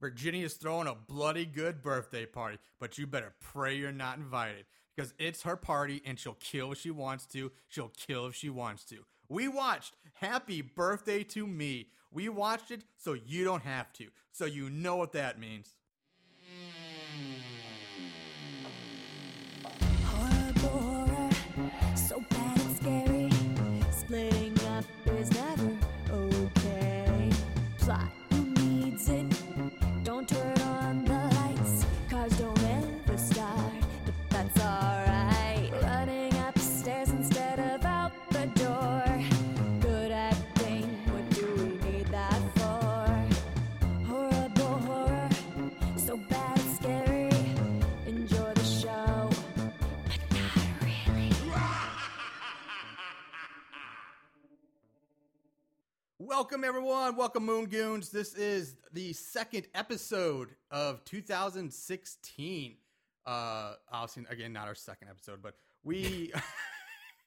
Virginia's 0.00 0.54
throwing 0.54 0.86
a 0.86 0.94
bloody 0.94 1.46
good 1.46 1.82
birthday 1.82 2.26
party, 2.26 2.58
but 2.78 2.98
you 2.98 3.06
better 3.06 3.34
pray 3.40 3.76
you're 3.76 3.92
not 3.92 4.18
invited 4.18 4.66
because 4.94 5.14
it's 5.18 5.42
her 5.42 5.56
party 5.56 6.02
and 6.04 6.18
she'll 6.18 6.36
kill 6.40 6.72
if 6.72 6.80
she 6.80 6.90
wants 6.90 7.26
to. 7.26 7.52
She'll 7.68 7.92
kill 7.96 8.26
if 8.26 8.34
she 8.34 8.50
wants 8.50 8.84
to. 8.84 9.04
We 9.28 9.48
watched 9.48 9.94
Happy 10.14 10.62
Birthday 10.62 11.24
to 11.24 11.46
Me. 11.46 11.88
We 12.12 12.28
watched 12.28 12.70
it 12.70 12.84
so 12.96 13.14
you 13.14 13.44
don't 13.44 13.64
have 13.64 13.92
to. 13.94 14.08
So 14.32 14.44
you 14.44 14.70
know 14.70 14.96
what 14.96 15.12
that 15.12 15.38
means. 15.38 15.76
Splitting 23.90 24.56
up 24.68 24.84
is 25.06 25.32
never 25.32 25.76
okay. 26.10 27.30
Plot 27.78 28.08
who 28.30 28.44
needs 28.44 29.08
it? 29.08 29.35
Welcome, 56.36 56.64
everyone. 56.64 57.16
Welcome, 57.16 57.46
Moon 57.46 57.64
Goons. 57.64 58.10
This 58.10 58.34
is 58.34 58.76
the 58.92 59.14
second 59.14 59.68
episode 59.74 60.50
of 60.70 61.02
2016. 61.06 62.76
Uh, 63.24 63.72
obviously, 63.90 64.24
again, 64.28 64.52
not 64.52 64.68
our 64.68 64.74
second 64.74 65.08
episode, 65.08 65.40
but 65.42 65.54
we. 65.82 66.34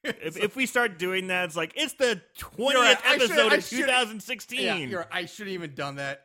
If, 0.04 0.38
if 0.38 0.56
we 0.56 0.68
start 0.68 1.00
doing 1.00 1.28
that, 1.28 1.46
it's 1.46 1.56
like 1.58 1.74
it's 1.76 1.94
the 1.94 2.22
twentieth 2.38 2.82
right. 2.84 2.98
I 3.04 3.18
should- 3.18 3.32
episode 3.32 3.52
I 3.52 3.56
of 3.56 3.64
should- 3.66 3.78
2016. 3.80 4.62
Yeah, 4.62 4.76
you're, 4.76 5.08
I 5.12 5.26
shouldn't 5.26 5.56
even 5.56 5.74
done 5.74 5.96
that. 5.96 6.22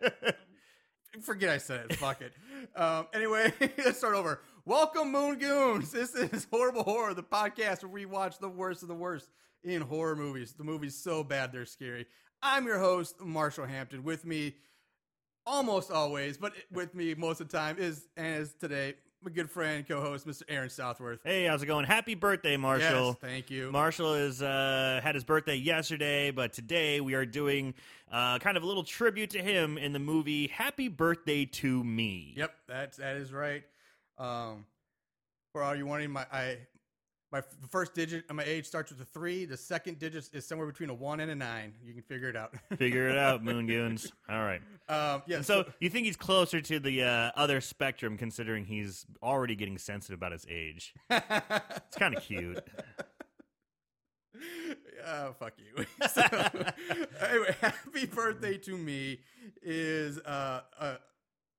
Forget 1.22 1.48
I 1.48 1.56
said 1.58 1.86
it. 1.90 1.96
Fuck 1.96 2.20
it. 2.20 2.34
Um, 2.76 3.08
anyway, 3.14 3.52
let's 3.78 3.96
start 3.96 4.14
over. 4.14 4.42
Welcome, 4.66 5.10
Moon 5.10 5.38
Goons. 5.38 5.90
This 5.90 6.14
is 6.14 6.46
Horrible 6.52 6.84
Horror, 6.84 7.14
the 7.14 7.22
podcast 7.24 7.82
where 7.82 7.90
we 7.90 8.04
watch 8.04 8.38
the 8.38 8.48
worst 8.48 8.82
of 8.82 8.88
the 8.88 8.94
worst 8.94 9.28
in 9.64 9.80
horror 9.80 10.14
movies. 10.14 10.52
The 10.52 10.64
movies 10.64 10.94
so 11.02 11.24
bad 11.24 11.50
they're 11.50 11.66
scary. 11.66 12.06
I'm 12.44 12.66
your 12.66 12.78
host, 12.78 13.20
Marshall 13.22 13.64
Hampton. 13.64 14.04
With 14.04 14.26
me, 14.26 14.54
almost 15.46 15.90
always, 15.90 16.36
but 16.36 16.52
with 16.70 16.94
me 16.94 17.14
most 17.14 17.40
of 17.40 17.48
the 17.48 17.56
time 17.56 17.78
is, 17.78 18.06
and 18.18 18.42
is 18.42 18.52
today, 18.60 18.94
my 19.22 19.30
good 19.30 19.50
friend, 19.50 19.88
co-host, 19.88 20.26
Mr. 20.26 20.42
Aaron 20.50 20.68
Southworth. 20.68 21.20
hey, 21.24 21.46
how's 21.46 21.62
it 21.62 21.66
going? 21.66 21.86
Happy 21.86 22.14
birthday, 22.14 22.58
Marshall. 22.58 23.06
Yes, 23.06 23.16
thank 23.22 23.50
you. 23.50 23.72
Marshall 23.72 24.12
is 24.12 24.42
uh, 24.42 25.00
had 25.02 25.14
his 25.14 25.24
birthday 25.24 25.54
yesterday, 25.54 26.30
but 26.30 26.52
today 26.52 27.00
we 27.00 27.14
are 27.14 27.24
doing 27.24 27.72
uh, 28.12 28.38
kind 28.40 28.58
of 28.58 28.62
a 28.62 28.66
little 28.66 28.84
tribute 28.84 29.30
to 29.30 29.38
him 29.38 29.78
in 29.78 29.94
the 29.94 29.98
movie 29.98 30.48
"Happy 30.48 30.88
Birthday 30.88 31.46
to 31.46 31.82
Me." 31.82 32.34
Yep, 32.36 32.54
that's 32.68 32.98
that 32.98 33.16
is 33.16 33.32
right. 33.32 33.62
Um, 34.18 34.66
for 35.54 35.62
all 35.62 35.74
you 35.74 35.86
wanting, 35.86 36.10
my 36.10 36.26
I 36.30 36.58
my 37.34 37.40
f- 37.40 37.60
the 37.60 37.66
first 37.66 37.94
digit 37.94 38.24
of 38.30 38.36
my 38.36 38.44
age 38.44 38.64
starts 38.64 38.92
with 38.92 39.00
a 39.00 39.04
three. 39.04 39.44
The 39.44 39.56
second 39.56 39.98
digit 39.98 40.30
is 40.32 40.46
somewhere 40.46 40.68
between 40.68 40.88
a 40.88 40.94
one 40.94 41.18
and 41.18 41.32
a 41.32 41.34
nine. 41.34 41.74
You 41.84 41.92
can 41.92 42.02
figure 42.02 42.28
it 42.28 42.36
out. 42.36 42.54
Figure 42.78 43.08
it 43.08 43.18
out, 43.18 43.42
Moon 43.42 43.66
Goons. 43.66 44.12
All 44.28 44.44
right. 44.44 44.60
um, 44.88 45.22
yeah. 45.26 45.38
And 45.38 45.46
so 45.46 45.64
you 45.80 45.90
think 45.90 46.06
he's 46.06 46.16
closer 46.16 46.60
to 46.60 46.78
the 46.78 47.02
uh, 47.02 47.30
other 47.34 47.60
spectrum, 47.60 48.16
considering 48.16 48.64
he's 48.64 49.04
already 49.20 49.56
getting 49.56 49.78
sensitive 49.78 50.16
about 50.16 50.30
his 50.30 50.46
age. 50.48 50.94
It's 51.10 51.96
kind 51.96 52.16
of 52.16 52.22
cute. 52.22 52.60
Oh, 55.06 55.34
fuck 55.38 55.52
you. 55.58 55.84
So, 56.08 56.22
anyway, 56.22 57.54
happy 57.60 58.06
birthday 58.06 58.56
to 58.56 58.76
me 58.76 59.20
is 59.62 60.18
uh, 60.18 60.62
uh 60.80 60.94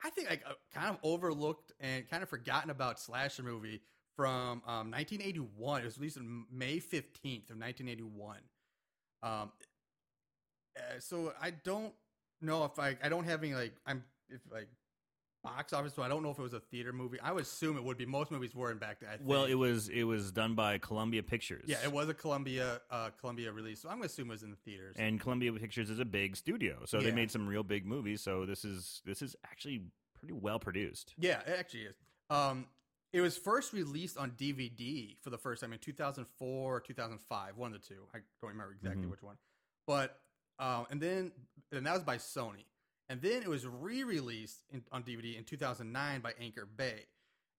I 0.03 0.09
think 0.09 0.29
like 0.29 0.43
a 0.45 0.55
kind 0.77 0.89
of 0.89 0.97
overlooked 1.03 1.71
and 1.79 2.09
kind 2.09 2.23
of 2.23 2.29
forgotten 2.29 2.71
about 2.71 2.99
slasher 2.99 3.43
movie 3.43 3.81
from 4.15 4.61
um 4.67 4.91
1981. 4.91 5.81
It 5.81 5.85
was 5.85 5.97
released 5.97 6.17
on 6.17 6.45
May 6.51 6.77
15th 6.77 7.49
of 7.51 7.57
1981. 7.59 8.37
Um 9.23 9.51
uh, 10.77 10.99
so 10.99 11.33
I 11.41 11.51
don't 11.51 11.93
know 12.41 12.65
if 12.65 12.77
I 12.79 12.97
I 13.03 13.09
don't 13.09 13.25
have 13.25 13.43
any 13.43 13.53
like 13.53 13.73
I'm 13.85 14.03
if 14.29 14.41
like 14.51 14.67
box 15.43 15.73
office 15.73 15.93
so 15.93 16.01
I 16.01 16.07
don't 16.07 16.23
know 16.23 16.31
if 16.31 16.39
it 16.39 16.41
was 16.41 16.53
a 16.53 16.59
theater 16.59 16.91
movie. 16.91 17.19
I 17.21 17.31
would 17.31 17.43
assume 17.43 17.77
it 17.77 17.83
would 17.83 17.97
be. 17.97 18.05
Most 18.07 18.31
movies 18.31 18.55
were 18.55 18.71
in 18.71 18.77
back 18.79 18.99
then. 18.99 19.19
Well, 19.23 19.45
it 19.45 19.53
was 19.53 19.89
it 19.89 20.03
was 20.03 20.31
done 20.31 20.55
by 20.55 20.79
Columbia 20.79 21.21
Pictures. 21.23 21.65
Yeah, 21.67 21.77
it 21.83 21.91
was 21.91 22.09
a 22.09 22.13
Columbia 22.13 22.81
uh 22.89 23.11
Columbia 23.19 23.51
release, 23.51 23.81
so 23.81 23.89
I'm 23.89 23.95
gonna 23.97 24.07
assume 24.07 24.29
it 24.29 24.33
was 24.33 24.43
in 24.43 24.49
the 24.49 24.57
theaters. 24.65 24.95
and 24.97 25.19
Columbia 25.19 25.53
Pictures 25.53 25.89
is 25.89 25.99
a 25.99 26.05
big 26.05 26.35
studio, 26.35 26.83
so 26.85 26.99
they 26.99 27.11
made 27.11 27.29
some 27.31 27.47
real 27.47 27.63
big 27.63 27.85
movies. 27.85 28.21
So 28.21 28.45
this 28.45 28.65
is 28.65 29.01
this 29.05 29.21
is 29.21 29.35
actually 29.45 29.83
pretty 30.19 30.33
well 30.33 30.59
produced. 30.59 31.13
yeah, 31.17 31.41
it 31.41 31.55
actually 31.59 31.81
is. 31.83 31.95
Um, 32.31 32.65
it 33.15 33.21
was 33.21 33.37
first 33.37 33.71
released 33.71 34.17
on 34.17 34.31
DVD 34.31 35.15
for 35.21 35.29
the 35.29 35.37
first 35.37 35.61
time 35.61 35.71
in 35.71 35.79
2004 35.79 36.75
or 36.75 36.79
2005, 36.81 37.55
one 37.57 37.73
of 37.73 37.81
the 37.81 37.87
two. 37.87 38.01
I 38.13 38.17
don't 38.41 38.49
remember 38.51 38.73
exactly 38.73 39.05
Mhm. 39.05 39.09
which 39.11 39.23
one, 39.23 39.37
but 39.87 40.19
um, 40.59 40.85
and 40.89 41.01
then 41.01 41.31
and 41.71 41.85
that 41.85 41.93
was 41.93 42.03
by 42.03 42.17
Sony, 42.17 42.65
and 43.09 43.21
then 43.21 43.41
it 43.41 43.47
was 43.49 43.65
re-released 43.67 44.63
in, 44.69 44.83
on 44.91 45.03
DVD 45.03 45.37
in 45.37 45.43
2009 45.45 46.21
by 46.21 46.33
Anchor 46.39 46.65
Bay. 46.65 47.05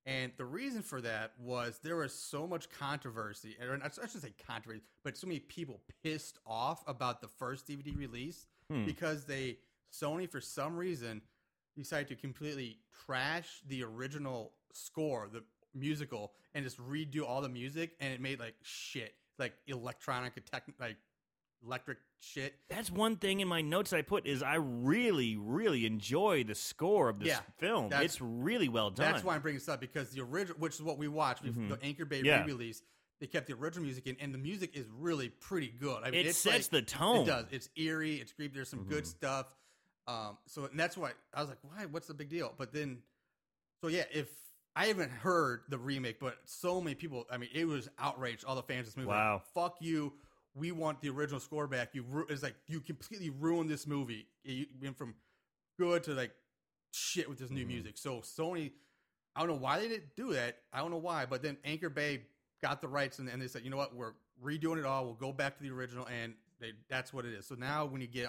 And 0.05 0.33
the 0.37 0.45
reason 0.45 0.83
for 0.83 1.01
that 1.01 1.33
was 1.39 1.79
there 1.83 1.97
was 1.97 2.15
so 2.15 2.47
much 2.47 2.69
controversy, 2.71 3.57
or 3.61 3.75
I 3.83 3.89
shouldn't 3.89 4.11
say 4.23 4.35
controversy, 4.47 4.83
but 5.03 5.17
so 5.17 5.27
many 5.27 5.41
people 5.41 5.81
pissed 6.03 6.39
off 6.47 6.87
about 6.87 7.21
the 7.21 7.29
first 7.29 7.67
DVD 7.67 7.97
release 7.97 8.47
Hmm. 8.71 8.85
because 8.85 9.25
they 9.25 9.59
Sony 9.93 10.29
for 10.31 10.41
some 10.41 10.77
reason 10.77 11.23
decided 11.77 12.09
to 12.09 12.17
completely 12.17 12.79
trash 13.07 13.61
the 13.69 13.83
original 13.83 14.53
score, 14.73 15.29
the 15.33 15.43
musical, 15.75 16.33
and 16.55 16.65
just 16.65 16.79
redo 16.79 17.23
all 17.27 17.41
the 17.41 17.49
music, 17.49 17.93
and 18.01 18.13
it 18.13 18.21
made 18.21 18.41
like 18.41 18.55
shit, 18.63 19.15
like 19.39 19.55
electronic, 19.67 20.35
tech, 20.51 20.65
like 20.81 20.97
electric 21.65 21.99
shit. 22.21 22.55
That's 22.69 22.91
one 22.91 23.17
thing 23.17 23.41
in 23.41 23.49
my 23.49 23.61
notes 23.61 23.93
I 23.93 24.03
put 24.03 24.27
is 24.27 24.43
I 24.43 24.57
really 24.57 25.37
really 25.37 25.87
enjoy 25.87 26.45
the 26.45 26.55
score 26.55 27.09
of 27.09 27.19
this 27.19 27.29
Yeah, 27.29 27.41
film. 27.59 27.91
It's 27.93 28.21
really 28.21 28.69
well 28.69 28.91
done. 28.91 29.13
That's 29.13 29.25
why 29.25 29.35
I'm 29.35 29.43
bringing 29.43 29.59
this 29.59 29.69
up 29.69 29.81
because 29.81 30.11
the 30.11 30.21
original, 30.23 30.59
which 30.59 30.75
is 30.75 30.83
what 30.83 30.99
we 30.99 31.09
watched, 31.09 31.45
Mhm. 31.45 31.69
the 31.69 31.79
Anchor 31.83 32.05
Bay 32.05 32.23
Yeah. 32.23 32.43
re-release, 32.45 32.83
they 33.21 33.27
kept 33.27 33.47
the 33.47 33.55
original 33.55 33.85
music 33.85 34.07
in, 34.07 34.17
and 34.21 34.33
the 34.35 34.39
music 34.39 34.77
is 34.77 34.87
really 34.91 35.31
pretty 35.31 35.69
good. 35.69 36.03
I 36.05 36.11
mean, 36.11 36.27
it 36.27 36.35
sets 36.37 36.71
like, 36.71 36.71
the 36.71 36.83
tone. 36.83 37.23
It 37.23 37.27
does. 37.27 37.47
It's 37.51 37.69
eerie. 37.77 38.17
It's 38.21 38.33
creepy. 38.33 38.55
There's 38.55 38.69
some 38.69 38.85
good 38.85 39.05
Mhm. 39.05 39.09
stuff. 39.09 39.47
Um, 40.09 40.39
so 40.47 40.65
and 40.67 40.79
that's 40.79 40.97
why 40.97 41.13
I 41.35 41.41
was 41.41 41.49
like, 41.49 41.59
why? 41.63 41.87
What's 41.87 42.07
the 42.07 42.15
big 42.15 42.29
deal? 42.29 42.53
But 42.57 42.73
then, 42.73 42.99
so 43.81 43.89
yeah, 43.89 44.05
if 44.13 44.29
I 44.77 44.87
haven't 44.87 45.11
heard 45.11 45.63
the 45.69 45.79
remake, 45.79 46.21
but 46.21 46.37
so 46.45 46.81
many 46.81 46.95
people, 46.95 47.27
I 47.31 47.39
mean, 47.39 47.51
it 47.55 47.65
was 47.67 47.89
outraged. 47.99 48.45
All 48.45 48.55
the 48.55 48.63
fans 48.63 48.81
of 48.81 48.87
this 48.87 48.97
movie, 48.97 49.09
were 49.09 49.15
like, 49.15 49.23
Wow. 49.23 49.43
fuck 49.55 49.77
you. 49.81 50.13
We 50.55 50.73
want 50.73 51.01
the 51.03 51.11
original 51.11 51.41
score 51.41 51.67
back. 51.67 51.91
You, 51.95 52.03
ru- 52.09 52.27
it's 52.31 52.43
like 52.43 52.55
you 52.67 52.81
completely 52.81 53.31
ruined 53.31 53.69
this 53.69 53.87
movie. 53.87 54.27
You 54.45 54.67
went 54.81 54.97
from 54.97 55.15
good 55.79 56.03
to 56.05 56.13
like 56.15 56.33
shit 56.93 57.29
with 57.29 57.39
this 57.39 57.51
new 57.51 57.65
Mhm. 57.65 57.69
music. 57.69 57.99
So 57.99 58.21
Sony, 58.21 58.73
I 59.35 59.41
don't 59.41 59.49
know 59.49 59.57
why 59.57 59.79
they 59.81 59.89
didn't 59.89 60.15
do 60.17 60.33
that. 60.33 60.59
I 60.73 60.79
don't 60.79 60.91
know 60.91 60.97
why, 60.97 61.27
but 61.27 61.43
then 61.43 61.59
Anchor 61.65 61.91
Bay 61.91 62.23
got 62.63 62.81
the 62.81 62.89
rights 62.89 63.19
and, 63.19 63.29
and 63.29 63.43
they 63.43 63.49
said, 63.49 63.65
you 63.65 63.71
know 63.71 63.77
what, 63.77 63.95
we're 63.95 64.15
redoing 64.43 64.79
it 64.79 64.87
all. 64.87 65.05
We'll 65.05 65.15
go 65.15 65.31
back 65.33 65.57
to 65.59 65.63
the 65.63 65.71
original, 65.71 66.07
and 66.07 66.33
they, 66.59 66.73
that's 66.89 67.13
what 67.13 67.27
it 67.27 67.35
is. 67.35 67.47
So 67.47 67.55
now 67.55 67.85
when 67.85 68.01
you 68.01 68.07
get, 68.07 68.29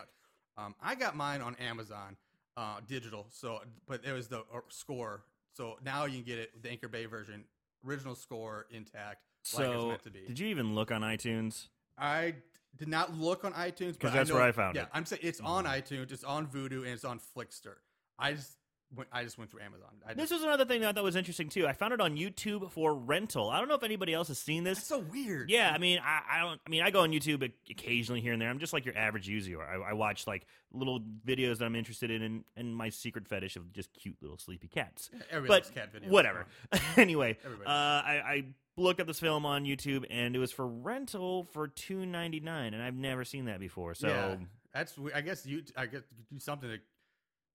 um, 0.58 0.76
I 0.82 0.96
got 0.96 1.16
mine 1.16 1.42
on 1.42 1.56
Amazon 1.56 2.18
uh, 2.56 2.78
digital. 2.88 3.28
So, 3.30 3.62
but 3.88 4.02
it 4.06 4.12
was 4.14 4.28
the 4.28 4.40
uh, 4.40 4.60
score. 4.70 5.24
So 5.54 5.78
now 5.84 6.06
you 6.06 6.16
can 6.16 6.24
get 6.24 6.40
it 6.40 6.62
the 6.64 6.70
Anchor 6.70 6.88
Bay 6.88 7.06
version, 7.06 7.44
original 7.86 8.16
score 8.16 8.68
intact, 8.72 9.24
like 9.56 9.68
it's 9.68 9.74
so 9.82 9.88
meant 9.90 10.04
to 10.04 10.12
be. 10.12 10.22
did 10.28 10.40
you 10.40 10.48
even 10.48 10.76
look 10.76 10.92
on 10.92 11.02
iTunes? 11.02 11.68
I 11.98 12.36
did 12.78 12.88
not 12.88 13.18
look 13.18 13.44
on 13.44 13.54
iTunes 13.54 13.98
'Cause 14.00 14.12
but 14.12 14.14
that's 14.14 14.30
know, 14.30 14.36
where 14.36 14.44
I 14.44 14.52
found 14.52 14.76
it. 14.76 14.80
yeah, 14.80 14.84
it. 14.86 14.90
I'm 14.94 15.06
saying 15.06 15.22
it's 15.24 15.40
on 15.42 15.66
Mhm. 15.66 15.82
iTunes, 15.82 16.12
it's 16.12 16.24
on 16.24 16.48
Vudu, 16.48 16.84
and 16.84 16.88
it's 16.88 17.06
on 17.06 17.20
Flixster. 17.20 17.78
I 18.20 18.34
just 18.34 18.58
I 19.12 19.24
just 19.24 19.38
went 19.38 19.52
through 19.52 19.62
Amazon. 19.62 19.90
I 20.06 20.14
This 20.14 20.30
just, 20.30 20.34
was 20.34 20.44
another 20.44 20.66
thing 20.66 20.82
that 20.82 20.90
I 20.90 20.92
thought 20.94 21.04
was 21.04 21.16
interesting 21.16 21.50
too. 21.50 21.68
I 21.68 21.74
found 21.74 21.94
it 21.94 22.00
on 22.00 22.16
YouTube 22.16 22.72
for 22.72 22.96
rental. 22.96 23.50
I 23.50 23.60
don't 23.60 23.68
know 23.68 23.76
if 23.76 23.84
anybody 23.84 24.14
else 24.14 24.30
has 24.30 24.40
seen 24.40 24.64
this. 24.64 24.78
that's 24.78 24.88
so 24.88 25.00
weird. 25.00 25.50
Yeah, 25.50 25.72
I 25.74 25.78
mean, 25.78 26.00
I, 26.04 26.22
I 26.30 26.40
don't. 26.40 26.60
I 26.66 26.70
mean, 26.70 26.82
I 26.82 26.90
go 26.90 27.02
on 27.02 27.12
YouTube 27.12 27.52
occasionally 27.70 28.22
here 28.22 28.34
and 28.34 28.42
there. 28.42 28.50
I'm 28.50 28.60
just 28.60 28.74
like 28.74 28.86
your 28.86 28.98
average 28.98 29.28
user. 29.28 29.62
I, 29.62 29.90
I 29.90 29.94
watch 29.94 30.26
like 30.26 30.48
little 30.72 31.02
videos 31.26 31.58
that 31.58 31.66
I'm 31.66 31.76
interested 31.76 32.12
in, 32.12 32.22
and, 32.22 32.44
and 32.56 32.76
my 32.76 32.90
secret 32.90 33.28
fetish 33.28 33.56
of 33.58 33.72
just 33.74 33.94
cute 33.94 34.16
little 34.22 34.38
sleepy 34.38 34.68
cats. 34.68 35.10
Everybody 35.30 35.64
but 35.66 35.76
cat 35.76 35.94
videos. 35.94 36.10
whatever. 36.10 36.46
anyway, 36.98 37.38
uh, 37.46 37.70
I, 37.70 38.22
I 38.26 38.46
looked 38.78 39.02
up 39.02 39.08
this 39.08 39.20
film 39.20 39.46
on 39.46 39.66
YouTube, 39.66 40.06
and 40.10 40.36
it 40.36 40.40
was 40.40 40.52
for 40.52 40.66
rental 40.66 41.44
for 41.52 41.68
two 41.68 42.06
ninety 42.06 42.40
nine, 42.40 42.74
and 42.74 42.82
I've 42.82 42.96
never 42.96 43.26
seen 43.26 43.46
that 43.46 43.60
before. 43.60 43.96
So 43.96 44.08
Yeah. 44.08 44.36
That's 44.74 44.94
I 45.16 45.22
guess 45.22 45.46
you 45.46 45.64
I 45.76 45.88
guess 45.88 46.04
you 46.16 46.24
do 46.32 46.40
something 46.40 46.70
to 46.70 46.78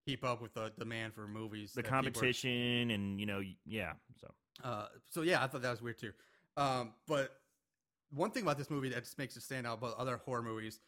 keep 0.07 0.25
up 0.25 0.43
with 0.43 0.53
the 0.55 0.73
demand 0.79 1.15
for 1.15 1.27
movies. 1.29 1.73
the 1.73 1.83
that 1.83 1.85
people 1.85 1.99
are- 1.99 2.03
competition 2.03 2.91
and 2.91 3.21
you 3.21 3.27
know 3.27 3.41
yeah 3.65 3.93
so 4.21 4.33
Uh, 4.63 4.87
so 5.09 5.23
yeah, 5.23 5.43
I 5.43 5.47
thought 5.47 5.63
that 5.63 5.71
was 5.71 5.83
weird 5.83 5.99
too. 5.99 6.13
Um, 6.57 6.93
but 7.09 7.41
one 8.11 8.31
thing 8.31 8.43
about 8.43 8.59
this 8.59 8.69
movie 8.71 8.91
that 8.91 9.03
just 9.03 9.19
makes 9.19 9.37
it 9.37 9.43
stand 9.43 9.67
out 9.67 9.79
above 9.79 9.95
other 9.99 10.19
horror 10.19 10.43
movies, 10.43 10.81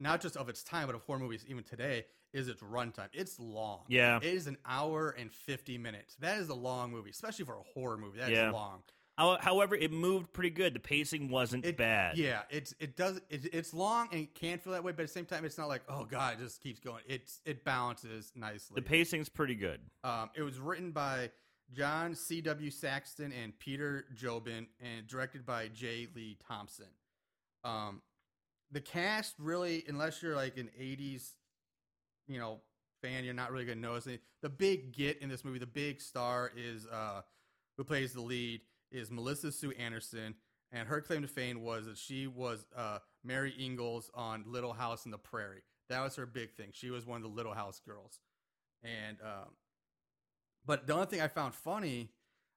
not 0.00 0.20
just 0.22 0.36
of 0.36 0.48
its 0.48 0.62
time, 0.64 0.86
but 0.86 0.94
of 0.94 1.02
horror 1.02 1.18
movies 1.18 1.44
even 1.46 1.62
today, 1.62 2.06
is 2.32 2.48
its 2.48 2.62
runtime. 2.62 3.08
It's 3.12 3.38
long. 3.38 3.84
Yeah. 3.88 4.16
it 4.16 4.24
is 4.24 4.46
an 4.46 4.56
hour 4.64 5.10
and 5.18 5.30
fifty 5.32 5.76
minutes. 5.78 6.16
That 6.20 6.38
is 6.38 6.48
a 6.48 6.54
long 6.54 6.90
movie, 6.90 7.10
especially 7.10 7.44
for 7.44 7.56
a 7.56 7.62
horror 7.74 7.98
movie. 7.98 8.18
That's 8.18 8.30
Yeah. 8.32 8.50
long. 8.50 8.82
How- 9.20 9.38
however 9.38 9.74
it 9.74 9.92
moved 9.92 10.32
pretty 10.32 10.50
good 10.50 10.74
the 10.74 10.80
pacing 10.80 11.28
wasn't 11.28 11.64
It, 11.66 11.76
bad 11.76 12.16
Yeah, 12.16 12.42
it's 12.48 12.74
it 12.80 12.96
does 12.96 13.20
it, 13.28 13.52
it's 13.52 13.74
long 13.74 14.08
and 14.12 14.22
it 14.22 14.34
can 14.34 14.58
feel 14.58 14.72
that 14.72 14.82
way, 14.82 14.92
but 14.92 15.02
at 15.02 15.08
the 15.08 15.12
same 15.12 15.26
time, 15.26 15.44
it's 15.44 15.58
not 15.58 15.68
like 15.68 15.82
oh 15.88 16.04
god, 16.04 16.34
it 16.34 16.44
just 16.44 16.62
keeps 16.62 16.80
going. 16.80 17.02
It's 17.06 17.40
it 17.44 17.64
balances 17.64 18.32
nicely. 18.34 18.76
the 18.76 18.82
pacing's 18.82 19.28
pretty 19.28 19.54
good 19.54 19.80
Um, 20.04 20.30
it 20.34 20.42
was 20.42 20.58
written 20.58 20.90
by 20.92 21.30
John 21.72 22.14
C. 22.14 22.40
W. 22.40 22.70
Saxton 22.70 23.30
and 23.32 23.56
Peter 23.58 24.06
Jobin, 24.16 24.66
and 24.80 25.06
directed 25.06 25.46
by 25.46 25.68
J. 25.68 26.08
Lee 26.16 26.36
Thompson. 26.48 26.88
Um, 27.62 28.02
the 28.72 28.80
cast 28.80 29.34
really, 29.38 29.84
unless 29.86 30.22
you're 30.22 30.34
like 30.34 30.56
an 30.56 30.70
'80s, 30.80 31.34
you 32.26 32.38
know, 32.40 32.60
fan, 33.02 33.24
you're 33.24 33.34
not 33.34 33.52
really 33.52 33.66
gonna 33.66 33.80
notice 33.80 34.06
it. 34.06 34.20
The 34.42 34.48
big 34.48 34.92
get 34.92 35.18
in 35.18 35.28
this 35.28 35.44
movie, 35.44 35.58
the 35.58 35.66
big 35.66 36.00
star 36.00 36.50
is 36.56 36.86
uh, 36.86 37.22
who 37.76 37.84
plays 37.84 38.14
the 38.14 38.20
lead 38.22 38.62
is 38.90 39.10
Melissa 39.10 39.52
Sue 39.52 39.72
Anderson, 39.72 40.34
and 40.72 40.88
her 40.88 41.00
claim 41.00 41.22
to 41.22 41.28
fame 41.28 41.62
was 41.62 41.86
that 41.86 41.98
she 41.98 42.26
was 42.26 42.66
uh, 42.76 42.98
Mary 43.24 43.54
Ingalls 43.58 44.10
on 44.14 44.44
Little 44.46 44.72
House 44.72 45.04
in 45.04 45.10
the 45.10 45.18
Prairie. 45.18 45.62
That 45.88 46.02
was 46.02 46.16
her 46.16 46.26
big 46.26 46.52
thing. 46.52 46.68
She 46.72 46.90
was 46.90 47.06
one 47.06 47.16
of 47.16 47.22
the 47.22 47.34
Little 47.34 47.54
House 47.54 47.80
girls, 47.84 48.20
and 48.82 49.18
um, 49.22 49.50
but 50.64 50.86
the 50.86 50.94
only 50.94 51.06
thing 51.06 51.20
I 51.20 51.28
found 51.28 51.54
funny, 51.54 52.10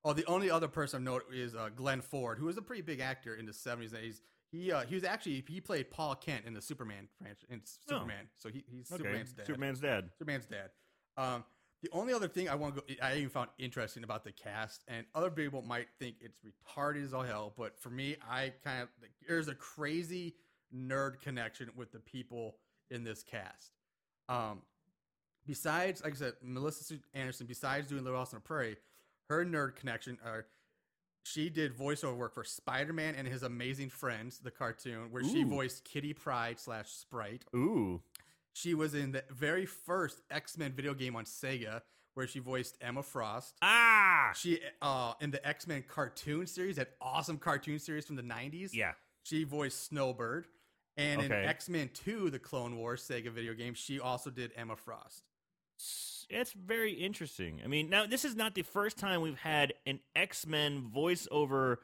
oh, 0.03 0.13
the 0.13 0.25
only 0.25 0.51
other 0.51 0.67
person 0.67 0.97
I've 0.97 1.03
noted 1.03 1.27
is 1.33 1.55
uh, 1.55 1.69
Glenn 1.75 2.01
Ford, 2.01 2.37
who 2.37 2.45
was 2.45 2.57
a 2.57 2.61
pretty 2.61 2.83
big 2.83 2.99
actor 2.99 3.35
in 3.35 3.45
the 3.45 3.53
seventies 3.53 3.93
and 3.93 4.01
eighties. 4.01 4.21
He 4.51 4.71
uh, 4.71 4.81
he 4.81 4.93
was 4.93 5.03
actually 5.03 5.43
he 5.47 5.59
played 5.59 5.89
Paul 5.89 6.13
Kent 6.15 6.45
in 6.45 6.53
the 6.53 6.61
Superman 6.61 7.07
franchise 7.17 7.45
in 7.49 7.61
Oh. 7.89 8.05
So 8.37 8.49
he, 8.49 8.63
he's 8.67 8.91
okay 8.91 8.97
Superman's 8.99 9.33
dad. 9.33 9.47
superman's 9.47 9.79
dad 9.79 10.09
Superman's 10.19 10.45
dad. 10.45 10.69
Um, 11.17 11.43
the 11.83 11.89
only 11.91 12.13
other 12.13 12.29
thing 12.29 12.47
I 12.47 12.55
want 12.55 12.75
to 12.75 12.81
go, 12.81 12.87
I 13.03 13.17
even 13.17 13.29
found 13.29 13.49
interesting 13.59 14.03
about 14.03 14.23
the 14.23 14.31
cast, 14.31 14.83
and 14.87 15.05
other 15.13 15.29
people 15.29 15.61
might 15.61 15.87
think 15.99 16.15
it's 16.21 16.39
retarded 16.39 17.03
as 17.03 17.13
all 17.13 17.23
hell, 17.23 17.53
but 17.57 17.77
for 17.77 17.89
me, 17.89 18.15
I 18.27 18.53
kind 18.63 18.83
of 18.83 18.89
there's 19.27 19.49
a 19.49 19.55
crazy 19.55 20.35
nerd 20.73 21.19
connection 21.19 21.69
with 21.75 21.91
the 21.91 21.99
people 21.99 22.55
in 22.89 23.03
this 23.03 23.21
cast. 23.21 23.73
Um, 24.29 24.61
besides, 25.45 26.01
like 26.03 26.13
I 26.13 26.15
said, 26.15 26.33
Melissa 26.41 26.95
Anderson, 27.13 27.47
besides 27.47 27.87
doing 27.87 28.05
Little 28.05 28.17
House 28.17 28.33
on 28.33 28.37
the 28.37 28.47
Prairie, 28.47 28.77
her 29.29 29.45
nerd 29.45 29.75
connection 29.75 30.17
are 30.25 30.45
she 31.25 31.49
did 31.49 31.77
voiceover 31.77 32.15
work 32.15 32.33
for 32.33 32.45
Spider 32.45 32.93
Man 32.93 33.15
and 33.15 33.27
His 33.27 33.43
Amazing 33.43 33.89
Friends, 33.89 34.39
the 34.39 34.51
cartoon, 34.51 35.11
where 35.11 35.23
she 35.23 35.43
voiced 35.43 35.83
Kitty 35.83 36.13
Pryde 36.13 36.59
slash 36.59 36.89
Sprite. 36.89 37.43
ooh 37.53 38.01
She 38.53 38.73
was 38.73 38.93
in 38.93 39.11
the 39.11 39.23
very 39.31 39.65
first 39.65 40.21
X 40.29 40.57
Men 40.57 40.73
video 40.73 40.93
game 40.93 41.15
on 41.15 41.25
Sega, 41.25 41.81
where 42.13 42.27
she 42.27 42.39
voiced 42.39 42.77
Emma 42.81 43.03
Frost. 43.03 43.55
ah 43.61 44.31
She 44.35 44.59
uh 44.81 45.13
in 45.19 45.31
the 45.31 45.45
X 45.47 45.67
Men 45.67 45.83
cartoon 45.87 46.45
series, 46.47 46.75
that 46.77 46.91
awesome 47.01 47.37
cartoon 47.37 47.79
series 47.79 48.05
from 48.05 48.15
the 48.15 48.23
'90s. 48.23 48.69
yeah 48.73 48.93
she 49.23 49.43
voiced 49.45 49.85
Snowbird, 49.87 50.47
and 50.97 51.21
in 51.21 51.31
X 51.31 51.69
Men 51.69 51.89
Two: 51.93 52.29
The 52.29 52.39
Clone 52.39 52.77
Wars 52.77 53.07
Sega 53.09 53.31
video 53.31 53.53
game, 53.53 53.73
she 53.73 53.99
also 53.99 54.29
did 54.29 54.51
Emma 54.55 54.75
Frost. 54.75 55.23
it's 56.29 56.53
very 56.53 56.93
interesting 56.93 57.59
i 57.65 57.67
mean 57.67 57.89
now 57.89 58.05
this 58.05 58.23
is 58.23 58.35
not 58.35 58.53
the 58.55 58.61
first 58.61 58.97
time 58.97 59.19
we've 59.21 59.37
had 59.39 59.73
an 59.85 59.99
x-men 60.15 60.89
voiceover 60.95 61.77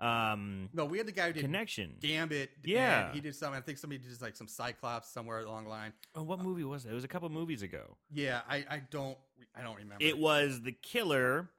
um 0.00 0.68
No, 0.72 0.84
we 0.84 0.98
had 0.98 1.06
the 1.06 1.12
guy 1.12 1.28
who 1.28 1.32
did 1.34 1.42
connection 1.42 1.94
Gambit. 2.00 2.50
Yeah. 2.64 3.12
he 3.12 3.20
did 3.20 3.34
something. 3.34 3.56
I 3.56 3.60
think 3.60 3.78
somebody 3.78 4.02
did 4.02 4.20
like 4.20 4.36
some 4.36 4.48
Cyclops 4.48 5.08
somewhere 5.10 5.40
along 5.40 5.64
the 5.64 5.70
line. 5.70 5.92
oh, 6.14 6.22
what 6.22 6.40
movie 6.40 6.64
was 6.64 6.84
it 6.84 6.90
it 6.90 6.94
was 6.94 7.04
a 7.04 7.08
couple 7.08 7.28
movies 7.28 7.62
ago 7.62 7.96
Yeah, 8.12 8.40
I, 8.48 8.64
I 8.70 8.82
don't 8.90 9.16
I 9.56 9.62
don't 9.62 9.76
remember. 9.76 10.04
it 10.04 10.18
was 10.18 10.62
the 10.62 10.72
killer 10.72 11.50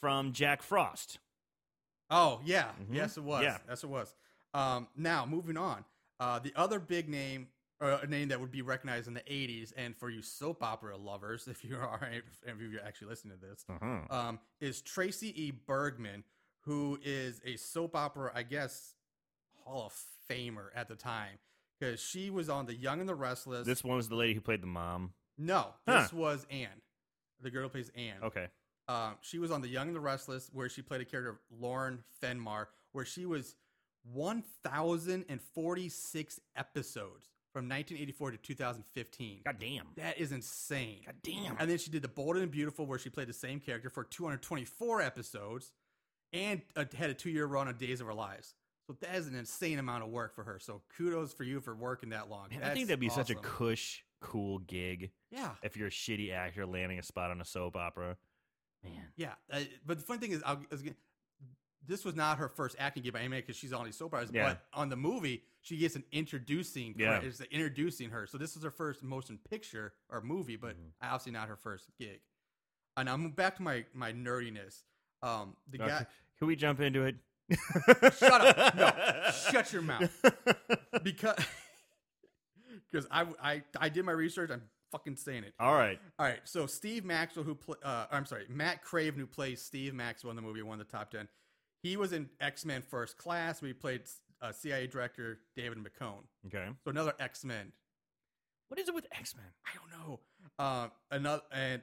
from 0.00 0.32
jack 0.32 0.62
frost 0.62 1.18
Oh 2.10 2.40
yeah, 2.44 2.70
Mhm. 2.80 2.94
yes 2.94 3.16
it 3.16 3.24
was. 3.24 3.42
Yeah. 3.42 3.58
Yes 3.68 3.82
it 3.82 3.90
was. 3.90 4.14
Um, 4.54 4.86
now 4.96 5.26
moving 5.26 5.56
on, 5.56 5.84
uh, 6.20 6.38
the 6.38 6.52
other 6.54 6.78
big 6.78 7.08
name, 7.08 7.48
uh, 7.80 7.98
a 8.02 8.06
name 8.06 8.28
that 8.28 8.40
would 8.40 8.52
be 8.52 8.62
recognized 8.62 9.08
in 9.08 9.14
the 9.14 9.22
'80s, 9.28 9.72
and 9.76 9.94
for 9.96 10.08
you 10.08 10.22
soap 10.22 10.62
opera 10.62 10.96
lovers, 10.96 11.48
if 11.50 11.64
you 11.64 11.76
are, 11.76 12.08
if 12.12 12.60
you're 12.60 12.80
actually 12.84 13.08
listening 13.08 13.38
to 13.40 13.44
this, 13.46 13.64
uh-huh. 13.68 14.02
um, 14.16 14.38
is 14.60 14.80
Tracy 14.82 15.30
E. 15.46 15.52
Bregman, 15.68 16.22
who 16.66 16.98
is 17.04 17.40
a 17.44 17.56
soap 17.56 17.94
opera, 17.96 18.30
I 18.34 18.42
guess, 18.42 18.94
Hall 19.64 19.86
of 19.86 19.94
Famer 20.30 20.68
at 20.74 20.88
the 20.88 20.94
time, 20.96 21.38
because 21.78 22.00
she 22.00 22.30
was 22.30 22.48
on 22.48 22.66
The 22.66 22.74
Young 22.74 23.00
and 23.00 23.08
the 23.08 23.14
Restless. 23.14 23.66
this 23.66 23.84
one 23.84 23.96
was 23.96 24.08
the 24.08 24.16
lady 24.16 24.34
who 24.34 24.40
played 24.40 24.62
the 24.62 24.66
mom 24.66 25.12
no, 25.38 25.74
Huh. 25.86 26.02
this 26.02 26.12
was 26.12 26.46
Anne, 26.50 26.80
the 27.42 27.50
girl 27.50 27.64
who 27.64 27.68
plays 27.70 27.90
Anne. 27.94 28.22
okay 28.22 28.48
Um, 28.88 29.16
she 29.20 29.38
was 29.38 29.50
on 29.50 29.60
The 29.62 29.68
Young 29.68 29.88
and 29.88 29.96
the 29.96 30.00
Restless, 30.00 30.48
where 30.52 30.68
she 30.68 30.82
played 30.82 31.00
a 31.00 31.04
character 31.04 31.30
of 31.30 31.38
Lauren 31.50 32.02
Fenmore, 32.20 32.68
where 32.92 33.04
she 33.04 33.26
was 33.26 33.56
1,046 34.12 36.40
episodes 36.56 37.28
from 37.52 37.68
1984 37.68 38.30
to 38.32 38.36
2015. 38.38 39.40
god 39.44 39.56
damn 39.58 39.86
That 39.96 40.18
is 40.18 40.30
insane. 40.32 41.02
god 41.06 41.14
damn 41.22 41.56
And 41.58 41.70
then 41.70 41.78
she 41.78 41.90
did 41.90 42.02
The 42.02 42.08
Bold 42.08 42.36
and 42.36 42.50
Beautiful, 42.50 42.86
where 42.86 42.98
she 42.98 43.08
played 43.10 43.28
the 43.28 43.32
same 43.32 43.60
character 43.60 43.88
for 43.90 44.04
224 44.04 45.00
episodes 45.02 45.72
and 46.32 46.62
uh, 46.76 46.84
had 46.96 47.10
a 47.10 47.14
two 47.14 47.30
year 47.30 47.46
run 47.46 47.68
on 47.68 47.76
Days 47.76 48.00
of 48.00 48.08
Our 48.08 48.14
Lives. 48.14 48.54
So 48.86 48.96
that 49.00 49.16
is 49.16 49.26
an 49.26 49.34
insane 49.34 49.78
amount 49.78 50.04
of 50.04 50.10
work 50.10 50.34
for 50.34 50.44
her. 50.44 50.58
So 50.60 50.82
kudos 50.96 51.32
for 51.32 51.42
you 51.44 51.60
for 51.60 51.74
working 51.74 52.10
that 52.10 52.30
long. 52.30 52.48
Man, 52.50 52.62
I 52.62 52.72
think 52.72 52.86
that'd 52.86 53.00
be 53.00 53.08
such 53.08 53.30
a 53.30 53.34
cush 53.34 54.04
cool 54.20 54.60
gig 54.60 55.10
yeah. 55.30 55.50
if 55.62 55.76
you're 55.76 55.88
a 55.88 55.90
shitty 55.90 56.32
actor 56.32 56.64
landing 56.64 56.98
a 56.98 57.02
spot 57.02 57.30
on 57.30 57.40
a 57.40 57.44
soap 57.44 57.76
opera 57.76 58.16
man 58.82 58.92
Yeah, 59.16 59.32
uh, 59.52 59.60
but 59.84 59.98
the 59.98 60.04
funny 60.04 60.20
thing 60.20 60.32
is, 60.32 60.42
I'll, 60.44 60.56
I 60.56 60.64
was 60.70 60.82
gonna- 60.82 60.96
this 61.86 62.04
was 62.04 62.16
not 62.16 62.38
her 62.38 62.48
first 62.48 62.76
acting 62.78 63.02
gig 63.02 63.12
by 63.12 63.20
any 63.20 63.36
because 63.36 63.56
she's 63.56 63.72
on 63.72 63.84
these 63.84 63.96
soap 63.96 64.14
operas. 64.14 64.30
Yeah. 64.32 64.48
But 64.48 64.64
on 64.72 64.88
the 64.88 64.96
movie, 64.96 65.44
she 65.60 65.76
gets 65.76 65.94
an 65.94 66.02
introducing. 66.10 66.96
Yeah. 66.98 67.20
It's 67.20 67.40
introducing 67.40 68.10
her. 68.10 68.26
So 68.26 68.38
this 68.38 68.56
was 68.56 68.64
her 68.64 68.72
first 68.72 69.04
motion 69.04 69.38
picture 69.48 69.92
or 70.10 70.20
movie, 70.20 70.56
but 70.56 70.76
Mhm. 70.76 70.90
obviously 71.00 71.30
not 71.32 71.48
her 71.48 71.56
first 71.56 71.88
gig. 71.98 72.20
And 72.96 73.08
I'm 73.08 73.30
back 73.30 73.56
to 73.56 73.62
my 73.62 73.84
my 73.92 74.12
nerdiness. 74.12 74.82
Um, 75.22 75.56
the 75.68 75.78
guy, 75.78 76.06
Can 76.38 76.48
we 76.48 76.56
jump 76.56 76.80
into 76.80 77.04
it? 77.04 77.16
Shut 78.18 78.58
up. 78.58 78.74
No, 78.76 78.90
shut 79.50 79.72
your 79.72 79.82
mouth. 79.82 80.10
because 81.02 81.36
because 82.90 83.06
I, 83.10 83.26
I 83.42 83.62
I 83.78 83.88
did 83.88 84.04
my 84.04 84.12
research. 84.12 84.50
I'm 84.50 84.62
fucking 84.92 85.16
saying 85.16 85.44
it. 85.44 85.54
All 85.60 85.74
right. 85.74 85.98
All 86.18 86.26
right, 86.26 86.40
so 86.44 86.66
Steve 86.66 87.04
Maxwell, 87.04 87.44
who 87.44 87.54
play, 87.54 87.76
uh, 87.84 88.06
I'm 88.10 88.26
sorry, 88.26 88.46
Matt 88.48 88.82
Craven, 88.82 89.18
who 89.20 89.26
plays 89.26 89.62
Steve 89.62 89.94
Maxwell 89.94 90.30
in 90.30 90.36
the 90.36 90.42
movie, 90.42 90.62
one 90.62 90.80
of 90.80 90.86
the 90.86 90.92
top 90.96 91.10
ten. 91.10 91.28
He 91.82 91.96
was 91.96 92.12
in 92.12 92.28
X 92.40 92.64
Men 92.64 92.82
First 92.82 93.16
Class, 93.18 93.62
We 93.62 93.72
played 93.72 94.02
uh, 94.42 94.52
CIA 94.52 94.86
director 94.86 95.38
David 95.56 95.78
McCone. 95.78 96.24
Okay. 96.46 96.66
So 96.84 96.90
another 96.90 97.14
X 97.20 97.44
Men. 97.44 97.72
What 98.68 98.80
is 98.80 98.88
it 98.88 98.94
with 98.94 99.06
X 99.12 99.36
Men? 99.36 99.46
I 99.64 99.70
don't 99.76 100.08
know. 100.08 100.20
Uh, 100.58 100.88
another, 101.12 101.42
and 101.52 101.82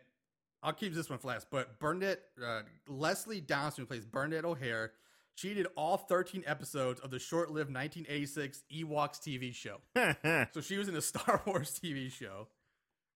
I'll 0.64 0.74
keep 0.74 0.94
this 0.94 1.10
one 1.10 1.20
for 1.20 1.28
last. 1.28 1.48
But 1.52 1.78
Bernadette, 1.80 2.22
uh, 2.44 2.62
Leslie 2.88 3.42
Downson, 3.42 3.84
who 3.84 3.86
plays 3.86 4.06
Bernadette 4.06 4.46
O'Hare, 4.46 4.94
she 5.36 5.54
did 5.54 5.68
all 5.76 5.98
13 5.98 6.44
episodes 6.46 7.00
of 7.02 7.12
the 7.12 7.20
short-lived 7.20 7.74
1986 7.74 8.64
Ewoks 8.74 9.20
TV 9.20 9.54
show. 9.54 9.78
So 10.54 10.62
she 10.62 10.78
was 10.78 10.88
in 10.88 10.96
a 10.96 11.02
Star 11.14 11.42
Wars 11.46 11.80
TV 11.84 12.12
show, 12.12 12.48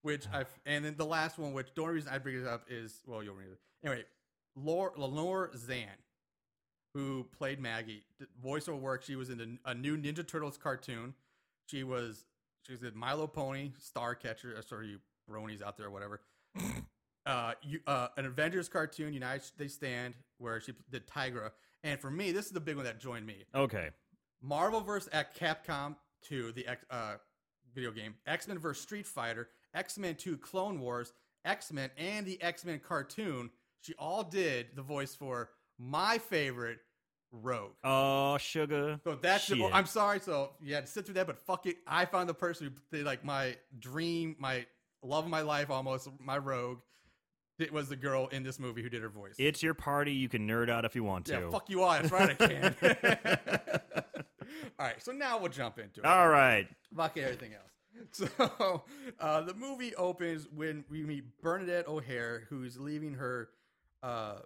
which 0.02 0.26
I 0.32 0.44
and 0.66 0.84
then 0.84 0.96
the 0.96 1.06
last 1.06 1.38
one, 1.38 1.52
which 1.52 1.68
the 1.74 1.82
only 1.82 1.94
reason 1.94 2.12
I 2.12 2.18
bring 2.18 2.36
it 2.40 2.46
up 2.46 2.64
is 2.68 3.02
well, 3.06 3.22
you'll 3.22 3.34
read 3.34 3.48
it 3.52 3.58
anyway. 3.86 4.04
Lor- 4.56 4.92
Lenore 4.96 5.50
Zann, 5.56 5.86
who 6.94 7.24
played 7.38 7.60
Maggie, 7.60 8.02
did 8.18 8.28
voiceover 8.44 8.80
work. 8.80 9.04
She 9.04 9.14
was 9.14 9.30
in 9.30 9.58
a, 9.64 9.70
a 9.70 9.74
new 9.74 9.96
Ninja 9.96 10.26
Turtles 10.26 10.58
cartoon. 10.58 11.14
She 11.66 11.84
was 11.84 12.24
she 12.66 12.72
was 12.72 12.82
in 12.82 12.96
Milo 12.96 13.26
Pony, 13.26 13.72
Star 13.78 14.14
Catcher. 14.14 14.54
Uh, 14.58 14.62
sorry, 14.62 14.88
you 14.88 14.98
bronies 15.30 15.62
out 15.62 15.76
there, 15.76 15.86
or 15.86 15.90
whatever. 15.90 16.20
uh, 17.28 17.52
you, 17.62 17.78
uh, 17.86 18.08
an 18.16 18.26
Avengers 18.26 18.68
cartoon, 18.68 19.12
United 19.12 19.42
They 19.56 19.68
Stand, 19.68 20.14
where 20.38 20.60
she 20.60 20.72
did 20.90 21.06
Tigra. 21.06 21.50
And 21.84 22.00
for 22.00 22.10
me, 22.10 22.32
this 22.32 22.46
is 22.46 22.52
the 22.52 22.60
big 22.60 22.74
one 22.76 22.84
that 22.86 22.98
joined 22.98 23.26
me. 23.26 23.44
okay. 23.54 23.90
Marvel 24.40 24.80
vs. 24.80 25.08
at 25.12 25.36
Capcom 25.36 25.96
2, 26.28 26.52
the 26.52 26.66
X- 26.66 26.84
uh, 26.90 27.14
video 27.74 27.90
game, 27.90 28.14
X 28.26 28.46
Men 28.46 28.58
vs. 28.58 28.80
Street 28.82 29.06
Fighter, 29.06 29.48
X 29.74 29.98
Men 29.98 30.14
2 30.14 30.38
Clone 30.38 30.80
Wars, 30.80 31.12
X 31.44 31.72
Men, 31.72 31.90
and 31.98 32.24
the 32.24 32.40
X 32.40 32.64
Men 32.64 32.80
cartoon. 32.80 33.50
She 33.80 33.94
all 33.98 34.22
did 34.24 34.68
the 34.74 34.82
voice 34.82 35.14
for 35.14 35.50
my 35.78 36.18
favorite 36.18 36.78
Rogue. 37.32 37.72
Oh, 37.84 38.38
sugar. 38.38 39.00
So 39.04 39.16
that's 39.20 39.46
the, 39.48 39.64
I'm 39.72 39.86
sorry. 39.86 40.20
So 40.20 40.50
you 40.60 40.74
had 40.74 40.86
to 40.86 40.92
sit 40.92 41.04
through 41.04 41.14
that, 41.14 41.26
but 41.26 41.38
fuck 41.38 41.66
it. 41.66 41.76
I 41.86 42.04
found 42.04 42.28
the 42.28 42.34
person 42.34 42.68
who 42.68 42.96
did 42.96 43.04
like 43.04 43.24
my 43.24 43.56
dream, 43.78 44.36
my 44.38 44.66
love 45.02 45.24
of 45.24 45.30
my 45.30 45.42
life, 45.42 45.68
almost 45.68 46.08
my 46.20 46.38
rogue. 46.38 46.78
It 47.58 47.72
was 47.72 47.88
the 47.88 47.96
girl 47.96 48.28
in 48.28 48.42
this 48.44 48.58
movie 48.60 48.82
who 48.82 48.88
did 48.88 49.02
her 49.02 49.08
voice. 49.08 49.34
It's 49.38 49.62
your 49.62 49.74
party. 49.74 50.12
You 50.12 50.28
can 50.28 50.46
nerd 50.46 50.70
out 50.70 50.84
if 50.84 50.94
you 50.94 51.02
want 51.02 51.26
to. 51.26 51.32
yeah, 51.32 51.50
fuck 51.50 51.68
you 51.68 51.82
all. 51.82 51.92
That's 51.92 52.12
right, 52.12 52.30
I 52.30 52.46
can. 52.46 52.74
all 54.78 54.86
right, 54.86 55.02
so 55.02 55.12
now 55.12 55.38
we'll 55.38 55.50
jump 55.50 55.78
into 55.78 56.00
it. 56.00 56.06
All 56.06 56.28
right. 56.28 56.68
Fuck 56.96 57.16
everything 57.18 57.54
else. 57.54 57.62
So 58.12 58.84
uh, 59.18 59.40
the 59.40 59.54
movie 59.54 59.92
opens 59.96 60.46
when 60.54 60.84
we 60.88 61.02
meet 61.02 61.24
Bernadette 61.42 61.88
O'Hare, 61.88 62.44
who's 62.48 62.78
leaving 62.78 63.14
her 63.14 63.48
uh, 64.04 64.36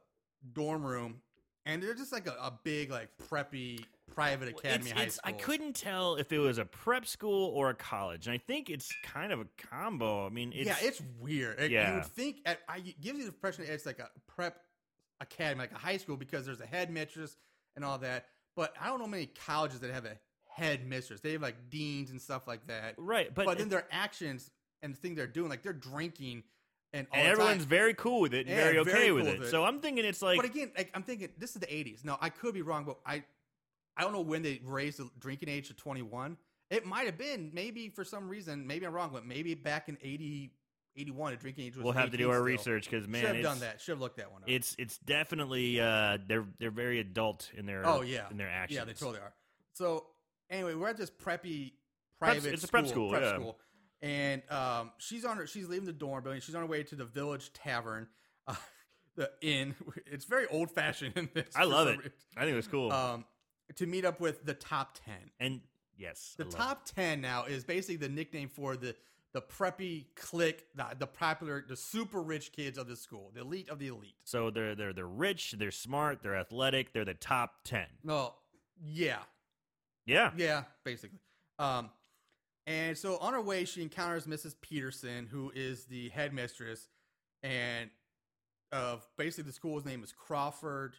dorm 0.55 0.83
room, 0.87 1.21
and 1.67 1.83
they're 1.83 1.95
just 1.95 2.13
like 2.13 2.27
a, 2.27 2.31
a 2.31 2.59
big, 2.65 2.91
like 2.91 3.11
preppy 3.29 3.85
private 4.15 4.49
academy 4.49 4.91
It's- 4.91 4.93
high 4.93 5.03
it's- 5.03 5.15
school. 5.17 5.29
I 5.29 5.33
couldn't 5.33 5.73
tell 5.75 6.17
if 6.17 6.33
it 6.33 6.39
was 6.39 6.59
a 6.59 6.65
prep 6.65 7.07
school 7.07 7.51
or 7.51 7.71
a 7.71 7.75
college, 7.75 8.27
and 8.27 8.35
I 8.35 8.39
think 8.39 8.71
it's 8.71 8.93
kind 9.05 9.33
of 9.33 9.41
a 9.41 9.47
combo. 9.57 10.27
I 10.27 10.29
mean, 10.29 10.53
it's, 10.53 10.67
yeah, 10.67 10.77
it's 10.81 11.01
weird. 11.19 11.59
Like, 11.61 11.71
You 11.71 11.95
would 11.95 12.07
think 12.07 12.41
at, 12.47 12.61
I 12.69 12.79
it 12.79 13.01
gives 13.01 13.19
you 13.19 13.25
the 13.25 13.31
impression 13.33 13.65
it's 13.67 13.87
like 13.87 13.99
a 13.99 14.11
prep 14.27 14.61
academy, 15.21 15.61
like 15.61 15.73
a 15.73 15.79
high 15.79 15.97
school, 15.97 16.17
because 16.17 16.45
there's 16.47 16.61
a 16.61 16.67
headmistress 16.67 17.37
and 17.77 17.85
all 17.85 17.99
that. 17.99 18.27
But 18.57 18.75
I 18.81 18.87
don't 18.89 18.99
know 19.01 19.07
many 19.07 19.27
colleges 19.27 19.81
that 19.81 19.91
have 19.91 20.05
a 20.05 20.19
headmistress. 20.49 21.21
They 21.21 21.33
have 21.33 21.43
like 21.43 21.71
deans 21.71 22.11
and 22.11 22.21
stuff 22.21 22.47
like 22.47 22.67
that. 22.67 22.95
right. 22.99 23.35
But, 23.35 23.47
But, 23.47 23.59
then 23.59 23.69
their 23.69 23.87
actions 23.91 24.51
and 24.83 24.93
the 24.95 24.99
thing 24.99 25.15
they're 25.15 25.27
doing, 25.27 25.49
like 25.49 25.63
they're 25.63 25.73
drinking 25.73 26.45
and 26.95 27.07
and 27.13 27.27
everyone's 27.27 27.63
time. 27.63 27.69
very 27.69 27.95
cool 27.95 28.21
with 28.21 28.35
it, 28.35 28.41
and 28.47 28.51
Yeah, 28.51 28.65
very 28.65 28.79
okay 28.81 28.91
very 28.91 29.13
with 29.13 29.27
it. 29.27 29.39
with 29.39 29.49
it. 29.49 29.51
So 29.51 29.65
I'm 29.65 29.81
thinking 29.81 30.05
it's 30.05 30.21
like 30.21 30.37
but 30.37 30.45
again, 30.45 30.73
like, 30.77 30.91
I'm 30.93 31.03
thinking 31.03 31.31
this 31.39 31.55
is 31.55 31.61
the 31.61 31.67
80s. 31.67 32.05
Now 32.05 32.19
I 32.21 32.29
could 32.29 32.53
be 32.53 32.61
wrong, 32.61 32.85
but 32.85 32.99
I 33.07 33.25
I 33.97 34.03
don't 34.03 34.13
know 34.13 34.21
when 34.21 34.43
they 34.43 34.61
raised 34.65 34.99
the 34.99 35.11
drinking 35.19 35.49
age 35.49 35.69
to 35.69 35.75
21. 35.75 36.37
It 36.71 36.87
might 36.87 37.07
have 37.07 37.19
been 37.19 37.51
maybe 37.53 37.91
for 37.91 38.05
some 38.05 38.29
reason. 38.29 38.67
Maybe 38.67 38.87
I'm 38.87 38.93
wrong, 38.95 39.11
but 39.13 39.27
maybe 39.27 39.55
back 39.55 39.89
in 39.89 39.99
80, 40.01 40.51
81, 40.97 41.33
the 41.33 41.37
drinking 41.37 41.65
age 41.67 41.77
was. 41.77 41.85
we'll 41.85 41.93
have 41.93 42.11
to 42.11 42.17
do 42.17 42.31
our 42.31 42.37
still. 42.37 42.45
research 42.45 42.89
because 42.91 43.07
man, 43.07 43.23
Should 43.23 43.35
have 43.37 43.45
done 43.45 43.61
that. 43.61 43.81
Should 43.81 43.93
have 43.93 44.01
looked 44.01 44.17
that 44.17 44.33
one 44.33 44.43
up. 44.43 44.49
It's 44.49 44.75
it's 44.79 44.99
definitely 44.99 45.81
uh, 45.81 46.19
they're 46.27 46.47
they're 46.59 46.71
very 46.71 47.01
adult 47.01 47.51
in 47.57 47.67
their 47.67 47.87
oh 47.87 48.01
yeah, 48.03 48.25
in 48.31 48.39
their 48.39 48.49
actions. 48.49 48.79
Yeah, 48.79 48.85
they 48.85 48.95
totally 48.95 49.19
are. 49.19 49.35
So 49.75 50.07
anyway, 50.51 50.75
we're 50.75 50.89
at 50.89 50.97
this 50.97 51.11
preppy 51.11 51.73
private. 52.19 52.53
it's 52.53 52.65
a 52.65 52.69
prep 52.69 52.87
school, 52.87 53.11
Prep 53.11 53.23
yeah. 53.23 53.35
school, 53.35 53.59
and 54.01 54.43
um, 54.51 54.93
she's 54.99 55.25
on 55.25 55.37
her. 55.37 55.47
She's 55.47 55.69
leaving 55.69 55.87
the 55.87 55.93
dorm 55.93 56.23
building. 56.23 56.41
She's 56.41 56.55
on 56.55 56.63
her 56.63 56.67
way 56.67 56.83
to 56.85 56.95
the 56.95 57.05
village 57.05 57.53
tavern, 57.53 58.09
uh, 58.47 58.55
the 59.17 59.31
inn. 59.41 59.75
It's 60.07 60.25
very 60.25 60.47
old 60.49 60.71
fashioned 60.71 61.17
in 61.17 61.29
this. 61.35 61.55
I 61.57 61.65
love 61.65 61.89
it. 61.89 61.99
I 62.37 62.41
think 62.41 62.53
it 62.53 62.57
was 62.57 62.69
cool. 62.69 62.93
Um, 62.93 63.25
to 63.77 63.87
meet 63.87 64.05
up 64.05 64.21
with 64.21 64.45
the 64.45 64.55
top 64.55 64.99
ten. 65.05 65.31
and 65.41 65.61
yes, 65.97 66.35
The 66.37 66.45
top 66.45 66.85
ten 66.85 67.21
now 67.21 67.45
is 67.45 67.65
basically 67.65 67.97
the 67.97 68.09
nickname 68.09 68.49
for 68.49 68.77
the 68.77 68.95
the 69.33 69.41
preppy 69.41 70.05
clique, 70.15 70.67
the, 70.75 70.85
the 70.99 71.07
popular, 71.07 71.65
the 71.67 71.77
super 71.77 72.21
rich 72.21 72.53
kids 72.53 72.77
of 72.77 72.87
the 72.87 72.97
school, 72.97 73.31
the 73.35 73.41
elite 73.41 73.71
of 73.71 73.79
the 73.79 73.89
elite. 73.89 74.15
So 74.25 74.51
they're 74.51 74.75
they're 74.75 74.93
they're 74.93 75.07
rich, 75.07 75.55
they're 75.59 75.71
smart, 75.71 76.23
they're 76.23 76.37
athletic, 76.37 76.93
they're 76.93 77.05
the 77.07 77.15
top 77.15 77.65
ten. 77.65 77.87
No, 78.05 78.35
yeah, 78.85 79.21
Yeah, 80.05 80.33
yeah, 80.37 80.65
basically. 80.85 81.21
Um, 81.59 81.91
and 82.67 82.97
so 82.97 83.17
on 83.19 83.33
her 83.33 83.41
way, 83.41 83.65
she 83.65 83.83
encounters 83.83 84.27
Mrs. 84.27 84.55
Patterson, 84.61 85.27
who 85.31 85.51
is 85.55 85.85
the 85.87 86.11
headmistress, 86.11 86.89
and 87.43 87.91
of 88.71 89.07
basically 89.17 89.45
the 89.45 89.53
school's 89.53 89.85
name 89.85 90.03
is 90.03 90.13
Crawford. 90.13 90.97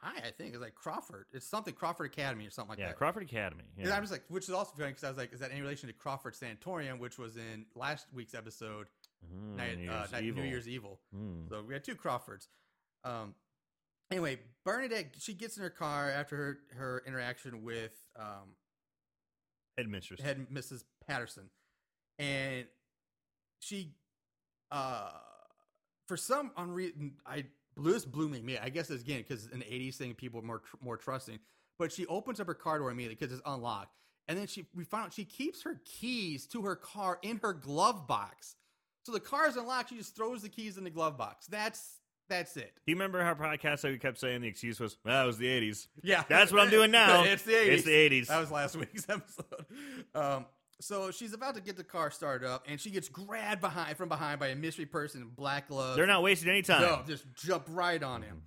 High, 0.00 0.18
I 0.26 0.30
think 0.30 0.54
it's 0.54 0.62
like 0.62 0.74
Crawford. 0.76 1.26
It's 1.32 1.44
something 1.46 1.74
Crawford 1.74 2.06
Academy 2.06 2.46
or 2.46 2.50
something 2.50 2.70
like 2.70 2.78
yeah. 2.78 2.86
that. 2.86 2.90
Yeah, 2.92 2.96
Crawford 2.98 3.24
Academy. 3.24 3.64
And 3.76 3.88
Yeah. 3.88 3.96
I 3.96 4.00
was 4.00 4.10
like, 4.12 4.22
which 4.28 4.44
is 4.44 4.50
also 4.50 4.72
funny 4.76 4.90
because 4.90 5.02
I 5.04 5.08
was 5.08 5.18
like, 5.18 5.32
is 5.32 5.40
that 5.40 5.50
any 5.50 5.60
relation 5.60 5.88
to 5.88 5.92
Crawford 5.92 6.36
Sanatorium, 6.36 6.98
which 7.00 7.18
was 7.18 7.36
in 7.36 7.66
last 7.74 8.06
week's 8.12 8.34
episode, 8.34 8.86
Mm, 9.26 9.56
Night, 9.56 9.78
New 9.78 9.90
uh, 9.90 9.94
Year's 9.98 10.12
Night- 10.12 10.22
Evil. 10.24 10.42
New 10.44 10.48
Year's 10.48 10.68
Evil? 10.68 11.00
Mm. 11.12 11.48
So 11.48 11.62
we 11.66 11.74
had 11.74 11.82
two 11.82 11.96
Crawfords. 11.96 12.46
Um, 13.02 13.34
anyway, 14.12 14.38
Bernadette 14.64 15.16
she 15.18 15.34
gets 15.34 15.56
in 15.56 15.64
her 15.64 15.70
car 15.70 16.08
after 16.08 16.36
her 16.36 16.58
her 16.76 17.02
interaction 17.04 17.64
with 17.64 17.92
um, 18.16 18.54
Headmistress. 19.76 20.20
head 20.20 20.46
Mrs. 20.52 20.84
Patterson, 21.06 21.50
and 22.20 22.66
she, 23.60 23.94
uh, 24.70 25.10
for 26.06 26.16
some 26.16 26.52
unreason, 26.56 27.14
I 27.26 27.46
this 27.78 28.04
blew 28.04 28.28
me. 28.28 28.40
me. 28.42 28.58
I 28.58 28.68
guess 28.68 28.90
it's 28.90 29.02
again 29.02 29.24
because 29.26 29.46
in 29.46 29.60
the 29.60 29.64
'80s 29.64 29.96
thing, 29.96 30.14
people 30.14 30.40
are 30.40 30.44
more 30.44 30.58
tr- 30.58 30.76
more 30.80 30.96
trusting. 30.96 31.38
But 31.78 31.92
she 31.92 32.06
opens 32.06 32.40
up 32.40 32.46
her 32.48 32.54
car 32.54 32.78
door 32.78 32.90
immediately 32.90 33.16
because 33.16 33.32
it's 33.32 33.46
unlocked, 33.46 33.94
and 34.26 34.36
then 34.38 34.46
she 34.46 34.66
we 34.74 34.84
found 34.84 35.06
out 35.06 35.12
she 35.12 35.24
keeps 35.24 35.62
her 35.62 35.80
keys 35.84 36.46
to 36.48 36.62
her 36.62 36.76
car 36.76 37.18
in 37.22 37.38
her 37.42 37.52
glove 37.52 38.06
box. 38.06 38.56
So 39.04 39.12
the 39.12 39.20
car 39.20 39.48
is 39.48 39.56
unlocked. 39.56 39.90
She 39.90 39.96
just 39.96 40.16
throws 40.16 40.42
the 40.42 40.48
keys 40.48 40.76
in 40.76 40.84
the 40.84 40.90
glove 40.90 41.16
box. 41.16 41.46
That's 41.46 41.98
that's 42.28 42.56
it. 42.56 42.72
Do 42.86 42.92
you 42.92 42.96
remember 42.96 43.22
how 43.22 43.34
podcast 43.34 43.84
we 43.84 43.98
kept 43.98 44.18
saying 44.18 44.42
the 44.42 44.48
excuse 44.48 44.78
was, 44.78 44.98
"Well, 45.04 45.24
it 45.24 45.26
was 45.26 45.38
the 45.38 45.46
'80s." 45.46 45.86
Yeah, 46.02 46.24
That's 46.28 46.52
what 46.52 46.60
I'm 46.60 46.70
doing 46.70 46.90
now. 46.90 47.22
it's 47.24 47.42
the 47.42 47.52
80s. 47.52 47.66
It's 47.68 47.84
the 47.84 47.90
80s. 48.10 48.26
That 48.26 48.40
was 48.40 48.50
last 48.50 48.76
week's 48.78 49.08
episode. 49.08 49.66
Um, 50.14 50.46
so 50.80 51.10
she's 51.10 51.32
about 51.32 51.54
to 51.56 51.60
get 51.60 51.76
the 51.76 51.84
car 51.84 52.10
started 52.10 52.48
up, 52.48 52.64
and 52.68 52.80
she 52.80 52.90
gets 52.90 53.08
grabbed 53.08 53.60
behind 53.60 53.96
from 53.96 54.08
behind 54.08 54.38
by 54.38 54.48
a 54.48 54.54
mystery 54.54 54.86
person 54.86 55.22
in 55.22 55.28
black 55.28 55.68
gloves. 55.68 55.96
They're 55.96 56.06
not 56.06 56.22
wasting 56.22 56.48
any 56.50 56.62
time. 56.62 56.82
No, 56.82 57.02
just 57.06 57.24
jump 57.34 57.64
right 57.68 58.02
on 58.02 58.22
him. 58.22 58.42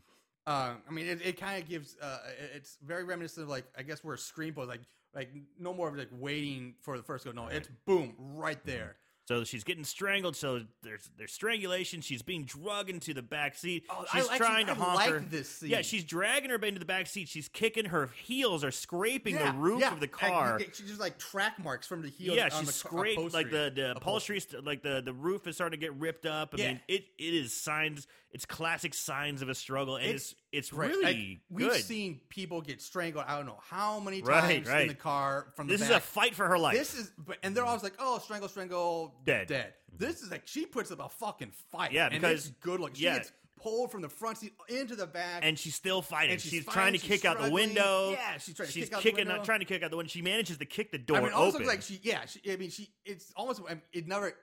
Um, 0.48 0.78
I 0.88 0.92
mean, 0.92 1.08
it, 1.08 1.22
it 1.24 1.40
kind 1.40 1.62
of 1.62 1.70
gives. 1.70 1.96
Uh, 2.02 2.20
it's 2.56 2.78
very 2.84 3.04
reminiscent 3.04 3.44
of 3.44 3.50
like 3.50 3.66
I 3.78 3.84
guess 3.84 4.04
where 4.04 4.16
a 4.16 4.18
Scream 4.18 4.54
was 4.56 4.68
like 4.68 4.82
like 5.14 5.30
no 5.60 5.74
more 5.74 5.90
of 5.90 5.98
like 5.98 6.10
waiting 6.12 6.76
for 6.82 6.98
the 6.98 7.04
first 7.04 7.26
go. 7.26 7.32
No, 7.32 7.48
it's 7.48 7.70
boom 7.86 8.16
right 8.18 8.64
there. 8.66 8.96
So 9.32 9.46
she's 9.46 9.64
getting 9.64 9.86
strangled. 9.86 10.36
So 10.36 10.62
there's 10.84 11.10
there's 11.18 11.32
strangulation. 11.32 12.02
She's 12.02 12.22
being 12.22 12.44
drugged 12.44 12.90
into 12.90 13.14
the 13.14 13.22
back 13.22 13.56
seat. 13.56 13.86
Oh, 13.90 14.04
I 14.12 14.18
she's 14.18 14.24
actually- 14.30 14.38
trying 14.40 14.66
to 14.66 14.72
I 14.74 14.76
honk 14.76 14.96
like 14.96 15.10
her. 15.10 15.20
this 15.20 15.48
scene. 15.50 15.70
Yeah, 15.70 15.82
she's 15.84 16.04
dragging 16.04 16.50
her 16.50 16.58
into 16.58 16.80
the 16.80 16.86
back 16.86 17.08
seat. 17.08 17.30
She's 17.30 17.48
kicking 17.48 17.86
her 17.86 18.08
heels 18.24 18.64
are 18.66 18.72
scraping 18.72 19.36
Yeah, 19.36 19.54
the 19.54 19.58
roof 19.58 19.80
yeah. 19.80 19.94
of 19.94 20.02
the 20.02 20.08
car. 20.10 20.60
She's 20.60 20.88
just 20.88 21.00
like 21.00 21.18
track 21.18 21.64
marks 21.64 21.88
from 21.88 22.02
the 22.02 22.10
heels. 22.10 22.36
yeah, 22.36 22.50
on 22.52 22.66
she's 22.66 22.76
scraped 22.76 23.34
like 23.34 23.50
the 23.50 23.72
the 23.74 23.92
upholstery. 23.96 24.38
upholstery, 24.40 24.62
like 24.64 24.84
the 24.84 25.02
the 25.02 25.14
roof 25.14 25.48
is 25.48 25.56
starting 25.56 25.80
to 25.80 25.86
get 25.86 25.94
ripped 25.96 26.26
up. 26.26 26.54
I 26.54 26.58
Yeah. 26.62 26.68
mean, 26.70 26.82
it 26.90 27.06
it 27.18 27.34
is 27.34 27.56
signs. 27.56 28.08
It's 28.32 28.46
classic 28.46 28.94
signs 28.94 29.42
of 29.42 29.48
a 29.50 29.56
struggle, 29.56 29.96
and 29.96 30.06
it's 30.08 30.32
it's, 30.32 30.41
Right. 30.54 30.90
really 30.90 31.04
Like, 31.04 31.38
we've 31.50 31.70
good. 31.70 31.82
seen 31.84 32.22
people 32.30 32.62
get 32.62 32.82
strangled. 32.82 33.26
I 33.28 33.38
don't 33.38 33.46
know 33.46 33.60
how 33.70 34.00
many 34.00 34.22
times 34.22 34.30
Right, 34.30 34.68
right. 34.68 34.82
in 34.84 34.88
the 34.90 34.94
car 34.94 35.48
from 35.56 35.68
the 35.68 35.74
this 35.74 35.82
is 35.82 35.90
a 35.90 36.00
fight 36.00 36.36
for 36.36 36.48
her 36.48 36.58
life. 36.60 36.78
This 36.78 36.94
is, 36.94 37.12
but 37.18 37.38
and 37.44 37.56
they're 37.56 37.66
always 37.66 37.84
like, 37.84 37.94
"Oh, 38.00 38.20
strangle, 38.20 38.50
strangle, 38.50 39.16
Dead. 39.26 39.48
dead." 39.48 39.74
This 39.98 40.22
is 40.22 40.30
like 40.32 40.44
she 40.48 40.66
puts 40.66 40.92
up 40.92 41.00
a 41.00 41.10
fucking 41.10 41.52
fight. 41.72 41.92
Yeah, 41.94 42.06
and 42.12 42.22
because- 42.22 42.48
it's 42.48 42.56
good 42.60 42.80
looking. 42.80 42.96
She 42.96 43.04
yeah. 43.06 43.18
gets 43.20 43.32
pulled 43.62 43.92
from 43.92 44.02
the 44.02 44.10
front 44.10 44.40
seat 44.40 44.54
into 44.70 44.96
the 44.96 45.06
back, 45.06 45.42
and 45.46 45.58
she's 45.58 45.76
still 45.76 46.02
fighting. 46.02 46.32
And 46.34 46.42
she's, 46.42 46.52
she's 46.52 46.66
trying 46.66 46.94
to 46.94 47.00
she's 47.00 47.08
kick 47.08 47.26
out 47.26 47.40
the 47.42 47.52
window. 47.52 48.12
Yeah, 48.12 48.38
she's 48.40 48.56
trying 48.56 48.68
to 48.68 48.74
she's 48.74 48.86
kick 48.86 48.94
out 48.94 48.98
the 48.98 49.04
kicking, 49.04 49.18
window. 49.28 49.36
not 49.38 49.46
trying 49.46 49.60
to 49.60 49.66
kick 49.66 49.84
out 49.84 49.92
the 49.92 49.98
window. 49.98 50.10
She 50.10 50.22
manages 50.22 50.58
to 50.58 50.66
kick 50.66 50.92
the 50.92 50.98
door 50.98 51.18
I 51.18 51.22
mean, 51.22 51.32
also 51.34 51.58
open. 51.58 51.68
like 51.68 51.82
she, 51.84 52.00
yeah, 52.04 52.26
she, 52.26 52.40
I 52.52 52.56
mean, 52.58 52.72
she. 52.72 52.90
It's 53.06 53.32
almost 53.36 53.62
I 53.70 53.76
mean, 53.76 53.82
it 53.94 54.08
never 54.08 54.34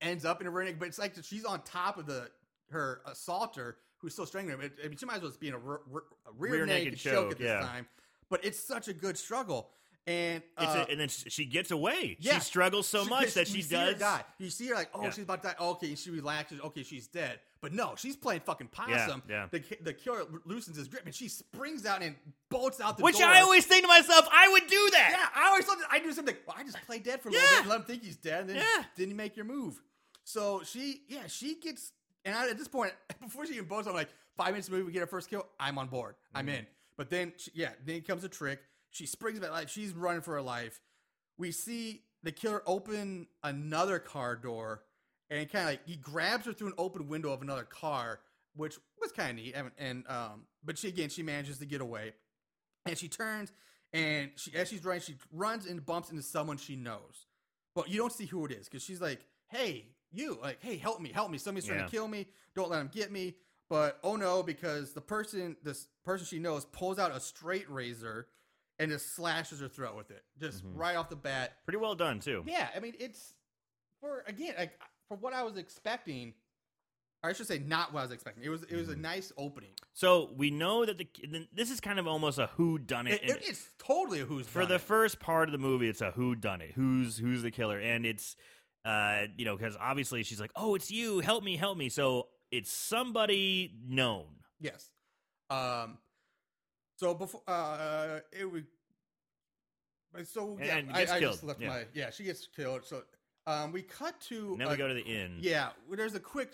ends 0.00 0.24
up 0.24 0.40
in 0.40 0.46
a 0.46 0.50
naked, 0.50 0.78
but 0.78 0.86
it's 0.88 0.98
like 0.98 1.14
she's 1.24 1.44
on 1.44 1.60
top 1.62 1.98
of 1.98 2.06
the 2.06 2.30
her 2.70 3.00
assaulter 3.06 3.78
who's 3.98 4.12
still 4.12 4.26
strangling 4.26 4.58
her. 4.58 4.70
I 4.84 4.88
mean, 4.88 4.96
she 4.96 5.06
might 5.06 5.16
as 5.16 5.22
well 5.22 5.32
be 5.38 5.48
in 5.48 5.54
a, 5.54 5.58
re- 5.58 5.78
re- 5.90 6.00
a 6.26 6.32
rear, 6.38 6.52
Rear 6.52 6.66
naked, 6.66 6.84
naked 6.84 6.98
choke, 7.00 7.32
at 7.32 7.38
this 7.38 7.46
yeah. 7.46 7.60
time. 7.60 7.86
But 8.30 8.44
it's 8.44 8.58
such 8.58 8.88
a 8.88 8.92
good 8.92 9.16
struggle, 9.18 9.70
and 10.06 10.42
It's 10.58 10.74
uh, 10.74 10.84
a, 10.88 10.90
and 10.90 11.00
then 11.00 11.08
she 11.08 11.44
gets 11.46 11.70
away. 11.70 12.16
Yeah. 12.20 12.34
She 12.34 12.40
struggles 12.40 12.86
so 12.88 13.04
She- 13.04 13.10
much 13.10 13.34
that 13.34 13.48
she 13.48 13.62
does. 13.62 13.98
die. 13.98 14.22
You 14.38 14.50
see 14.50 14.68
her 14.68 14.74
like, 14.74 14.90
oh, 14.94 15.02
Yeah. 15.04 15.10
she's 15.10 15.24
about 15.24 15.42
to 15.42 15.48
die. 15.48 15.54
Okay, 15.60 15.94
she 15.94 16.10
relaxes. 16.10 16.60
Okay, 16.60 16.82
she's 16.82 17.06
dead. 17.06 17.40
But 17.60 17.72
no, 17.72 17.94
she's 17.96 18.14
playing 18.14 18.42
fucking 18.42 18.68
possum. 18.68 19.20
yeah. 19.28 19.48
The 19.50 19.60
the 19.82 19.92
killer 19.92 20.22
loosens 20.44 20.76
his 20.76 20.86
grip 20.86 21.02
and 21.06 21.12
she 21.14 21.26
springs 21.26 21.84
out 21.86 22.02
and 22.02 22.14
bolts 22.50 22.80
out 22.80 22.96
the 22.96 23.00
door. 23.00 23.06
Which 23.06 23.18
door. 23.18 23.26
I 23.26 23.40
always 23.40 23.66
think 23.66 23.82
to 23.82 23.88
myself, 23.88 24.28
I 24.32 24.48
would 24.52 24.68
do 24.68 24.90
that. 24.92 25.08
yeah, 25.34 25.42
I 25.42 25.48
always 25.48 25.64
thought 25.64 25.78
that 25.80 25.88
I 25.90 25.98
do 25.98 26.12
something. 26.12 26.36
Well, 26.46 26.54
I 26.56 26.62
just 26.62 26.80
play 26.86 27.00
dead 27.00 27.20
for 27.20 27.30
a 27.30 27.32
little 27.32 27.48
bit 27.48 27.58
and 27.60 27.68
let 27.68 27.80
him 27.80 27.84
think 27.86 28.04
he's 28.04 28.16
dead, 28.16 28.42
and 28.42 28.50
then 28.50 28.56
Yeah. 28.58 28.84
you 29.04 29.14
make 29.14 29.34
your 29.36 29.44
move. 29.44 29.82
So 30.22 30.62
she, 30.64 31.02
yeah, 31.08 31.26
she 31.26 31.56
gets. 31.56 31.90
And 32.24 32.34
I, 32.34 32.48
at 32.50 32.58
this 32.58 32.68
point, 32.68 32.92
before 33.20 33.46
she 33.46 33.54
even 33.54 33.66
bolts, 33.66 33.86
I'm 33.88 33.94
like, 33.94 34.08
five 34.36 34.48
minutes 34.48 34.68
of 34.68 34.72
the 34.72 34.78
movie, 34.78 34.86
we 34.88 34.92
get 34.92 35.00
her 35.00 35.06
first 35.06 35.30
kill. 35.30 35.46
I'm 35.58 35.78
on 35.78 35.88
board. 35.88 36.14
I'm 36.34 36.46
Mm-hmm. 36.46 36.56
in. 36.56 36.66
But 36.96 37.10
then, 37.10 37.32
she, 37.36 37.50
yeah, 37.54 37.70
then 37.84 38.00
comes 38.02 38.24
a 38.24 38.28
trick. 38.28 38.60
She 38.90 39.06
springs 39.06 39.38
back 39.38 39.50
life. 39.50 39.70
She's 39.70 39.92
running 39.92 40.22
for 40.22 40.34
her 40.34 40.42
life. 40.42 40.80
We 41.36 41.52
see 41.52 42.02
the 42.24 42.32
killer 42.32 42.62
open 42.66 43.28
another 43.44 43.98
car 44.00 44.34
door 44.34 44.82
and 45.30 45.48
kind 45.50 45.64
of 45.64 45.70
like 45.72 45.86
he 45.86 45.94
grabs 45.94 46.46
her 46.46 46.52
through 46.52 46.68
an 46.68 46.74
open 46.78 47.06
window 47.06 47.32
of 47.32 47.42
another 47.42 47.62
car, 47.62 48.18
which 48.56 48.76
was 49.00 49.12
kind 49.12 49.30
of 49.30 49.36
neat. 49.44 49.54
And, 49.54 49.70
and 49.78 50.04
um, 50.08 50.42
but 50.64 50.76
she 50.78 50.88
again 50.88 51.10
she 51.10 51.22
manages 51.22 51.58
to 51.58 51.66
get 51.66 51.80
away, 51.80 52.14
and 52.86 52.98
she 52.98 53.06
turns 53.08 53.52
and 53.92 54.30
she 54.36 54.52
as 54.56 54.68
she's 54.68 54.84
running, 54.84 55.02
she 55.02 55.14
runs 55.32 55.66
and 55.66 55.84
bumps 55.84 56.10
into 56.10 56.22
someone 56.22 56.56
she 56.56 56.74
knows, 56.74 57.26
but 57.76 57.88
you 57.88 57.98
don't 57.98 58.12
see 58.12 58.26
who 58.26 58.44
it 58.46 58.50
is 58.52 58.68
because 58.68 58.82
she's 58.82 59.00
like, 59.00 59.20
"Hey, 59.48 59.84
you, 60.12 60.38
like, 60.40 60.58
hey, 60.62 60.76
help 60.76 61.00
me, 61.00 61.10
help 61.12 61.30
me! 61.30 61.38
Somebody's 61.38 61.66
trying 61.66 61.80
Yeah. 61.80 61.86
to 61.86 61.90
kill 61.90 62.08
me! 62.08 62.26
Don't 62.54 62.70
let 62.70 62.80
him 62.80 62.90
get 62.92 63.10
me!" 63.12 63.34
But 63.70 63.98
oh 64.02 64.16
no, 64.16 64.42
because 64.42 64.92
the 64.94 65.00
person, 65.00 65.56
this 65.62 65.88
person 66.04 66.26
she 66.26 66.38
knows, 66.38 66.64
pulls 66.66 66.98
out 66.98 67.14
a 67.14 67.20
straight 67.20 67.68
razor 67.70 68.28
and 68.78 68.90
just 68.90 69.14
slashes 69.14 69.60
her 69.60 69.68
throat 69.68 69.96
with 69.96 70.10
it, 70.10 70.22
just 70.40 70.64
Mm-hmm. 70.64 70.78
right 70.78 70.96
off 70.96 71.08
the 71.10 71.16
bat. 71.16 71.52
Pretty 71.66 71.78
well 71.78 71.94
done 71.94 72.20
too. 72.20 72.44
Yeah, 72.46 72.68
I 72.74 72.80
mean 72.80 72.94
it's 72.98 73.34
for 74.00 74.24
again 74.26 74.54
like 74.58 74.72
for 75.08 75.16
what 75.18 75.32
I 75.34 75.42
was 75.42 75.56
expecting, 75.58 76.32
or 77.22 77.30
I 77.30 77.32
should 77.34 77.46
say, 77.46 77.58
not 77.58 77.92
what 77.92 78.00
I 78.00 78.02
was 78.04 78.12
expecting. 78.12 78.44
It 78.44 78.48
was 78.48 78.62
it 78.62 78.68
Mm-hmm. 78.68 78.78
was 78.78 78.88
a 78.88 78.96
nice 78.96 79.32
opening. 79.36 79.70
So 79.92 80.30
we 80.36 80.50
know 80.50 80.86
that 80.86 80.96
the 80.96 81.08
this 81.52 81.70
is 81.70 81.80
kind 81.80 81.98
of 81.98 82.06
almost 82.06 82.38
a 82.38 82.46
who 82.56 82.78
done 82.78 83.06
it. 83.06 83.22
It, 83.22 83.30
it- 83.30 83.42
it's 83.48 83.68
totally 83.78 84.20
a 84.20 84.24
who's 84.24 84.46
for 84.46 84.64
the 84.64 84.76
it. 84.76 84.80
first 84.80 85.18
part 85.20 85.48
of 85.48 85.52
the 85.52 85.58
movie, 85.58 85.88
it's 85.88 86.00
a 86.00 86.12
who 86.12 86.34
done 86.34 86.60
it, 86.62 86.72
who's 86.74 87.18
who's 87.18 87.42
the 87.42 87.50
killer, 87.50 87.78
and 87.78 88.06
it's 88.06 88.36
uh 88.88 89.26
you 89.36 89.44
know 89.44 89.56
because 89.56 89.76
obviously 89.80 90.22
she's 90.22 90.40
like, 90.40 90.52
oh, 90.56 90.74
it's 90.74 90.90
you, 90.90 91.20
help 91.20 91.44
me, 91.44 91.56
help 91.56 91.76
me. 91.76 91.88
So 91.88 92.28
it's 92.50 92.72
somebody 92.72 93.74
known. 93.86 94.26
Yes. 94.60 94.90
Um. 95.50 95.98
So 96.96 97.14
before 97.14 97.42
uh, 97.46 98.20
it 98.32 98.50
would. 98.50 98.66
So 100.24 100.58
yeah, 100.60 100.78
And 100.78 100.90
I, 100.92 101.02
I 101.02 101.04
killed, 101.20 101.32
just 101.34 101.44
left 101.44 101.60
yeah. 101.60 101.68
my 101.68 101.84
yeah. 101.94 102.10
She 102.10 102.24
gets 102.24 102.48
killed. 102.56 102.84
So 102.84 103.02
um, 103.46 103.72
we 103.72 103.82
cut 103.82 104.20
to 104.28 104.52
And 104.52 104.60
then 104.60 104.68
a- 104.68 104.70
we 104.70 104.76
go 104.76 104.88
to 104.88 104.94
the 104.94 105.04
inn. 105.04 105.36
yeah. 105.40 105.68
There's 105.90 106.14
a 106.14 106.20
quick 106.20 106.52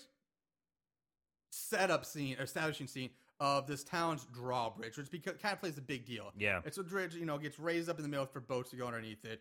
setup 1.50 2.04
scene, 2.04 2.36
establishing 2.40 2.86
scene 2.88 3.10
of 3.40 3.66
this 3.66 3.84
town's 3.84 4.24
drawbridge, 4.26 4.96
which 4.96 5.10
because, 5.10 5.34
kind 5.40 5.52
of 5.54 5.60
plays 5.60 5.78
a 5.78 5.82
big 5.82 6.04
deal. 6.04 6.30
Yeah. 6.38 6.60
It's 6.64 6.78
a 6.78 6.82
bridge, 6.84 7.14
you 7.14 7.26
know, 7.26 7.38
gets 7.38 7.58
raised 7.58 7.88
up 7.88 7.96
in 7.98 8.02
the 8.02 8.08
middle 8.08 8.26
for 8.26 8.40
boats 8.40 8.70
to 8.70 8.76
go 8.76 8.86
underneath 8.86 9.24
it, 9.24 9.40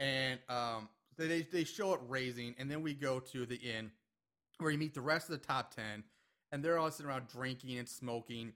and 0.00 0.38
um, 0.48 0.88
they 1.16 1.42
they 1.42 1.64
show 1.64 1.94
it 1.94 2.00
raising, 2.08 2.54
and 2.58 2.70
then 2.70 2.82
we 2.82 2.94
go 2.94 3.20
to 3.20 3.46
the 3.46 3.56
inn 3.56 3.90
where 4.58 4.70
you 4.70 4.78
meet 4.78 4.94
the 4.94 5.00
rest 5.00 5.28
of 5.28 5.40
the 5.40 5.46
top 5.46 5.74
ten, 5.74 6.04
and 6.52 6.64
they're 6.64 6.78
all 6.78 6.90
sitting 6.90 7.10
around 7.10 7.28
drinking 7.28 7.78
and 7.78 7.88
smoking. 7.88 8.52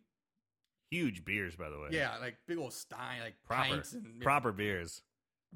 Huge 0.90 1.24
beers, 1.24 1.54
by 1.54 1.68
the 1.68 1.78
way. 1.78 1.88
Yeah, 1.90 2.16
like 2.20 2.36
big 2.46 2.58
old 2.58 2.72
stein, 2.72 3.20
like 3.22 3.34
proper, 3.46 3.68
pints 3.68 3.92
and 3.92 4.20
proper 4.20 4.52
beers. 4.52 5.02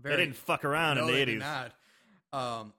Very, 0.00 0.16
they 0.16 0.24
didn't 0.24 0.36
fuck 0.36 0.64
around 0.64 0.96
no, 0.96 1.06
in 1.06 1.14
the 1.14 1.20
eighties. 1.20 1.40
not. 1.40 1.72
Um, 2.32 2.72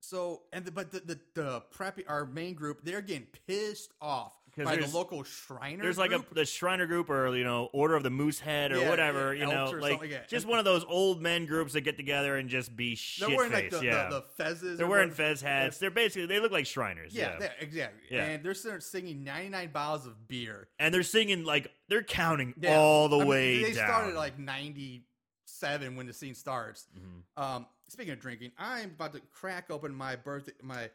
so 0.00 0.42
and 0.52 0.64
the, 0.64 0.70
but 0.70 0.90
the, 0.90 1.00
the 1.00 1.18
the 1.34 1.62
preppy 1.74 2.04
our 2.08 2.24
main 2.24 2.54
group 2.54 2.82
they're 2.84 3.02
getting 3.02 3.26
pissed 3.46 3.92
off 4.00 4.34
by 4.66 4.76
the 4.76 4.86
local 4.88 5.22
Shriner. 5.24 5.82
There's 5.82 5.98
like 5.98 6.12
a 6.12 6.24
the 6.32 6.44
Shriner 6.44 6.86
group 6.86 7.10
or 7.10 7.34
you 7.36 7.44
know 7.44 7.68
Order 7.72 7.94
of 7.94 8.02
the 8.02 8.10
Moose 8.10 8.38
Head 8.40 8.72
or 8.72 8.78
Yeah, 8.78 8.88
whatever. 8.90 9.34
yeah, 9.34 9.46
you 9.46 9.52
know, 9.52 9.70
like 9.78 10.28
just 10.28 10.46
one 10.46 10.58
of 10.58 10.64
those 10.64 10.84
old 10.88 11.20
men 11.22 11.46
groups 11.46 11.72
that 11.74 11.82
get 11.82 11.96
together 11.96 12.36
and 12.36 12.48
just 12.48 12.74
be 12.76 12.94
shit 12.94 13.28
they're 13.28 13.36
wearing 13.36 13.52
like 13.52 13.70
the, 13.70 13.84
yeah, 13.84 14.08
the, 14.10 14.24
the 14.36 14.44
fezzes. 14.44 14.76
they're 14.76 14.86
wearing 14.86 15.10
fez 15.10 15.40
hats. 15.40 15.78
They're 15.78 15.90
basically 15.90 16.26
they 16.26 16.40
look 16.40 16.52
like 16.52 16.66
Shriners. 16.66 17.14
Yeah, 17.14 17.36
Yeah, 17.40 17.48
exactly. 17.60 18.00
Yeah. 18.10 18.24
And 18.24 18.44
they're 18.44 18.54
sitting 18.54 18.80
singing 18.80 19.24
99 19.24 19.70
bottles 19.72 20.06
of 20.06 20.28
beer. 20.28 20.68
and 20.78 20.92
they're 20.94 21.02
singing 21.02 21.44
like 21.44 21.70
they're 21.88 22.02
counting 22.02 22.54
all 22.68 23.08
the 23.08 23.16
I 23.16 23.20
mean, 23.20 23.28
way 23.28 23.62
They 23.62 23.72
down. 23.72 23.86
started 23.88 24.14
like 24.14 24.38
97 24.38 25.96
when 25.96 26.06
the 26.06 26.12
scene 26.12 26.34
starts. 26.34 26.86
Mhm. 26.98 27.42
Um, 27.42 27.66
speaking 27.88 28.12
of 28.12 28.20
drinking, 28.20 28.52
I'm 28.58 28.90
about 28.90 29.12
to 29.14 29.20
crack 29.32 29.70
open 29.70 29.94
my 29.94 30.16
birthday, 30.16 30.52
my 30.62 30.90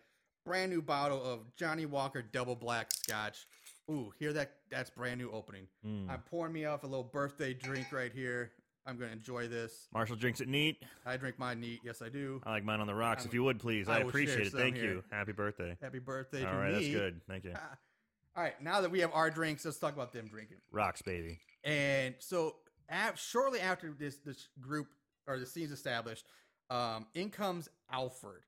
brand 0.46 0.72
new 0.72 0.82
bottle 0.82 1.24
of 1.24 1.40
Johnnie 1.56 1.86
Walker 1.86 2.22
Double 2.22 2.56
Black 2.56 2.92
Scotch. 2.92 3.46
Ooh, 3.92 4.12
hear 4.18 4.34
that? 4.34 4.52
That's 4.70 4.90
brand 4.90 5.20
new 5.20 5.30
opening. 5.32 5.68
Mm. 5.86 6.10
I'm 6.10 6.20
pouring 6.22 6.54
me 6.54 6.66
off 6.66 6.84
a 6.84 6.88
little 6.88 7.04
birthday 7.04 7.54
drink 7.54 7.88
right 7.92 8.12
here. 8.14 8.52
I'm 8.86 8.98
gonna 8.98 9.12
enjoy 9.14 9.48
this. 9.48 9.88
Marshall 9.94 10.18
drinks 10.18 10.42
it 10.42 10.50
neat. 10.50 10.84
I 11.06 11.16
drink 11.16 11.40
mine 11.40 11.62
neat. 11.62 11.80
Yes, 11.86 12.02
I 12.02 12.10
do. 12.10 12.42
I 12.46 12.52
like 12.52 12.66
mine 12.66 12.82
on 12.82 12.88
the 12.88 12.96
rocks. 12.96 13.22
I'm- 13.24 13.30
if 13.30 13.34
you 13.34 13.44
would 13.44 13.60
please, 13.60 13.88
I 13.88 13.98
I 13.98 14.00
appreciate 14.00 14.48
it. 14.48 14.52
Thank 14.54 14.76
here. 14.76 14.86
you. 14.86 15.04
Happy 15.10 15.32
birthday. 15.32 15.78
Happy 15.82 16.00
birthday 16.00 16.44
All 16.46 16.52
to 16.52 16.58
right, 16.58 16.74
me. 16.74 16.80
that's 16.92 16.94
good. 16.94 17.22
Thank 17.28 17.46
you. 17.46 17.54
All 18.36 18.42
right, 18.44 18.60
now 18.62 18.82
that 18.82 18.90
we 18.92 19.00
have 19.00 19.12
our 19.14 19.30
drinks, 19.30 19.64
let's 19.64 19.78
talk 19.78 19.94
about 19.94 20.12
them 20.12 20.28
drinking. 20.28 20.58
Rocks, 20.72 21.02
baby. 21.02 21.40
And 21.64 22.16
so, 22.20 22.56
af- 22.90 23.20
shortly 23.20 23.60
after 23.62 23.92
this 23.98 24.18
this 24.18 24.48
group 24.60 24.88
or 25.28 25.40
the 25.40 25.46
scene's 25.46 25.72
established, 25.72 26.26
um, 26.70 27.06
in 27.14 27.30
comes 27.30 27.70
Alfred, 27.92 28.42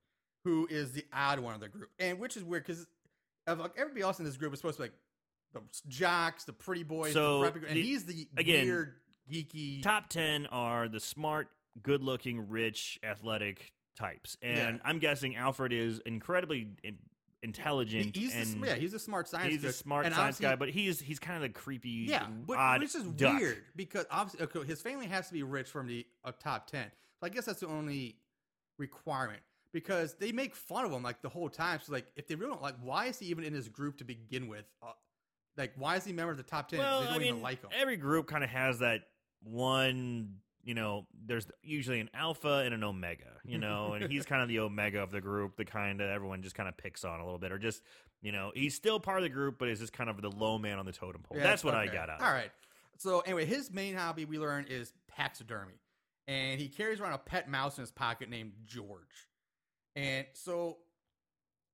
who 0.45 0.65
is 0.69 0.93
the 0.93 1.03
odd 1.11 1.39
one 1.39 1.53
of 1.55 1.59
the 1.59 1.67
group, 1.67 1.89
and 1.99 2.19
which 2.19 2.37
is 2.37 2.43
weird 2.43 2.63
because 2.65 2.87
like 3.47 3.71
everybody 3.77 4.01
else 4.01 4.19
in 4.19 4.25
this 4.25 4.37
group 4.37 4.53
is 4.53 4.59
supposed 4.59 4.77
to 4.77 4.83
be 4.83 4.89
like 4.89 4.93
the 5.53 5.61
jocks, 5.89 6.45
the 6.45 6.53
pretty 6.53 6.83
boys, 6.83 7.11
So, 7.13 7.41
the 7.41 7.51
preppy, 7.51 7.67
and 7.67 7.75
the- 7.77 7.81
he's 7.81 8.05
the 8.05 8.27
again, 8.37 8.65
weird, 8.65 8.93
geeky. 9.29 9.81
Top 9.83 10.07
ten 10.09 10.45
are 10.47 10.87
the 10.87 10.99
smart, 10.99 11.49
good-looking, 11.81 12.47
rich, 12.49 12.99
athletic 13.03 13.73
types, 13.97 14.37
and 14.41 14.77
Yeah. 14.77 14.81
I'm 14.85 14.99
guessing 14.99 15.35
Alfred 15.35 15.73
is 15.73 15.99
incredibly 16.05 16.69
in- 16.83 16.99
intelligent. 17.41 18.15
he- 18.15 18.21
he's 18.23 18.33
the, 18.33 18.39
and 18.39 18.47
sm- 18.47 18.65
yeah, 18.65 18.75
he's 18.75 18.93
a 18.93 18.99
smart 18.99 19.27
science. 19.27 19.51
he's 19.53 19.63
a 19.63 19.73
smart 19.73 20.05
And 20.05 20.13
science 20.13 20.39
guy, 20.39 20.55
but 20.55 20.69
he's 20.69 20.99
he's 20.99 21.19
kind 21.19 21.37
of 21.37 21.41
the 21.53 21.57
creepy, 21.59 21.89
Yeah, 22.09 22.27
but 22.27 22.57
odd 22.57 22.81
which 22.81 22.93
is 22.95 23.03
duck. 23.03 23.39
weird 23.39 23.63
because 23.75 24.05
obviously 24.11 24.45
okay, 24.45 24.67
his 24.67 24.81
family 24.81 25.07
has 25.07 25.27
to 25.27 25.33
be 25.33 25.41
rich 25.43 25.69
from 25.69 25.87
the 25.87 26.05
uh, 26.23 26.31
top 26.33 26.67
ten. 26.67 26.91
So 27.19 27.25
I 27.25 27.29
guess 27.29 27.45
that's 27.45 27.61
the 27.61 27.67
only 27.67 28.17
requirement 28.77 29.41
because 29.75 30.13
they 30.13 30.31
make 30.31 30.55
fun 30.55 30.85
of 30.85 30.91
him 30.93 31.03
like 31.03 31.21
the 31.21 31.27
whole 31.27 31.49
time. 31.49 31.81
So 31.83 31.91
like, 31.91 32.07
if 32.15 32.27
they 32.27 32.35
really 32.35 32.53
don't 32.53 32.61
like, 32.61 32.77
why 32.81 33.07
is 33.07 33.19
he 33.19 33.25
even 33.25 33.43
in 33.43 33.51
this 33.51 33.67
group 33.67 33.97
to 33.97 34.05
begin 34.05 34.47
with? 34.47 34.63
Uh, 34.81 34.91
like, 35.57 35.73
why 35.75 35.97
is 35.97 36.05
he 36.05 36.11
a 36.11 36.13
member 36.13 36.31
of 36.31 36.37
the 36.37 36.43
top 36.43 36.69
ten? 36.69 36.79
Well, 36.79 37.01
they 37.01 37.07
don't 37.07 37.15
I 37.15 37.19
mean, 37.19 37.27
even 37.27 37.41
like 37.41 37.61
him. 37.61 37.69
every 37.77 37.97
group 37.97 38.25
kind 38.25 38.41
of 38.43 38.49
has 38.49 38.79
that 38.79 39.01
one. 39.43 40.35
You 40.63 40.75
know, 40.75 41.07
there's 41.25 41.45
usually 41.61 41.99
an 41.99 42.09
alpha 42.13 42.63
and 42.65 42.73
an 42.73 42.85
omega. 42.85 43.33
You 43.43 43.57
know, 43.57 43.93
and 43.93 44.09
he's 44.09 44.25
kind 44.25 44.41
of 44.41 44.47
the 44.47 44.59
omega 44.59 45.03
of 45.03 45.11
the 45.11 45.19
group, 45.19 45.57
the 45.57 45.65
kind 45.65 45.99
that 45.99 46.09
everyone 46.09 46.41
just 46.41 46.55
kind 46.55 46.69
of 46.69 46.77
picks 46.77 47.03
on 47.03 47.19
a 47.19 47.25
little 47.25 47.37
bit, 47.37 47.51
or 47.51 47.59
just 47.59 47.83
you 48.21 48.31
know, 48.31 48.53
he's 48.55 48.75
still 48.75 48.99
part 49.01 49.17
of 49.17 49.23
the 49.23 49.29
group, 49.29 49.59
but 49.59 49.67
is 49.67 49.79
just 49.79 49.91
kind 49.91 50.09
of 50.09 50.21
the 50.21 50.31
low 50.31 50.57
man 50.57 50.79
on 50.79 50.85
the 50.85 50.93
totem 50.93 51.21
pole. 51.21 51.37
Yeah, 51.37 51.43
That's 51.43 51.65
what 51.65 51.75
I 51.75 51.87
got 51.87 52.09
out. 52.09 52.21
All 52.21 52.31
right. 52.31 52.49
So 52.97 53.19
anyway, 53.19 53.43
his 53.45 53.71
main 53.71 53.93
hobby 53.93 54.23
we 54.23 54.39
learn 54.39 54.67
is 54.69 54.93
taxidermy, 55.13 55.81
and 56.29 56.61
he 56.61 56.69
carries 56.69 57.01
around 57.01 57.11
a 57.11 57.17
pet 57.17 57.49
mouse 57.49 57.77
in 57.77 57.81
his 57.81 57.91
pocket 57.91 58.29
named 58.29 58.53
George. 58.65 59.27
And 59.95 60.25
so 60.33 60.77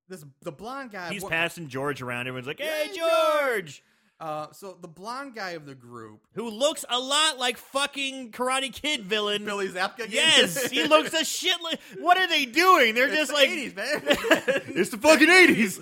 this 0.07 0.23
the 0.41 0.51
blonde 0.51 0.91
guy. 0.91 1.11
He's 1.11 1.23
what- 1.23 1.31
passing 1.31 1.67
George 1.67 2.01
around. 2.01 2.27
Everyone's 2.27 2.47
like, 2.47 2.59
"Hey, 2.59 2.89
Hey, 2.91 2.97
George!" 2.97 3.83
Uh, 4.19 4.51
so 4.51 4.77
the 4.79 4.87
blonde 4.87 5.33
guy 5.33 5.51
of 5.51 5.65
the 5.65 5.73
group, 5.73 6.27
Who 6.35 6.47
looks 6.47 6.85
a 6.87 6.99
lot 6.99 7.39
like 7.39 7.57
fucking 7.57 8.31
Karate 8.31 8.71
Kid 8.71 9.05
villain. 9.05 9.43
Billy 9.45 9.67
Zabka. 9.67 10.01
again? 10.03 10.09
Yes, 10.11 10.69
he 10.69 10.83
looks 10.87 11.11
a 11.15 11.25
shit. 11.25 11.59
Like, 11.63 11.79
what 11.97 12.19
are 12.19 12.27
they 12.27 12.45
doing? 12.45 12.93
They're 12.93 13.07
It's 13.07 13.15
just 13.15 13.29
the 13.31 13.33
like 13.35 13.49
80s, 13.49 13.75
man. 13.75 14.01
it's 14.77 14.91
the 14.91 14.97
fucking 14.99 15.27
eighties. 15.27 15.79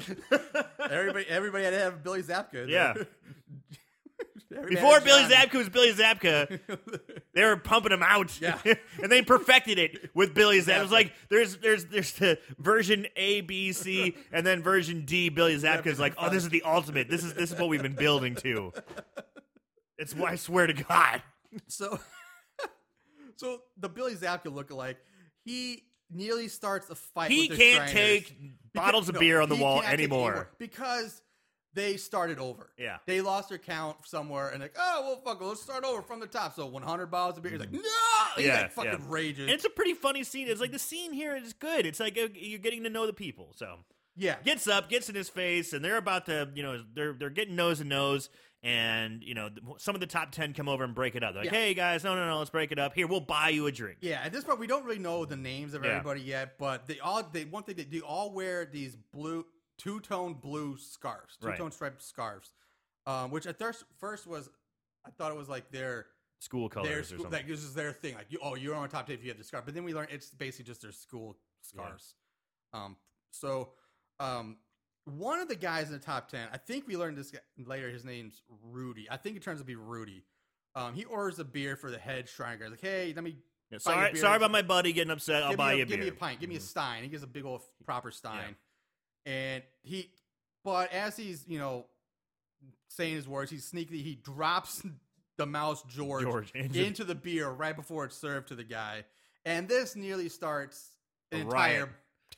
everybody, 0.90 1.26
everybody 1.28 1.66
had 1.66 1.72
to 1.72 1.80
have 1.80 2.02
Billy 2.02 2.24
Zabka. 2.24 2.70
Yeah. 2.70 2.94
Before 4.68 5.00
Billy. 5.02 5.24
Zabka 5.24 5.54
was 5.56 5.70
Billy 5.70 5.94
Zabka, 5.94 6.60
they 7.34 7.44
were 7.44 7.58
pumping 7.58 7.92
him 7.92 8.04
out. 8.04 8.40
Yeah. 8.42 8.58
and 9.02 9.12
they 9.12 9.22
perfected 9.22 9.80
it 9.80 10.10
with 10.14 10.34
Billy 10.34 10.62
Zabka. 10.62 10.80
It 10.80 10.82
was 10.82 10.92
like 10.92 11.14
there's 11.30 11.58
there's 11.58 11.86
there's 11.86 12.14
the 12.14 12.40
version 12.58 13.08
A, 13.16 13.42
B, 13.42 13.72
C, 13.72 14.16
and 14.32 14.46
then 14.46 14.62
version 14.64 15.06
D. 15.06 15.30
Billy 15.30 15.58
Zabka 15.58 15.88
is 15.88 16.00
like, 16.00 16.14
oh, 16.18 16.30
this 16.30 16.44
is 16.44 16.50
the 16.50 16.64
ultimate. 16.64 17.10
This 17.10 17.24
is 17.24 17.34
this 17.34 17.52
is 17.52 17.60
what 17.60 17.70
we've 17.70 17.82
been 17.82 17.96
building 17.96 18.36
to. 18.36 18.74
It's 19.98 20.16
why 20.16 20.32
I 20.32 20.36
swear 20.36 20.68
to 20.68 20.74
God. 20.74 21.22
So, 21.68 22.00
so 23.36 23.62
the 23.78 23.90
Billy 23.90 24.16
Zabka 24.16 24.46
lookalike, 24.46 24.96
he 25.44 25.84
nearly 26.10 26.48
starts 26.48 26.90
a 26.90 26.96
fight. 26.96 27.32
He 27.32 27.50
can't 27.50 27.90
take 27.90 28.34
bottles 28.74 29.10
of 29.10 29.16
no, 29.16 29.20
beer 29.20 29.42
on 29.42 29.50
the 29.50 29.56
wall 29.56 29.82
can't 29.82 29.94
anymore. 29.94 30.50
because 30.58 31.22
they 31.74 31.98
started 31.98 32.40
over. 32.40 32.72
Yeah. 32.78 32.98
they 33.06 33.22
lost 33.22 33.50
their 33.50 33.58
count 33.58 33.98
somewhere, 34.06 34.50
and 34.50 34.62
like, 34.62 34.76
oh 34.78 35.02
well, 35.06 35.22
fuck, 35.24 35.42
it, 35.42 35.46
let's 35.46 35.62
start 35.62 35.84
over 35.84 36.02
from 36.02 36.20
the 36.20 36.28
top. 36.28 36.56
So 36.56 36.66
100 36.66 37.08
bottles 37.08 37.38
of 37.38 37.44
beer. 37.44 37.52
He's 37.52 37.60
like, 37.60 37.70
mm-hmm. 37.72 37.78
no, 37.78 38.38
he 38.42 38.48
Yeah, 38.48 38.62
like 38.62 38.72
fucking 38.72 38.92
yeah. 38.92 38.98
rages. 39.08 39.42
And 39.42 39.52
it's 39.52 39.66
a 39.66 39.70
pretty 39.70 39.94
funny 39.94 40.24
scene. 40.24 40.48
It's 40.48 40.62
like 40.62 40.72
the 40.72 40.80
scene 40.80 41.14
here 41.14 41.36
is 41.36 41.54
good. 41.54 41.86
It's 41.86 42.00
like 42.00 42.18
you're 42.18 42.60
getting 42.60 42.84
to 42.84 42.90
know 42.90 43.06
the 43.06 43.14
people. 43.14 43.54
So 43.56 43.76
yeah, 44.18 44.36
gets 44.44 44.68
up, 44.68 44.90
gets 44.90 45.10
in 45.10 45.16
his 45.16 45.30
face, 45.30 45.74
and 45.74 45.84
they're 45.86 45.98
about 45.98 46.26
to, 46.26 46.50
you 46.56 46.64
know, 46.64 46.84
they're 46.94 47.14
they're 47.14 47.30
getting 47.30 47.56
nose 47.56 47.78
to 47.78 47.86
nose, 47.86 48.30
and 48.64 49.24
you 49.24 49.34
know, 49.34 49.50
some 49.78 49.96
of 49.96 50.02
the 50.02 50.08
top 50.08 50.32
ten 50.32 50.54
come 50.54 50.68
over 50.68 50.84
and 50.84 50.94
break 50.94 51.16
it 51.16 51.24
up. 51.24 51.34
They're 51.34 51.44
like, 51.44 51.54
Yeah. 51.54 51.58
"Hey 51.60 51.74
guys, 51.74 52.04
no, 52.04 52.16
no, 52.16 52.28
no, 52.28 52.38
let's 52.40 52.50
break 52.50 52.72
it 52.74 52.80
up. 52.80 52.94
Here, 52.94 53.08
we'll 53.08 53.22
buy 53.22 53.50
you 53.50 53.68
a 53.68 53.72
drink." 53.72 54.00
Yeah, 54.02 54.20
at 54.24 54.34
this 54.34 54.44
point 54.44 54.60
we 54.60 54.68
don't 54.68 54.84
really 54.84 55.00
know 55.00 55.24
the 55.24 55.38
names 55.38 55.74
of 55.74 55.86
Yeah. 55.86 55.92
everybody 55.92 56.22
yet, 56.22 56.58
but 56.58 56.86
they 56.88 57.00
all 57.00 57.24
they 57.32 57.46
one 57.46 57.64
thing 57.64 57.76
they 57.76 57.84
do 57.86 58.02
all 58.02 58.34
wear 58.34 58.66
these 58.66 58.98
blue 59.14 59.46
two 59.80 60.00
tone 60.00 60.36
blue 60.36 60.78
scarves, 60.78 61.38
two 61.38 61.48
tone 61.54 61.58
Right. 61.62 61.74
striped 61.74 62.04
scarves, 62.04 62.52
um, 63.08 63.32
which 63.32 63.48
at 63.48 63.58
first 63.58 63.84
first 63.98 64.28
was 64.28 64.50
I 65.06 65.10
thought 65.10 65.32
it 65.32 65.38
was 65.38 65.50
like 65.50 65.72
their 65.72 66.06
School 66.42 66.70
colors 66.70 66.88
their 66.90 67.00
or 67.00 67.04
school, 67.04 67.18
something. 67.24 67.32
like 67.40 67.48
this 67.48 67.64
is 67.64 67.74
their 67.74 67.92
thing. 67.92 68.14
Like 68.16 68.28
you, 68.30 68.40
oh, 68.42 68.56
you're 68.56 68.76
on 68.76 68.88
top 68.90 69.08
ten 69.08 69.16
if 69.16 69.24
you 69.24 69.30
have 69.30 69.38
the 69.38 69.44
scarf, 69.44 69.66
but 69.66 69.74
then 69.74 69.84
we 69.84 69.94
learned 69.94 70.10
it's 70.12 70.30
basically 70.30 70.66
just 70.66 70.82
their 70.82 70.92
school 70.94 71.36
scarves. 71.62 72.14
Um, 72.72 72.96
so 73.32 73.72
um, 74.22 74.58
one 75.06 75.40
of 75.40 75.48
the 75.50 75.56
guys 75.56 75.88
in 75.88 75.94
the 75.94 76.00
top 76.00 76.30
ten, 76.30 76.48
I 76.54 76.58
think 76.58 76.88
we 76.88 76.96
learned 76.96 77.18
this 77.18 77.32
guy- 77.32 77.40
later. 77.58 77.90
His 77.90 78.06
name's 78.06 78.42
Rudy. 78.64 79.08
I 79.12 79.18
think 79.18 79.36
it 79.36 79.44
turns 79.44 79.58
out 79.60 79.64
to 79.64 79.66
be 79.66 79.76
Rudy. 79.76 80.24
Um, 80.76 80.94
he 80.94 81.04
orders 81.06 81.40
a 81.40 81.44
beer 81.44 81.76
for 81.76 81.92
the 81.92 81.98
head 81.98 82.30
shrine 82.30 82.58
guy. 82.60 82.66
He's 82.66 82.72
like, 82.72 82.82
hey, 82.82 83.12
let 83.14 83.24
me 83.24 83.36
Yeah, 83.72 83.80
sorry, 83.80 84.16
sorry 84.18 84.38
about 84.38 84.52
my 84.52 84.62
buddy 84.62 84.94
getting 84.94 85.12
upset. 85.12 85.44
I'll 85.44 85.50
give 85.50 85.58
buy 85.58 85.72
me 85.74 85.78
you 85.80 85.84
a, 85.84 85.86
a 85.86 85.88
give 85.90 85.98
beer. 85.98 86.04
me 86.06 86.10
a 86.10 86.20
pint. 86.20 86.40
Give 86.40 86.50
me 86.50 86.56
a 86.56 86.60
stein. 86.62 87.04
He 87.04 87.10
gives 87.10 87.24
a 87.24 87.28
big 87.28 87.44
old 87.44 87.64
proper 87.86 88.12
stein, 88.12 88.56
and 89.26 89.64
he. 89.82 90.10
But 90.64 90.92
as 90.94 91.16
he's 91.18 91.46
you 91.48 91.58
know 91.60 91.86
saying 92.90 93.16
his 93.16 93.28
words, 93.28 93.50
he's 93.52 93.70
sneakily 93.70 94.04
he 94.04 94.16
drops 94.16 94.84
the 95.38 95.46
mouse 95.46 95.84
George, 95.88 96.24
George 96.24 96.52
into- 96.54 96.84
into 96.86 97.04
the 97.04 97.16
beer 97.16 97.50
right 97.50 97.76
before 97.76 98.06
it's 98.06 98.18
served 98.18 98.50
to 98.50 98.56
the 98.56 98.64
guy, 98.64 99.06
and 99.46 99.68
this 99.68 99.96
nearly 99.96 100.28
starts 100.30 100.90
an 101.32 101.42
entire 101.42 101.90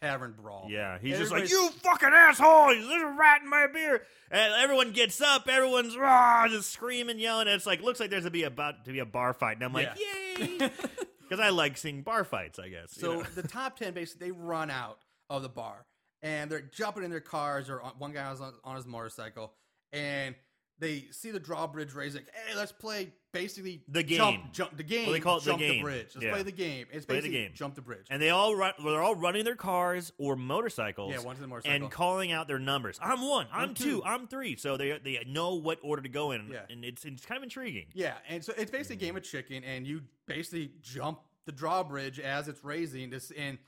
tavern 0.02 0.34
brawl. 0.40 0.68
Yeah, 0.70 0.98
he's 1.00 1.18
just 1.18 1.32
like, 1.32 1.50
"You 1.50 1.70
fucking 1.82 2.10
asshole! 2.10 2.68
There's 2.68 3.02
a 3.02 3.08
rat 3.18 3.42
in 3.42 3.50
my 3.50 3.68
beer!" 3.68 4.04
And 4.30 4.54
everyone 4.62 4.92
gets 4.92 5.20
up, 5.20 5.48
everyone's 5.50 5.98
rah, 5.98 6.48
just 6.48 6.72
screaming, 6.72 7.20
yelling. 7.20 7.48
And 7.48 7.56
it's 7.56 7.66
like 7.66 7.82
looks 7.82 8.00
like 8.00 8.10
there's 8.12 8.24
to 8.26 8.32
be 8.32 8.44
about 8.44 8.86
to 8.86 8.92
be 8.92 9.00
a 9.00 9.06
bar 9.06 9.34
fight, 9.34 9.58
and 9.58 9.64
I'm 9.66 9.74
like, 9.74 9.90
"Yay!" 10.38 10.70
Because 11.28 11.40
I 11.46 11.48
like 11.50 11.78
seeing 11.78 12.02
bar 12.02 12.26
fights, 12.26 12.60
I 12.60 12.68
guess. 12.68 12.94
you 12.98 13.02
So 13.02 13.14
know? 13.16 13.24
the 13.36 13.44
top 13.48 13.80
ten 13.80 13.94
basically 13.94 14.28
they 14.28 14.32
run 14.34 14.70
out 14.70 15.00
of 15.30 15.44
the 15.44 15.48
bar 15.50 15.86
and 16.24 16.50
they're 16.52 16.62
jumping 16.62 17.04
in 17.04 17.12
their 17.12 17.20
cars 17.20 17.70
or 17.70 17.80
one 17.98 18.12
guy 18.12 18.30
was 18.32 18.42
on, 18.42 18.54
on 18.64 18.76
his 18.76 18.86
motorcycle 18.86 19.54
and 19.94 20.36
they 20.80 21.06
see 21.12 21.30
the 21.30 21.40
drawbridge 21.40 21.94
raised 21.94 22.16
like, 22.16 22.26
hey, 22.34 22.56
let's 22.56 22.72
play 22.72 23.14
basically 23.34 23.84
The 23.88 24.02
game. 24.02 24.42
Jump, 24.52 24.76
the 24.76 24.84
game. 24.84 25.04
Well, 25.06 25.14
they 25.14 25.20
call 25.20 25.38
it 25.38 25.44
the 25.44 25.52
jump 25.52 25.60
game. 25.60 25.84
bridge. 25.84 26.08
Let's 26.16 26.26
Yeah. 26.26 26.32
play 26.34 26.42
the 26.44 26.52
game. 26.52 26.88
It's 26.92 27.06
Play 27.06 27.18
the 27.18 27.22
basically 27.22 27.38
game. 27.44 27.52
jump 27.54 27.76
the 27.76 27.82
bridge. 27.84 28.08
and 28.10 28.20
they 28.20 28.32
all 28.32 28.56
run, 28.56 28.74
they're 28.84 29.02
all 29.02 29.14
running 29.16 29.46
their 29.46 29.56
cars 29.56 30.12
or 30.18 30.36
motorcycles. 30.36 31.14
yeah, 31.14 31.20
one's 31.20 31.38
in 31.38 31.44
the 31.44 31.48
motorcycle. 31.48 31.76
and 31.84 31.92
calling 31.92 32.32
out 32.32 32.48
their 32.48 32.58
numbers. 32.58 33.00
I'm 33.02 33.22
one. 33.28 33.46
I'm, 33.54 33.70
I'm 33.70 33.74
two. 33.76 33.84
two. 34.00 34.04
I'm 34.04 34.28
three. 34.28 34.56
So 34.56 34.76
they 34.76 34.98
they 35.04 35.24
know 35.28 35.54
what 35.54 35.78
order 35.84 36.02
to 36.02 36.10
go 36.10 36.32
in. 36.32 36.50
Yeah. 36.52 36.62
and 36.70 36.84
it's 36.84 37.06
it's 37.06 37.26
kind 37.28 37.38
of 37.38 37.44
intriguing. 37.44 37.86
Yeah, 37.94 38.16
and 38.28 38.44
so 38.44 38.52
it's 38.58 38.72
basically 38.72 38.96
a 38.96 39.00
game 39.08 39.16
of 39.16 39.24
chicken, 39.24 39.64
and 39.64 39.86
you 39.86 40.02
basically 40.26 40.72
jump 40.82 41.20
the 41.46 41.52
drawbridge 41.52 42.20
as 42.20 42.48
it's 42.48 42.64
raising. 42.64 43.12
This 43.12 43.32
and 43.38 43.60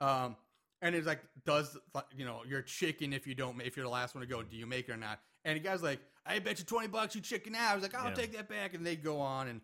um, 0.00 0.36
and 0.82 0.94
it's 0.94 1.06
like, 1.06 1.20
does 1.46 1.78
you 2.14 2.26
know 2.26 2.40
you're 2.46 2.60
chicken 2.62 3.14
if 3.14 3.26
you 3.26 3.34
don't 3.34 3.58
if 3.62 3.76
you're 3.76 3.84
the 3.86 3.90
last 3.90 4.14
one 4.14 4.20
to 4.22 4.28
go? 4.28 4.42
Do 4.42 4.56
you 4.56 4.66
make 4.66 4.88
it 4.88 4.92
or 4.92 4.96
not? 4.98 5.20
And 5.44 5.56
the 5.56 5.60
guy's 5.60 5.82
like, 5.82 6.00
I 6.26 6.38
bet 6.40 6.58
you 6.58 6.64
twenty 6.66 6.88
bucks 6.88 7.14
you 7.14 7.20
chicken 7.22 7.54
out. 7.54 7.72
I 7.72 7.74
was 7.74 7.82
like, 7.82 7.94
I'll 7.94 8.08
Yeah. 8.10 8.14
take 8.14 8.32
that 8.36 8.48
back, 8.50 8.74
and 8.74 8.84
they 8.84 8.96
go 8.96 9.18
on 9.20 9.48
and 9.48 9.60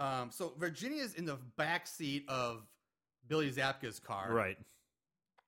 um, 0.00 0.30
so 0.32 0.52
Virginia's 0.58 1.14
in 1.14 1.26
the 1.26 1.36
back 1.56 1.86
seat 1.86 2.24
of 2.26 2.66
Billy 3.28 3.52
Zabka's 3.52 4.00
car, 4.00 4.32
Right. 4.32 4.58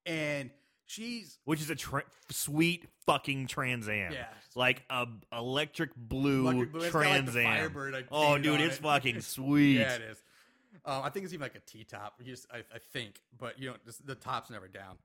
And 0.07 0.51
she's 0.87 1.39
Which 1.45 1.61
is 1.61 1.71
a 1.71 1.75
tra- 1.75 2.05
sweet 2.31 2.87
fucking 3.07 3.47
Trans 3.49 3.89
Am. 3.89 4.13
Yeah. 4.13 4.27
Like 4.55 4.85
a 4.91 5.07
electric 5.33 5.91
blue, 5.97 6.43
Electric 6.47 6.73
blue. 6.73 6.85
It's 6.85 6.95
like, 6.95 7.05
Trans 7.05 7.37
Am. 7.37 7.45
Firebird, 7.45 7.95
like, 7.95 8.07
oh, 8.13 8.39
dude, 8.39 8.61
it's 8.61 8.77
it. 8.77 8.83
fucking 8.83 9.21
sweet. 9.23 9.79
Yeah, 9.79 9.95
it 9.95 10.03
is. 10.03 10.23
Um, 10.85 11.03
I 11.03 11.09
think 11.09 11.25
it's 11.25 11.33
even 11.35 11.43
like 11.45 11.57
a 11.57 11.61
T 11.61 11.85
top. 11.85 12.21
I, 12.53 12.59
I 12.59 12.79
think, 12.93 13.21
but 13.39 13.59
you 13.59 13.71
know, 13.71 13.77
just, 13.87 14.07
the 14.07 14.15
top's 14.15 14.51
never 14.51 14.69
down. 14.69 14.99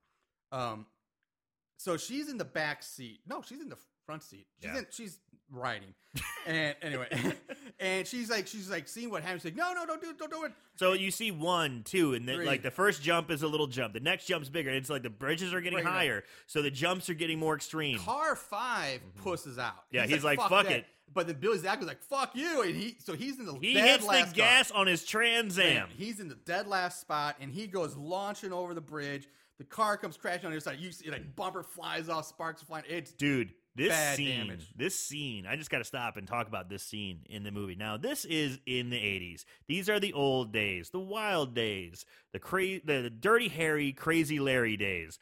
Um, 0.51 0.85
so 1.77 1.97
she's 1.97 2.29
in 2.29 2.37
the 2.37 2.45
back 2.45 2.83
seat. 2.83 3.21
No, 3.27 3.41
she's 3.41 3.61
in 3.61 3.69
the 3.69 3.77
front 4.05 4.23
seat. 4.23 4.47
She's 4.61 4.71
Yeah. 4.71 4.79
in, 4.79 4.87
she's 4.91 5.19
riding, 5.51 5.93
and 6.45 6.75
anyway, 6.81 7.07
and 7.79 8.05
she's 8.07 8.29
like, 8.29 8.47
she's 8.47 8.69
like 8.69 8.87
seeing 8.87 9.09
what 9.09 9.23
happens. 9.23 9.43
She's 9.43 9.51
like, 9.51 9.57
no, 9.57 9.73
no, 9.73 9.85
don't 9.85 10.01
do 10.01 10.09
it, 10.09 10.17
don't 10.19 10.31
do 10.31 10.43
it. 10.45 10.51
So 10.75 10.93
you 10.93 11.11
see 11.11 11.31
one, 11.31 11.83
two, 11.85 12.13
and 12.13 12.27
then 12.27 12.45
like 12.45 12.61
the 12.63 12.71
first 12.71 13.01
jump 13.01 13.31
is 13.31 13.43
a 13.43 13.47
little 13.47 13.67
jump. 13.67 13.93
The 13.93 13.99
next 13.99 14.25
jump's 14.25 14.49
bigger. 14.49 14.69
It's 14.71 14.89
like 14.89 15.03
the 15.03 15.09
bridges 15.09 15.53
are 15.53 15.61
getting 15.61 15.77
Right, 15.77 15.85
right. 15.85 15.93
higher, 15.93 16.23
so 16.47 16.61
the 16.61 16.71
jumps 16.71 17.09
are 17.09 17.13
getting 17.13 17.39
more 17.39 17.55
extreme. 17.55 17.99
Car 17.99 18.35
5 18.35 19.01
pusses 19.23 19.57
out. 19.57 19.73
Mm-hmm. 19.73 19.95
Yeah, 19.95 20.05
he's 20.07 20.23
like, 20.23 20.39
"Fuck 20.39 20.65
that." 20.65 20.71
it. 20.79 20.85
But 21.11 21.25
then 21.25 21.37
Billy 21.39 21.57
Zach 21.57 21.79
was 21.79 21.87
like, 21.87 22.01
"Fuck 22.03 22.35
you," 22.35 22.61
and 22.61 22.75
he 22.75 22.95
so 23.03 23.13
he's 23.13 23.39
in 23.39 23.45
the 23.47 23.53
He 23.55 23.73
dead 23.73 24.01
hits 24.01 24.05
the 24.05 24.31
gas 24.35 24.69
on 24.69 24.85
his 24.85 25.03
Trans 25.05 25.57
Am. 25.57 25.87
He's 25.97 26.19
in 26.19 26.27
the 26.27 26.35
dead 26.35 26.67
last 26.67 27.01
spot, 27.01 27.37
and 27.39 27.51
he 27.51 27.65
goes 27.65 27.95
launching 27.95 28.53
over 28.53 28.73
the 28.75 28.81
bridge. 28.81 29.27
The 29.59 29.65
car 29.65 29.97
comes 29.97 30.17
crashing 30.17 30.45
on 30.45 30.51
your 30.51 30.61
side. 30.61 30.79
You 30.79 30.91
see, 30.91 31.11
like 31.11 31.35
bumper 31.35 31.63
flies 31.63 32.09
off, 32.09 32.25
sparks 32.25 32.61
flying. 32.63 32.85
It's 32.87 33.11
Dude, 33.11 33.53
this 33.75 33.89
Bad 33.89 34.15
scene, 34.15 34.47
damage. 34.47 34.71
this 34.75 34.97
scene, 34.97 35.45
I 35.45 35.57
just 35.57 35.69
got 35.69 35.79
to 35.79 35.83
stop 35.83 36.15
and 36.17 36.25
talk 36.27 36.47
about 36.47 36.69
this 36.69 36.81
scene 36.81 37.19
in 37.29 37.43
the 37.43 37.51
movie. 37.51 37.75
Now, 37.75 37.97
this 37.97 38.23
is 38.25 38.59
in 38.65 38.89
the 38.89 38.97
80s. 38.97 39.43
These 39.67 39.89
are 39.89 39.99
the 39.99 40.13
old 40.13 40.53
days, 40.53 40.89
the 40.91 40.99
wild 40.99 41.53
days, 41.53 42.05
the 42.31 42.39
cra- 42.39 42.79
the, 42.85 43.01
the 43.03 43.09
dirty 43.09 43.49
Harry, 43.49 43.91
crazy 43.91 44.39
Larry 44.39 44.77
days. 44.77 45.19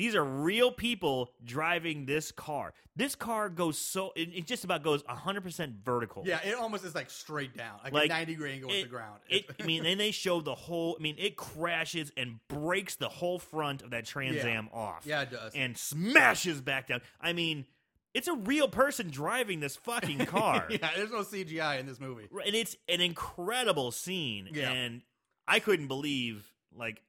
These 0.00 0.14
are 0.14 0.24
real 0.24 0.72
people 0.72 1.30
driving 1.44 2.06
this 2.06 2.32
car. 2.32 2.72
This 2.96 3.14
car 3.14 3.50
goes 3.50 3.76
so 3.76 4.12
it, 4.16 4.30
it 4.34 4.46
just 4.46 4.64
about 4.64 4.82
goes 4.82 5.02
100% 5.02 5.74
vertical. 5.84 6.22
yeah, 6.24 6.40
it 6.42 6.54
almost 6.54 6.86
is 6.86 6.94
like 6.94 7.10
straight 7.10 7.54
down, 7.54 7.78
like, 7.84 7.92
Like, 7.92 8.06
a 8.06 8.08
ninety 8.08 8.32
degree 8.32 8.52
angle 8.52 8.70
with 8.70 8.84
the 8.84 8.88
ground. 8.88 9.20
It, 9.28 9.44
I 9.60 9.64
mean, 9.66 9.84
and 9.90 10.00
they 10.00 10.10
show 10.10 10.40
the 10.40 10.54
whole. 10.54 10.96
I 10.98 11.02
mean, 11.02 11.16
it 11.18 11.36
crashes 11.36 12.12
and 12.16 12.40
breaks 12.48 12.96
the 12.96 13.10
whole 13.10 13.38
front 13.38 13.82
of 13.82 13.90
that 13.90 14.06
Trans 14.06 14.36
Yeah. 14.36 14.46
Am 14.46 14.70
off. 14.72 15.02
yeah, 15.04 15.20
it 15.20 15.32
does. 15.32 15.52
and 15.54 15.76
smashes 15.76 16.62
back 16.62 16.88
down. 16.88 17.02
I 17.20 17.34
mean, 17.34 17.66
it's 18.14 18.26
a 18.26 18.34
real 18.34 18.68
person 18.68 19.10
driving 19.10 19.60
this 19.60 19.76
fucking 19.76 20.18
car. 20.24 20.66
yeah, 20.70 20.88
there's 20.96 21.10
no 21.10 21.20
CGI 21.24 21.78
in 21.78 21.84
this 21.84 22.00
movie. 22.00 22.26
And 22.46 22.54
it's 22.54 22.74
an 22.88 23.02
incredible 23.02 23.90
scene. 23.92 24.48
Yeah. 24.50 24.70
And 24.70 25.02
I 25.46 25.60
couldn't 25.60 25.88
believe, 25.88 26.50
like, 26.74 27.02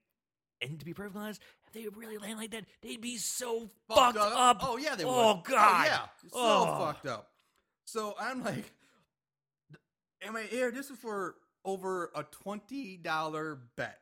and 0.61 0.77
to 0.77 0.85
be 0.85 0.93
perfectly 0.93 1.21
honest, 1.21 1.41
they 1.73 1.87
really 1.95 2.17
land 2.17 2.37
like 2.39 2.51
that, 2.51 2.65
they'd 2.81 3.01
be 3.01 3.17
so 3.17 3.69
fucked, 3.87 4.17
up. 4.17 4.59
Oh 4.61 4.77
yeah, 4.77 4.95
they 4.95 5.03
Oh, 5.03 5.07
would. 5.07 5.17
Oh, 5.17 5.41
God. 5.45 5.85
yeah, 5.85 6.05
so 6.23 6.29
Oh. 6.33 6.85
fucked 6.85 7.07
up. 7.07 7.29
So 7.85 8.15
I'm 8.19 8.43
like, 8.43 8.71
am 10.21 10.35
I 10.35 10.43
here? 10.43 10.71
This 10.71 10.89
is 10.89 10.97
for 10.97 11.35
over 11.65 12.11
a 12.15 12.23
twenty 12.23 12.97
dollar 12.97 13.59
bet. 13.75 13.99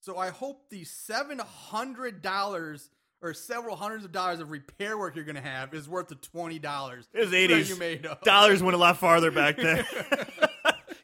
So 0.00 0.16
I 0.18 0.30
hope 0.30 0.70
the 0.70 0.84
seven 0.84 1.38
hundred 1.38 2.22
dollars 2.22 2.90
or 3.20 3.34
several 3.34 3.74
hundreds 3.76 4.04
of 4.04 4.12
dollars 4.12 4.40
of 4.40 4.50
repair 4.50 4.96
work 4.96 5.16
you're 5.16 5.24
gonna 5.24 5.40
have 5.40 5.74
is 5.74 5.88
worth 5.88 6.08
the 6.08 6.14
twenty 6.16 6.58
dollars. 6.58 7.08
It 7.12 7.20
was 7.20 7.30
that 7.30 7.36
80s. 7.50 7.68
You 7.68 7.76
made 7.76 8.06
up. 8.06 8.22
Dollars 8.22 8.62
went 8.62 8.74
a 8.74 8.78
lot 8.78 8.96
farther 8.98 9.30
back 9.30 9.56
then. 9.56 9.84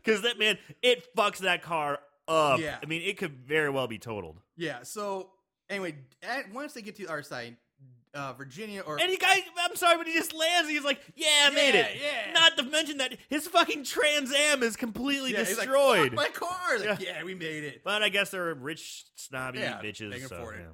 Because 0.04 0.20
that, 0.20 0.38
man, 0.38 0.58
it 0.82 1.06
fucks 1.16 1.38
that 1.38 1.62
car 1.62 1.98
up. 2.28 2.60
Yeah. 2.60 2.76
I 2.82 2.84
mean, 2.84 3.00
it 3.00 3.16
could 3.16 3.32
very 3.32 3.70
well 3.70 3.86
be 3.86 3.98
totaled. 3.98 4.38
Yeah. 4.54 4.82
So 4.82 5.30
anyway, 5.74 5.96
at, 6.22 6.52
once 6.52 6.72
they 6.72 6.82
get 6.82 6.96
to 6.96 7.06
our 7.06 7.22
side, 7.22 7.56
uh, 8.14 8.32
Virginia 8.34 8.80
or 8.80 8.96
he 8.98 9.16
guy, 9.16 9.40
I'm 9.58 9.74
sorry, 9.76 9.96
but 9.96 10.06
he 10.06 10.12
just 10.14 10.32
lands. 10.32 10.70
He's 10.70 10.84
like, 10.84 11.00
"Yeah, 11.16 11.48
I 11.50 11.50
made 11.50 11.74
it." 11.74 11.98
yeah. 12.00 12.32
Not 12.32 12.56
to 12.58 12.62
mention 12.62 12.98
that 12.98 13.16
his 13.28 13.48
fucking 13.48 13.84
Trans 13.84 14.32
Am 14.32 14.62
is 14.62 14.76
completely 14.76 15.32
yeah, 15.32 15.40
he's 15.40 15.58
like, 15.58 15.66
destroyed. 15.66 16.12
My 16.14 16.28
car. 16.28 16.78
Like, 16.78 17.00
yeah. 17.00 17.24
we 17.24 17.34
made 17.34 17.64
it. 17.64 17.82
but 17.84 18.02
I 18.02 18.08
guess 18.08 18.30
they're 18.30 18.54
rich, 18.54 19.04
snobby 19.16 19.58
Yeah, 19.58 19.80
bitches. 19.82 20.10
they 20.12 20.20
can 20.20 20.28
so, 20.28 20.36
afford 20.36 20.56
it. 20.56 20.60
yeah. 20.60 20.68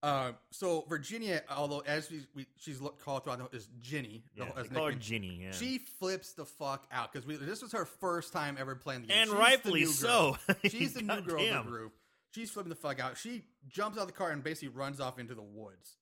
Uh, 0.00 0.32
so 0.52 0.84
Virginia, 0.88 1.42
although 1.50 1.80
as 1.80 2.08
we, 2.08 2.20
we 2.34 2.46
she's 2.56 2.80
called 3.04 3.24
throughout 3.24 3.50
the- 3.50 3.56
is 3.56 3.68
Ginny, 3.80 4.22
the- 4.36 4.44
Yeah, 4.44 4.50
as 4.56 4.68
call. 4.68 4.92
Ginny. 4.92 5.40
Yeah. 5.42 5.50
She 5.50 5.78
flips 5.78 6.34
the 6.34 6.44
fuck 6.44 6.86
out 6.92 7.12
because 7.12 7.26
this 7.40 7.62
was 7.62 7.72
her 7.72 7.84
first 7.84 8.32
time 8.32 8.56
ever 8.60 8.76
playing 8.76 9.02
the 9.02 9.08
game, 9.08 9.16
and 9.18 9.26
She's 9.28 9.34
the 9.34 9.40
rightfully 9.42 9.82
girl. 9.82 9.92
so. 9.92 10.36
She's 10.68 10.94
the 10.94 11.02
new 11.02 11.20
girl 11.20 11.40
of 11.40 11.46
Goddamn. 11.48 11.64
the 11.64 11.70
group. 11.70 11.92
She's 12.30 12.50
flipping 12.50 12.70
the 12.70 12.76
fuck 12.76 13.00
out. 13.00 13.16
She 13.16 13.44
jumps 13.68 13.96
out 13.98 14.02
of 14.02 14.06
the 14.08 14.12
car 14.14 14.30
and 14.30 14.42
basically 14.44 14.68
runs 14.68 15.00
off 15.00 15.18
into 15.18 15.34
the 15.34 15.42
woods. 15.42 15.96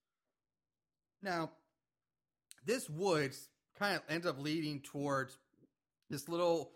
Now, 1.23 1.51
this 2.65 2.89
woods 2.91 3.49
kind 3.79 3.97
of 3.97 4.03
ends 4.09 4.27
up 4.27 4.39
leading 4.41 4.81
towards 4.81 5.39
this 6.11 6.29
little 6.29 6.73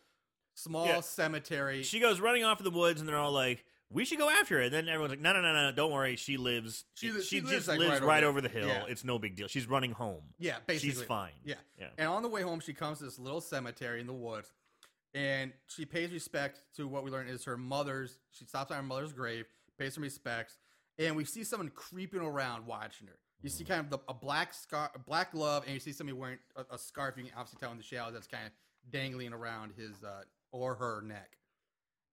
small 0.54 0.86
Yeah. 0.86 1.00
cemetery. 1.00 1.82
She 1.82 2.00
goes 2.00 2.20
running 2.20 2.44
off 2.44 2.58
in 2.60 2.64
the 2.64 2.70
woods, 2.70 3.00
and 3.00 3.08
they're 3.08 3.16
all 3.16 3.32
like, 3.32 3.64
"We 3.90 4.04
should 4.04 4.18
go 4.18 4.28
after 4.30 4.56
her." 4.56 4.62
And 4.62 4.72
then 4.72 4.88
everyone's 4.88 5.10
like, 5.10 5.20
"No, 5.20 5.32
no, 5.32 5.40
no, 5.40 5.52
no! 5.52 5.72
Don't 5.72 5.92
worry. 5.92 6.16
She 6.16 6.36
lives. 6.36 6.84
She 6.94 7.10
She, 7.12 7.22
she 7.22 7.40
lives, 7.40 7.52
just 7.52 7.68
like, 7.68 7.78
lives 7.78 8.00
right 8.00 8.02
right, 8.02 8.22
over 8.24 8.38
over 8.38 8.40
the 8.40 8.48
hill. 8.48 8.68
Yeah. 8.68 8.84
It's 8.88 9.04
no 9.04 9.18
big 9.18 9.36
deal. 9.36 9.48
She's 9.48 9.66
running 9.66 9.92
home. 9.92 10.22
yeah, 10.38 10.58
basically. 10.66 10.90
She's 10.94 11.02
fine. 11.02 11.32
Yeah. 11.44 11.54
Yeah. 11.78 11.88
And 11.98 12.08
on 12.08 12.22
the 12.22 12.28
way 12.28 12.42
home, 12.42 12.60
she 12.60 12.72
comes 12.74 12.98
to 12.98 13.04
this 13.04 13.18
little 13.18 13.40
cemetery 13.40 14.00
in 14.00 14.06
the 14.06 14.12
woods, 14.12 14.52
and 15.14 15.52
she 15.66 15.84
pays 15.84 16.12
respect 16.12 16.60
to 16.76 16.86
what 16.86 17.04
we 17.04 17.10
learn 17.10 17.28
is 17.28 17.44
her 17.44 17.56
mother's. 17.56 18.18
She 18.30 18.44
stops 18.44 18.70
on 18.70 18.76
her 18.76 18.82
mother's 18.82 19.12
grave, 19.12 19.46
pays 19.78 19.94
some 19.94 20.02
respects, 20.02 20.56
and 20.98 21.16
we 21.16 21.24
see 21.24 21.44
someone 21.44 21.70
creeping 21.74 22.20
around 22.20 22.66
watching 22.66 23.06
her. 23.06 23.18
You 23.42 23.48
see 23.48 23.64
kind 23.64 23.80
of 23.80 23.90
the, 23.90 23.98
a 24.08 24.14
black 24.14 24.52
scar, 24.52 24.90
a 24.94 24.98
black 24.98 25.32
glove, 25.32 25.64
and 25.64 25.72
you 25.72 25.80
see 25.80 25.92
somebody 25.92 26.18
wearing 26.18 26.38
a, 26.56 26.74
a 26.74 26.78
scarf. 26.78 27.14
You 27.16 27.24
can 27.24 27.32
obviously 27.36 27.58
tell 27.58 27.72
in 27.72 27.78
the 27.78 27.82
shadows 27.82 28.12
that's 28.12 28.26
kind 28.26 28.46
of 28.46 28.52
dangling 28.90 29.32
around 29.32 29.72
his 29.76 30.04
uh, 30.04 30.22
or 30.52 30.74
her 30.74 31.02
neck. 31.02 31.38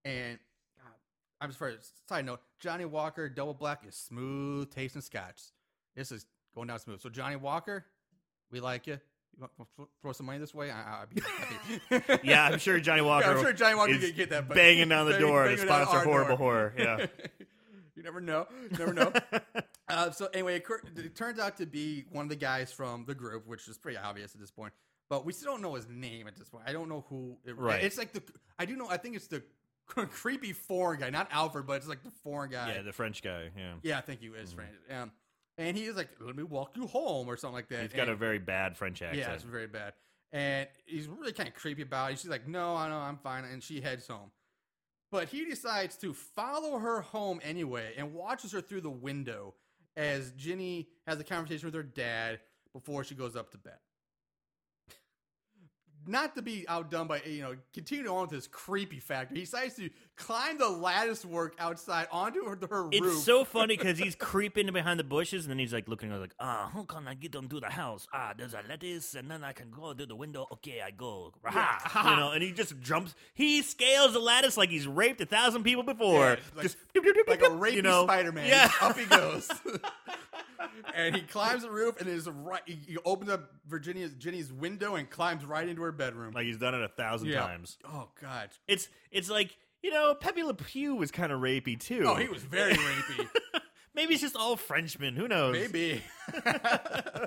And 0.04 0.38
God, 0.78 0.94
I'm 1.40 1.50
just 1.50 1.58
for 1.58 1.72
side 2.08 2.24
note, 2.24 2.40
Johnnie 2.60 2.86
Walker 2.86 3.28
Double 3.28 3.54
Black 3.54 3.82
is 3.86 3.94
smooth 3.94 4.70
tasting 4.70 5.02
scotch. 5.02 5.42
This 5.94 6.10
is 6.10 6.26
going 6.54 6.68
down 6.68 6.78
smooth. 6.78 7.00
So 7.00 7.10
Johnnie 7.10 7.36
Walker, 7.36 7.84
we 8.50 8.60
like 8.60 8.86
you. 8.86 8.98
You 9.40 9.46
to 9.78 9.88
throw 10.02 10.12
some 10.12 10.26
money 10.26 10.38
this 10.38 10.54
way? 10.54 10.70
I, 10.70 11.02
I'd 11.02 11.10
be 11.14 11.20
happy. 11.20 12.20
Yeah, 12.28 12.44
I'm 12.46 12.58
sure 12.58 12.80
Johnnie 12.80 13.02
Walker. 13.02 13.26
Yeah, 13.30 13.36
I'm 13.36 13.42
sure 13.42 13.52
Johnnie 13.52 13.76
Walker 13.76 13.92
is 13.92 14.04
could 14.04 14.16
get 14.16 14.30
that. 14.30 14.48
Banging 14.48 14.88
down 14.88 15.06
the 15.06 15.12
banging- 15.12 15.26
door 15.28 15.44
to 15.44 15.50
banging 15.56 15.66
down 15.68 15.86
sponsor 15.86 16.04
horrible 16.04 16.28
door. 16.28 16.36
horror. 16.36 16.74
Yeah. 16.76 17.06
you 17.96 18.02
never 18.02 18.20
know. 18.20 18.46
You 18.70 18.78
never 18.78 18.92
know. 18.92 19.12
uh, 19.88 20.10
so 20.10 20.26
anyway, 20.34 20.56
it, 20.56 20.64
it 20.96 21.14
turns 21.16 21.38
out 21.38 21.56
to 21.58 21.66
be 21.66 22.04
one 22.10 22.24
of 22.24 22.28
the 22.30 22.36
guys 22.36 22.72
from 22.72 23.04
the 23.06 23.14
group, 23.14 23.46
which 23.46 23.68
is 23.68 23.78
pretty 23.78 23.98
obvious 23.98 24.34
at 24.34 24.40
this 24.40 24.50
point. 24.50 24.72
But 25.10 25.24
we 25.24 25.32
still 25.32 25.52
don't 25.52 25.62
know 25.62 25.74
his 25.74 25.88
name 25.88 26.26
at 26.26 26.36
this 26.36 26.48
point. 26.48 26.64
I 26.66 26.72
don't 26.72 26.88
know 26.88 27.04
who. 27.08 27.36
It, 27.46 27.56
Right. 27.56 27.82
It's 27.82 27.96
like 27.96 28.12
the. 28.12 28.22
I 28.58 28.66
do 28.66 28.76
know. 28.76 28.88
I 28.90 28.96
think 28.98 29.16
it's 29.16 29.28
the 29.28 29.42
creepy 29.94 30.52
foreign 30.52 31.00
guy, 31.00 31.10
not 31.10 31.28
Alfred, 31.32 31.66
but 31.66 31.74
it's 31.74 31.88
like 31.88 32.02
the 32.02 32.10
foreign 32.22 32.50
guy. 32.50 32.74
yeah, 32.74 32.82
the 32.82 32.92
French 32.92 33.22
guy. 33.22 33.48
Yeah. 33.56 33.72
Yeah, 33.82 33.98
I 33.98 34.00
think 34.02 34.20
he 34.20 34.26
is 34.26 34.52
French. 34.52 34.70
Um, 34.90 35.12
and 35.58 35.76
he 35.76 35.84
is 35.84 35.96
like, 35.96 36.08
"Let 36.20 36.34
me 36.36 36.42
walk 36.44 36.76
you 36.76 36.86
home" 36.86 37.28
or 37.28 37.36
something 37.36 37.54
like 37.54 37.68
that. 37.68 37.82
He's 37.82 37.92
got 37.92 38.02
And- 38.02 38.12
a 38.12 38.16
very 38.16 38.38
bad 38.38 38.76
French 38.76 39.02
accent. 39.02 39.18
yeah, 39.18 39.34
it's 39.34 39.42
very 39.42 39.66
bad. 39.66 39.92
And 40.32 40.68
he's 40.86 41.06
really 41.08 41.32
kind 41.32 41.48
of 41.48 41.54
creepy 41.54 41.82
about 41.82 42.12
it. 42.12 42.18
She's 42.18 42.28
like, 42.30 42.46
no, 42.46 42.76
I 42.76 42.88
know, 42.90 42.98
I'm 42.98 43.16
fine. 43.16 43.44
And 43.44 43.62
she 43.62 43.80
heads 43.80 44.06
home. 44.06 44.30
But 45.10 45.28
he 45.30 45.46
decides 45.46 45.96
to 45.98 46.12
follow 46.12 46.78
her 46.78 47.00
home 47.00 47.40
anyway 47.42 47.94
and 47.96 48.12
watches 48.12 48.52
her 48.52 48.60
through 48.60 48.82
the 48.82 48.90
window 48.90 49.54
as 49.96 50.32
Ginny 50.32 50.90
has 51.06 51.18
a 51.18 51.24
conversation 51.24 51.66
with 51.66 51.74
her 51.74 51.82
dad 51.82 52.40
before 52.74 53.04
she 53.04 53.14
goes 53.14 53.36
up 53.36 53.50
to 53.52 53.58
bed. 53.58 53.78
Not 56.06 56.34
to 56.36 56.42
be 56.42 56.66
outdone 56.68 57.06
by, 57.06 57.22
you 57.22 57.40
know, 57.42 57.56
continue 57.72 58.06
on 58.08 58.22
with 58.22 58.30
this 58.30 58.46
creepy 58.46 59.00
factor. 59.00 59.34
He 59.34 59.40
decides 59.42 59.76
to 59.76 59.88
climb 60.18 60.58
the 60.58 60.68
lattice 60.68 61.24
work 61.24 61.54
outside 61.58 62.06
onto 62.10 62.44
her, 62.44 62.58
her 62.68 62.88
It's 62.92 63.00
roof. 63.00 63.22
so 63.22 63.44
funny 63.44 63.76
because 63.78 63.98
he's 63.98 64.14
creeping 64.14 64.70
behind 64.72 64.98
the 65.00 65.04
bushes 65.04 65.44
and 65.44 65.50
then 65.50 65.58
he's 65.58 65.72
like 65.72 65.88
looking 65.88 66.10
like, 66.18 66.34
ah, 66.40 66.70
how 66.74 66.82
can 66.82 67.06
I 67.08 67.14
get 67.14 67.34
onto 67.36 67.60
the 67.60 67.68
house? 67.70 68.06
Ah, 68.12 68.34
there's 68.36 68.52
a 68.54 68.62
lattice 68.68 69.14
and 69.14 69.30
then 69.30 69.44
I 69.44 69.52
can 69.52 69.70
go 69.70 69.94
to 69.94 70.04
the 70.06 70.16
window. 70.16 70.46
Okay, 70.54 70.80
I 70.84 70.90
go. 70.90 71.32
Raha. 71.44 72.10
You 72.10 72.16
know, 72.16 72.32
and 72.32 72.42
he 72.42 72.52
just 72.52 72.78
jumps. 72.80 73.14
He 73.34 73.62
scales 73.62 74.12
the 74.12 74.18
lattice 74.18 74.56
like 74.56 74.70
he's 74.70 74.86
raped 74.86 75.20
a 75.20 75.26
thousand 75.26 75.62
people 75.62 75.82
before. 75.84 76.30
Yeah, 76.30 76.36
like- 76.54 76.62
just 76.64 76.76
like 77.28 77.42
a 77.42 77.50
rapey 77.50 77.74
you 77.74 77.82
know? 77.82 78.04
Spider-Man. 78.04 78.48
Yeah. 78.48 78.70
Up 78.82 78.98
he 78.98 79.06
goes. 79.06 79.48
and 80.94 81.14
he 81.14 81.22
climbs 81.22 81.62
the 81.62 81.70
roof 81.70 82.00
and 82.00 82.08
is 82.08 82.28
right. 82.28 82.62
He, 82.66 82.96
opens 83.04 83.30
up 83.30 83.50
Virginia's 83.66 84.12
Ginny's 84.14 84.52
window 84.52 84.96
and 84.96 85.08
climbs 85.08 85.44
right 85.44 85.68
into 85.68 85.82
her 85.82 85.92
bedroom. 85.92 86.32
like 86.34 86.44
he's 86.46 86.58
done 86.58 86.74
it 86.74 86.82
a 86.82 86.88
thousand 86.88 87.28
Yeah. 87.28 87.40
times. 87.40 87.78
oh 87.86 88.08
God. 88.20 88.50
It's 88.66 88.88
it's 89.10 89.30
like 89.30 89.56
you 89.82 89.90
know, 89.90 90.14
Pepe 90.14 90.42
Le 90.42 90.54
Pew 90.54 90.94
was 90.94 91.10
kind 91.10 91.32
of 91.32 91.40
rapey 91.40 91.78
too. 91.78 92.04
Oh, 92.06 92.14
he 92.16 92.28
was 92.28 92.42
very 92.42 92.74
rapey. 92.74 93.28
Maybe 93.94 94.14
it's 94.14 94.22
just 94.22 94.36
all 94.36 94.56
Frenchmen. 94.56 95.16
Who 95.16 95.26
knows? 95.28 95.54
Maybe. 95.54 96.02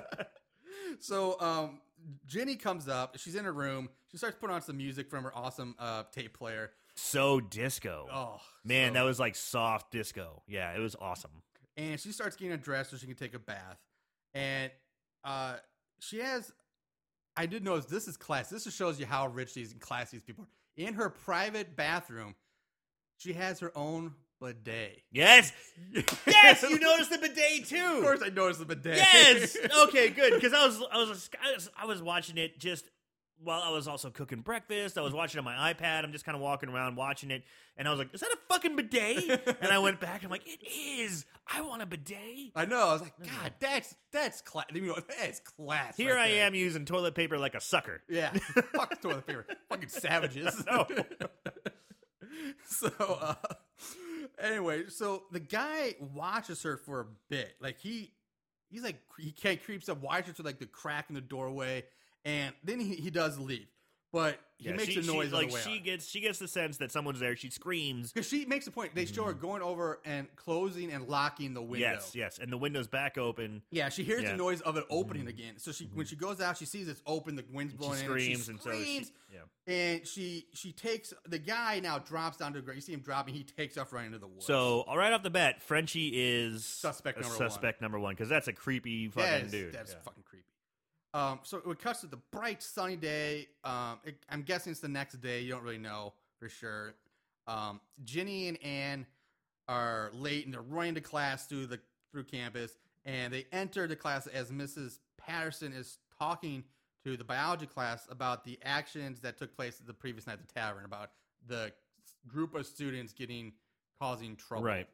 so 1.00 1.40
um 1.40 1.80
Ginny 2.26 2.56
comes 2.56 2.88
up, 2.88 3.16
she's 3.18 3.36
in 3.36 3.44
her 3.44 3.52
room, 3.52 3.88
she 4.10 4.16
starts 4.16 4.36
putting 4.40 4.54
on 4.54 4.62
some 4.62 4.76
music 4.76 5.08
from 5.08 5.24
her 5.24 5.36
awesome 5.36 5.74
uh 5.78 6.04
tape 6.12 6.36
player. 6.36 6.70
So 6.94 7.40
disco. 7.40 8.08
Oh 8.12 8.40
Man, 8.64 8.90
so- 8.90 8.94
that 8.94 9.02
was 9.02 9.18
like 9.20 9.34
soft 9.34 9.90
disco. 9.90 10.42
Yeah, 10.46 10.72
it 10.72 10.80
was 10.80 10.96
awesome. 11.00 11.42
and 11.76 11.98
she 12.00 12.12
starts 12.12 12.36
getting 12.36 12.56
dressed 12.58 12.90
so 12.90 12.96
she 12.96 13.06
can 13.06 13.16
take 13.16 13.34
a 13.34 13.38
bath. 13.38 13.78
And 14.34 14.70
uh 15.24 15.56
she 16.00 16.18
has 16.18 16.52
I 17.36 17.46
did 17.46 17.64
notice 17.64 17.86
this 17.86 18.08
is 18.08 18.16
class. 18.16 18.50
This 18.50 18.64
just 18.64 18.76
shows 18.76 19.00
you 19.00 19.06
how 19.06 19.26
rich 19.28 19.54
these 19.54 19.72
and 19.72 19.80
classy 19.80 20.18
these 20.18 20.24
people 20.24 20.44
are. 20.44 20.48
In 20.76 20.94
her 20.94 21.10
private 21.10 21.76
bathroom, 21.76 22.34
she 23.18 23.34
has 23.34 23.60
her 23.60 23.72
own 23.76 24.14
bidet. 24.40 25.02
Yes, 25.12 25.52
yes, 26.26 26.62
you 26.62 26.78
noticed 26.78 27.10
the 27.10 27.18
bidet 27.18 27.66
too. 27.66 27.96
Of 27.98 28.02
course 28.02 28.22
I 28.24 28.28
noticed 28.30 28.60
the 28.60 28.66
bidet. 28.66 28.96
Yes. 28.96 29.56
Okay, 29.84 30.10
good. 30.10 30.34
Because 30.34 30.52
I 30.52 30.66
was, 30.66 30.82
I 30.92 30.98
was, 30.98 31.30
I 31.42 31.52
was, 31.52 31.70
I 31.82 31.86
was 31.86 32.02
watching 32.02 32.38
it 32.38 32.58
just 32.58 32.84
while 33.44 33.62
I 33.62 33.70
was 33.70 33.88
also 33.88 34.10
cooking 34.10 34.40
breakfast. 34.40 34.96
I 34.98 35.00
was 35.00 35.12
watching 35.12 35.38
on 35.38 35.44
my 35.44 35.72
iPad. 35.72 36.04
I'm 36.04 36.12
just 36.12 36.24
kind 36.24 36.36
of 36.36 36.42
walking 36.42 36.68
around 36.68 36.96
watching 36.96 37.30
it, 37.30 37.42
and 37.76 37.86
I 37.86 37.90
was 37.90 37.98
like, 37.98 38.14
"Is 38.14 38.20
that 38.20 38.30
a 38.30 38.38
fucking 38.52 38.76
bidet?" 38.76 39.56
and 39.60 39.72
I 39.72 39.78
went 39.78 40.00
back. 40.00 40.16
and 40.22 40.26
I'm 40.26 40.30
like, 40.30 40.46
"It 40.46 40.60
is. 40.66 41.24
I 41.52 41.60
want 41.62 41.82
a 41.82 41.86
bidet." 41.86 42.52
I 42.54 42.64
know. 42.64 42.88
I 42.88 42.92
was 42.92 43.02
like, 43.02 43.18
God, 43.18 43.52
that's 43.60 43.94
that's 44.12 44.40
class. 44.42 44.66
You 44.72 44.82
know, 44.82 44.98
that's 45.18 45.40
class. 45.40 45.96
Here 45.96 46.14
right 46.14 46.30
I 46.30 46.34
there." 46.34 46.46
am 46.46 46.54
using 46.54 46.84
toilet 46.84 47.14
paper 47.14 47.38
like 47.38 47.54
a 47.54 47.60
sucker. 47.60 48.02
Yeah, 48.08 48.32
fuck 48.74 49.00
toilet 49.00 49.26
paper. 49.26 49.46
Fucking 49.68 49.88
savages. 49.88 50.64
No. 50.66 50.86
so, 52.66 52.90
uh, 52.98 53.34
anyway, 54.40 54.84
so 54.88 55.24
the 55.32 55.40
guy 55.40 55.94
watches 56.14 56.62
her 56.62 56.76
for 56.76 57.00
a 57.00 57.06
bit. 57.28 57.54
Like 57.60 57.78
he, 57.78 58.12
he's 58.70 58.82
like 58.82 58.96
he 59.18 59.32
can't 59.32 59.62
creeps 59.62 59.88
up, 59.88 60.00
watches 60.02 60.38
her 60.38 60.44
like 60.44 60.58
the 60.58 60.66
crack 60.66 61.06
in 61.08 61.14
the 61.14 61.20
doorway, 61.20 61.84
and 62.24 62.54
then 62.64 62.80
he, 62.80 62.94
he 62.96 63.10
does 63.10 63.38
leave. 63.38 63.66
But 64.12 64.38
he 64.58 64.66
Yeah, 64.68 64.72
makes 64.76 64.90
she, 64.92 65.00
a 65.00 65.02
noise 65.04 65.28
she, 65.30 65.34
on 65.34 65.40
like 65.40 65.48
the 65.48 65.54
way 65.54 65.60
she 65.62 65.78
out. 65.78 65.84
gets, 65.84 66.06
she 66.06 66.20
gets 66.20 66.38
the 66.38 66.46
sense 66.46 66.76
that 66.76 66.92
someone's 66.92 67.18
there. 67.18 67.34
She 67.34 67.48
screams. 67.48 68.12
Because 68.12 68.28
she 68.28 68.44
makes 68.44 68.66
a 68.66 68.70
point. 68.70 68.94
They 68.94 69.06
show 69.06 69.24
her 69.24 69.32
going 69.32 69.62
over 69.62 70.00
and 70.04 70.26
closing 70.36 70.92
and 70.92 71.08
locking 71.08 71.54
the 71.54 71.62
window. 71.62 71.86
Yes, 71.86 72.12
yes, 72.14 72.38
and 72.38 72.52
the 72.52 72.58
window's 72.58 72.88
back 72.88 73.16
open. 73.16 73.62
Yeah, 73.70 73.88
she 73.88 74.02
hears 74.04 74.20
Yeah. 74.20 74.28
Mm-hmm. 74.28 74.36
the 74.36 74.42
noise 74.44 74.60
of 74.60 74.76
it 74.76 74.84
opening 74.90 75.28
again. 75.28 75.54
So 75.56 75.72
she, 75.72 75.86
when 75.94 76.04
she 76.04 76.16
goes 76.16 76.42
out, 76.42 76.58
she 76.58 76.66
sees 76.66 76.88
it's 76.88 77.00
open. 77.06 77.36
The 77.36 77.44
wind's 77.50 77.72
She 77.72 77.78
blowing 77.78 77.94
in. 77.94 77.98
She 78.00 78.04
screams, 78.04 78.48
and 78.50 78.58
and 78.58 78.62
she 78.62 78.64
so 78.68 78.72
she, 78.76 78.82
screams, 78.84 79.12
yeah. 79.32 79.74
and 79.74 80.06
she 80.06 80.46
she 80.52 80.72
takes 80.72 81.14
the 81.26 81.38
guy 81.38 81.80
now 81.80 81.98
drops 81.98 82.36
down 82.36 82.52
to 82.52 82.58
the 82.58 82.62
ground. 82.66 82.76
You 82.76 82.82
see 82.82 82.92
him 82.92 83.00
dropping. 83.00 83.32
He 83.32 83.44
takes 83.44 83.78
off 83.78 83.94
right 83.94 84.04
into 84.04 84.18
the 84.18 84.26
woods. 84.26 84.44
So, 84.44 84.82
all 84.86 84.98
right 84.98 85.14
off 85.14 85.22
the 85.22 85.30
bat, 85.30 85.62
Frenchie 85.62 86.08
is 86.14 86.66
Suspect 86.66 87.18
number 87.18 87.30
one. 87.38 87.38
suspect 87.50 87.80
number 87.80 87.98
one 87.98 88.12
because 88.12 88.28
that's 88.28 88.46
a 88.48 88.52
creepy 88.52 89.08
fucking 89.08 89.22
that 89.30 89.42
is, 89.44 89.50
dude. 89.52 89.72
That's 89.72 89.92
Yeah. 89.92 89.98
fucking 90.04 90.22
creepy. 90.24 90.44
Um, 91.14 91.40
so 91.42 91.58
it 91.58 91.78
cuts 91.78 92.00
to 92.00 92.06
the 92.06 92.18
bright 92.30 92.62
sunny 92.62 92.96
day. 92.96 93.48
Um, 93.64 93.98
it, 94.04 94.16
I'm 94.30 94.42
guessing 94.42 94.70
it's 94.70 94.80
the 94.80 94.88
next 94.88 95.20
day. 95.20 95.40
You 95.40 95.52
don't 95.52 95.62
really 95.62 95.78
know 95.78 96.14
for 96.38 96.48
sure. 96.48 96.94
Um, 97.46 97.80
Ginny 98.04 98.48
and 98.48 98.62
Anne 98.62 99.06
are 99.68 100.10
late 100.14 100.44
and 100.44 100.54
they're 100.54 100.62
running 100.62 100.94
to 100.94 101.00
class 101.00 101.46
through 101.46 101.66
the 101.66 101.80
through 102.12 102.24
campus, 102.24 102.76
and 103.04 103.32
they 103.32 103.46
enter 103.52 103.86
the 103.86 103.96
class 103.96 104.26
as 104.26 104.50
Mrs. 104.50 104.98
Patterson 105.18 105.72
is 105.72 105.98
talking 106.18 106.62
to 107.04 107.16
the 107.16 107.24
biology 107.24 107.66
class 107.66 108.06
about 108.10 108.44
the 108.44 108.58
actions 108.62 109.20
that 109.20 109.38
took 109.38 109.56
place 109.56 109.80
the 109.84 109.94
previous 109.94 110.26
night 110.26 110.34
at 110.34 110.46
the 110.46 110.54
tavern, 110.54 110.84
about 110.84 111.10
the 111.46 111.72
group 112.28 112.54
of 112.54 112.66
students 112.66 113.12
getting 113.12 113.52
causing 113.98 114.36
trouble. 114.36 114.64
Right. 114.64 114.86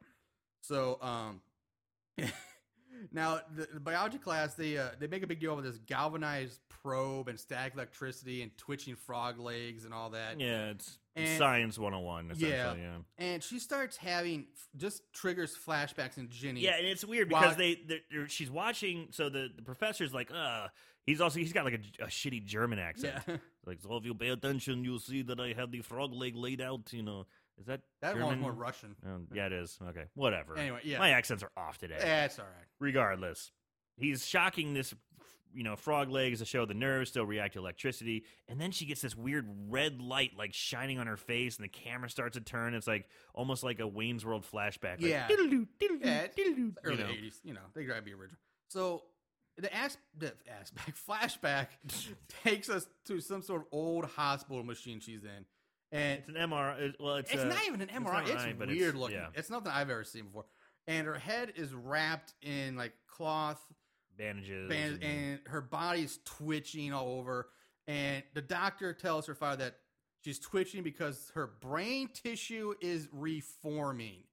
So, 0.61 0.97
um, 1.01 1.41
now 3.11 3.39
the, 3.55 3.67
the 3.73 3.79
biology 3.79 4.17
class 4.17 4.53
they 4.55 4.77
uh, 4.77 4.89
they 4.99 5.07
make 5.07 5.23
a 5.23 5.27
big 5.27 5.39
deal 5.39 5.57
of 5.57 5.63
this 5.63 5.77
galvanized 5.85 6.59
probe 6.69 7.27
and 7.27 7.39
static 7.39 7.73
electricity 7.73 8.41
and 8.41 8.55
twitching 8.57 8.95
frog 8.95 9.39
legs 9.39 9.85
and 9.85 9.93
all 9.93 10.09
that. 10.11 10.39
Yeah, 10.39 10.69
it's 10.69 10.97
And- 11.15 11.37
science 11.37 11.77
101, 11.77 12.31
essentially. 12.31 12.51
Yeah. 12.51 12.73
Yeah. 12.75 12.97
And 13.17 13.43
she 13.43 13.59
starts 13.59 13.97
having 13.97 14.45
just 14.77 15.01
triggers 15.13 15.55
flashbacks 15.57 16.17
in 16.17 16.29
Ginny. 16.29 16.61
Yeah, 16.61 16.77
and 16.77 16.85
it's 16.87 17.03
weird 17.03 17.31
While- 17.31 17.41
because 17.41 17.57
they 17.57 17.81
they're, 17.87 17.99
they're- 18.11 18.29
she's 18.29 18.49
watching. 18.49 19.07
So 19.11 19.29
the, 19.29 19.49
the 19.55 19.61
professor's 19.61 20.13
like, 20.13 20.31
uh, 20.33 20.67
he's 21.05 21.19
also 21.19 21.39
he's 21.39 21.51
got 21.53 21.65
like 21.65 21.81
a, 21.99 22.03
a 22.03 22.07
shitty 22.07 22.45
German 22.45 22.79
accent. 22.79 23.21
yeah. 23.27 23.37
Like, 23.65 23.81
so 23.81 23.97
if 23.97 24.05
you 24.05 24.15
pay 24.15 24.29
attention, 24.29 24.83
you'll 24.83 24.97
see 24.99 25.21
that 25.23 25.39
I 25.39 25.53
have 25.53 25.69
the 25.69 25.81
frog 25.81 26.11
leg 26.13 26.35
laid 26.35 26.59
out. 26.59 26.91
You 26.91 27.03
know, 27.03 27.27
is 27.59 27.65
that 27.67 27.81
that 28.01 28.13
German? 28.13 28.27
one's 28.27 28.41
more 28.41 28.51
Russian. 28.53 28.95
Um, 29.05 29.27
yeah, 29.33 29.47
it 29.47 29.53
is. 29.53 29.77
Okay, 29.89 30.05
whatever. 30.15 30.57
Anyway, 30.57 30.79
yeah, 30.83 30.99
My 30.99 31.11
accents 31.11 31.43
are 31.43 31.51
off 31.57 31.77
today. 31.77 31.97
that's 31.99 32.39
all 32.39 32.45
right. 32.45 32.65
Regardless, 32.79 33.51
he's 33.97 34.25
shocking 34.25 34.73
this, 34.73 34.93
you 35.53 35.63
know, 35.63 35.75
frog 35.75 36.09
legs 36.09 36.39
to 36.39 36.45
show 36.45 36.65
the 36.65 36.73
nerves 36.73 37.09
still 37.09 37.25
react 37.25 37.53
to 37.53 37.59
electricity, 37.59 38.23
and 38.47 38.59
then 38.61 38.71
she 38.71 38.85
gets 38.85 39.01
this 39.01 39.15
weird 39.15 39.45
red 39.69 39.99
light 40.01 40.31
like 40.37 40.53
shining 40.53 40.99
on 40.99 41.07
her 41.07 41.17
face, 41.17 41.57
and 41.57 41.63
the 41.65 41.69
camera 41.69 42.09
starts 42.09 42.35
to 42.37 42.41
turn. 42.41 42.73
It's 42.73 42.87
like 42.87 43.07
almost 43.33 43.63
like 43.63 43.79
a 43.79 43.87
Wayne's 43.87 44.25
World 44.25 44.45
flashback. 44.51 45.01
Like, 45.01 45.01
Yeah. 45.01 45.27
diddle-doo, 45.27 45.67
diddle-doo, 45.79 46.07
Yeah, 46.07 46.27
diddle-doo, 46.35 46.73
Early 46.83 46.97
you 46.97 47.03
know. 47.03 47.09
'80s, 47.09 47.39
you 47.43 47.53
know, 47.53 47.61
they 47.73 47.83
gotta 47.85 48.01
be 48.01 48.13
original. 48.13 48.39
So 48.69 49.03
the 49.57 49.75
as 49.75 49.97
the 50.17 50.33
aspect 50.59 50.97
flashback 51.07 51.67
takes 52.43 52.69
us 52.69 52.87
to 53.05 53.19
some 53.19 53.41
sort 53.41 53.61
of 53.63 53.67
old 53.73 54.05
hospital 54.05 54.63
machine 54.63 54.99
she's 55.01 55.23
in, 55.23 55.45
and 55.91 56.19
It's 56.19 56.29
an 56.29 56.35
MRI. 56.35 56.93
Well, 56.99 57.15
it's, 57.15 57.31
It's 57.31 57.41
uh, 57.43 57.47
not 57.47 57.65
even 57.67 57.81
an 57.81 57.89
it's 57.89 57.97
MRI. 57.99 58.27
It's, 58.27 58.57
but 58.57 58.67
weird 58.67 58.95
looking. 58.95 59.17
Yeah, 59.17 59.27
It's 59.33 59.49
nothing 59.49 59.71
I've 59.71 59.89
ever 59.89 60.03
seen 60.03 60.25
before. 60.25 60.45
And 60.87 61.05
her 61.07 61.15
head 61.19 61.53
is 61.55 61.73
wrapped 61.73 62.33
in 62.41 62.75
like 62.75 62.93
cloth, 63.07 63.61
bandages. 64.17 64.69
band, 64.69 64.95
and- 64.95 65.03
and 65.03 65.39
her 65.47 65.61
body's 65.61 66.19
twitching 66.25 66.93
all 66.93 67.19
over. 67.19 67.49
And 67.87 68.23
the 68.33 68.41
doctor 68.41 68.93
tells 68.93 69.25
her 69.27 69.35
father 69.35 69.65
that 69.65 69.75
she's 70.21 70.39
twitching 70.39 70.83
because 70.83 71.31
her 71.33 71.47
brain 71.47 72.09
tissue 72.13 72.73
is 72.81 73.07
reforming. 73.11 74.23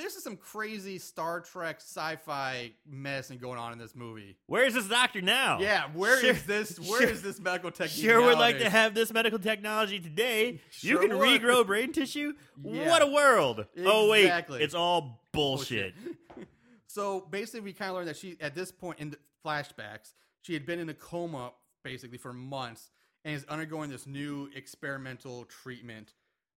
This 0.00 0.16
is 0.16 0.24
some 0.24 0.36
crazy 0.36 0.98
Star 0.98 1.40
Trek 1.40 1.76
sci-fi 1.80 2.72
medicine 2.88 3.36
going 3.38 3.58
on 3.58 3.72
in 3.72 3.78
this 3.78 3.94
movie. 3.94 4.38
Where 4.46 4.64
is 4.64 4.72
this 4.74 4.88
doctor 4.88 5.20
now? 5.20 5.58
Yeah, 5.60 5.88
where 5.92 6.14
is 6.14 6.20
Sure- 6.20 6.32
this? 6.46 6.80
Where 6.80 7.02
is 7.02 7.20
sure- 7.20 7.28
this 7.28 7.38
medical 7.38 7.70
technology? 7.70 8.02
Sure 8.02 8.26
we'd 8.26 8.38
like 8.38 8.58
to 8.58 8.70
have 8.70 8.94
this 8.94 9.12
medical 9.12 9.38
technology 9.38 10.00
today. 10.00 10.52
you 10.52 10.58
Sure 10.70 11.00
can 11.06 11.18
would. 11.18 11.42
regrow 11.42 11.66
brain 11.66 11.92
tissue? 11.92 12.32
Yeah. 12.62 12.88
What 12.88 13.02
a 13.02 13.06
world. 13.06 13.66
Oh, 13.78 14.08
wait. 14.08 14.22
Exactly. 14.24 14.62
It's 14.62 14.74
all 14.74 15.22
bullshit. 15.32 15.94
so 16.86 17.20
basically, 17.20 17.60
we 17.60 17.72
kind 17.74 17.90
of 17.90 17.96
learned 17.96 18.08
that 18.08 18.16
she, 18.16 18.36
at 18.40 18.54
this 18.54 18.72
point 18.72 19.00
in 19.00 19.10
the 19.10 19.18
flashbacks, 19.44 20.14
she 20.40 20.54
had 20.54 20.64
been 20.64 20.78
in 20.78 20.88
a 20.88 20.94
coma 20.94 21.52
basically 21.84 22.18
for 22.18 22.32
months 22.32 22.90
and 23.24 23.34
is 23.34 23.44
undergoing 23.44 23.90
this 23.90 24.06
new 24.06 24.48
experimental 24.54 25.44
treatment. 25.44 26.14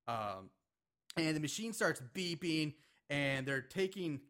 Um, 0.08 0.49
and 1.17 1.36
the 1.36 1.39
machine 1.41 1.73
starts 1.73 2.01
beeping, 2.13 2.73
and 3.09 3.45
they're 3.45 3.61
taking. 3.61 4.21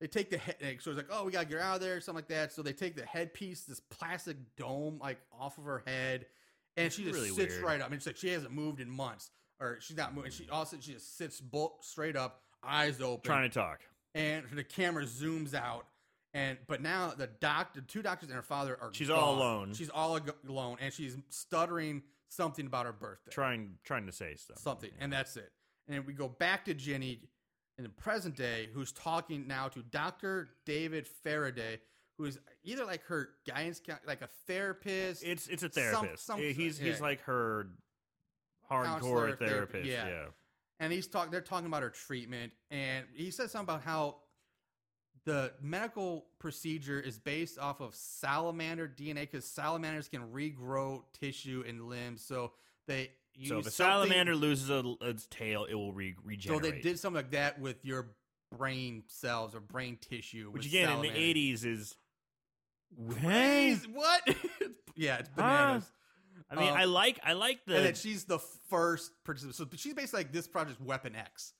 They 0.00 0.08
take 0.08 0.30
the 0.30 0.38
head, 0.38 0.56
so 0.80 0.90
it's 0.90 0.96
like, 0.96 1.06
oh, 1.12 1.24
we 1.24 1.30
gotta 1.30 1.46
get 1.46 1.58
her 1.58 1.62
out 1.62 1.76
of 1.76 1.80
there, 1.80 2.00
something 2.00 2.16
like 2.24 2.28
that. 2.28 2.50
So 2.52 2.60
they 2.62 2.72
take 2.72 2.96
the 2.96 3.06
headpiece, 3.06 3.62
this 3.62 3.78
plastic 3.78 4.36
dome, 4.56 4.98
like 5.00 5.18
off 5.38 5.58
of 5.58 5.64
her 5.64 5.84
head, 5.86 6.26
and 6.76 6.92
she 6.92 7.04
just 7.04 7.14
Really 7.14 7.28
sits 7.28 7.54
weird. 7.54 7.64
right 7.64 7.80
up. 7.80 7.86
I 7.86 7.90
mean, 7.90 7.98
it's 7.98 8.06
like 8.06 8.16
she 8.16 8.30
hasn't 8.30 8.52
moved 8.52 8.80
in 8.80 8.90
months, 8.90 9.30
or 9.60 9.78
she's 9.80 9.96
not 9.96 10.12
moving. 10.12 10.32
She 10.32 10.44
hmm. 10.44 10.52
also 10.52 10.76
she 10.80 10.94
just 10.94 11.16
sits 11.16 11.40
bolt 11.40 11.84
straight 11.84 12.16
up, 12.16 12.42
eyes 12.64 13.00
open, 13.00 13.22
Trying 13.22 13.48
to 13.48 13.54
talk. 13.54 13.80
and 14.16 14.44
the 14.52 14.64
camera 14.64 15.04
zooms 15.04 15.54
out 15.54 15.86
and 16.34 16.58
but 16.66 16.80
now 16.82 17.12
the 17.16 17.26
doc 17.28 17.74
the 17.74 17.80
two 17.82 18.02
doctors 18.02 18.28
and 18.28 18.34
her 18.36 18.42
father 18.42 18.76
are 18.80 18.90
She's 18.92 19.10
all 19.10 19.36
gone. 19.36 19.38
alone. 19.38 19.74
she's 19.74 19.90
all 19.90 20.18
alone 20.48 20.78
and 20.80 20.92
she's 20.92 21.16
stuttering 21.28 22.02
something 22.28 22.66
about 22.66 22.86
her 22.86 22.92
birthday 22.92 23.30
Trying 23.30 23.74
trying 23.84 24.06
to 24.06 24.12
say 24.12 24.34
stuff. 24.36 24.58
something 24.58 24.90
Yeah. 24.96 25.04
and 25.04 25.12
that's 25.12 25.36
it 25.36 25.52
and 25.88 26.06
we 26.06 26.12
go 26.14 26.28
back 26.28 26.64
to 26.64 26.74
Ginny 26.74 27.20
in 27.78 27.84
the 27.84 27.90
present 27.90 28.36
day 28.36 28.68
who's 28.72 28.92
talking 28.92 29.46
now 29.46 29.68
to 29.68 29.82
Dr. 29.82 30.50
David 30.66 31.06
Faraday, 31.06 31.80
who's 32.18 32.38
either 32.64 32.84
like 32.84 33.02
her 33.04 33.30
guidance, 33.46 33.80
like 34.06 34.22
a 34.22 34.28
therapist. 34.46 35.22
It's 35.24 35.48
it's 35.48 35.62
a 35.62 35.68
therapist. 35.68 36.24
some- 36.24 36.38
he's 36.38 36.78
he's 36.78 36.80
yeah. 36.80 36.96
like 37.00 37.22
her 37.22 37.68
hardcore 38.70 39.38
therapy, 39.38 39.46
therapist. 39.46 39.86
yeah. 39.86 40.08
yeah. 40.08 40.24
and 40.80 40.92
he's 40.92 41.06
talking. 41.06 41.30
They're 41.30 41.40
talking 41.40 41.66
about 41.66 41.82
her 41.82 41.90
treatment, 41.90 42.52
and 42.70 43.06
he 43.14 43.30
said 43.30 43.50
something 43.50 43.74
about 43.74 43.82
how 43.82 44.16
the 45.24 45.52
medical 45.60 46.26
procedure 46.38 46.98
is 46.98 47.18
based 47.18 47.58
off 47.58 47.80
of 47.80 47.94
salamander 47.94 48.88
DNA 48.88 49.20
because 49.20 49.44
salamanders 49.44 50.08
can 50.08 50.22
regrow 50.32 51.02
tissue 51.18 51.62
and 51.66 51.88
limbs. 51.88 52.24
So 52.24 52.52
they 52.86 53.10
use 53.34 53.48
So 53.48 53.58
if 53.58 53.66
a 53.66 53.70
salamander 53.70 54.34
loses 54.36 54.70
a, 54.70 54.82
its 55.00 55.26
tail, 55.26 55.64
it 55.68 55.74
will 55.74 55.92
re- 55.92 56.14
So 56.40 56.58
they 56.58 56.80
did 56.80 56.98
something 56.98 57.16
like 57.22 57.32
that 57.32 57.60
with 57.60 57.84
your 57.84 58.10
brain 58.56 59.04
cells 59.08 59.54
or 59.54 59.60
brain 59.60 59.98
tissue. 60.00 60.50
which 60.50 60.66
again 60.66 60.90
in 60.92 61.02
the 61.02 61.08
'80s 61.10 61.64
is. 61.64 61.96
Crazy. 63.20 63.88
What? 63.92 64.22
yeah, 64.96 65.18
it's 65.18 65.28
bananas. 65.30 65.90
I 66.50 66.56
mean, 66.56 66.68
Um, 66.68 66.76
I 66.76 66.84
like 66.84 67.18
I 67.24 67.32
like 67.32 67.64
the 67.66 67.76
and 67.76 67.86
then 67.86 67.94
she's 67.94 68.24
the 68.24 68.38
first 68.68 69.12
participant. 69.24 69.56
So 69.56 69.66
she's 69.76 69.94
basically 69.94 70.20
like 70.24 70.32
this 70.32 70.46
project's 70.46 70.80
Weapon 70.80 71.16
X, 71.16 71.54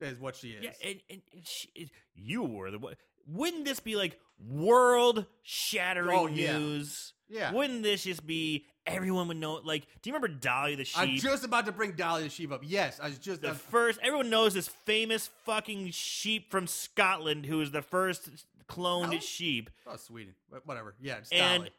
is 0.00 0.18
what 0.18 0.36
she 0.36 0.50
is. 0.50 0.64
Yeah, 0.64 0.70
and, 0.90 1.00
and, 1.08 1.22
she, 1.44 1.68
it- 1.74 1.90
you 2.14 2.42
were 2.42 2.70
the 2.70 2.78
one. 2.78 2.94
Wouldn't 3.26 3.64
this 3.64 3.80
be 3.80 3.96
like 3.96 4.18
world 4.38 5.26
shattering 5.42 6.18
Oh, 6.18 6.26
yeah. 6.26 6.58
news? 6.58 7.12
Yeah. 7.28 7.52
Wouldn't 7.52 7.82
this 7.82 8.04
just 8.04 8.26
be 8.26 8.66
everyone 8.86 9.28
would 9.28 9.38
know? 9.38 9.54
Like, 9.64 9.86
do 10.02 10.10
you 10.10 10.14
remember 10.14 10.28
Dolly 10.38 10.74
the 10.74 10.84
sheep? 10.84 10.98
I'm 11.00 11.16
just 11.16 11.44
about 11.44 11.66
to 11.66 11.72
bring 11.72 11.92
Dolly 11.92 12.24
the 12.24 12.28
sheep 12.28 12.52
up. 12.52 12.60
Yes, 12.64 13.00
I 13.00 13.08
was 13.08 13.18
just. 13.18 13.40
the 13.40 13.48
I'm- 13.48 13.56
first, 13.56 13.98
everyone 14.02 14.30
knows 14.30 14.54
this 14.54 14.68
famous 14.68 15.28
fucking 15.44 15.90
sheep 15.90 16.50
from 16.50 16.66
Scotland 16.66 17.46
who 17.46 17.58
was 17.58 17.70
the 17.70 17.82
first 17.82 18.28
cloned 18.68 19.16
Oh. 19.16 19.20
sheep. 19.20 19.70
oh, 19.86 19.96
Sweden. 19.96 20.34
Whatever. 20.64 20.94
Yeah, 21.00 21.16
it's 21.16 21.30
And- 21.32 21.62
Dolly. 21.64 21.72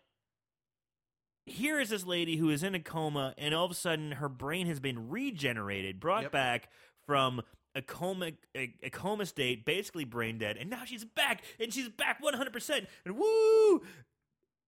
Here 1.48 1.80
is 1.80 1.90
this 1.90 2.06
lady 2.06 2.38
who 2.38 2.50
is 2.50 2.64
in 2.64 2.74
a 2.74 2.80
coma, 2.80 3.36
and 3.38 3.54
all 3.54 3.66
of 3.66 3.72
a 3.72 3.76
sudden 3.76 4.14
her 4.14 4.28
brain 4.30 4.66
has 4.66 4.80
been 4.80 5.10
regenerated, 5.10 6.00
brought 6.00 6.24
Yep. 6.24 6.32
back 6.32 6.70
from 7.06 7.44
a 7.76 7.82
coma, 7.82 8.32
a, 8.56 8.74
a 8.82 8.90
coma 8.90 9.26
state, 9.26 9.66
basically 9.66 10.06
brain 10.06 10.38
dead, 10.38 10.58
and 10.58 10.70
now 10.70 10.86
she's 10.86 11.04
back, 11.04 11.44
and 11.60 11.74
she's 11.74 11.90
back 11.90 12.22
100%. 12.24 12.88
And 13.06 13.18
woo! 13.18 13.82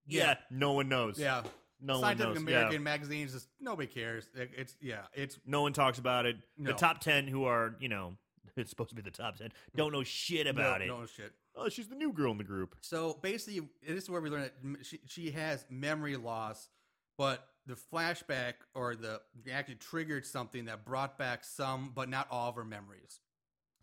Yeah, 0.06 0.26
Yeah. 0.26 0.34
no 0.50 0.72
one 0.72 0.88
knows. 0.88 1.18
Yeah. 1.18 1.42
no 1.80 2.00
one 2.00 2.16
Scientific. 2.16 2.36
American 2.38 2.72
Yeah. 2.72 2.78
magazines, 2.78 3.32
just 3.32 3.48
nobody 3.60 3.86
cares. 3.86 4.28
It- 4.34 4.50
it's 4.56 4.76
yeah, 4.80 5.06
it's 5.14 5.38
No 5.46 5.62
one 5.62 5.72
talks 5.72 5.98
about 5.98 6.26
it. 6.26 6.36
The 6.58 6.72
top 6.72 7.00
10 7.00 7.28
who 7.28 7.44
are, 7.44 7.76
you 7.78 7.88
know, 7.88 8.16
it's 8.56 8.68
supposed 8.70 8.90
to 8.90 8.96
be 8.96 9.02
the 9.02 9.10
top 9.12 9.36
10, 9.36 9.52
don't 9.76 9.92
know 9.92 10.02
shit 10.02 10.46
about 10.48 10.80
no, 10.80 10.84
it. 10.84 10.88
No 10.88 11.06
shit. 11.06 11.32
Oh, 11.54 11.68
she's 11.68 11.88
the 11.88 11.94
new 11.94 12.12
girl 12.12 12.32
in 12.32 12.38
the 12.38 12.44
group. 12.44 12.76
So 12.80 13.18
basically, 13.22 13.68
this 13.86 14.04
is 14.04 14.10
where 14.10 14.20
we 14.20 14.28
learn 14.30 14.42
that 14.42 14.86
she, 14.86 15.00
she 15.06 15.30
has 15.32 15.64
memory 15.70 16.16
loss, 16.16 16.68
but 17.16 17.46
the 17.68 17.74
flashback 17.76 18.54
or 18.74 18.96
the 18.96 19.20
actually 19.52 19.76
triggered 19.76 20.26
something 20.26 20.64
that 20.64 20.84
brought 20.84 21.16
back 21.18 21.44
some, 21.44 21.92
but 21.94 22.08
not 22.08 22.26
all 22.30 22.48
of 22.48 22.56
her 22.56 22.64
memories. 22.64 23.20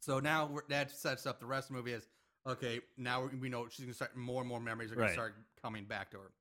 So 0.02 0.20
now 0.20 0.48
we're, 0.48 0.64
that 0.70 0.92
sets 0.92 1.26
up 1.26 1.40
the 1.40 1.46
rest 1.46 1.70
of 1.70 1.76
the 1.76 1.82
movie 1.82 1.94
as 1.94 2.08
okay. 2.48 2.82
Now 2.98 3.26
we- 3.28 3.38
we 3.38 3.50
know 3.50 3.68
she's 3.70 3.86
gonna 3.86 3.94
start 3.94 4.16
more 4.18 4.42
and 4.42 4.50
more 4.50 4.60
memories 4.60 4.92
are 4.92 4.96
gonna 4.96 5.08
Right. 5.08 5.14
start 5.14 5.36
coming 5.62 5.86
back 5.86 6.12
to 6.12 6.18
her. 6.20 6.32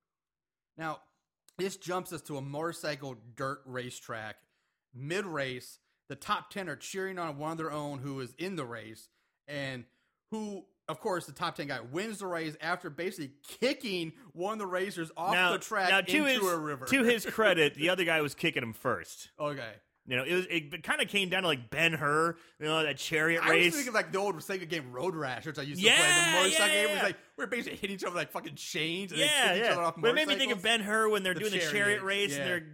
Now 0.76 1.02
this 1.59 1.76
jumps 1.76 2.12
us 2.12 2.22
to 2.22 2.37
a 2.38 2.40
motorcycle 2.42 3.14
dirt 3.37 3.62
racetrack. 3.66 4.37
Mid 4.94 5.24
race, 5.26 5.78
the 6.09 6.16
top 6.16 6.50
ten 6.50 6.68
are 6.68 6.76
cheering 6.76 7.18
on 7.18 7.38
one 7.38 7.52
of 7.52 7.59
their 7.59 7.70
own 7.70 7.98
who 8.00 8.18
is 8.20 8.33
in 8.35 8.57
the 8.57 8.64
race, 8.64 9.09
and 9.46 9.85
who, 10.30 10.66
of 10.88 11.01
course, 11.01 11.27
the 11.27 11.33
top 11.33 11.55
ten 11.57 11.66
guy 11.68 11.81
wins 11.81 12.18
the 12.18 12.27
race 12.27 12.57
after 12.61 12.90
basically 12.90 13.33
kicking 13.61 14.12
one 14.33 14.55
of 14.55 14.59
the 14.59 14.66
racers 14.66 15.11
off 15.16 15.33
now, 15.33 15.53
the 15.53 15.59
track 15.59 15.90
now 15.90 16.01
to 16.01 16.11
into 16.16 16.25
his, 16.25 16.53
a 16.53 16.59
river. 16.59 16.85
To 16.87 17.03
his 17.03 17.25
credit, 17.31 17.75
the 17.75 17.88
other 17.90 18.05
guy 18.05 18.20
was 18.20 18.35
kicking 18.35 18.62
him 18.62 18.73
first. 18.73 19.31
okay. 19.38 19.73
You 20.07 20.16
know, 20.16 20.25
it 20.25 20.35
was 20.35 20.47
it, 20.51 20.83
kind 20.83 21.01
of 21.01 21.09
came 21.09 21.31
down 21.31 21.44
to 21.44 21.49
like 21.49 21.70
Ben 21.70 21.94
Hur, 21.94 22.37
you 22.61 22.66
know, 22.66 22.83
that 22.83 22.99
chariot 22.99 23.40
race. 23.49 23.62
I 23.62 23.64
was 23.68 23.75
thinking 23.77 23.94
like 23.94 24.12
the 24.12 24.18
old 24.18 24.37
Sega 24.37 24.68
game 24.68 24.92
Road 24.92 25.14
Rash, 25.16 25.47
which 25.47 25.59
I 25.59 25.62
used 25.62 25.81
to 25.81 25.87
Yeah, 25.87 25.97
play. 25.97 26.07
The 26.07 26.38
motorcycle 26.42 26.75
yeah, 26.77 26.85
game 26.85 26.94
was 26.97 27.03
like 27.05 27.16
we 27.38 27.44
are 27.44 27.47
basically 27.47 27.79
hitting 27.79 27.94
each 27.94 28.03
other 28.05 28.11
with 28.11 28.18
like 28.18 28.31
fucking 28.31 28.55
chains 28.57 29.12
and 29.12 29.20
yeah, 29.23 29.27
then 29.27 29.49
kicking 29.49 29.64
each 29.64 29.70
other 29.73 29.81
off 29.83 29.94
But 29.97 30.11
it 30.11 30.14
made 30.14 30.29
me 30.29 30.35
think 30.35 30.53
of. 30.53 30.62
Ben 30.62 30.81
Hur 30.83 31.09
when 31.09 31.23
they're 31.23 31.33
The 31.33 31.40
doing 31.40 31.53
the 31.53 31.59
chariot 31.59 31.73
chariot, 31.73 32.03
race 32.03 32.33
yeah. 32.37 32.42
and 32.42 32.51
they're 32.51 32.66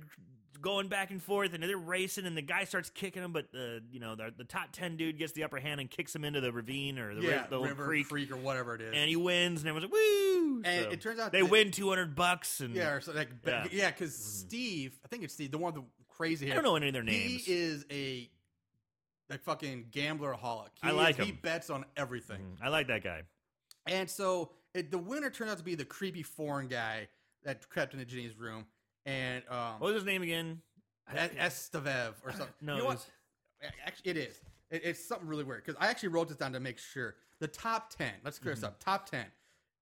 going 0.60 0.88
back 0.88 1.10
and 1.10 1.22
forth 1.22 1.54
and 1.54 1.62
they're 1.62 1.76
racing 1.76 2.26
and 2.26 2.36
the 2.36 2.42
guy 2.42 2.64
starts 2.64 2.90
kicking 2.90 3.22
him, 3.22 3.32
but 3.32 3.50
the 3.52 3.82
you 3.90 4.00
know 4.00 4.14
the, 4.14 4.32
the 4.36 4.44
top 4.44 4.68
ten 4.72 4.96
dude 4.96 5.18
gets 5.18 5.32
the 5.32 5.44
upper 5.44 5.58
hand 5.58 5.80
and 5.80 5.90
kicks 5.90 6.14
him 6.14 6.24
into 6.24 6.40
the 6.40 6.52
ravine 6.52 6.98
or 6.98 7.14
the, 7.14 7.22
yeah, 7.22 7.46
the 7.48 7.58
river 7.58 7.84
creek, 7.86 8.06
freak 8.06 8.30
or 8.30 8.36
whatever 8.36 8.74
it 8.74 8.80
is. 8.80 8.94
and 8.94 9.08
he 9.08 9.16
wins 9.16 9.60
and 9.60 9.68
everyone's 9.68 9.92
like 9.92 10.00
woo. 10.00 10.62
And 10.64 10.84
So 10.86 10.90
it 10.90 11.00
turns 11.00 11.18
out 11.20 11.32
they 11.32 11.42
win 11.42 11.70
two 11.70 11.88
hundred 11.88 12.14
bucks 12.14 12.60
and 12.60 12.74
yeah, 12.74 12.90
or 12.90 13.00
so 13.00 13.12
like 13.12 13.30
Yeah. 13.46 13.64
Mm-hmm. 13.64 13.76
because 13.88 14.14
Steve, 14.14 14.98
I 15.04 15.08
think 15.08 15.24
it's 15.24 15.34
Steve, 15.34 15.50
the 15.50 15.58
one 15.58 15.74
with 15.74 15.82
the 15.84 15.88
crazy 16.08 16.46
hair. 16.46 16.54
I 16.54 16.56
don't 16.56 16.64
know 16.64 16.76
any 16.76 16.88
of 16.88 16.92
their 16.92 17.02
names. 17.02 17.44
He 17.46 17.52
is 17.52 17.84
a 17.90 18.28
like 19.28 19.42
fucking 19.42 19.86
gambler 19.92 20.34
holic. 20.34 20.68
I 20.82 20.90
like 20.90 21.18
is- 21.18 21.26
He 21.26 21.32
bets 21.32 21.70
on 21.70 21.84
everything. 21.96 22.40
Mhm. 22.40 22.64
I 22.64 22.68
like 22.68 22.88
that 22.88 23.02
guy. 23.04 23.22
And 23.86 24.10
so 24.10 24.50
it, 24.74 24.90
the 24.90 24.98
winner 24.98 25.30
turned 25.30 25.50
out 25.50 25.58
to 25.58 25.64
be 25.64 25.74
the 25.74 25.84
creepy 25.84 26.22
foreign 26.22 26.68
guy 26.68 27.08
that 27.44 27.68
crept 27.68 27.94
into 27.94 28.04
Ginny's 28.04 28.36
room. 28.36 28.66
And 29.10 29.42
um, 29.50 29.74
What 29.80 29.88
was 29.88 29.94
his 29.96 30.04
name 30.04 30.22
again? 30.22 30.60
Es- 31.14 31.70
Estevev 31.72 32.14
or 32.24 32.30
something. 32.32 32.48
No, 32.60 32.76
You 32.76 32.82
know 32.82 32.90
it 32.90 32.92
was- 32.94 33.06
Actually, 33.84 34.10
it 34.12 34.16
is. 34.16 34.40
It, 34.70 34.82
it's 34.84 35.04
something 35.04 35.26
really 35.28 35.44
weird 35.44 35.64
because 35.64 35.78
I 35.80 35.88
actually 35.88 36.10
wrote 36.10 36.28
this 36.28 36.36
down 36.36 36.52
to 36.52 36.60
make 36.60 36.78
sure. 36.78 37.16
The 37.40 37.48
top 37.48 37.90
10, 37.96 38.12
let's 38.24 38.38
clear 38.38 38.54
Mm-hmm. 38.54 38.60
this 38.60 38.68
up. 38.68 38.78
Top 38.82 39.08
10 39.10 39.24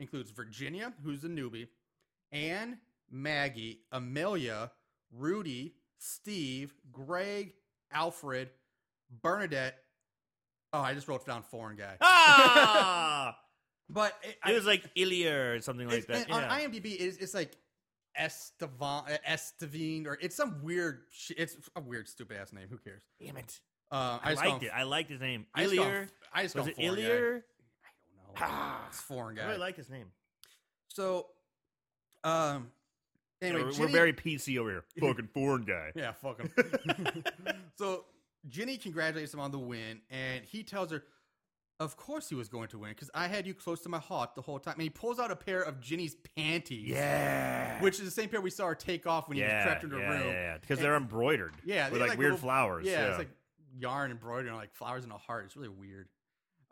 includes 0.00 0.30
Virginia, 0.30 0.92
who's 1.04 1.24
a 1.24 1.28
newbie, 1.28 1.68
Anne, 2.32 2.78
Maggie, 3.10 3.80
Amelia, 3.92 4.70
Rudy, 5.12 5.74
Steve, 5.98 6.72
Greg, 6.92 7.52
Alfred, 7.92 8.50
Bernadette. 9.22 9.76
Oh, 10.72 10.80
I 10.80 10.94
just 10.94 11.08
wrote 11.08 11.26
down 11.26 11.42
foreign 11.42 11.76
guy. 11.76 11.96
Ah, 12.00 13.36
But 13.90 14.12
it, 14.22 14.36
it 14.50 14.54
was 14.54 14.66
like 14.66 14.84
Ilya 14.94 15.32
or 15.32 15.60
something 15.62 15.88
like 15.88 16.06
that. 16.08 16.28
Yeah. 16.28 16.34
On 16.36 16.42
IMDb, 16.42 16.94
it's, 17.00 17.16
it's 17.18 17.32
like 17.34 17.56
Estevan, 18.18 19.04
Estevine, 19.24 20.06
or 20.06 20.18
it's 20.20 20.36
some 20.36 20.62
weird. 20.62 21.02
Sh- 21.10 21.32
it's 21.36 21.56
a 21.76 21.80
weird, 21.80 22.08
stupid 22.08 22.36
ass 22.38 22.52
name. 22.52 22.66
Who 22.70 22.78
cares? 22.78 23.02
Damn 23.20 23.36
it! 23.36 23.60
Uh, 23.90 24.18
I, 24.22 24.34
call 24.34 24.50
liked 24.50 24.62
it. 24.64 24.70
I 24.74 24.82
liked 24.82 25.10
his 25.10 25.20
name. 25.20 25.46
I 25.54 25.64
him- 25.64 26.08
I 26.32 26.42
just 26.42 26.54
Was 26.54 26.66
it 26.66 26.76
guy. 26.76 26.82
I 28.42 28.46
don't 28.46 28.54
know. 28.54 28.76
it's 28.88 29.00
foreign 29.00 29.38
I 29.38 29.42
guy. 29.42 29.46
really 29.48 29.58
like 29.60 29.76
his 29.76 29.88
name. 29.88 30.06
so, 30.88 31.26
um, 32.24 32.70
anyway, 33.40 33.62
we're, 33.64 33.80
we're 33.80 33.88
very 33.88 34.12
PC 34.12 34.58
over 34.58 34.70
here. 34.70 34.84
Fucking 35.00 35.28
foreign 35.32 35.64
guy. 35.64 35.92
yeah, 35.94 36.12
fuck 36.12 36.40
him. 36.40 36.52
so 37.76 38.04
Ginny 38.48 38.76
congratulates 38.76 39.32
him 39.32 39.40
on 39.40 39.50
the 39.50 39.58
win, 39.58 40.00
and 40.10 40.44
he 40.44 40.62
tells 40.62 40.90
her, 40.90 41.04
"Of 41.80 41.96
course 41.96 42.28
he 42.28 42.34
was 42.34 42.48
going 42.48 42.68
to 42.68 42.78
win 42.78 42.90
because 42.90 43.10
I 43.14 43.28
had 43.28 43.46
you 43.46 43.54
close 43.54 43.80
to 43.82 43.88
my 43.88 43.98
heart 43.98 44.34
the 44.34 44.42
whole 44.42 44.58
time." 44.58 44.74
And 44.74 44.82
he 44.82 44.90
pulls 44.90 45.18
out 45.18 45.30
a 45.30 45.36
pair 45.36 45.62
of 45.62 45.80
Ginny's 45.80 46.16
panties, 46.36 46.88
Yeah. 46.88 47.80
which 47.80 47.98
is 47.98 48.04
the 48.04 48.10
same 48.10 48.28
pair 48.28 48.40
we 48.40 48.50
saw 48.50 48.66
her 48.66 48.74
take 48.74 49.06
off 49.06 49.28
when 49.28 49.36
he 49.36 49.42
yeah, 49.42 49.62
crept 49.64 49.84
into 49.84 49.98
yeah, 49.98 50.10
room. 50.10 50.22
yeah, 50.26 50.32
yeah. 50.32 50.58
Because 50.58 50.78
And- 50.78 50.84
they're 50.86 50.96
embroidered. 50.96 51.54
Yeah, 51.64 51.88
with 51.90 52.00
like, 52.00 52.10
like 52.10 52.18
weird 52.18 52.32
little- 52.32 52.44
flowers. 52.46 52.86
Yeah, 52.86 53.02
Yeah, 53.02 53.08
it's 53.10 53.18
like 53.18 53.30
yarn 53.76 54.10
embroidered 54.10 54.50
on 54.50 54.56
like 54.56 54.74
flowers 54.74 55.04
in 55.04 55.10
a 55.12 55.18
heart. 55.18 55.44
It's 55.46 55.56
really 55.56 55.68
weird. 55.68 56.08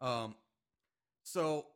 Um, 0.00 0.34
so, 1.22 1.66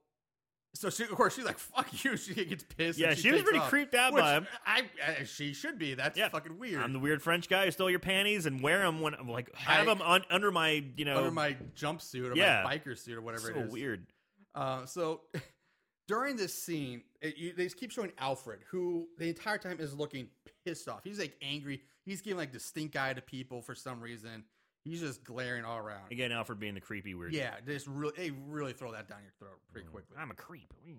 so 0.75 0.89
she 0.91 1.03
of 1.05 1.11
course 1.11 1.35
she's 1.35 1.45
like, 1.45 1.59
"Fuck 1.59 2.05
you." 2.05 2.17
She 2.17 2.45
gets 2.45 2.65
pissed. 2.65 2.99
Yeah, 2.99 3.11
and 3.11 3.19
she 3.19 3.31
was 3.33 3.43
pretty 3.43 3.59
off, 3.59 3.69
creeped 3.69 3.95
out 3.95 4.13
by 4.15 4.35
him. 4.35 4.47
I, 4.65 4.83
I 5.21 5.25
she 5.25 5.53
should 5.53 5.79
be. 5.79 5.95
That's 5.95 6.17
Yeah. 6.19 6.29
fucking 6.29 6.59
weird. 6.59 6.83
I'm 6.83 6.93
the 6.93 6.99
weird 6.99 7.23
French 7.23 7.49
guy 7.49 7.65
who 7.65 7.71
stole 7.71 7.91
your 7.91 7.99
panties 7.99 8.47
and 8.47 8.61
wear 8.63 8.79
them 8.81 9.01
when 9.01 9.15
I'm 9.15 9.29
like 9.29 9.55
have 9.57 9.83
I- 9.83 9.85
them 9.85 10.03
on, 10.03 10.23
under 10.31 10.51
my 10.51 10.85
you 10.97 11.05
know 11.05 11.19
under 11.19 11.31
my 11.31 11.57
jumpsuit 11.77 12.33
or 12.33 12.37
Yeah. 12.37 12.63
my 12.65 12.79
biker 12.79 12.97
suit 12.97 13.17
or 13.17 13.21
whatever 13.23 13.49
so 13.53 13.59
it 13.61 13.67
is. 13.67 13.73
weird. 13.73 14.07
Uh, 14.55 14.87
so 14.87 15.21
during 16.09 16.37
this 16.37 16.55
scene, 16.55 17.03
it, 17.21 17.37
you, 17.37 17.53
they 17.53 17.69
keep 17.69 17.91
showing 17.91 18.13
Alfred, 18.19 18.61
who 18.71 19.09
the 19.19 19.29
entire 19.29 19.59
time 19.59 19.79
is 19.81 19.95
looking 19.95 20.29
pissed 20.65 20.89
off. 20.89 21.03
He's 21.05 21.19
like 21.19 21.37
angry. 21.43 21.83
He's 22.05 22.21
giving 22.21 22.39
like 22.39 22.53
the 22.53 22.61
stink 22.61 22.97
eye 22.97 23.13
to 23.13 23.21
people 23.23 23.63
for 23.63 23.75
some 23.75 24.01
reason. 24.01 24.45
He's 24.85 25.01
just 25.01 25.23
glaring 25.25 25.65
all 25.65 25.79
around. 25.79 26.11
Again, 26.11 26.33
Alfred 26.33 26.59
being 26.59 26.75
the 26.75 26.81
creepy 26.81 27.15
weird. 27.15 27.35
Yeah, 27.35 27.55
just 27.67 27.87
really, 27.87 28.13
they 28.17 28.31
really 28.31 28.73
throw 28.73 28.93
that 28.93 29.09
down 29.09 29.19
your 29.23 29.33
throat 29.39 29.59
pretty 29.73 29.87
quickly. 29.89 30.17
I'm 30.19 30.31
a 30.31 30.35
creep. 30.35 30.73
Mm. 30.89 30.95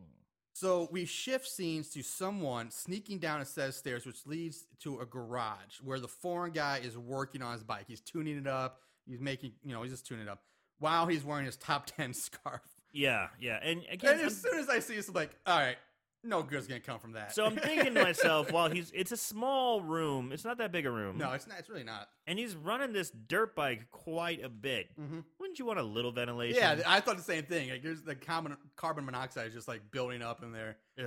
So 0.54 0.88
we 0.92 1.06
shift 1.06 1.48
scenes 1.48 1.90
to 1.92 2.04
someone 2.04 2.70
sneaking 2.72 3.20
down 3.20 3.42
a 3.42 3.46
set 3.46 3.70
of 3.70 3.74
stairs, 3.76 4.06
which 4.06 4.26
leads 4.28 4.66
to 4.84 5.00
a 5.00 5.06
garage 5.06 5.80
where 5.84 6.00
the 6.00 6.08
foreign 6.08 6.52
guy 6.52 6.82
is 6.84 6.98
working 6.98 7.42
on 7.42 7.54
his 7.54 7.64
bike. 7.64 7.86
He's 7.88 8.02
tuning 8.02 8.38
it 8.38 8.48
up. 8.48 8.82
He's 9.08 9.20
making, 9.20 9.54
you 9.64 9.74
know, 9.74 9.82
he's 9.82 9.92
just 9.94 10.06
tuning 10.06 10.28
it 10.28 10.30
up 10.30 10.42
while 10.80 11.08
he's 11.08 11.24
wearing 11.24 11.46
his 11.46 11.56
top 11.58 11.86
ten 11.98 12.14
scarf. 12.14 12.62
Yeah, 12.94 13.28
yeah, 13.40 13.60
and 13.64 13.82
again, 13.90 14.12
And 14.12 14.22
as 14.22 14.44
I'm- 14.46 14.52
soon 14.52 14.60
as 14.60 14.70
I 14.70 14.80
see 14.80 14.96
this, 14.98 15.08
I'm 15.08 15.16
like, 15.16 15.32
all 15.48 15.58
right, 15.58 15.78
no 16.24 16.44
good's 16.44 16.68
gonna 16.68 16.80
come 16.80 17.00
from 17.00 17.14
that. 17.14 17.34
so 17.34 17.46
I'm 17.46 17.56
thinking 17.56 17.94
to 17.96 18.04
myself, 18.04 18.52
while 18.52 18.70
he's 18.70 18.92
it's 18.94 19.12
a 19.12 19.18
small 19.18 19.82
room, 19.82 20.32
it's 20.32 20.46
not 20.46 20.58
that 20.60 20.72
big 20.72 20.86
a 20.86 20.92
room. 20.92 21.18
no, 21.18 21.32
it's 21.32 21.48
not. 21.48 21.60
It's 21.60 21.70
really 21.70 21.84
not. 21.84 22.10
and 22.28 22.38
he's 22.38 22.56
running 22.56 22.94
this 22.94 23.12
dirt 23.12 23.56
bike 23.56 23.90
quite 23.92 24.44
a 24.44 24.50
bit. 24.50 24.90
Mm-hmm. 25.00 25.20
Wouldn't 25.40 25.60
you 25.60 25.66
want 25.66 25.80
a 25.80 25.84
little 25.84 26.12
ventilation? 26.12 26.58
Yeah, 26.58 26.82
I 26.88 27.00
thought 27.00 27.18
the 27.18 27.24
same 27.24 27.44
thing. 27.44 27.70
Like, 27.70 27.84
there's 27.84 28.02
the 28.02 28.16
carbon 28.16 28.56
carbon 28.76 29.06
monoxide 29.06 29.48
is 29.48 29.54
just 29.54 29.68
like 29.68 29.92
building 29.92 30.22
up 30.22 30.44
in 30.44 30.52
there. 30.52 30.78
Ugh. 31.00 31.06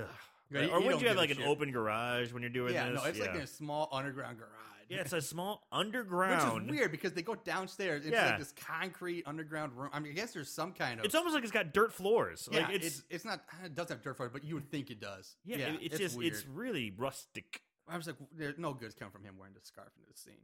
Yeah, 0.51 0.59
or 0.59 0.79
you 0.79 0.85
wouldn't 0.85 1.01
you 1.01 1.07
have 1.07 1.17
like 1.17 1.31
an 1.31 1.37
shit. 1.37 1.47
open 1.47 1.71
garage 1.71 2.31
when 2.31 2.43
you're 2.43 2.51
doing 2.51 2.67
this? 2.67 2.75
yeah, 2.75 2.89
this? 2.91 3.01
no, 3.03 3.09
it's 3.09 3.19
like 3.19 3.33
in 3.33 3.41
a 3.41 3.47
small 3.47 3.89
underground 3.91 4.37
garage. 4.37 4.51
Yeah, 4.89 4.99
it's 5.01 5.13
a 5.13 5.21
small 5.21 5.65
underground. 5.71 6.53
Which 6.53 6.63
is 6.63 6.69
weird 6.69 6.91
because 6.91 7.13
they 7.13 7.21
go 7.21 7.35
downstairs 7.35 8.05
into 8.05 8.15
Yeah. 8.15 8.27
like 8.31 8.39
this 8.39 8.53
concrete 8.53 9.23
underground 9.25 9.73
room. 9.75 9.89
I 9.93 9.99
mean, 9.99 10.11
I 10.11 10.15
guess 10.15 10.33
there's 10.33 10.51
some 10.51 10.71
kind 10.73 10.99
of. 10.99 11.05
It's 11.05 11.15
almost 11.15 11.33
like 11.35 11.43
it's 11.43 11.51
got 11.51 11.73
dirt 11.73 11.93
floors. 11.93 12.47
yeah, 12.51 12.61
like 12.61 12.75
it's, 12.75 12.85
it's, 12.85 13.03
it's 13.09 13.25
not. 13.25 13.41
It 13.63 13.75
doesn't 13.75 13.97
have 13.97 14.03
dirt 14.03 14.17
floors, 14.17 14.31
but 14.33 14.43
you 14.43 14.55
would 14.55 14.69
think 14.69 14.89
it 14.89 14.99
does. 14.99 15.35
yeah, 15.45 15.57
it- 15.57 15.79
it's, 15.81 15.97
just 15.97 16.17
weird. 16.17 16.33
it's 16.33 16.45
really 16.45 16.93
rustic. 16.97 17.61
I 17.87 17.97
was 17.97 18.07
like, 18.07 18.15
there's 18.35 18.57
no 18.57 18.73
goods 18.73 18.95
come 18.95 19.11
from 19.11 19.23
him 19.23 19.35
wearing 19.37 19.53
the 19.53 19.61
scarf 19.63 19.89
into 19.97 20.11
the 20.11 20.17
scene. 20.19 20.41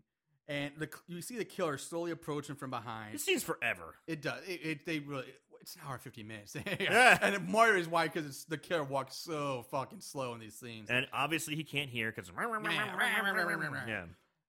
And 0.48 0.72
the 0.78 0.90
you 1.08 1.22
see 1.22 1.38
the 1.38 1.46
killer 1.46 1.78
slowly 1.78 2.12
approaching 2.12 2.56
from 2.56 2.70
behind. 2.72 3.16
It 3.16 3.22
seems 3.22 3.44
forever. 3.44 3.96
It 4.08 4.22
does. 4.22 4.44
It, 4.48 4.60
it 4.64 4.86
they 4.86 5.00
really. 5.00 5.26
It's 5.62 5.76
an 5.76 5.82
hour 5.86 5.94
and 5.94 6.02
fifteen 6.02 6.28
minutes. 6.28 6.56
Yeah. 6.80 7.20
And 7.22 7.48
Mario 7.48 7.80
is 7.80 7.88
why 7.88 8.08
because 8.08 8.46
the 8.46 8.58
killer 8.58 8.84
walks 8.84 9.16
so 9.16 9.64
fucking 9.70 10.00
slow 10.02 10.34
in 10.34 10.40
these 10.40 10.56
scenes. 10.56 10.90
And 10.90 11.06
obviously 11.14 11.56
he 11.56 11.64
can't 11.64 11.90
hear 11.90 12.12
because 12.12 12.32
yeah, 12.68 14.06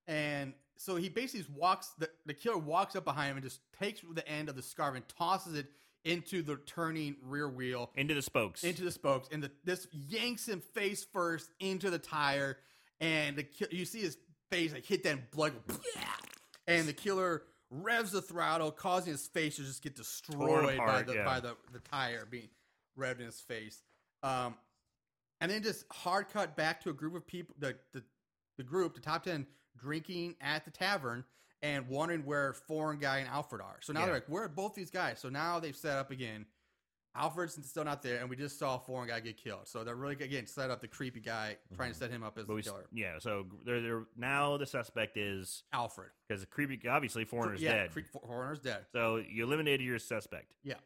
And 0.07 0.55
so 0.77 0.97
he 0.97 1.09
basically 1.09 1.47
walks 1.57 1.93
the, 1.99 2.11
the 2.27 2.35
killer 2.35 2.59
walks 2.59 2.97
up 2.97 3.05
behind 3.05 3.31
him 3.31 3.37
and 3.37 3.45
just 3.45 3.61
takes 3.79 4.01
the 4.15 4.27
end 4.29 4.49
of 4.49 4.57
the 4.57 4.63
scarf 4.63 4.97
and 4.97 5.05
tosses 5.09 5.55
it 5.55 5.67
into 6.05 6.43
the 6.43 6.57
turning 6.67 7.17
rear 7.23 7.49
wheel. 7.49 7.91
Into 7.95 8.15
the 8.15 8.23
spokes. 8.23 8.65
into 8.65 8.83
the 8.83 8.91
spokes. 8.91 9.29
And 9.31 9.43
the, 9.43 9.51
this 9.65 9.87
yanks 9.93 10.49
him 10.49 10.61
face 10.75 11.07
first 11.13 11.51
into 11.61 11.91
the 11.91 11.99
tire. 11.99 12.59
And 13.01 13.37
the 13.37 13.47
you 13.71 13.85
see 13.85 14.01
his 14.01 14.17
face 14.51 14.73
like 14.73 14.85
hit 14.85 15.05
that 15.05 15.31
blood. 15.31 15.53
And 16.69 16.87
the 16.87 16.93
killer 16.93 17.43
revs 17.71 18.13
the 18.13 18.23
throttle 18.23 18.71
causing 18.71 19.11
his 19.13 19.27
face 19.27 19.57
to 19.57 19.63
just 19.63 19.83
get 19.83 19.97
destroyed 19.97 20.79
by 20.79 21.03
the 21.03 21.15
yeah. 21.15 21.25
by 21.25 21.41
the, 21.41 21.57
the 21.73 21.81
tire 21.81 22.25
being 22.31 22.49
revved 22.97 23.19
in 23.19 23.27
his 23.27 23.41
face. 23.41 23.83
Um 24.23 24.55
and 25.41 25.51
then 25.51 25.65
just 25.65 25.85
hard 25.91 26.29
cut 26.29 26.57
back 26.57 26.81
to 26.83 26.91
a 26.91 26.93
group 26.93 27.17
of 27.17 27.27
people 27.27 27.57
the 27.59 27.75
the, 27.93 28.05
the 28.59 28.63
group 28.63 28.95
the 28.95 29.01
top 29.01 29.25
10 29.25 29.45
drinking 29.79 30.35
at 30.41 30.65
the 30.65 30.71
tavern 30.71 31.25
and 31.63 31.87
wondering 31.89 32.25
where 32.25 32.53
foreign 32.53 32.99
guy 32.99 33.19
and 33.19 33.29
alfred 33.29 33.61
are 33.61 33.77
so 33.81 33.93
now 33.93 34.01
Yeah. 34.01 34.07
they're 34.07 34.15
like 34.15 34.29
where 34.29 34.45
are 34.45 34.49
both 34.49 34.75
these 34.75 34.91
guys 34.91 35.19
so 35.21 35.29
now 35.29 35.61
they've 35.61 35.77
set 35.77 35.97
up 35.99 36.11
again 36.11 36.47
Alfred's 37.15 37.59
still 37.69 37.85
not 37.85 38.03
there, 38.03 38.21
and 38.23 38.31
we 38.31 38.37
just 38.37 38.59
saw 38.59 38.79
foreign 38.79 39.07
guy 39.07 39.21
get 39.21 39.37
killed. 39.37 39.69
So 39.69 39.85
they're 39.85 39.95
really 39.97 40.15
again 40.15 40.47
set 40.47 40.71
up 40.71 40.81
the 40.81 40.89
creepy 40.89 41.21
guy, 41.21 41.59
trying 41.77 41.93
to 41.93 41.99
set 41.99 42.11
him 42.11 42.23
up 42.23 42.39
as 42.39 42.45
Mm-hmm. 42.47 42.47
But 42.47 42.53
the 42.53 42.55
we, 42.55 42.63
killer. 42.63 42.87
yeah, 42.91 43.19
so 43.19 43.45
they're, 43.67 43.83
they're 43.83 44.05
now 44.17 44.57
the 44.57 44.65
suspect 44.65 45.19
is 45.19 45.63
Alfred, 45.75 46.09
because 46.27 46.41
the 46.41 46.47
creepy 46.47 46.81
obviously 46.89 47.27
foreigner's 47.27 47.61
yeah, 47.61 47.75
dead. 47.75 47.93
cre- 47.93 48.01
foreigner's 48.27 48.61
dead. 48.61 48.87
so 48.95 49.17
you 49.17 49.45
eliminated 49.45 49.85
your 49.87 49.99
suspect. 49.99 50.55
Yeah. 50.65 50.77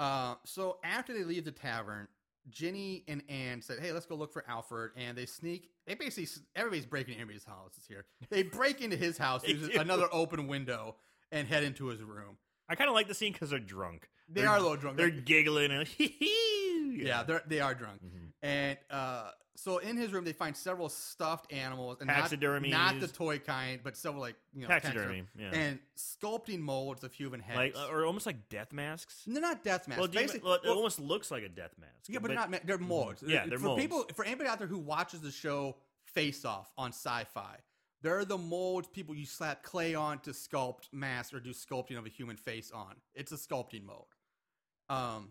Uh, 0.00 0.34
so 0.44 0.78
after 0.82 1.14
they 1.14 1.22
leave 1.22 1.44
the 1.44 1.52
tavern, 1.52 2.08
Ginny 2.50 3.04
and 3.08 3.22
Anne 3.28 3.62
said, 3.62 3.78
"Hey, 3.80 3.92
let's 3.92 4.06
go 4.06 4.14
look 4.14 4.32
for 4.32 4.44
Alfred." 4.48 4.92
And 4.96 5.16
they 5.16 5.26
sneak. 5.26 5.70
They 5.86 5.94
basically 5.94 6.28
everybody's 6.54 6.86
breaking 6.86 7.12
into 7.14 7.22
everybody's 7.22 7.44
houses 7.44 7.84
here. 7.88 8.04
They 8.30 8.42
break 8.42 8.80
into 8.80 8.96
his 8.96 9.16
house, 9.18 9.42
do. 9.42 9.70
another 9.78 10.08
open 10.12 10.46
window, 10.46 10.96
and 11.32 11.48
head 11.48 11.62
into 11.64 11.86
his 11.86 12.02
room. 12.02 12.36
I 12.68 12.74
kind 12.74 12.88
of 12.88 12.94
like 12.94 13.08
the 13.08 13.14
scene 13.14 13.32
because 13.32 13.50
they're 13.50 13.58
drunk. 13.58 14.08
They 14.28 14.40
They're- 14.40 14.50
are 14.50 14.56
a 14.56 14.60
little 14.60 14.76
drunk. 14.76 14.96
They're 14.96 15.10
giggling 15.10 15.70
and 15.70 15.86
yeah, 15.98 17.22
they're, 17.24 17.42
they 17.46 17.60
are 17.60 17.74
drunk. 17.74 18.00
Mhm. 18.02 18.32
And 18.42 18.78
uh, 18.90 19.30
so 19.56 19.78
in 19.78 19.96
his 19.96 20.12
room, 20.12 20.24
they 20.24 20.32
find 20.32 20.56
several 20.56 20.88
stuffed 20.88 21.52
animals, 21.52 21.98
and 22.00 22.08
not, 22.08 22.30
not 22.70 23.00
the 23.00 23.06
toy 23.08 23.38
kind, 23.38 23.80
but 23.84 23.96
several 23.96 24.20
like 24.20 24.34
you 24.52 24.62
know 24.62 24.68
taxidermy. 24.68 25.24
Yeah, 25.38 25.50
and 25.52 25.78
sculpting 25.96 26.58
molds 26.60 27.04
of 27.04 27.12
human 27.12 27.40
heads. 27.40 27.56
like 27.56 27.74
uh, 27.76 27.88
or 27.92 28.04
almost 28.04 28.26
like 28.26 28.48
death 28.48 28.72
masks. 28.72 29.22
they're 29.26 29.40
not 29.40 29.62
death 29.62 29.86
masks. 29.86 29.98
Well, 30.00 30.08
do 30.08 30.18
you- 30.18 30.26
Basically, 30.26 30.48
well, 30.50 30.58
it 30.62 30.68
almost 30.68 30.98
looks 30.98 31.30
like 31.30 31.42
a 31.44 31.48
death 31.48 31.74
mask. 31.80 31.92
yeah, 32.08 32.18
but, 32.18 32.28
they're 32.28 32.36
not. 32.36 32.50
ma- 32.50 32.58
They're 32.64 32.78
molds. 32.78 33.22
Yeah, 33.26 33.46
they're 33.46 33.58
for 33.58 33.66
molds. 33.66 33.82
people. 33.82 34.04
For 34.14 34.24
anybody 34.24 34.48
out 34.48 34.58
there 34.58 34.68
who 34.68 34.78
watches 34.78 35.20
the 35.20 35.30
show 35.30 35.76
Face 36.04 36.44
Off 36.44 36.72
on 36.76 36.90
Sci-Fi, 36.90 37.56
they're 38.02 38.24
the 38.24 38.36
molds 38.38 38.88
people 38.88 39.14
you 39.14 39.24
slap 39.26 39.62
clay 39.62 39.94
on 39.94 40.18
to 40.20 40.30
sculpt 40.30 40.92
masks 40.92 41.32
or 41.32 41.40
do 41.40 41.50
sculpting 41.50 41.96
of 41.96 42.06
a 42.06 42.10
human 42.10 42.36
face 42.36 42.70
on. 42.72 42.96
It's 43.14 43.32
a 43.32 43.36
sculpting 43.36 43.84
mold. 43.84 44.08
Um, 44.88 45.28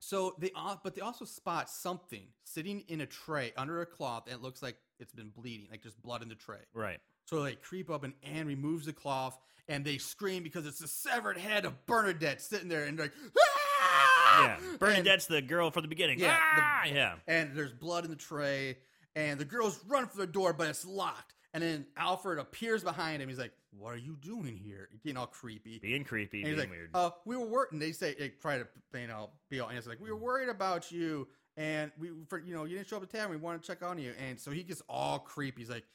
so 0.00 0.34
they 0.38 0.50
but 0.82 0.94
they 0.96 1.00
also 1.00 1.24
spot 1.24 1.70
something 1.70 2.24
sitting 2.44 2.80
in 2.88 3.00
a 3.02 3.06
tray 3.06 3.52
under 3.56 3.80
a 3.82 3.86
cloth, 3.86 4.24
and 4.26 4.34
it 4.34 4.42
looks 4.42 4.62
like 4.62 4.76
it's 4.98 5.12
been 5.12 5.28
bleeding, 5.30 5.68
like 5.70 5.82
there's 5.82 5.94
blood 5.94 6.22
in 6.22 6.28
the 6.28 6.34
tray. 6.34 6.58
right. 6.74 6.98
So 7.26 7.44
they 7.44 7.54
creep 7.54 7.90
up, 7.90 8.02
and 8.02 8.12
Anne 8.24 8.46
removes 8.48 8.86
the 8.86 8.92
cloth, 8.92 9.38
and 9.68 9.84
they 9.84 9.98
scream 9.98 10.42
because 10.42 10.66
it's 10.66 10.80
the 10.80 10.88
severed 10.88 11.36
head 11.38 11.64
of 11.64 11.86
Bernadette 11.86 12.40
sitting 12.42 12.68
there, 12.68 12.84
and 12.86 12.98
they're 12.98 13.06
like, 13.06 13.14
"Ah!" 13.38 14.42
Yeah, 14.42 14.76
Bernadette's 14.78 15.26
the 15.26 15.40
girl 15.42 15.70
from 15.70 15.82
the 15.82 15.88
beginning. 15.88 16.18
Yeah, 16.18 16.34
the- 16.36 16.62
Ah! 16.62 16.84
yeah. 16.86 17.14
and 17.28 17.54
there's 17.54 17.72
blood 17.72 18.04
in 18.04 18.10
the 18.10 18.16
tray, 18.16 18.78
and 19.14 19.38
the 19.38 19.44
girls 19.44 19.78
run 19.86 20.06
for 20.08 20.16
the 20.16 20.26
door, 20.26 20.52
but 20.52 20.68
it's 20.68 20.84
locked. 20.84 21.34
And 21.52 21.62
then 21.62 21.86
Alfred 21.96 22.38
appears 22.38 22.84
behind 22.84 23.20
him. 23.22 23.28
He's 23.28 23.38
like, 23.38 23.52
"What 23.70 23.92
are 23.92 23.98
you 23.98 24.16
doing 24.20 24.56
here?" 24.56 24.88
Getting 25.02 25.16
all 25.16 25.26
creepy. 25.26 25.78
Being 25.78 26.04
creepy, 26.04 26.38
And 26.42 26.46
he's 26.48 26.56
being 26.56 26.68
like, 26.68 26.70
weird. 26.70 26.90
"Uh, 26.94 27.10
we 27.24 27.36
were 27.36 27.46
worried." 27.46 27.72
And 27.72 27.82
they 27.82 27.92
say, 27.92 28.14
they 28.14 28.28
try 28.28 28.58
to, 28.58 28.68
you 28.94 29.06
know, 29.08 29.30
be 29.48 29.58
all 29.60 29.68
innocent. 29.68 29.96
Like, 29.96 30.00
we 30.00 30.10
were 30.10 30.18
worried 30.18 30.48
about 30.48 30.92
you, 30.92 31.26
and 31.56 31.90
we, 31.98 32.10
for 32.28 32.38
you 32.38 32.54
know, 32.54 32.64
you 32.64 32.76
didn't 32.76 32.88
show 32.88 32.98
up 32.98 33.02
at 33.02 33.10
tavern. 33.10 33.30
We 33.30 33.36
wanted 33.36 33.62
to 33.62 33.66
check 33.66 33.82
on 33.82 33.98
you. 33.98 34.12
And 34.18 34.38
so 34.38 34.50
he 34.52 34.62
gets 34.62 34.82
all 34.88 35.18
creepy. 35.18 35.62
He's 35.62 35.70
like, 35.70 35.86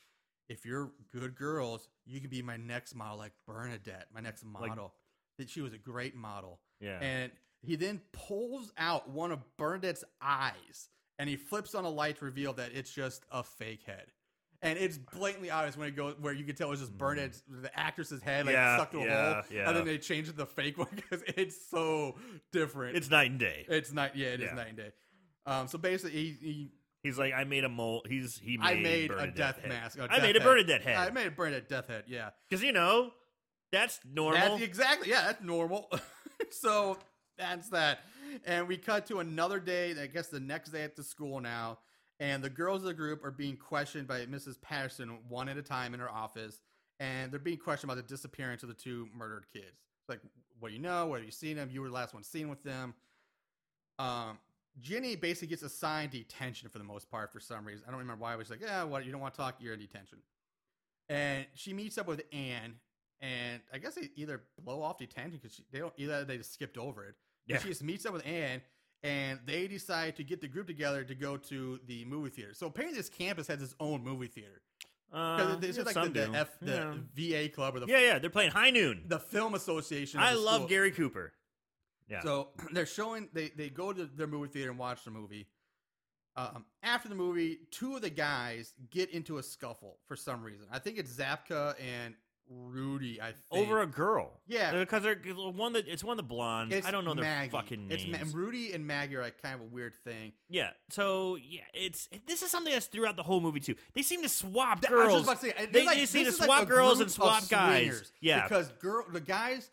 "If 0.49 0.65
you're 0.65 0.91
good 1.11 1.35
girls, 1.35 1.87
you 2.05 2.19
can 2.19 2.29
be 2.29 2.41
my 2.41 2.57
next 2.57 2.93
model, 2.93 3.17
like 3.17 3.33
Bernadette, 3.47 4.07
my 4.13 4.19
next 4.19 4.43
model. 4.43 4.93
that 5.37 5.49
she 5.49 5.61
was 5.61 5.73
a 5.73 5.77
great 5.77 6.15
model." 6.15 6.59
yeah. 6.81 6.99
And 7.01 7.31
he 7.61 7.75
then 7.75 8.01
pulls 8.11 8.71
out 8.77 9.09
one 9.09 9.31
of 9.31 9.39
Bernadette's 9.57 10.03
eyes 10.21 10.89
and 11.17 11.29
he 11.29 11.35
flips 11.35 11.73
on 11.73 11.85
a 11.85 11.89
light 11.89 12.17
to 12.19 12.25
reveal 12.25 12.53
that 12.53 12.71
it's 12.73 12.91
just 12.91 13.25
a 13.31 13.43
fake 13.43 13.83
head. 13.83 14.11
And 14.65 14.77
it's 14.79 14.97
blatantly 14.97 15.51
obvious 15.51 15.77
when 15.77 15.87
it 15.87 15.95
goes 15.95 16.15
where 16.19 16.33
you 16.33 16.43
can 16.43 16.55
tell 16.55 16.71
it's 16.71 16.81
just 16.81 16.97
Bernadette's 16.97 17.43
the 17.47 17.77
actress's 17.79 18.21
head 18.21 18.45
like 18.45 18.53
Yeah, 18.53 18.77
stuck 18.77 18.91
to 18.91 18.99
a 18.99 19.05
yeah, 19.05 19.33
hole. 19.33 19.43
yeah. 19.51 19.67
And 19.69 19.77
then 19.77 19.85
they 19.85 19.97
change 19.97 20.27
it 20.27 20.31
to 20.31 20.37
the 20.37 20.45
fake 20.45 20.77
one 20.79 20.87
because 20.95 21.23
it's 21.27 21.69
so 21.69 22.15
different. 22.51 22.97
it's 22.97 23.09
night 23.09 23.29
and 23.31 23.39
day. 23.39 23.65
it's 23.69 23.93
night 23.93 24.11
yeah, 24.15 24.27
it 24.29 24.41
is 24.41 24.51
night 24.53 24.67
and 24.69 24.77
day. 24.77 24.91
Um 25.45 25.67
so 25.67 25.77
basically 25.77 26.19
he, 26.19 26.35
he 26.41 26.71
He's 27.03 27.19
like, 27.19 27.35
I 27.35 27.43
made 27.43 27.63
a 27.63 27.69
mold. 27.69 28.07
He's 28.09 28.35
he. 28.35 28.57
Made 28.57 28.65
I 28.65 28.73
made 28.73 29.11
a 29.11 29.27
death 29.27 29.59
head. 29.59 29.69
mask. 29.69 29.99
I 30.09 30.19
made 30.21 30.35
a 30.35 30.39
Bernadette 30.39 30.81
head. 30.81 30.97
I 30.97 31.11
made 31.11 31.27
a 31.27 31.31
Bernadette 31.31 31.69
death 31.69 31.87
head, 31.87 32.05
yeah. 32.07 32.31
because 32.49 32.63
you 32.63 32.71
know 32.71 33.11
that's 33.71 33.99
normal. 34.11 34.39
That's 34.39 34.63
exactly 34.63 35.11
yeah, 35.11 35.21
that's 35.27 35.43
normal. 35.43 35.87
so 36.49 36.97
that's 37.37 37.69
that. 37.69 37.99
And 38.47 38.67
we 38.67 38.77
cut 38.77 39.05
to 39.07 39.19
another 39.19 39.59
day. 39.59 39.93
I 40.01 40.07
guess 40.07 40.29
the 40.29 40.39
next 40.39 40.71
day 40.71 40.81
at 40.81 40.95
the 40.95 41.03
school 41.03 41.39
now, 41.39 41.77
and 42.19 42.43
the 42.43 42.49
girls 42.49 42.81
of 42.81 42.87
the 42.87 42.93
group 42.93 43.23
are 43.23 43.31
being 43.31 43.57
questioned 43.57 44.07
by 44.07 44.25
Mrs. 44.25 44.61
Patterson 44.61 45.17
one 45.27 45.49
at 45.49 45.57
a 45.57 45.61
time 45.61 45.93
in 45.93 45.99
her 45.99 46.09
office, 46.09 46.61
and 46.99 47.31
they're 47.31 47.39
being 47.39 47.57
questioned 47.57 47.91
about 47.91 48.01
the 48.01 48.07
disappearance 48.07 48.63
of 48.63 48.69
the 48.69 48.75
two 48.75 49.07
murdered 49.15 49.45
kids. 49.51 49.81
Like, 50.07 50.19
what 50.59 50.69
do 50.69 50.75
you 50.75 50.81
know? 50.81 51.07
What 51.07 51.17
have 51.17 51.25
you 51.25 51.31
seen 51.31 51.57
them? 51.57 51.69
You 51.71 51.81
were 51.81 51.87
the 51.87 51.93
last 51.93 52.13
one 52.13 52.23
seen 52.23 52.49
with 52.49 52.63
them. 52.63 52.93
Um, 53.99 54.37
Ginny 54.81 55.15
basically 55.15 55.47
gets 55.47 55.63
assigned 55.63 56.11
detention 56.11 56.69
for 56.69 56.77
the 56.77 56.83
most 56.83 57.09
part 57.09 57.31
for 57.31 57.39
some 57.39 57.65
reason. 57.65 57.83
I 57.87 57.91
don't 57.91 57.99
remember 57.99 58.23
why. 58.23 58.33
I 58.33 58.35
was 58.35 58.49
like, 58.49 58.61
yeah, 58.61 58.83
what? 58.83 59.05
You 59.05 59.11
don't 59.11 59.21
want 59.21 59.33
to 59.33 59.39
talk? 59.39 59.55
You're 59.59 59.73
in 59.73 59.79
detention. 59.79 60.19
And 61.07 61.45
she 61.53 61.73
meets 61.73 61.97
up 61.97 62.07
with 62.07 62.23
Anne, 62.33 62.75
and 63.21 63.61
I 63.73 63.77
guess 63.77 63.95
they 63.95 64.09
either 64.15 64.41
blow 64.63 64.81
off 64.81 64.97
detention 64.97 65.39
because 65.41 65.61
they 65.71 65.79
don't 65.79 65.93
either 65.97 66.25
they 66.25 66.37
just 66.37 66.53
skipped 66.53 66.77
over 66.77 67.05
it. 67.05 67.15
Yeah. 67.47 67.59
She 67.59 67.69
just 67.69 67.83
meets 67.83 68.05
up 68.05 68.13
with 68.13 68.25
Anne, 68.25 68.61
and 69.05 69.39
they 69.45 69.67
decide 69.67 70.15
to 70.15 70.23
get 70.23 70.41
the 70.41 70.47
group 70.47 70.65
together 70.65 71.03
to 71.03 71.13
go 71.13 71.37
to 71.37 71.79
the 71.85 72.03
movie 72.05 72.31
theater. 72.31 72.53
So 72.53 72.65
apparently, 72.65 72.97
this 72.97 73.09
campus 73.09 73.47
has 73.47 73.61
its 73.61 73.75
own 73.79 74.03
movie 74.03 74.27
theater. 74.27 74.61
Uh, 75.13 75.57
it's 75.61 75.77
yeah, 75.77 75.83
just 75.83 75.85
like 75.85 75.93
some 75.93 76.11
the, 76.11 76.25
the. 76.25 76.37
F, 76.37 76.49
the 76.59 77.03
yeah. 77.15 77.43
VA 77.45 77.49
club 77.49 77.75
or 77.75 77.81
the 77.81 77.85
yeah, 77.85 77.99
yeah, 77.99 78.19
they're 78.19 78.31
playing 78.31 78.51
High 78.51 78.71
Noon. 78.71 79.03
the 79.07 79.19
film 79.19 79.53
association. 79.53 80.19
I 80.19 80.33
love 80.33 80.55
school. 80.55 80.67
Gary 80.67 80.91
Cooper. 80.91 81.33
Yeah. 82.09 82.21
So 82.21 82.49
they're 82.71 82.87
showing 82.87 83.29
they 83.31 83.49
they 83.49 83.69
go 83.69 83.93
to 83.93 84.05
their 84.05 84.27
movie 84.27 84.49
theater 84.49 84.71
and 84.71 84.79
watch 84.79 85.03
the 85.05 85.11
movie. 85.11 85.47
Um, 86.35 86.65
after 86.83 87.07
the 87.07 87.15
movie, 87.15 87.59
two 87.71 87.95
of 87.95 88.01
the 88.01 88.09
guys 88.09 88.73
get 88.89 89.09
into 89.11 89.37
a 89.37 89.43
scuffle 89.43 89.99
for 90.05 90.17
some 90.17 90.43
reason. 90.43 90.65
I 90.69 90.79
think 90.79 90.97
it's 90.97 91.13
Zabka 91.13 91.75
and 91.79 92.13
Rudy. 92.49 93.19
I 93.21 93.27
think 93.31 93.35
over 93.51 93.81
a 93.81 93.87
girl. 93.87 94.31
Yeah. 94.47 94.77
because 94.79 95.03
they're 95.03 95.15
one 95.35 95.73
that 95.73 95.87
it's 95.87 96.03
one 96.03 96.13
of 96.13 96.17
the 96.17 96.23
blondes. 96.27 96.75
It's 96.75 96.87
I 96.87 96.91
don't 96.91 97.03
know 97.05 97.13
their 97.13 97.23
Maggie. 97.23 97.51
fucking 97.51 97.87
It's 97.89 98.05
names. 98.05 98.33
Ma- 98.33 98.39
Rudy 98.39 98.73
and 98.73 98.85
Maggie 98.85 99.15
are 99.15 99.21
like 99.21 99.41
kind 99.41 99.55
of 99.55 99.61
a 99.61 99.63
weird 99.65 99.93
thing. 100.03 100.33
yeah, 100.49 100.69
so 100.89 101.35
yeah, 101.37 101.61
it's 101.73 102.07
this 102.27 102.41
is 102.43 102.51
something 102.51 102.71
that's 102.73 102.85
throughout 102.87 103.15
the 103.15 103.23
whole 103.23 103.41
movie 103.41 103.59
too. 103.59 103.75
They 103.93 104.01
seem 104.03 104.21
to 104.23 104.29
swap 104.29 104.81
Th- 104.81 104.91
I 104.91 104.95
was 104.95 105.03
girls. 105.05 105.13
just 105.13 105.23
about 105.25 105.41
to 105.41 105.59
say, 105.61 105.65
they, 105.71 105.85
like- 105.85 105.97
they 105.97 106.05
seem 106.05 106.23
to 106.25 106.29
is 106.29 106.39
like 106.39 106.45
swap 106.47 106.67
girls 106.67 106.99
and 106.99 107.11
swap 107.11 107.47
guys. 107.49 108.11
Yeah, 108.21 108.43
because 108.43 108.69
girl, 108.79 109.05
the 109.11 109.21
guys 109.21 109.69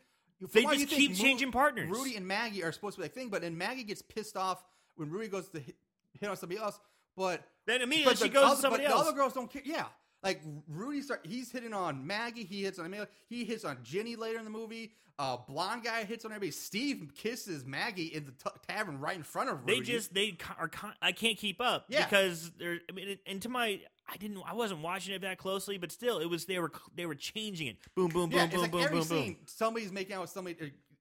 they 0.52 0.62
just 0.62 0.88
keep 0.88 1.10
think, 1.12 1.20
changing 1.20 1.52
partners. 1.52 1.88
Rudy 1.90 2.16
and 2.16 2.26
Maggie 2.26 2.64
are 2.64 2.72
supposed 2.72 2.96
to 2.96 3.02
be 3.02 3.06
a 3.06 3.10
thing, 3.10 3.28
but 3.28 3.42
then 3.42 3.56
Maggie 3.58 3.84
gets 3.84 4.02
pissed 4.02 4.36
off 4.36 4.64
when 4.96 5.10
Rudy 5.10 5.28
goes 5.28 5.48
to 5.50 5.60
hit, 5.60 5.76
hit 6.18 6.28
on 6.28 6.36
somebody 6.36 6.60
else. 6.60 6.80
But 7.16 7.42
then 7.66 7.82
immediately 7.82 8.14
but 8.14 8.18
she 8.22 8.28
goes 8.30 8.44
other, 8.44 8.54
to 8.56 8.60
somebody 8.60 8.84
but 8.84 8.92
else. 8.92 9.02
The 9.02 9.08
other 9.10 9.16
girls 9.16 9.34
don't 9.34 9.52
care. 9.52 9.62
Yeah, 9.64 9.84
Like 10.22 10.40
Rudy, 10.68 11.02
start 11.02 11.26
he's 11.28 11.50
hitting 11.50 11.72
on 11.72 12.06
Maggie. 12.06 12.44
He 12.44 12.62
hits 12.62 12.78
on 12.78 12.86
Amelia. 12.86 13.08
He 13.28 13.44
hits 13.44 13.64
on 13.64 13.78
Jenny 13.82 14.14
later 14.16 14.38
in 14.38 14.44
the 14.44 14.50
movie. 14.50 14.92
Uh, 15.18 15.36
blonde 15.48 15.82
guy 15.84 16.04
hits 16.04 16.24
on 16.24 16.30
everybody. 16.30 16.50
Steve 16.52 17.10
kisses 17.14 17.64
Maggie 17.64 18.06
in 18.06 18.24
the 18.24 18.30
t- 18.32 18.56
tavern 18.68 18.98
right 19.00 19.16
in 19.16 19.22
front 19.24 19.50
of 19.50 19.60
Rudy. 19.60 19.80
They 19.80 19.84
just 19.84 20.14
they 20.14 20.36
are. 20.58 20.68
Con- 20.68 20.94
I 21.02 21.12
can't 21.12 21.36
keep 21.36 21.60
up 21.60 21.86
Yeah. 21.88 22.04
because 22.04 22.50
they're. 22.58 22.78
I 22.88 22.92
mean, 22.92 23.18
and 23.26 23.42
to 23.42 23.48
my, 23.48 23.80
I 24.08 24.16
didn't. 24.16 24.38
I 24.46 24.54
wasn't 24.54 24.80
watching 24.82 25.14
it 25.14 25.22
that 25.22 25.38
closely, 25.38 25.76
but 25.76 25.90
still, 25.92 26.18
it 26.18 26.26
was. 26.26 26.44
They 26.46 26.58
were. 26.60 26.70
They 26.94 27.04
were 27.06 27.14
changing 27.16 27.66
it. 27.66 27.76
Boom, 27.96 28.08
boom, 28.08 28.30
boom, 28.30 28.38
yeah, 28.38 28.46
boom, 28.46 28.60
like 28.62 28.70
boom, 28.70 28.80
every 28.82 28.98
boom, 28.98 29.04
scene 29.06 29.32
boom. 29.34 29.42
somebody's 29.46 29.90
making 29.92 30.14
out 30.14 30.22
with 30.22 30.30
somebody 30.30 30.56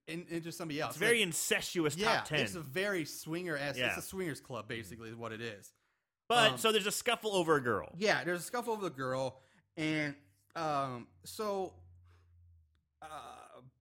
uh, 0.09 0.13
into 0.29 0.51
somebody 0.51 0.81
else. 0.81 0.91
It's 0.91 0.99
very 0.99 1.19
Like, 1.19 1.27
incestuous 1.27 1.95
yeah, 1.95 2.15
top 2.17 2.25
ten. 2.25 2.39
it's 2.39 2.55
a 2.55 2.59
very 2.59 3.05
swinger 3.05 3.55
ass. 3.55 3.77
Yeah. 3.77 3.87
It's 3.95 3.97
a 3.97 4.01
swingers 4.01 4.41
club 4.41 4.67
basically 4.67 5.09
is 5.09 5.15
what 5.15 5.31
it 5.31 5.41
is. 5.41 5.71
But 6.31 6.51
um, 6.51 6.57
so 6.57 6.71
there's 6.71 6.87
a 6.87 6.91
scuffle 6.91 7.35
over 7.35 7.57
a 7.57 7.61
girl. 7.61 7.89
Yeah, 7.97 8.23
there's 8.23 8.39
a 8.39 8.43
scuffle 8.43 8.71
over 8.71 8.83
the 8.83 8.89
girl, 8.89 9.41
and 9.75 10.15
um, 10.55 11.07
so 11.25 11.73
uh, 13.01 13.05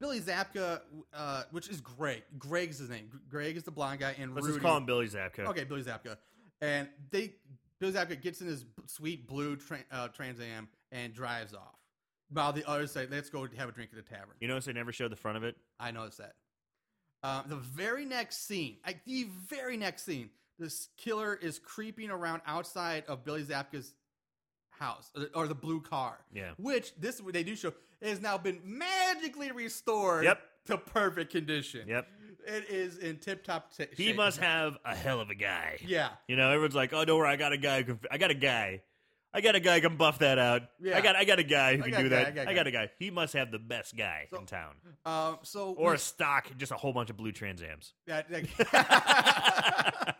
Billy 0.00 0.18
Zabka, 0.20 0.80
uh, 1.14 1.44
which 1.52 1.68
is 1.68 1.80
Greg. 1.80 2.24
Greg's 2.40 2.78
his 2.78 2.90
name. 2.90 3.08
Greg 3.28 3.56
is 3.56 3.62
the 3.62 3.70
blonde 3.70 4.00
guy, 4.00 4.16
and 4.18 4.34
Let's 4.34 4.46
Rudy. 4.48 4.56
just 4.58 4.66
call 4.66 4.76
him 4.78 4.84
Billy 4.84 5.08
Zabka. 5.08 5.46
Okay, 5.46 5.62
Billy 5.62 5.84
Zabka, 5.84 6.16
and 6.60 6.88
they 7.12 7.34
Billy 7.78 7.92
Zabka 7.92 8.20
gets 8.20 8.40
in 8.40 8.48
his 8.48 8.64
sweet 8.86 9.28
blue 9.28 9.54
tra- 9.54 9.84
uh, 9.92 10.08
Trans 10.08 10.40
Am 10.40 10.68
and 10.90 11.14
drives 11.14 11.54
off. 11.54 11.76
While 12.32 12.52
the 12.52 12.68
others 12.68 12.90
say, 12.90 13.06
"Let's 13.08 13.30
go 13.30 13.46
have 13.56 13.68
a 13.68 13.72
drink 13.72 13.90
at 13.96 14.04
the 14.04 14.10
tavern." 14.10 14.34
You 14.40 14.48
notice 14.48 14.64
they 14.64 14.72
never 14.72 14.90
showed 14.90 15.12
the 15.12 15.16
front 15.16 15.36
of 15.36 15.44
it. 15.44 15.56
I 15.78 15.92
noticed 15.92 16.18
that. 16.18 16.34
Um, 17.22 17.44
the 17.46 17.56
very 17.56 18.06
next 18.06 18.48
scene, 18.48 18.78
like 18.84 19.04
the 19.04 19.28
very 19.46 19.76
next 19.76 20.04
scene, 20.04 20.30
this 20.60 20.88
killer 20.96 21.34
is 21.34 21.58
creeping 21.58 22.10
around 22.10 22.42
outside 22.46 23.02
of 23.08 23.24
Billy 23.24 23.42
Zabka's 23.42 23.94
house 24.70 25.10
or- 25.16 25.28
or 25.42 25.48
the 25.48 25.54
blue 25.54 25.80
car. 25.80 26.18
Yeah. 26.32 26.52
Which 26.58 26.94
this 26.96 27.20
they 27.32 27.42
do 27.42 27.56
show 27.56 27.72
has 28.02 28.20
now 28.20 28.38
been 28.38 28.60
magically 28.64 29.50
restored. 29.50 30.24
Yep. 30.24 30.40
To 30.66 30.76
perfect 30.78 31.32
condition. 31.32 31.88
Yep. 31.88 32.06
It 32.46 32.68
is 32.70 32.98
in 32.98 33.16
tip 33.18 33.42
top. 33.44 33.74
T- 33.74 33.86
He 33.96 34.12
must 34.12 34.38
have 34.40 34.76
a 34.84 34.94
hell 34.94 35.18
of 35.20 35.30
a 35.30 35.34
guy. 35.34 35.78
Yeah. 35.80 36.10
You 36.28 36.36
know, 36.36 36.50
everyone's 36.50 36.74
like, 36.74 36.92
"Oh, 36.92 37.04
don't 37.04 37.18
worry, 37.18 37.28
I 37.30 37.36
got 37.36 37.52
a 37.52 37.56
guy. 37.56 37.78
Who 37.82 37.96
can, 37.96 38.00
I 38.10 38.18
got 38.18 38.30
a 38.30 38.34
guy. 38.34 38.82
I 39.32 39.40
got 39.40 39.54
a 39.54 39.60
guy 39.60 39.76
who 39.80 39.88
can 39.88 39.96
buff 39.96 40.18
that 40.18 40.38
out. 40.38 40.62
Yeah. 40.80 40.96
I 40.98 41.00
got, 41.02 41.14
I 41.16 41.24
got 41.24 41.38
a 41.38 41.44
guy 41.44 41.76
who 41.76 41.84
I 41.84 41.90
can 41.90 42.02
do 42.02 42.08
guy, 42.10 42.16
that. 42.24 42.26
I 42.26 42.30
got 42.32 42.46
a 42.46 42.50
I 42.50 42.54
got 42.54 42.66
a 42.66 42.70
guy. 42.72 42.90
He 42.98 43.10
must 43.10 43.32
have 43.34 43.50
the 43.50 43.58
best 43.58 43.96
guy 43.96 44.26
So- 44.30 44.38
in 44.38 44.46
town, 44.46 44.74
Um. 45.06 45.38
So 45.42 45.72
or 45.72 45.90
we- 45.90 45.96
a 45.96 45.98
stock, 45.98 46.50
just 46.58 46.72
a 46.72 46.76
whole 46.76 46.92
bunch 46.92 47.10
of 47.10 47.16
blue 47.16 47.32
Trans 47.32 47.62
Ams. 47.62 47.94
That, 48.06 48.28
that- 48.30 50.16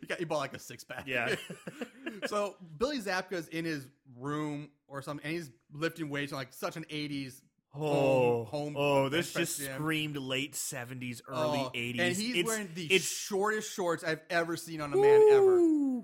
you, 0.00 0.08
got, 0.08 0.20
you 0.20 0.26
bought 0.26 0.38
like 0.38 0.54
a 0.54 0.58
six 0.58 0.84
pack. 0.84 1.04
Yeah. 1.06 1.34
so 2.26 2.56
Billy 2.78 2.98
Zabka's 2.98 3.48
in 3.48 3.64
his 3.64 3.86
room 4.18 4.70
or 4.88 5.02
something, 5.02 5.24
and 5.24 5.34
he's 5.34 5.50
lifting 5.72 6.08
weights 6.08 6.32
on 6.32 6.38
like 6.38 6.52
such 6.52 6.76
an 6.76 6.84
'80s. 6.90 7.40
Oh, 7.74 8.44
home 8.44 8.74
oh, 8.76 9.08
this 9.08 9.32
just 9.32 9.58
gym. 9.58 9.72
screamed 9.74 10.16
late 10.18 10.54
seventies, 10.54 11.22
oh, 11.26 11.32
early 11.32 11.58
Oh, 11.60 11.70
eighties. 11.74 12.00
and 12.02 12.16
he's 12.16 12.36
it's, 12.36 12.46
wearing 12.46 12.68
the 12.74 12.84
it's 12.86 13.04
shortest 13.10 13.72
shorts 13.72 14.04
I've 14.04 14.20
ever 14.28 14.56
seen 14.58 14.80
on 14.82 14.92
a 14.92 14.96
man 14.96 15.28
ever. 15.32 16.02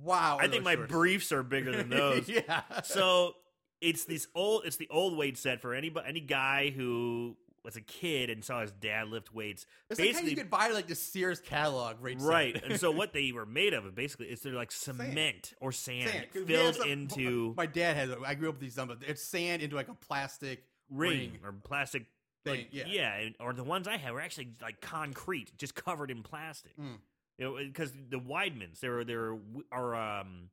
Wow, 0.00 0.38
I 0.40 0.48
think 0.48 0.64
my 0.64 0.76
shorts. 0.76 0.90
briefs 0.90 1.32
are 1.32 1.42
bigger 1.42 1.72
than 1.76 1.90
those. 1.90 2.26
yeah. 2.28 2.62
so 2.84 3.34
it's 3.82 4.04
this 4.06 4.26
old 4.34 4.62
it's 4.64 4.76
the 4.76 4.88
old 4.90 5.16
weight 5.16 5.36
set 5.36 5.60
for 5.60 5.74
any 5.74 5.92
any 6.06 6.20
guy 6.20 6.70
who 6.70 7.36
was 7.68 7.76
a 7.76 7.80
kid 7.80 8.30
and 8.30 8.44
saw 8.44 8.60
his 8.62 8.72
dad 8.72 9.08
lift 9.08 9.32
weights 9.34 9.66
it's 9.90 9.98
like 10.00 10.08
how 10.08 10.12
basically 10.12 10.30
you 10.30 10.36
could 10.36 10.50
buy 10.50 10.68
like 10.70 10.86
the 10.86 10.94
Sears 10.94 11.38
catalog 11.40 11.96
right. 12.00 12.16
right 12.20 12.62
and 12.64 12.78
so 12.80 12.90
what 13.00 13.12
they 13.12 13.30
were 13.32 13.46
made 13.46 13.74
of 13.74 13.94
basically 13.94 14.26
is 14.26 14.40
they're 14.40 14.52
like 14.52 14.72
cement 14.72 15.52
or 15.60 15.70
sand, 15.72 16.10
Sand. 16.10 16.46
filled 16.46 16.76
some- 16.76 16.88
into 16.88 17.54
My 17.56 17.66
dad 17.66 17.96
had. 17.96 18.10
I 18.26 18.34
grew 18.34 18.48
up 18.48 18.54
with 18.56 18.62
these 18.62 18.76
numbers. 18.76 18.98
It's 19.06 19.22
sand 19.22 19.62
into 19.62 19.76
like 19.76 19.88
a 19.88 19.94
plastic 19.94 20.64
ring, 20.90 21.18
ring. 21.32 21.38
or 21.44 21.52
plastic 21.52 22.06
Thing, 22.44 22.66
like, 22.72 22.86
yeah. 22.86 23.14
and- 23.16 23.34
or 23.40 23.52
the 23.52 23.64
ones 23.64 23.86
I 23.88 23.96
had 23.96 24.12
were 24.12 24.20
actually 24.20 24.48
like 24.62 24.80
concrete 24.80 25.52
just 25.58 25.74
covered 25.74 26.10
in 26.10 26.22
plastic 26.22 26.76
Mm. 26.78 26.98
you 27.38 27.44
know 27.44 27.56
because 27.56 27.92
the 27.92 28.18
Weidmans 28.20 28.80
they're 28.80 28.92
were 29.04 29.38
are 29.72 29.94
um 29.94 30.50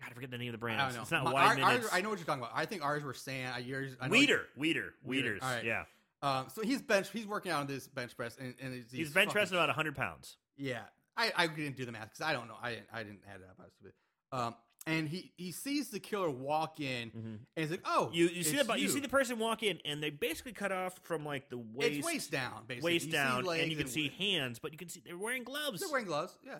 God 0.00 0.10
I 0.10 0.14
forget 0.14 0.32
the 0.32 0.38
name 0.38 0.48
of 0.48 0.52
the 0.52 0.58
brand 0.58 0.80
I 0.80 0.86
don't 0.86 0.96
know. 0.96 1.02
it's 1.02 1.10
not 1.12 1.24
My- 1.24 1.32
Weidman 1.32 1.62
our- 1.64 1.80
I 1.92 2.00
know 2.00 2.10
what 2.10 2.18
you're 2.18 2.26
talking 2.26 2.42
about. 2.42 2.52
I 2.54 2.66
think 2.66 2.82
ours 2.84 3.04
were 3.04 3.14
sand. 3.14 3.64
Yours, 3.64 3.96
I 4.00 4.08
know 4.08 4.14
Weider 4.16 4.40
Weider 4.58 4.90
Weider, 5.06 5.06
Weiders 5.06 5.38
all 5.42 5.48
right. 5.54 5.64
yeah 5.64 5.84
Um, 6.22 6.46
so 6.54 6.62
he's 6.62 6.80
bench. 6.82 7.08
He's 7.12 7.26
working 7.26 7.50
out 7.52 7.60
on 7.60 7.66
this 7.66 7.88
bench 7.88 8.16
press, 8.16 8.36
and, 8.40 8.54
and 8.62 8.74
he's, 8.74 8.90
he's 8.90 9.10
bench 9.10 9.26
fucking- 9.28 9.32
pressing 9.32 9.56
about 9.56 9.70
hundred 9.70 9.96
pounds 9.96 10.36
Yeah, 10.56 10.82
I, 11.16 11.32
I 11.36 11.46
didn't 11.48 11.76
do 11.76 11.84
the 11.84 11.92
math 11.92 12.10
because 12.12 12.20
I 12.20 12.32
don't 12.32 12.48
know. 12.48 12.56
I 12.62 12.70
didn't. 12.70 12.86
I 12.92 13.02
didn't 13.02 13.20
add 13.28 13.40
it 13.40 13.46
up. 13.48 13.56
I 13.58 13.64
was 13.64 13.72
stupid. 13.74 13.92
Um, 14.30 14.54
and 14.86 15.08
he 15.08 15.32
he 15.36 15.52
sees 15.52 15.90
the 15.90 16.00
killer 16.00 16.30
walk 16.30 16.80
in, 16.80 17.10
and 17.14 17.38
he's 17.54 17.70
like, 17.70 17.82
"Oh, 17.84 18.10
You 18.12 18.26
you 18.28 18.42
see 18.42 18.56
the 18.60 18.74
you. 18.74 18.88
see 18.88 18.98
the 19.00 19.08
person 19.08 19.38
walk 19.38 19.62
in, 19.62 19.78
and 19.84 20.02
they 20.02 20.10
basically 20.10 20.52
cut 20.52 20.72
off 20.72 20.98
from 21.02 21.24
like 21.24 21.48
the 21.50 21.58
waist, 21.58 21.98
it's 21.98 22.06
waist 22.06 22.30
down, 22.32 22.62
basically. 22.66 22.92
waist 22.92 23.06
You 23.06 23.12
down, 23.12 23.48
and 23.48 23.70
you 23.70 23.76
can 23.76 23.86
see 23.86 24.08
hands, 24.18 24.58
but 24.58 24.72
you 24.72 24.78
can 24.78 24.88
see 24.88 25.00
they're 25.04 25.16
wearing 25.18 25.44
gloves. 25.44 25.80
they're 25.80 25.88
wearing 25.90 26.06
gloves. 26.06 26.36
Yeah, 26.44 26.54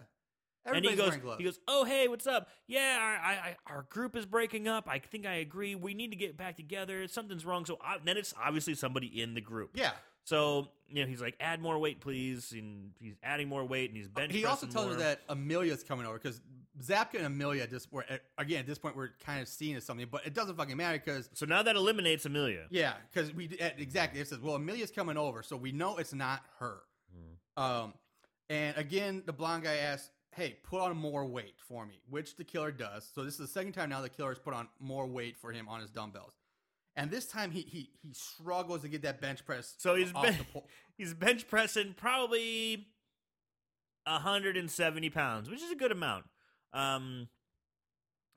and 0.65 0.77
everybody's 0.77 0.91
he 0.91 0.97
goes, 0.97 1.09
wearing 1.09 1.23
gloves. 1.23 1.39
he 1.39 1.45
goes, 1.45 1.61
oh 1.69 1.85
hey, 1.85 2.09
what's 2.09 2.27
up? 2.27 2.49
Yeah, 2.67 2.99
our, 3.01 3.15
I, 3.15 3.33
I, 3.33 3.57
our 3.67 3.83
group 3.91 4.17
is 4.17 4.27
breaking 4.27 4.69
up. 4.69 4.89
I 4.89 4.99
think 4.99 5.27
I 5.27 5.35
agree. 5.35 5.75
We 5.75 5.95
need 5.95 6.11
to 6.11 6.17
get 6.17 6.37
back 6.37 6.57
together. 6.57 7.07
Something's 7.09 7.45
wrong. 7.45 7.65
So 7.67 7.79
I, 7.85 7.97
then 8.05 8.17
it's 8.17 8.35
obviously 8.43 8.75
somebody 8.75 9.21
in 9.21 9.35
the 9.35 9.41
group. 9.41 9.71
yeah. 9.75 9.93
So 10.25 10.69
you 10.89 11.03
know 11.03 11.09
he's 11.09 11.21
like, 11.21 11.35
add 11.41 11.61
more 11.61 11.79
weight, 11.79 12.01
please, 12.01 12.53
and 12.53 12.93
he's 13.01 13.17
adding 13.25 13.49
more 13.49 13.65
weight, 13.65 13.91
and 13.91 13.97
he's 13.97 14.07
bench. 14.07 14.33
He 14.33 14.45
also 14.45 14.67
tells 14.67 14.87
more. 14.87 14.95
her 14.95 15.01
that 15.01 15.21
Amelia's 15.29 15.83
coming 15.83 16.07
over 16.07 16.17
because 16.17 16.41
Zabka 16.81 17.15
and 17.17 17.27
Amelia 17.27 17.67
just 17.67 17.93
were 17.93 18.05
again 18.39 18.61
at 18.61 18.67
this 18.69 18.79
point 18.79 18.97
we're 18.97 19.11
kind 19.25 19.43
of 19.43 19.49
seen 19.49 19.77
as 19.77 19.85
something, 19.85 20.07
but 20.09 20.25
it 20.25 20.33
doesn't 20.33 20.57
fucking 20.57 20.77
matter 20.77 21.03
because 21.05 21.29
So 21.35 21.45
now 21.45 21.65
that 21.65 21.75
eliminates 21.75 22.25
Amelia. 22.25 22.67
Yeah, 22.71 22.93
because 23.13 23.35
we 23.35 23.51
eh, 23.59 23.71
exactly 23.79 24.21
it 24.21 24.29
says, 24.29 24.39
well, 24.39 24.55
Amelia's 24.55 24.93
coming 24.93 25.17
over, 25.17 25.43
so 25.43 25.57
we 25.57 25.73
know 25.73 25.97
it's 25.97 26.15
not 26.15 26.41
her. 26.61 26.83
Um, 27.57 27.95
and 28.49 28.77
again, 28.77 29.23
the 29.27 29.33
blonde 29.33 29.65
guy 29.65 29.77
asks, 29.77 30.11
"Hey, 30.33 30.59
put 30.62 30.80
on 30.80 30.97
more 30.97 31.24
weight 31.24 31.57
for 31.59 31.87
me," 31.87 32.01
which 32.09 32.37
the 32.37 32.45
killer 32.45 32.72
does. 32.72 33.11
So 33.14 33.24
this 33.24 33.35
is 33.35 33.41
the 33.41 33.47
second 33.47 33.72
time 33.72 33.91
now 33.91 34.01
the 34.01 34.09
killer 34.09 34.30
has 34.30 34.39
put 34.39 34.55
on 34.55 34.68
more 34.80 35.07
weight 35.07 35.37
for 35.37 35.53
him 35.53 35.68
on 35.68 35.80
his 35.80 35.91
dumbbells, 35.91 36.35
and 36.97 37.11
this 37.11 37.26
time 37.26 37.51
he 37.51 37.62
he 37.62 37.91
he 38.03 38.12
struggles 38.12 38.83
to 38.83 38.89
get 38.89 39.03
that 39.03 39.20
bench 39.20 39.45
press. 39.45 39.74
So 39.78 39.95
he's 39.95 40.12
off 40.14 40.24
ben- 40.24 40.39
the 40.39 40.45
pole. 40.45 40.68
he's 40.97 41.14
bench 41.14 41.47
pressing 41.49 41.95
probably 41.95 42.89
170 44.07 45.11
pounds, 45.11 45.49
which 45.49 45.62
is 45.62 45.70
a 45.70 45.76
good 45.76 45.93
amount. 45.93 46.24
Um, 46.72 47.28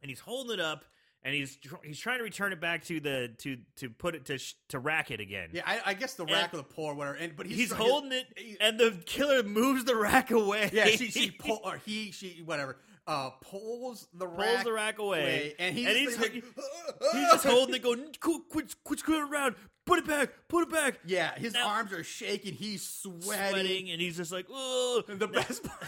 and 0.01 0.09
he's 0.09 0.19
holding 0.19 0.53
it 0.53 0.59
up, 0.59 0.85
and 1.25 1.33
he's 1.35 1.57
he's 1.83 1.99
trying 1.99 2.19
to 2.19 2.23
return 2.23 2.53
it 2.53 2.61
back 2.61 2.85
to 2.85 2.99
the 3.01 3.31
to 3.39 3.57
to 3.77 3.89
put 3.89 4.15
it 4.15 4.23
to 4.25 4.37
sh- 4.37 4.53
to 4.69 4.79
rack 4.79 5.11
it 5.11 5.19
again. 5.19 5.49
Yeah, 5.51 5.63
I, 5.65 5.81
I 5.87 5.93
guess 5.95 6.13
the 6.13 6.23
rack 6.25 6.53
or 6.53 6.57
the 6.57 6.63
pole 6.63 6.85
or 6.85 6.93
whatever. 6.93 7.17
And 7.17 7.35
but 7.35 7.47
he's, 7.47 7.57
he's 7.57 7.69
trying- 7.69 7.81
holding 7.81 8.11
it, 8.13 8.27
he- 8.37 8.57
and 8.61 8.79
the 8.79 8.91
killer 9.05 9.43
moves 9.43 9.83
the 9.83 9.95
rack 9.97 10.31
away. 10.31 10.69
yeah, 10.71 10.85
she 10.85 11.09
she 11.11 11.31
pull 11.39 11.59
or 11.65 11.77
he 11.85 12.11
she 12.11 12.41
whatever 12.45 12.77
uh 13.07 13.31
pulls 13.41 14.07
the 14.13 14.25
pulls 14.25 14.37
rack 14.39 14.63
the 14.63 14.71
rack 14.71 14.97
away, 14.99 15.19
away, 15.19 15.55
and 15.59 15.75
he's 15.77 15.87
and 15.87 15.97
he's, 15.97 16.17
like, 16.19 16.31
he's 17.11 17.29
just 17.31 17.45
holding 17.45 17.75
it, 17.75 17.81
going, 17.83 18.05
quit, 18.19 18.41
quit, 18.49 18.75
quit 18.83 18.99
screwing 18.99 19.29
around, 19.31 19.55
put 19.85 19.99
it 19.99 20.07
back, 20.07 20.29
put 20.47 20.63
it 20.63 20.71
back. 20.71 20.99
Yeah, 21.05 21.37
his 21.37 21.53
Now- 21.53 21.67
arms 21.67 21.91
are 21.91 22.03
shaking. 22.03 22.53
He's 22.53 22.81
sweating. 22.81 23.21
Sweating, 23.51 23.91
and 23.91 23.99
he's 24.01 24.17
just 24.17 24.31
like, 24.31 24.45
oh. 24.49 25.03
And 25.07 25.19
the 25.19 25.27
best 25.27 25.63
part. 25.63 25.83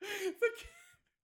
the, 0.00 0.48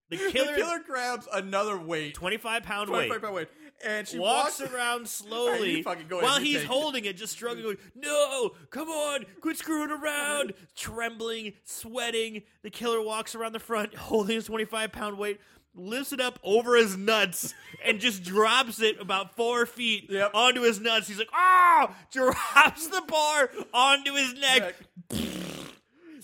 The 0.09 0.16
the 0.18 0.30
killer, 0.30 0.54
killer 0.54 0.78
grabs 0.86 1.26
another 1.32 1.76
weight, 1.78 2.14
25 2.14 2.62
pound 2.62 2.88
25 2.88 3.11
weight, 3.11 3.22
pound 3.22 3.34
weight, 3.34 3.48
and 3.84 4.07
she 4.07 4.18
walks 4.18 4.61
walks, 4.61 4.72
around 4.72 5.09
slowly 5.09 5.82
fucking 5.82 6.07
go 6.09 6.18
ahead, 6.18 6.28
while 6.30 6.40
he's 6.40 6.62
holding 6.64 7.04
it, 7.07 7.16
just 7.16 7.32
struggling, 7.32 7.64
going, 7.64 7.76
No, 7.96 8.50
come 8.70 8.88
on, 8.88 9.24
quit 9.40 9.57
screwing 9.57 9.90
around. 9.90 10.52
Trembling, 10.76 11.54
sweating. 11.64 12.42
The 12.62 12.70
killer 12.70 13.02
walks 13.02 13.34
around 13.34 13.52
the 13.52 13.59
front, 13.59 13.94
holding 13.96 14.36
his 14.36 14.46
25 14.46 14.92
pound 14.92 15.18
weight, 15.18 15.40
lifts 15.74 16.12
it 16.12 16.20
up 16.20 16.38
over 16.44 16.76
his 16.76 16.96
nuts, 16.96 17.52
and 17.84 17.98
just 17.98 18.22
drops 18.22 18.80
it 18.80 19.00
about 19.00 19.34
four 19.36 19.66
feet 19.66 20.07
Yep. 20.09 20.30
onto 20.34 20.62
his 20.62 20.78
nuts. 20.80 21.09
He's 21.09 21.18
like, 21.18 21.28
Oh! 21.34 21.94
Drops 22.12 22.86
the 22.86 23.02
bar 23.09 23.50
onto 23.74 24.14
his 24.14 24.34
neck. 24.34 24.74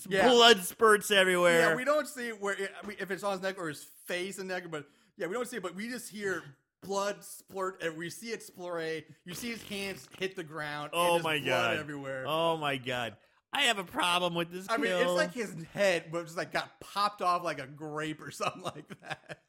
Yeah. 0.09 0.29
Blood 0.29 0.63
spurts 0.63 1.11
everywhere. 1.11 1.69
Yeah, 1.69 1.75
we 1.75 1.83
don't 1.85 2.07
see 2.07 2.29
where 2.29 2.55
I 2.55 2.87
mean, 2.87 2.97
if 2.99 3.11
it's 3.11 3.23
on 3.23 3.33
his 3.33 3.41
neck 3.41 3.55
or 3.57 3.69
his 3.69 3.85
face 4.05 4.39
and 4.39 4.47
neck, 4.47 4.65
but 4.69 4.85
yeah, 5.17 5.27
we 5.27 5.33
don't 5.33 5.47
see 5.47 5.57
it. 5.57 5.63
But 5.63 5.75
we 5.75 5.89
just 5.89 6.09
hear 6.09 6.43
blood 6.81 7.17
splurt, 7.21 7.83
and 7.85 7.97
we 7.97 8.09
see 8.09 8.27
it 8.27 8.43
spray. 8.43 9.05
You 9.25 9.33
see 9.33 9.51
his 9.51 9.63
hands 9.63 10.07
hit 10.19 10.35
the 10.35 10.43
ground. 10.43 10.91
oh 10.93 11.19
my 11.19 11.39
blood 11.39 11.45
god. 11.45 11.77
Everywhere. 11.77 12.25
Oh 12.27 12.57
my 12.57 12.77
god. 12.77 13.15
I 13.55 13.61
have 13.63 13.77
a 13.77 13.83
problem 13.83 14.33
with 14.33 14.51
this 14.51 14.65
I 14.67 14.77
mean, 14.77 14.91
it's 14.91 15.11
like 15.11 15.33
his 15.33 15.53
head 15.73 16.11
was 16.11 16.23
just 16.23 16.37
like 16.37 16.51
got 16.51 16.79
popped 16.79 17.21
off 17.21 17.43
like 17.43 17.59
a 17.59 17.67
grape 17.67 18.21
or 18.21 18.31
something 18.31 18.63
like 18.63 18.87
that. 19.01 19.39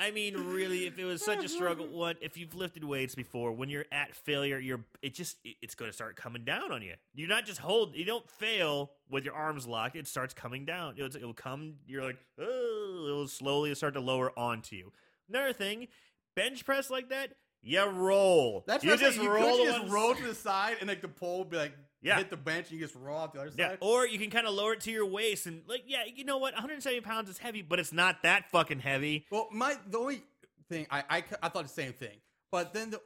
I 0.00 0.12
mean, 0.12 0.34
really, 0.36 0.86
if 0.86 0.98
it 0.98 1.04
was 1.04 1.24
such 1.24 1.44
a 1.44 1.48
struggle, 1.48 1.86
what 1.90 2.18
if 2.20 2.36
you've 2.36 2.54
lifted 2.54 2.84
weights 2.84 3.16
before? 3.16 3.52
When 3.52 3.68
you're 3.68 3.86
at 3.90 4.14
failure, 4.14 4.58
you're 4.58 4.84
it 5.02 5.14
just 5.14 5.38
it's 5.44 5.74
going 5.74 5.90
to 5.90 5.94
start 5.94 6.14
coming 6.14 6.44
down 6.44 6.70
on 6.70 6.82
you. 6.82 6.94
You're 7.14 7.28
not 7.28 7.46
just 7.46 7.58
hold. 7.58 7.96
You 7.96 8.04
don't 8.04 8.28
fail 8.30 8.92
with 9.10 9.24
your 9.24 9.34
arms 9.34 9.66
locked. 9.66 9.96
It 9.96 10.06
starts 10.06 10.34
coming 10.34 10.64
down. 10.64 10.94
It'll, 10.96 11.16
it'll 11.16 11.34
come. 11.34 11.74
You're 11.86 12.04
like, 12.04 12.18
oh, 12.38 13.04
it'll 13.08 13.28
slowly 13.28 13.74
start 13.74 13.94
to 13.94 14.00
lower 14.00 14.36
onto 14.38 14.76
you. 14.76 14.92
Another 15.28 15.52
thing, 15.52 15.88
bench 16.36 16.64
press 16.64 16.90
like 16.90 17.08
that, 17.08 17.32
you 17.62 17.84
roll. 17.84 18.64
That's 18.66 18.84
you 18.84 18.96
just. 18.96 19.20
You 19.20 19.30
roll 19.30 19.56
could 19.58 19.68
the 19.68 19.80
just 19.80 19.92
roll 19.92 20.14
to 20.14 20.26
the 20.26 20.34
side 20.34 20.76
and 20.80 20.88
like 20.88 21.02
the 21.02 21.08
pole 21.08 21.40
would 21.40 21.50
be 21.50 21.56
like 21.56 21.74
Yeah. 22.00 22.16
hit 22.18 22.30
the 22.30 22.36
bench 22.36 22.70
and 22.70 22.78
you 22.78 22.84
just 22.86 22.94
roll 22.96 23.16
off 23.18 23.32
the 23.32 23.40
other 23.40 23.50
Yeah, 23.56 23.70
side. 23.70 23.78
or 23.80 24.06
you 24.06 24.18
can 24.18 24.30
kind 24.30 24.46
of 24.46 24.54
lower 24.54 24.74
it 24.74 24.80
to 24.82 24.90
your 24.92 25.06
waist 25.06 25.46
and 25.46 25.62
like, 25.66 25.82
yeah, 25.86 26.04
you 26.14 26.24
know 26.24 26.38
what? 26.38 26.54
170 26.54 27.00
pounds 27.00 27.28
is 27.28 27.38
heavy, 27.38 27.62
but 27.62 27.78
it's 27.80 27.92
not 27.92 28.22
that 28.22 28.50
fucking 28.50 28.78
heavy. 28.80 29.26
Well, 29.30 29.48
my 29.52 29.74
the 29.88 29.98
only 29.98 30.22
thing 30.68 30.86
I 30.90 31.02
I, 31.10 31.24
I 31.42 31.48
thought 31.48 31.64
the 31.64 31.68
same 31.68 31.92
thing, 31.92 32.18
but 32.52 32.72
then 32.72 32.90
the 32.90 33.00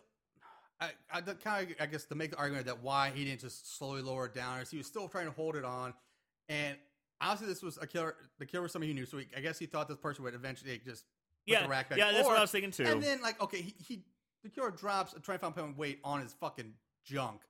I, 0.81 0.91
I 1.13 1.21
kind 1.21 1.71
of 1.71 1.77
I 1.81 1.87
guess 1.87 2.05
to 2.07 2.15
make 2.17 2.33
the 2.33 2.37
argument 2.37 2.67
that 2.67 2.83
why 2.83 3.13
he 3.15 3.25
didn't 3.25 3.41
just 3.41 3.77
slowly 3.79 4.03
lower 4.03 4.27
it 4.27 4.35
down 4.35 4.59
is 4.61 4.71
he 4.71 4.79
was 4.79 4.87
still 4.87 5.09
trying 5.09 5.27
to 5.27 5.33
hold 5.33 5.55
it 5.57 5.65
on, 5.65 5.95
and 6.49 6.77
obviously 7.21 7.47
this 7.47 7.63
was 7.63 7.79
a 7.79 7.87
killer. 7.87 8.17
The 8.41 8.47
killer 8.47 8.65
was 8.65 8.73
somebody 8.73 8.89
he 8.93 8.95
knew, 8.95 9.07
so 9.07 9.19
he, 9.19 9.27
I 9.37 9.41
guess 9.41 9.59
he 9.59 9.67
thought 9.67 9.87
this 9.89 9.97
person 9.99 10.25
would 10.25 10.35
eventually 10.35 10.79
just 10.85 11.05
put 11.47 11.53
Yeah, 11.53 11.63
the 11.63 11.69
rack 11.69 11.89
back. 11.89 11.99
yeah, 11.99 12.11
that's 12.13 12.27
what 12.27 12.37
I 12.37 12.41
was 12.41 12.51
thinking 12.51 12.73
too. 12.73 12.85
And 12.85 13.01
then 13.03 13.23
like 13.23 13.41
okay, 13.41 13.63
he, 13.63 13.75
he 13.87 14.03
the 14.43 14.49
killer 14.51 14.71
drops 14.73 15.15
a 15.15 15.21
twenty 15.21 15.39
five 15.39 15.55
pound 15.55 15.79
weight 15.79 16.01
on 16.05 16.21
his 16.21 16.33
fucking 16.35 16.75
junk, 17.05 17.43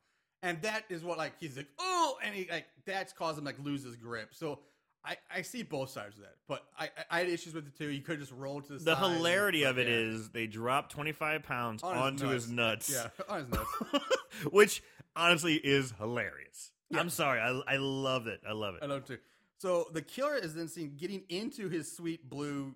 and 0.42 0.60
that 0.62 0.84
is 0.88 1.02
what 1.04 1.18
like 1.18 1.32
he's 1.38 1.56
like 1.56 1.68
oh, 1.78 2.16
and 2.24 2.34
he 2.34 2.48
like 2.50 2.66
that's 2.86 3.12
caused 3.12 3.38
him 3.38 3.44
like 3.44 3.58
lose 3.62 3.84
his 3.84 3.96
grip. 3.96 4.30
So. 4.32 4.60
I, 5.04 5.16
I 5.34 5.42
see 5.42 5.64
both 5.64 5.90
sides 5.90 6.14
of 6.14 6.22
that, 6.22 6.36
but 6.46 6.62
I, 6.78 6.88
I 7.10 7.18
had 7.18 7.28
issues 7.28 7.54
with 7.54 7.66
it 7.66 7.76
too. 7.76 7.90
You 7.90 8.02
could 8.02 8.20
just 8.20 8.30
roll 8.30 8.60
to 8.60 8.74
the, 8.74 8.78
the 8.78 8.94
side 8.94 9.04
and- 9.04 9.16
hilarity 9.16 9.64
of 9.64 9.76
it 9.76 9.88
yeah. 9.88 9.94
is 9.94 10.28
they 10.28 10.46
drop 10.46 10.90
25 10.90 11.42
pounds 11.42 11.82
On 11.82 11.92
his 11.92 12.02
onto 12.02 12.28
his 12.28 12.48
nuts. 12.48 12.88
Yeah, 12.88 13.08
on 13.28 13.40
his 13.40 13.48
nuts. 13.48 14.04
Which 14.52 14.80
honestly 15.16 15.54
is 15.54 15.92
hilarious. 15.98 16.70
Yeah. 16.90 17.00
I'm 17.00 17.10
sorry. 17.10 17.40
I, 17.40 17.60
I 17.66 17.76
love 17.78 18.26
it. 18.28 18.42
I 18.48 18.52
love 18.52 18.76
it. 18.76 18.82
I 18.84 18.86
love 18.86 18.98
it 18.98 19.06
too. 19.06 19.18
So 19.58 19.86
the 19.92 20.02
killer 20.02 20.36
is 20.36 20.54
then 20.54 20.68
seen 20.68 20.94
getting 20.96 21.22
into 21.28 21.68
his 21.68 21.94
sweet 21.94 22.28
blue 22.28 22.74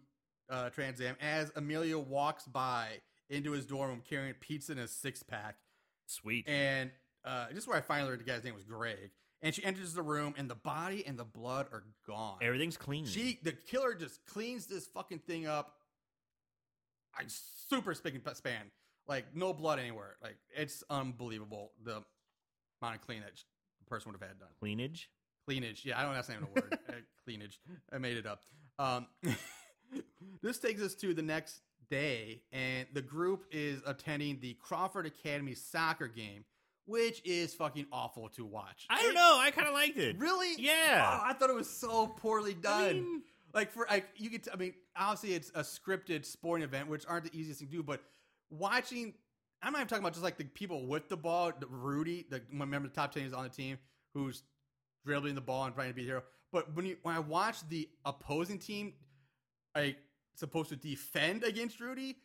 uh, 0.48 0.70
Trans 0.70 1.00
Am 1.00 1.16
as 1.20 1.50
Amelia 1.56 1.98
walks 1.98 2.44
by 2.44 3.00
into 3.28 3.52
his 3.52 3.66
dorm 3.66 3.90
room 3.90 4.02
carrying 4.08 4.34
pizza 4.34 4.72
in 4.72 4.78
a 4.78 4.88
six 4.88 5.22
pack. 5.22 5.56
Sweet. 6.06 6.48
And 6.48 6.90
uh, 7.26 7.46
this 7.50 7.58
is 7.58 7.68
where 7.68 7.76
I 7.76 7.80
finally 7.80 8.08
learned 8.08 8.20
the 8.20 8.24
guy's 8.24 8.44
name 8.44 8.54
was 8.54 8.64
Greg. 8.64 9.10
And 9.42 9.54
she 9.54 9.62
enters 9.64 9.92
the 9.92 10.02
room, 10.02 10.34
and 10.38 10.48
the 10.48 10.54
body 10.54 11.06
and 11.06 11.18
the 11.18 11.24
blood 11.24 11.66
are 11.70 11.84
gone. 12.06 12.38
Everything's 12.40 12.78
clean. 12.78 13.04
She, 13.04 13.38
the 13.42 13.52
killer, 13.52 13.94
just 13.94 14.24
cleans 14.26 14.66
this 14.66 14.86
fucking 14.86 15.18
thing 15.20 15.46
up. 15.46 15.74
I'm 17.18 17.26
super 17.28 17.94
spick 17.94 18.14
and 18.14 18.36
span, 18.36 18.70
like 19.06 19.24
no 19.34 19.52
blood 19.52 19.78
anywhere. 19.78 20.16
Like 20.22 20.36
it's 20.54 20.84
unbelievable 20.88 21.72
the 21.84 22.02
amount 22.80 22.96
of 22.96 23.00
clean 23.02 23.20
that 23.20 23.32
the 23.34 23.84
person 23.86 24.10
would 24.10 24.20
have 24.20 24.28
had 24.28 24.38
done. 24.38 24.48
Cleanage. 24.60 25.10
Cleanage. 25.46 25.84
Yeah, 25.84 25.98
I 25.98 26.02
don't. 26.02 26.14
That's 26.14 26.28
not 26.28 26.38
even 26.38 26.48
a 26.48 26.60
word. 26.60 26.78
uh, 26.88 26.92
cleanage. 27.24 27.60
I 27.92 27.98
made 27.98 28.16
it 28.16 28.26
up. 28.26 28.42
Um, 28.78 29.06
this 30.42 30.58
takes 30.58 30.82
us 30.82 30.94
to 30.96 31.14
the 31.14 31.22
next 31.22 31.60
day, 31.90 32.42
and 32.52 32.86
the 32.92 33.02
group 33.02 33.44
is 33.50 33.80
attending 33.86 34.40
the 34.40 34.54
Crawford 34.54 35.06
Academy 35.06 35.54
soccer 35.54 36.08
game, 36.08 36.44
which 36.86 37.20
is 37.24 37.54
fucking 37.54 37.86
awful 37.92 38.28
to 38.30 38.44
watch. 38.44 38.86
I 38.88 39.02
don't 39.02 39.14
know. 39.14 39.38
I 39.40 39.50
kind 39.50 39.68
of 39.68 39.74
liked 39.74 39.98
it. 39.98 40.18
Really? 40.18 40.54
Yeah. 40.58 41.04
Oh, 41.20 41.24
I 41.24 41.32
thought 41.34 41.50
it 41.50 41.56
was 41.56 41.68
so 41.70 42.06
poorly 42.06 42.54
done. 42.54 42.84
I 42.88 42.92
mean- 42.94 43.22
like 43.54 43.72
for 43.72 43.86
like 43.88 44.06
you 44.16 44.28
could. 44.28 44.46
I 44.52 44.56
mean, 44.56 44.74
obviously 44.94 45.34
it's 45.34 45.50
a 45.54 45.60
scripted 45.60 46.26
sporting 46.26 46.62
event, 46.64 46.88
which 46.88 47.04
aren't 47.08 47.24
the 47.24 47.38
easiest 47.38 47.60
thing 47.60 47.68
to 47.68 47.76
do. 47.76 47.82
But 47.82 48.02
watching, 48.50 49.14
I'm 49.62 49.72
not 49.72 49.78
even 49.78 49.88
talking 49.88 50.02
about 50.04 50.12
just 50.12 50.24
like 50.24 50.36
the 50.36 50.44
people 50.44 50.86
with 50.86 51.08
the 51.08 51.16
ball. 51.16 51.52
The 51.58 51.66
Rudy, 51.66 52.26
the 52.28 52.42
remember 52.52 52.86
the 52.88 52.94
top 52.94 53.12
ten 53.12 53.22
is 53.22 53.32
on 53.32 53.44
the 53.44 53.48
team 53.48 53.78
who's 54.12 54.42
dribbling 55.06 55.36
the 55.36 55.40
ball 55.40 55.64
and 55.64 55.74
trying 55.74 55.88
to 55.88 55.94
be 55.94 56.02
the 56.02 56.08
hero. 56.08 56.22
But 56.52 56.74
when 56.76 56.84
you 56.84 56.98
when 57.02 57.14
I 57.16 57.20
watch 57.20 57.66
the 57.70 57.88
opposing 58.04 58.58
team, 58.58 58.92
like 59.74 59.96
supposed 60.34 60.68
to 60.68 60.76
defend 60.76 61.42
against 61.42 61.80
Rudy, 61.80 62.16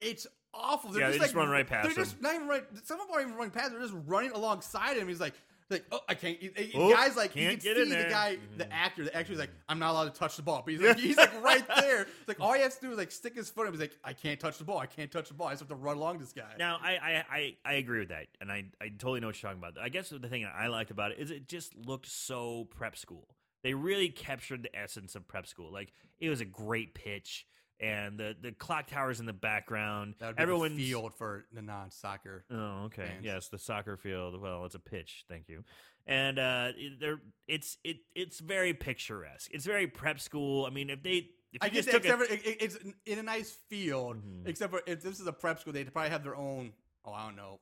it's 0.00 0.28
awful. 0.58 0.90
They're 0.90 1.00
Yeah, 1.02 1.06
just 1.08 1.18
they 1.18 1.24
just 1.26 1.34
like, 1.34 1.42
run 1.44 1.50
right 1.52 1.66
past 1.66 1.86
They're 1.86 2.04
just 2.04 2.20
not 2.20 2.34
even 2.34 2.48
right. 2.48 2.64
Some 2.84 3.00
of 3.00 3.06
them 3.06 3.14
aren't 3.14 3.26
even 3.28 3.36
running 3.38 3.52
past. 3.52 3.72
They're 3.72 3.80
just 3.80 3.94
running 4.06 4.32
alongside 4.32 4.96
him. 4.96 5.08
He's 5.08 5.20
like, 5.20 5.34
like, 5.70 5.84
oh, 5.92 6.00
I 6.08 6.14
can't. 6.14 6.38
he- 6.40 6.50
he- 6.56 6.72
Oh, 6.74 6.90
guys, 6.90 7.14
like, 7.14 7.36
you 7.36 7.42
can't 7.42 7.60
can 7.60 7.74
get 7.74 7.76
see 7.76 7.82
in 7.82 7.88
the 7.90 7.94
there. 7.96 8.08
guy, 8.08 8.36
Mhm. 8.36 8.56
the 8.58 8.72
actor, 8.72 9.04
the 9.04 9.14
actor 9.14 9.34
is 9.34 9.38
like, 9.38 9.50
I'm 9.68 9.78
not 9.78 9.90
allowed 9.90 10.14
to 10.14 10.18
touch 10.18 10.36
the 10.36 10.42
ball. 10.42 10.62
But 10.64 10.72
he's 10.72 10.80
like, 10.82 10.98
he's 10.98 11.16
like 11.18 11.42
right 11.42 11.62
there. 11.76 12.02
It's 12.04 12.26
like 12.28 12.40
all 12.40 12.54
he 12.54 12.62
has 12.62 12.76
to 12.76 12.86
do 12.86 12.92
is 12.92 12.96
like 12.96 13.10
stick 13.12 13.36
his 13.36 13.50
foot 13.50 13.66
up. 13.66 13.74
He's 13.74 13.80
like, 13.82 13.92
I 14.02 14.14
can't 14.14 14.40
touch 14.40 14.56
the 14.56 14.64
ball. 14.64 14.78
I 14.78 14.86
can't 14.86 15.10
touch 15.12 15.28
the 15.28 15.34
ball. 15.34 15.48
I 15.48 15.50
just 15.52 15.60
have 15.60 15.68
to 15.68 15.74
run 15.74 15.98
along 15.98 16.20
this 16.20 16.32
guy. 16.32 16.54
Now, 16.58 16.78
I, 16.82 16.92
I, 16.96 17.24
I, 17.30 17.56
I 17.66 17.72
agree 17.74 17.98
with 17.98 18.08
that, 18.08 18.28
and 18.40 18.50
I, 18.50 18.64
I 18.80 18.88
totally 18.88 19.20
know 19.20 19.26
what 19.26 19.42
you're 19.42 19.50
talking 19.52 19.62
about. 19.62 19.78
I 19.82 19.90
guess 19.90 20.08
the 20.08 20.18
thing 20.26 20.46
I 20.46 20.68
liked 20.68 20.90
about 20.90 21.12
it 21.12 21.18
is 21.18 21.30
it 21.30 21.46
just 21.48 21.76
looked 21.76 22.06
so 22.06 22.64
prep 22.70 22.96
school. 22.96 23.28
They 23.62 23.74
really 23.74 24.08
captured 24.08 24.62
the 24.62 24.74
essence 24.74 25.16
of 25.16 25.28
prep 25.28 25.46
school. 25.46 25.70
Like 25.70 25.92
it 26.18 26.30
was 26.30 26.40
a 26.40 26.44
great 26.46 26.94
pitch, 26.94 27.44
and 27.80 28.18
the 28.18 28.36
the 28.40 28.52
clock 28.52 28.86
towers 28.88 29.20
in 29.20 29.26
the 29.26 29.32
background. 29.32 30.14
that 30.18 30.26
would 30.28 30.36
be 30.36 30.42
Everyone's 30.42 30.76
the 30.76 30.88
field 30.90 31.14
for 31.14 31.46
the 31.52 31.62
non-soccer. 31.62 32.44
Oh, 32.50 32.84
okay. 32.86 33.06
fans. 33.06 33.24
Yes, 33.24 33.48
the 33.48 33.58
soccer 33.58 33.96
field. 33.96 34.40
Well, 34.40 34.64
it's 34.64 34.74
a 34.74 34.80
pitch. 34.80 35.24
Thank 35.28 35.48
you. 35.48 35.64
And 36.06 36.38
uh, 36.38 36.72
there, 37.00 37.20
it's 37.46 37.76
it 37.84 37.98
it's 38.14 38.40
very 38.40 38.72
picturesque. 38.74 39.50
It's 39.52 39.66
very 39.66 39.86
prep 39.86 40.20
school. 40.20 40.64
I 40.66 40.70
mean, 40.70 40.88
if 40.90 41.02
they 41.02 41.28
if 41.52 41.62
I 41.62 41.68
just 41.68 41.90
took 41.90 42.02
except 42.04 42.22
a, 42.22 42.26
for, 42.26 42.32
it, 42.32 42.46
it- 42.46 42.62
it's 42.62 42.78
in 43.06 43.18
a 43.18 43.22
nice 43.22 43.50
field. 43.68 44.16
Mhm. 44.16 44.48
Except 44.48 44.70
for 44.72 44.82
if 44.86 45.02
this 45.02 45.20
is 45.20 45.26
a 45.26 45.32
prep 45.32 45.60
school, 45.60 45.72
they'd 45.72 45.92
probably 45.92 46.10
have 46.10 46.24
their 46.24 46.36
own. 46.36 46.72
Oh, 47.04 47.12
I 47.12 47.26
don't 47.26 47.36
know, 47.36 47.60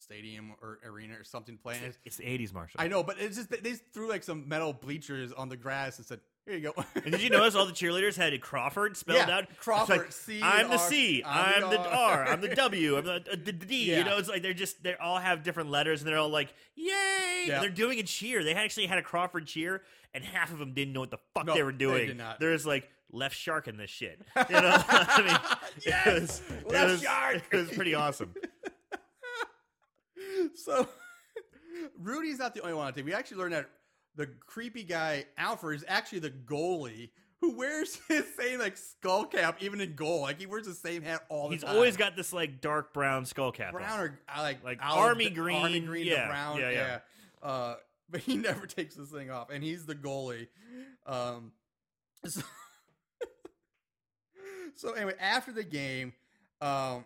stadium 0.00 0.54
or 0.62 0.78
arena 0.84 1.14
or 1.18 1.24
something 1.24 1.58
playing. 1.58 1.82
It's- 1.82 1.98
it's 2.04 2.16
the 2.16 2.24
'80s, 2.24 2.52
Marshall. 2.52 2.80
I 2.80 2.88
know, 2.88 3.02
but 3.02 3.18
it's 3.18 3.36
just 3.36 3.50
they 3.50 3.74
threw 3.74 4.08
like 4.08 4.22
some 4.22 4.48
metal 4.48 4.72
bleachers 4.72 5.32
on 5.32 5.48
the 5.48 5.56
grass 5.56 5.98
and 5.98 6.06
said, 6.06 6.20
"Here 6.48 6.56
you 6.58 6.72
go." 6.74 6.84
And 6.94 7.12
did 7.12 7.20
you 7.22 7.30
notice 7.30 7.54
all 7.54 7.66
the 7.66 7.72
cheerleaders 7.72 8.16
had 8.16 8.38
Crawford 8.40 8.96
spelled 8.96 9.28
Yeah, 9.28 9.36
out? 9.38 9.56
Crawford, 9.58 9.98
like, 9.98 10.12
C, 10.12 10.40
I'm 10.42 10.68
the 10.70 10.78
C. 10.78 11.22
I'm 11.24 11.64
I'm 11.64 11.70
the 11.70 11.78
R. 11.78 12.24
I'm 12.26 12.40
the 12.40 12.54
W. 12.54 12.96
I'm 12.96 13.04
the, 13.04 13.12
uh, 13.14 13.36
the 13.44 13.52
D. 13.52 13.90
Yeah. 13.90 13.98
You 13.98 14.04
know, 14.04 14.18
it's 14.18 14.28
like 14.28 14.42
they're 14.42 14.54
just 14.54 14.82
they 14.82 14.94
all 14.96 15.18
have 15.18 15.42
different 15.42 15.70
letters, 15.70 16.00
and 16.00 16.08
they're 16.08 16.18
all 16.18 16.28
like, 16.28 16.52
"Yay!" 16.74 17.44
Yeah. 17.46 17.60
They're 17.60 17.70
doing 17.70 17.98
a 17.98 18.02
cheer. 18.02 18.42
They 18.42 18.54
actually 18.54 18.86
had 18.86 18.98
a 18.98 19.02
Crawford 19.02 19.46
cheer, 19.46 19.82
and 20.14 20.24
half 20.24 20.52
of 20.52 20.58
them 20.58 20.72
didn't 20.74 20.92
know 20.94 21.00
what 21.00 21.10
the 21.10 21.18
fuck 21.34 21.46
No, 21.46 21.54
they 21.54 21.62
were 21.62 21.72
doing. 21.72 21.98
they 21.98 22.06
did 22.06 22.18
not. 22.18 22.40
There's 22.40 22.66
like 22.66 22.88
left 23.12 23.36
shark 23.36 23.68
in 23.68 23.76
this 23.76 23.90
shit. 23.90 24.20
You 24.36 24.42
know, 24.60 24.82
I 24.88 25.22
mean, 25.22 25.58
Yes! 25.86 26.06
it 26.06 26.20
was, 26.20 26.42
it 26.50 26.70
Left 26.72 26.90
was- 26.92 27.02
shark! 27.02 27.42
It 27.52 27.56
was 27.56 27.68
pretty 27.70 27.94
awesome. 27.94 28.34
so 30.54 30.88
Rudy's 31.98 32.38
not 32.38 32.54
the 32.54 32.60
only 32.62 32.74
one 32.74 32.86
on 32.86 32.92
the 32.92 32.96
team. 32.96 33.06
We 33.06 33.14
actually 33.14 33.38
learned 33.38 33.54
that 33.54 33.68
the 34.18 34.26
creepy 34.46 34.82
guy 34.82 35.24
Alfred 35.38 35.76
is 35.76 35.84
actually 35.88 36.18
the 36.18 36.30
goalie 36.30 37.08
who 37.40 37.56
wears 37.56 37.94
his 38.08 38.24
same 38.36 38.58
like 38.58 38.76
skull 38.76 39.24
cap 39.24 39.58
even 39.62 39.80
in 39.80 39.94
goal. 39.94 40.22
Like 40.22 40.38
he 40.40 40.46
wears 40.46 40.66
the 40.66 40.74
same 40.74 41.02
hat 41.02 41.24
all 41.28 41.48
the 41.48 41.54
He's 41.54 41.62
time. 41.62 41.70
He's 41.70 41.76
always 41.76 41.96
got 41.96 42.16
this 42.16 42.32
like 42.32 42.60
dark 42.60 42.92
brown 42.92 43.24
skull 43.24 43.52
cap. 43.52 43.68
on. 43.74 43.80
brown 43.80 44.00
or 44.00 44.20
uh, 44.28 44.42
like 44.42 44.62
Like 44.64 44.80
olive- 44.82 44.98
army 44.98 45.26
army 45.26 45.30
green, 45.34 45.86
green 45.86 46.06
yeah, 46.06 46.22
to 46.24 46.28
brown. 46.28 46.58
yeah, 46.58 46.70
Yeah, 46.70 46.98
yeah. 47.42 47.48
Uh, 47.48 47.74
but 48.10 48.20
he 48.20 48.36
never 48.36 48.66
takes 48.66 48.96
this 48.96 49.08
thing 49.10 49.30
off, 49.30 49.50
and 49.50 49.62
he's 49.62 49.86
the 49.86 49.94
goalie. 49.94 50.48
Um, 51.06 51.52
so, 52.26 52.40
so 54.74 54.92
anyway, 54.92 55.14
after 55.20 55.52
the 55.52 55.62
game, 55.64 56.12
um, 56.60 57.04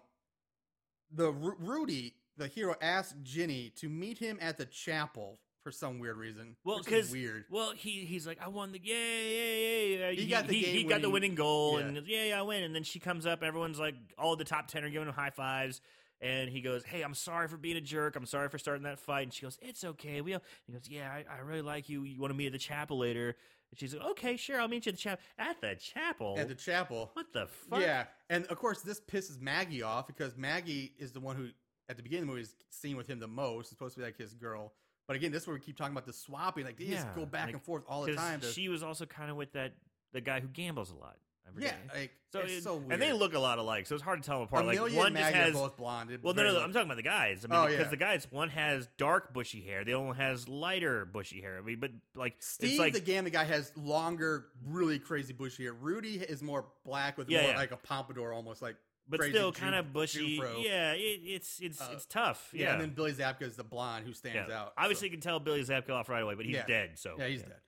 the 1.11 1.31
Ru- 1.33 1.57
Rudy, 1.59 2.15
the 2.37 2.47
hero, 2.49 2.75
asked 2.81 3.17
Ginny 3.23 3.71
to 3.77 3.89
meet 3.89 4.19
him 4.19 4.39
at 4.41 4.59
the 4.59 4.65
chapel 4.67 5.39
for 5.63 5.71
some 5.71 5.99
weird 5.99 6.17
reason. 6.17 6.57
Well, 6.65 6.79
because 6.79 7.11
weird. 7.11 7.45
Well, 7.51 7.73
he 7.77 8.05
he's 8.05 8.27
like, 8.27 8.39
I 8.43 8.49
won 8.49 8.73
the 8.73 8.81
yay, 8.83 8.95
yay, 8.95 9.99
yay. 9.99 10.17
He 10.17 10.27
got 10.27 10.47
the 10.47 10.57
he, 10.59 10.81
game 10.81 10.89
got 10.89 11.03
the 11.03 11.09
winning- 11.09 11.13
winning 11.31 11.35
goal, 11.37 11.81
yeah. 11.81 11.87
and 11.87 12.07
yeah, 12.07 12.25
yeah, 12.25 12.39
I 12.41 12.43
win. 12.43 12.63
And 12.65 12.75
then 12.75 12.83
she 12.83 12.99
comes 12.99 13.27
up, 13.27 13.43
everyone's 13.43 13.79
like, 13.79 13.95
all 14.19 14.37
the 14.37 14.45
top 14.45 14.69
ten 14.69 14.85
are 14.85 14.91
giving 14.91 15.09
him 15.09 15.15
high 15.15 15.31
fives, 15.31 15.81
and 16.21 16.49
he 16.49 16.61
goes, 16.61 16.85
Hey, 16.85 17.03
I'm 17.03 17.15
sorry 17.15 17.49
for 17.49 17.57
being 17.57 17.77
a 17.77 17.81
jerk. 17.81 18.17
I'm 18.17 18.27
sorry 18.27 18.49
for 18.49 18.59
starting 18.59 18.85
that 18.85 18.99
fight. 18.99 19.23
And 19.25 19.35
she 19.35 19.43
goes, 19.43 19.59
It's 19.61 19.85
okay. 19.85 20.21
We. 20.21 20.33
He 20.67 20.73
goes, 20.73 20.89
Yeah, 20.89 21.11
I, 21.11 21.25
I 21.33 21.41
really 21.41 21.63
like 21.63 21.89
you. 21.89 22.05
You 22.05 22.21
want 22.21 22.31
to 22.33 22.37
meet 22.37 22.47
at 22.47 22.53
the 22.53 22.59
chapel 22.59 22.99
later? 22.99 23.37
And 23.71 23.79
she's 23.79 23.95
like, 23.95 24.05
Okay, 24.11 24.37
sure, 24.37 24.61
I'll 24.61 24.69
meet 24.69 24.87
you 24.87 24.91
at 24.91 24.97
the 24.97 25.03
chapel. 25.03 25.23
At 25.39 25.61
the 25.61 25.75
chapel. 25.75 26.37
At 26.39 26.49
the 26.49 26.55
chapel. 26.55 27.11
what 27.15 27.33
the 27.33 27.47
fuck? 27.69 27.81
Yeah, 27.81 28.05
and 28.31 28.47
of 28.47 28.59
course 28.59 28.83
this 28.83 29.01
pisses 29.01 29.41
Maggie 29.41 29.83
off 29.83 30.07
because 30.07 30.37
Maggie 30.37 30.93
is 30.99 31.11
the 31.13 31.21
one 31.21 31.35
who, 31.37 31.49
at 31.89 31.97
the 31.97 32.03
beginning 32.03 32.23
of 32.25 32.29
the 32.29 32.33
movie, 32.35 32.43
is 32.43 32.55
seen 32.71 32.97
with 32.97 33.09
him 33.09 33.19
the 33.19 33.27
most. 33.29 33.63
It's 33.63 33.71
supposed 33.71 33.95
to 33.95 34.01
be 34.01 34.07
like 34.07 34.17
his 34.17 34.35
girl. 34.35 34.73
But 35.13 35.17
again, 35.17 35.31
this 35.31 35.43
is 35.43 35.47
where 35.47 35.55
we 35.55 35.61
keep 35.61 35.77
talking 35.77 35.93
about 35.93 36.07
the 36.07 36.13
swapping. 36.15 36.65
Like 36.65 36.79
they 36.79 36.87
just 36.87 37.07
go 37.15 37.27
back 37.27 37.45
like, 37.49 37.55
and 37.57 37.63
forth 37.63 37.83
all 37.87 38.03
the 38.03 38.15
time. 38.15 38.41
To, 38.41 38.47
she 38.47 38.71
was 38.71 38.83
also 38.83 39.05
kind 39.05 39.31
of 39.31 39.37
with 39.37 39.53
that 39.53 39.75
the 40.15 40.23
guy 40.23 40.41
who 40.41 40.49
gambles 40.49 40.91
a 40.91 40.95
lot. 40.95 41.17
Yeah, 41.59 41.75
like 41.95 42.13
So, 42.33 42.39
it's 42.39 42.53
it- 42.53 42.63
so 42.63 42.77
weird. 42.77 42.93
and 42.93 43.03
they 43.03 43.13
look 43.13 43.35
a 43.35 43.39
lot 43.39 43.59
alike, 43.59 43.85
so 43.87 43.95
it's 43.95 44.03
hard 44.03 44.23
to 44.23 44.27
tell 44.27 44.39
them 44.39 44.49
apart. 44.49 44.63
Amelia 44.65 44.83
like 44.85 44.95
one 44.97 45.15
just 45.15 45.35
has 45.35 45.51
are 45.51 45.53
both 45.53 45.77
blonde. 45.77 46.11
It 46.11 46.23
Well, 46.23 46.33
no, 46.33 46.43
very 46.45 46.55
no, 46.55 46.61
I'm 46.63 46.73
talking 46.73 46.87
about 46.87 46.97
the 46.97 47.03
guys. 47.03 47.45
I 47.45 47.49
mean, 47.49 47.59
Oh, 47.61 47.67
because 47.67 47.85
yeah. 47.85 47.91
the 47.91 47.97
guys, 47.99 48.27
one 48.31 48.49
has 48.49 48.89
dark 48.97 49.35
bushy 49.35 49.61
hair, 49.61 49.85
the 49.85 49.93
other 49.93 50.03
one 50.07 50.17
has 50.17 50.49
lighter 50.49 51.05
bushy 51.05 51.43
hair. 51.43 51.59
I 51.59 51.61
mean, 51.61 51.79
but 51.79 51.91
like 52.15 52.37
Steve, 52.39 52.71
it's 52.71 52.79
like 52.79 52.95
the 52.95 53.01
Gamma 53.01 53.29
guy, 53.29 53.45
has 53.45 53.71
longer, 53.77 54.47
really 54.65 54.99
crazy 54.99 55.35
bushy 55.35 55.65
hair. 55.65 55.75
Rudy 55.75 56.21
is 56.21 56.43
more 56.43 56.65
black 56.87 57.19
with 57.19 57.29
Yeah, 57.29 57.43
more 57.43 57.51
yeah. 57.51 57.57
like 57.59 57.73
a 57.73 57.77
pompadour, 57.77 58.33
almost 58.33 58.63
like. 58.63 58.77
But 59.13 59.21
crazy 59.21 59.33
still 59.35 59.53
kind 59.53 59.77
of 59.77 59.93
bushy. 59.93 60.39
Jufro. 60.39 60.65
Yeah, 60.65 60.93
it, 60.95 61.21
it's 61.25 61.61
it's 61.61 61.81
Uh, 61.81 61.91
it's 61.93 62.07
tough. 62.07 62.51
yeah. 62.53 62.63
Yeah, 62.65 62.73
And 62.73 62.81
then 62.83 62.91
Billy 62.91 63.13
Zabka 63.13 63.43
is 63.43 63.55
the 63.55 63.63
blonde 63.65 64.05
who 64.07 64.13
stands 64.13 64.49
Yeah. 64.49 64.61
out. 64.63 64.73
Obviously, 64.77 65.03
so- 65.03 65.05
you 65.07 65.11
can 65.13 65.21
tell 65.21 65.39
Billy 65.39 65.63
Zabka 65.63 65.91
off 65.91 66.09
right 66.09 66.23
away, 66.23 66.35
but 66.35 66.45
he's 66.45 66.57
Yeah. 66.57 66.67
dead. 66.67 66.99
So 66.99 67.15
yeah, 67.19 67.29
he's 67.29 67.43
dead. 67.43 67.61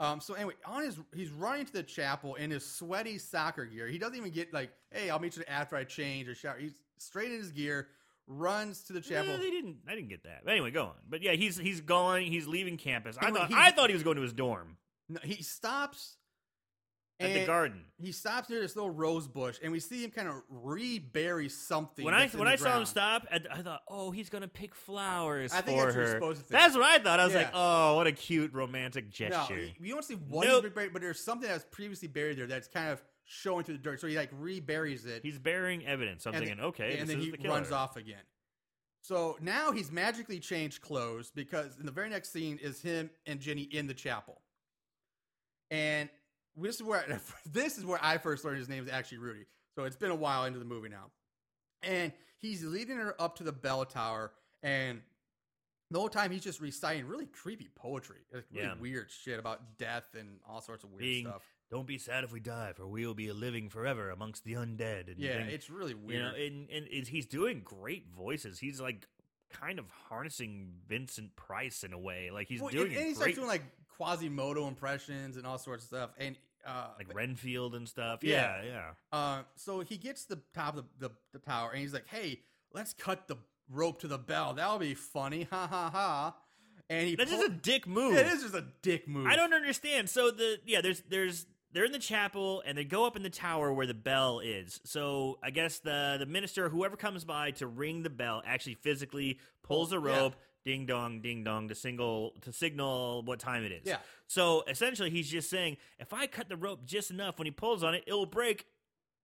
Um, 0.00 0.20
so 0.20 0.34
anyway, 0.34 0.54
on 0.64 0.82
his 0.82 0.98
he's 1.14 1.30
running 1.30 1.66
to 1.66 1.72
the 1.72 1.82
chapel 1.82 2.34
in 2.36 2.50
his 2.50 2.64
sweaty 2.64 3.18
soccer 3.18 3.64
gear. 3.66 3.86
He 3.88 3.98
doesn't 3.98 4.16
even 4.16 4.30
get 4.32 4.52
like, 4.52 4.72
"Hey, 4.90 5.10
I'll 5.10 5.18
meet 5.18 5.36
you 5.36 5.44
after 5.48 5.76
I 5.76 5.84
change 5.84 6.28
or 6.28 6.34
shower." 6.34 6.58
He's 6.58 6.80
straight 6.98 7.30
in 7.32 7.38
his 7.38 7.52
gear, 7.52 7.88
runs 8.26 8.82
to 8.84 8.92
the 8.92 9.00
chapel. 9.00 9.30
Yeah, 9.32 9.36
they 9.36 9.50
didn't. 9.50 9.78
I 9.86 9.94
didn't 9.94 10.08
get 10.08 10.24
that. 10.24 10.44
But 10.44 10.52
anyway, 10.52 10.70
go 10.72 10.86
on. 10.86 10.94
But 11.08 11.22
yeah, 11.22 11.32
he's 11.32 11.56
he's 11.56 11.80
going. 11.80 12.26
He's 12.32 12.46
leaving 12.48 12.78
campus. 12.78 13.16
I 13.18 13.30
thought 13.30 13.48
he's- 13.48 13.60
I 13.60 13.70
thought 13.70 13.90
he 13.90 13.94
was 13.94 14.02
going 14.02 14.16
to 14.16 14.22
his 14.22 14.32
dorm 14.32 14.76
No, 15.08 15.20
he 15.22 15.42
stops 15.42 16.16
at 17.22 17.32
the 17.34 17.46
garden. 17.46 17.84
He 18.00 18.12
stops 18.12 18.48
near 18.50 18.60
this 18.60 18.74
little 18.76 18.90
rose 18.90 19.28
bush, 19.28 19.58
and 19.62 19.70
we 19.72 19.80
see 19.80 20.04
him 20.04 20.10
kind 20.10 20.28
of 20.28 20.42
rebury 20.48 21.48
something. 21.48 22.04
When 22.04 22.14
I 22.14 22.28
when 22.28 22.48
I 22.48 22.56
saw 22.56 22.78
him 22.78 22.84
stop, 22.84 23.26
I, 23.30 23.40
I 23.50 23.62
thought, 23.62 23.82
oh, 23.88 24.10
he's 24.10 24.28
gonna 24.28 24.48
pick 24.48 24.74
flowers 24.74 25.52
I 25.52 25.60
think 25.60 25.78
for 25.78 25.86
that's 25.86 25.96
what 25.96 26.06
her. 26.06 26.12
supposed 26.12 26.40
to 26.40 26.46
think. 26.46 26.60
That's 26.60 26.74
what 26.74 26.84
I 26.84 26.98
thought. 26.98 27.20
I 27.20 27.24
was 27.24 27.34
like, 27.34 27.50
oh, 27.54 27.96
what 27.96 28.06
a 28.06 28.12
cute 28.12 28.52
romantic 28.52 29.04
No, 29.04 29.10
gesture. 29.10 29.68
we 29.80 29.88
don't 29.90 30.04
see 30.04 30.14
what 30.14 30.46
Nope. 30.46 30.64
he's 30.64 30.72
buried, 30.72 30.92
but 30.92 31.02
there's 31.02 31.20
something 31.20 31.48
that's 31.48 31.64
previously 31.70 32.08
buried 32.08 32.38
there 32.38 32.46
that's 32.46 32.68
kind 32.68 32.90
of 32.90 33.02
showing 33.24 33.64
through 33.64 33.76
the 33.76 33.82
dirt. 33.82 34.00
So 34.00 34.06
he 34.08 34.16
like 34.16 34.30
reburies 34.32 35.06
it. 35.06 35.22
He's 35.22 35.38
burying 35.38 35.86
evidence. 35.86 36.26
I'm 36.26 36.34
and 36.34 36.40
thinking, 36.40 36.58
then- 36.58 36.66
okay, 36.66 36.98
and 36.98 37.08
then 37.08 37.20
he 37.20 37.30
the 37.30 37.48
runs 37.48 37.70
off 37.72 37.96
again. 37.96 38.22
So 39.04 39.36
now 39.40 39.72
he's 39.72 39.90
magically 39.90 40.38
changed 40.38 40.80
clothes 40.80 41.32
because 41.34 41.76
in 41.78 41.86
the 41.86 41.92
very 41.92 42.08
next 42.08 42.32
scene 42.32 42.58
is 42.62 42.80
him 42.80 43.10
and 43.26 43.40
Jenny 43.40 43.62
in 43.62 43.88
the 43.88 43.94
chapel, 43.94 44.40
and 45.70 46.08
this 46.56 46.76
is 46.76 46.82
where 46.82 47.04
this 47.52 47.78
is 47.78 47.84
where 47.84 47.98
I 48.02 48.18
first 48.18 48.44
learned 48.44 48.58
his 48.58 48.68
name 48.68 48.84
is 48.84 48.90
actually 48.90 49.18
Rudy. 49.18 49.46
So 49.76 49.84
it's 49.84 49.96
been 49.96 50.10
a 50.10 50.14
while 50.16 50.44
into 50.44 50.58
the 50.58 50.64
movie 50.64 50.88
now, 50.90 51.10
and 51.82 52.12
he's 52.38 52.62
leading 52.64 52.96
her 52.98 53.14
up 53.20 53.36
to 53.36 53.44
the 53.44 53.52
bell 53.52 53.84
tower, 53.84 54.32
and 54.62 55.00
the 55.90 55.98
whole 55.98 56.08
time 56.08 56.30
he's 56.30 56.42
just 56.42 56.60
reciting 56.60 57.06
really 57.06 57.26
creepy 57.26 57.68
poetry, 57.74 58.18
like 58.32 58.44
really 58.52 58.66
Yeah. 58.66 58.74
weird 58.80 59.10
shit 59.10 59.38
about 59.38 59.78
death 59.78 60.14
and 60.18 60.40
all 60.48 60.60
sorts 60.62 60.84
of 60.84 60.90
weird 60.90 61.00
Being, 61.00 61.26
stuff. 61.26 61.42
don't 61.70 61.86
be 61.86 61.98
sad 61.98 62.24
if 62.24 62.32
we 62.32 62.40
die, 62.40 62.72
for 62.74 62.86
we 62.86 63.06
will 63.06 63.14
be 63.14 63.30
living 63.32 63.68
forever 63.68 64.10
amongst 64.10 64.44
the 64.44 64.54
undead. 64.54 65.08
And 65.10 65.18
Yeah, 65.18 65.38
things. 65.38 65.52
it's 65.52 65.70
really 65.70 65.94
weird. 65.94 66.10
you 66.12 66.18
know, 66.20 66.34
and 66.34 66.70
and 66.70 66.86
is 66.88 67.08
he's 67.08 67.26
doing 67.26 67.60
great 67.62 68.08
voices. 68.08 68.58
He's 68.58 68.80
like 68.80 69.06
kind 69.50 69.78
of 69.78 69.84
harnessing 70.08 70.72
Vincent 70.88 71.36
Price 71.36 71.84
in 71.84 71.92
a 71.92 71.98
way. 71.98 72.30
Like 72.30 72.48
he's 72.48 72.60
Well, 72.62 72.70
doing 72.70 72.88
and, 72.88 72.96
and 72.96 73.06
he 73.08 73.14
starts 73.14 73.34
doing 73.34 73.48
like 73.48 73.62
Quasimodo 74.02 74.66
impressions 74.68 75.36
and 75.36 75.46
all 75.46 75.58
sorts 75.58 75.84
of 75.84 75.88
stuff. 75.88 76.10
And 76.18 76.36
uh, 76.66 76.88
like 76.98 77.14
Renfield 77.14 77.74
and 77.74 77.88
stuff. 77.88 78.22
Yeah. 78.22 78.62
Yeah, 78.62 78.68
yeah. 79.12 79.18
uh, 79.18 79.42
so 79.56 79.80
he 79.80 79.96
gets 79.96 80.24
to 80.26 80.36
the 80.36 80.42
top 80.54 80.76
of 80.76 80.84
the, 80.98 81.08
the, 81.08 81.14
the 81.32 81.38
tower 81.38 81.70
and 81.70 81.80
he's 81.80 81.92
like, 81.92 82.06
"Hey, 82.08 82.40
let's 82.72 82.92
cut 82.92 83.26
the 83.28 83.36
rope 83.70 84.00
to 84.00 84.08
the 84.08 84.18
bell. 84.18 84.54
That'll 84.54 84.78
be 84.78 84.94
funny, 84.94 85.46
ha 85.50 85.66
ha 85.66 85.90
ha." 85.90 86.36
And 86.88 87.08
he 87.08 87.16
That's 87.16 87.30
pull- 87.30 87.40
just 87.40 87.50
a 87.52 87.54
dick 87.54 87.86
move. 87.86 88.14
Yeah, 88.14 88.20
it 88.20 88.26
is 88.28 88.42
just 88.42 88.54
a 88.54 88.64
dick 88.82 89.08
move. 89.08 89.26
I 89.26 89.36
don't 89.36 89.54
understand. 89.54 90.08
So 90.10 90.30
the 90.30 90.58
yeah, 90.66 90.80
there's 90.82 91.02
there's 91.08 91.46
they're 91.72 91.84
in 91.86 91.92
the 91.92 91.98
chapel 91.98 92.62
and 92.66 92.76
they 92.76 92.84
go 92.84 93.06
up 93.06 93.16
in 93.16 93.22
the 93.22 93.30
tower 93.30 93.72
where 93.72 93.86
the 93.86 93.94
bell 93.94 94.40
is. 94.40 94.80
So 94.84 95.38
I 95.42 95.50
guess 95.50 95.78
the 95.78 96.16
the 96.18 96.26
minister, 96.26 96.68
whoever 96.68 96.96
comes 96.96 97.24
by 97.24 97.52
to 97.52 97.66
ring 97.66 98.02
the 98.02 98.10
bell, 98.10 98.42
actually 98.44 98.74
physically 98.74 99.38
pulls 99.62 99.92
a 99.92 99.96
Yeah. 99.96 100.02
Ding 100.64 100.86
dong, 100.86 101.20
ding 101.20 101.44
dong, 101.44 101.68
to 101.68 101.74
single 101.74 102.34
to 102.42 102.52
signal 102.52 103.22
what 103.24 103.38
time 103.38 103.64
it 103.64 103.72
is. 103.72 103.82
Yeah. 103.84 103.98
So 104.28 104.62
essentially, 104.68 105.10
he's 105.10 105.28
just 105.28 105.50
saying, 105.50 105.76
if 105.98 106.12
I 106.12 106.26
cut 106.26 106.48
the 106.48 106.56
rope 106.56 106.84
just 106.84 107.10
enough, 107.10 107.38
when 107.38 107.46
he 107.46 107.50
pulls 107.52 107.82
on 107.82 107.94
it, 107.94 108.04
it 108.06 108.12
will 108.12 108.26
break. 108.26 108.66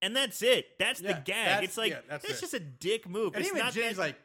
And 0.02 0.14
that's 0.14 0.42
it. 0.42 0.66
That's 0.78 1.00
Yeah, 1.00 1.08
the 1.14 1.20
gag. 1.24 1.24
that's- 1.46 1.64
it's 1.64 1.76
like 1.76 1.90
yeah, 1.92 2.00
that's 2.08 2.26
that's 2.26 2.38
it. 2.38 2.40
just 2.42 2.54
a 2.54 2.60
dick 2.60 3.08
move. 3.08 3.34
And 3.34 3.40
it's 3.44 3.48
even 3.52 3.64
not 3.64 3.72
Jenny's 3.72 3.96
that, 3.96 4.02
like, 4.02 4.16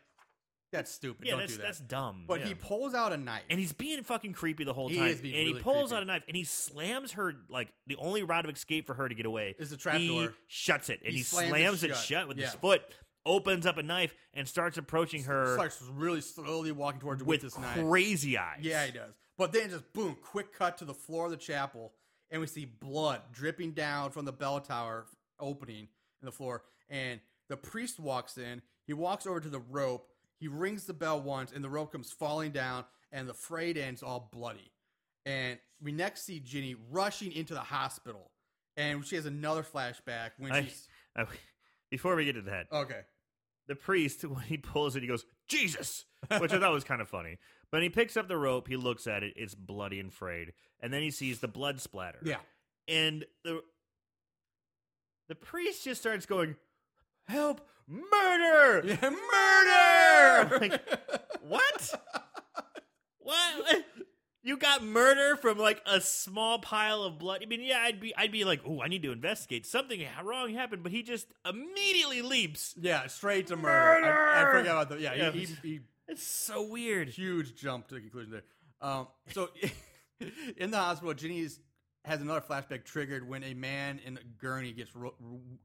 "That's 0.72 0.92
stupid. 0.92 1.26
yeah, 1.26 1.32
don't 1.32 1.40
that's 1.42 1.54
do 1.54 1.58
that." 1.58 1.64
that's 1.64 1.80
dumb. 1.80 2.26
but 2.28 2.42
yeah. 2.42 2.48
he 2.48 2.54
pulls 2.54 2.94
out 2.94 3.12
a 3.12 3.18
knife. 3.18 3.42
And 3.50 3.60
he's 3.60 3.74
being 3.74 4.04
fucking 4.04 4.34
creepy 4.34 4.66
the 4.66 4.74
whole 4.74 4.88
He 4.90 4.98
time. 4.98 5.08
is 5.08 5.22
being 5.22 5.36
and 5.36 5.48
he 5.48 5.54
pulls 5.64 5.90
creepy. 5.90 5.96
out 5.96 6.04
a 6.04 6.06
knife 6.06 6.24
and 6.28 6.38
he 6.38 6.44
slams 6.44 7.14
her 7.14 7.34
like 7.50 7.74
the 7.88 7.96
only 7.96 8.22
route 8.22 8.46
of 8.46 8.56
escape 8.56 8.86
for 8.86 8.94
her 8.94 9.10
to 9.10 9.16
get 9.16 9.26
away 9.26 9.56
Is 9.58 9.72
the 9.72 9.78
trap 9.78 9.96
he 9.98 10.08
door. 10.10 10.34
shuts 10.48 10.90
it 10.90 11.00
and 11.04 11.12
He 11.12 11.18
he, 11.18 11.24
slams 11.24 11.50
slams, 11.50 11.84
it 11.84 11.90
it 11.92 11.96
shut. 11.96 12.06
shut, 12.06 12.28
with 12.28 12.38
Yeah. 12.38 12.46
his 12.46 12.56
foot, 12.56 12.84
opens 13.26 13.66
up 13.66 13.78
a 13.78 13.84
knife 13.84 14.14
and 14.34 14.48
starts 14.48 14.78
approaching 14.78 15.24
her 15.24 15.54
starts 15.56 15.82
really 15.94 16.22
slowly 16.22 16.72
walking 16.72 17.00
towards 17.00 17.22
her 17.22 17.26
with, 17.26 17.42
this 17.42 17.58
knife. 17.58 17.76
crazy 17.86 18.38
eyes. 18.38 18.60
Yeah, 18.62 18.86
he 18.86 18.92
does. 18.92 19.14
But 19.38 19.52
then 19.52 19.70
just 19.70 19.92
boom, 19.94 20.18
quick 20.22 20.54
cut 20.54 20.78
to 20.80 20.86
the 20.86 20.94
floor 20.94 21.26
of 21.26 21.32
the 21.32 21.38
chapel, 21.38 21.94
and 22.30 22.40
we 22.42 22.48
see 22.48 22.66
blood 22.66 23.22
dripping 23.32 23.72
down 23.72 24.12
from 24.12 24.26
the 24.26 24.32
bell 24.34 24.60
tower 24.60 25.06
opening 25.40 25.88
in 26.22 26.26
the 26.26 26.32
floor. 26.32 26.64
And 26.90 27.20
the 27.50 27.58
priest 27.58 28.00
walks 28.00 28.38
in. 28.38 28.62
He 28.86 28.94
walks 28.94 29.26
over 29.26 29.40
to 29.40 29.50
the 29.50 29.60
rope. 29.60 30.08
He 30.40 30.48
rings 30.48 30.86
the 30.86 30.94
bell 30.94 31.22
once, 31.22 31.52
and 31.52 31.64
the 31.64 31.70
rope 31.70 31.92
comes 31.92 32.12
falling 32.12 32.52
down, 32.52 32.86
and 33.12 33.28
the 33.28 33.34
frayed 33.34 33.78
end's 33.78 34.04
all 34.04 34.30
bloody. 34.32 34.72
And 35.26 35.58
we 35.82 35.92
next 35.92 36.24
see 36.26 36.40
Ginny 36.40 36.76
rushing 36.92 37.32
into 37.32 37.54
the 37.54 37.62
hospital, 37.62 38.30
and 38.78 39.06
she 39.06 39.16
has 39.16 39.26
another 39.26 39.64
flashback 39.64 40.32
when 40.38 40.52
I- 40.52 40.64
she's 40.64 40.88
Uh, 41.16 41.26
before 41.92 42.16
we 42.16 42.26
get 42.26 42.34
to 42.34 42.42
that, 42.42 42.66
okay. 42.72 43.02
The 43.68 43.76
priest 43.76 44.24
when 44.24 44.44
he 44.44 44.58
pulls 44.58 44.96
it, 44.96 45.02
he 45.02 45.08
goes 45.08 45.26
Jesus, 45.48 46.06
which 46.40 46.54
I 46.54 46.60
thought 46.60 46.74
was 46.74 46.84
kind 46.84 47.02
of 47.02 47.10
funny. 47.10 47.38
But 47.72 47.82
he 47.82 47.90
picks 47.90 48.16
up 48.18 48.28
the 48.28 48.38
rope, 48.38 48.68
he 48.68 48.78
looks 48.78 49.08
at 49.08 49.24
it, 49.24 49.34
it's 49.36 49.56
bloody 49.56 50.00
and 50.00 50.14
frayed, 50.14 50.54
and 50.80 50.94
then 50.94 51.02
he 51.02 51.12
sees 51.12 51.40
the 51.40 51.48
blood 51.48 51.82
splatter. 51.82 52.20
Yeah, 52.24 52.38
and 52.88 53.26
the 53.44 53.62
the 55.28 55.36
priest 55.36 55.84
just 55.84 56.02
starts 56.02 56.26
going, 56.26 56.56
"Help! 57.28 57.68
Murder! 57.88 58.88
yeah 58.88 59.10
murder. 59.10 60.60
Like, 60.62 60.82
what? 61.42 62.02
what? 63.20 63.83
You 64.46 64.58
got 64.58 64.84
murder 64.84 65.38
from 65.38 65.58
like 65.58 65.82
a 65.86 66.02
small 66.02 66.60
pile 66.60 67.04
of 67.04 67.18
blood. 67.18 67.40
I 67.42 67.46
mean, 67.46 67.62
yeah, 67.62 67.80
I'd 67.82 68.00
be, 68.02 68.14
I'd 68.16 68.32
be 68.32 68.44
like, 68.44 68.60
oh, 68.68 68.82
I 68.82 68.90
need 68.90 69.04
to 69.04 69.12
investigate. 69.14 69.66
Something 69.66 70.06
wrong 70.24 70.54
happened, 70.54 70.84
but 70.84 70.92
he 70.92 71.02
just 71.02 71.28
immediately 71.50 72.22
leaps. 72.22 72.76
yeah, 72.80 73.08
straight 73.08 73.48
to 73.48 73.56
murder. 73.56 74.06
I, 74.06 74.42
I 74.42 74.44
Murder! 74.44 74.58
forgot 74.60 74.72
about 74.72 74.90
that. 74.90 75.00
yeah. 75.00 75.14
Yeah. 75.16 75.32
he, 75.32 75.46
he, 75.46 75.56
he 75.64 75.80
It's 76.10 76.24
so 76.28 76.68
weird. 76.68 77.08
huge 77.08 77.56
jump 77.56 77.88
to 77.88 77.96
the 77.96 78.02
conclusion 78.02 78.32
there. 78.34 78.44
Um, 78.82 79.08
so 79.34 79.50
in 80.58 80.72
the 80.72 80.78
hospital, 80.78 81.14
Ginny's 81.14 81.60
has 82.06 82.20
another 82.20 82.42
flashback 82.42 82.84
triggered 82.84 83.26
when 83.26 83.46
a 83.46 83.54
man 83.54 83.98
in 84.06 84.18
a 84.18 84.20
gurney 84.38 84.74
gets 84.74 84.94
ro- 84.94 85.16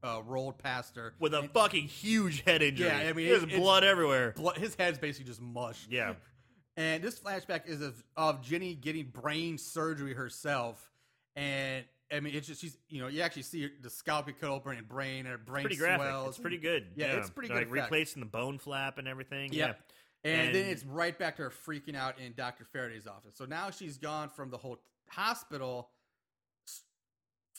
uh, 0.01 0.21
rolled 0.25 0.57
past 0.57 0.95
her 0.95 1.13
With 1.19 1.33
a 1.33 1.39
And 1.39 1.51
fucking 1.51 1.87
huge 1.89 2.43
head 2.45 2.61
injury. 2.61 2.87
Yeah, 2.87 3.09
I 3.09 3.11
mean, 3.11 3.27
there's 3.27 3.43
blood 3.45 3.83
everywhere. 3.83 4.31
blood, 4.37 4.57
his 4.57 4.73
head's 4.75 4.97
basically 4.97 5.25
just 5.27 5.41
mush. 5.41 5.85
Yeah. 5.89 6.13
And 6.79 7.03
this 7.03 7.19
flashback 7.19 7.67
is 7.67 7.81
of, 7.81 8.01
of 8.15 8.41
Ginny 8.41 8.73
getting 8.73 9.07
brain 9.07 9.57
surgery 9.57 10.13
herself, 10.13 10.89
and 11.35 11.83
I 12.09 12.21
mean, 12.21 12.33
it's 12.33 12.47
just 12.47 12.61
she's 12.61 12.77
you 12.87 13.01
know 13.01 13.07
you 13.07 13.21
actually 13.21 13.41
see 13.41 13.69
the 13.81 13.89
scalp 13.89 14.27
get 14.27 14.39
cut 14.39 14.49
open 14.49 14.77
and 14.77 14.87
brain 14.87 15.25
and 15.25 15.27
her 15.27 15.37
brain 15.37 15.65
Pretty 15.65 15.75
graphic. 15.75 16.07
It's 16.29 16.37
pretty 16.37 16.57
good. 16.57 16.87
Yeah, 16.95 17.17
it's 17.17 17.29
pretty 17.29 17.53
Like 17.53 17.67
good 17.67 17.77
effect. 17.77 17.91
replacing 17.91 18.21
the 18.21 18.27
bone 18.27 18.59
flap 18.59 18.97
and 18.97 19.09
everything. 19.09 19.51
Yep. 19.51 19.77
Yeah. 20.23 20.31
And, 20.31 20.55
then 20.55 20.67
it's 20.67 20.85
right 20.85 21.17
back 21.19 21.35
to 21.35 21.43
her 21.43 21.49
freaking 21.49 21.95
out 21.95 22.17
in 22.17 22.33
Dr. 22.33 22.63
Faraday's 22.63 23.07
office. 23.07 23.35
So 23.35 23.43
now 23.43 23.71
she's 23.71 23.97
gone 23.97 24.29
from 24.29 24.49
the 24.49 24.57
whole 24.57 24.77
hospital, 25.09 25.89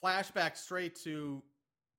flashback 0.02 0.56
straight 0.56 0.94
to 1.04 1.42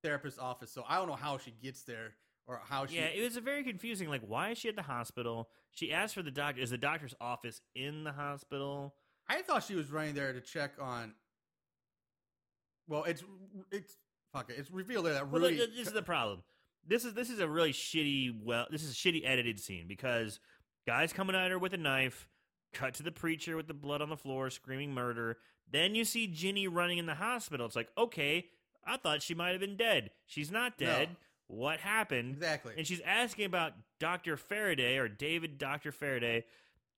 therapist's 0.04 0.40
office. 0.40 0.72
So 0.72 0.84
I 0.88 0.98
don't 0.98 1.08
know 1.08 1.16
how 1.16 1.38
she 1.38 1.54
gets 1.64 1.84
there 1.84 2.14
or 2.48 2.62
how 2.68 2.86
she. 2.86 2.96
Yeah, 2.98 3.06
it 3.06 3.22
was 3.24 3.38
a 3.38 3.42
very 3.42 3.64
confusing. 3.64 4.10
Like, 4.10 4.22
why 4.26 4.50
is 4.52 4.58
she 4.58 4.70
at 4.70 4.76
the 4.76 4.82
hospital? 4.82 5.50
She 5.72 5.92
asked 5.94 6.14
for 6.16 6.22
the 6.22 6.32
doctor. 6.32 6.62
Is 6.62 6.70
the 6.72 6.78
doctor's 6.78 7.16
office 7.22 7.62
in 7.76 8.04
the 8.04 8.12
hospital? 8.12 8.96
I 9.30 9.42
thought 9.42 9.64
she 9.64 9.76
was 9.76 9.92
running 9.92 10.14
there 10.16 10.34
to 10.34 10.42
check 10.42 10.74
on. 10.80 11.14
Well, 12.88 13.04
it's 13.06 13.24
it's 13.72 13.96
fuck 14.34 14.50
it. 14.50 14.56
It's 14.58 14.72
revealed 14.72 15.06
there 15.06 15.14
that 15.14 15.30
Well, 15.30 15.42
Rudy. 15.42 15.58
th- 15.58 15.68
th- 15.70 15.78
this 15.80 15.88
is 15.88 15.94
the 15.94 16.02
problem. 16.02 16.44
This 16.86 17.06
is 17.06 17.14
this 17.14 17.30
is 17.30 17.40
a 17.40 17.48
really 17.48 17.74
shitty. 17.74 18.44
Well, 18.44 18.68
this 18.70 18.84
is 18.84 18.92
a 18.92 18.96
shitty 18.96 19.22
edited 19.26 19.60
scene 19.60 19.86
because 19.88 20.40
guys 20.88 21.14
coming 21.14 21.36
at 21.36 21.52
her 21.52 21.60
with 21.60 21.74
a 21.74 21.78
knife, 21.78 22.28
cut 22.74 22.96
to 22.96 23.04
the 23.04 23.12
preacher 23.12 23.56
with 23.56 23.68
the 23.68 23.74
blood 23.74 24.02
on 24.02 24.10
the 24.10 24.18
floor, 24.18 24.50
screaming 24.50 24.94
murder. 24.94 25.38
Then 25.72 25.96
you 25.96 26.04
see 26.04 26.28
Ginny 26.28 26.68
running 26.68 26.98
in 26.98 27.06
the 27.06 27.16
hospital. 27.16 27.66
It's 27.66 27.76
like, 27.78 27.90
okay, 27.98 28.48
I 28.86 28.98
thought 28.98 29.22
she 29.22 29.34
might 29.36 29.52
have 29.52 29.62
been 29.62 29.78
dead. 29.78 30.10
She's 30.26 30.52
not 30.52 30.74
No. 30.82 30.88
What 31.52 31.80
happened? 31.80 32.36
exactly. 32.36 32.74
and 32.78 32.88
she's 32.88 33.02
asking 33.02 33.46
about 33.46 33.74
Dr. 34.00 34.38
Faraday 34.38 34.98
or 34.98 35.08
David 35.08 35.58
Dr. 35.58 35.92
Faraday. 35.92 36.46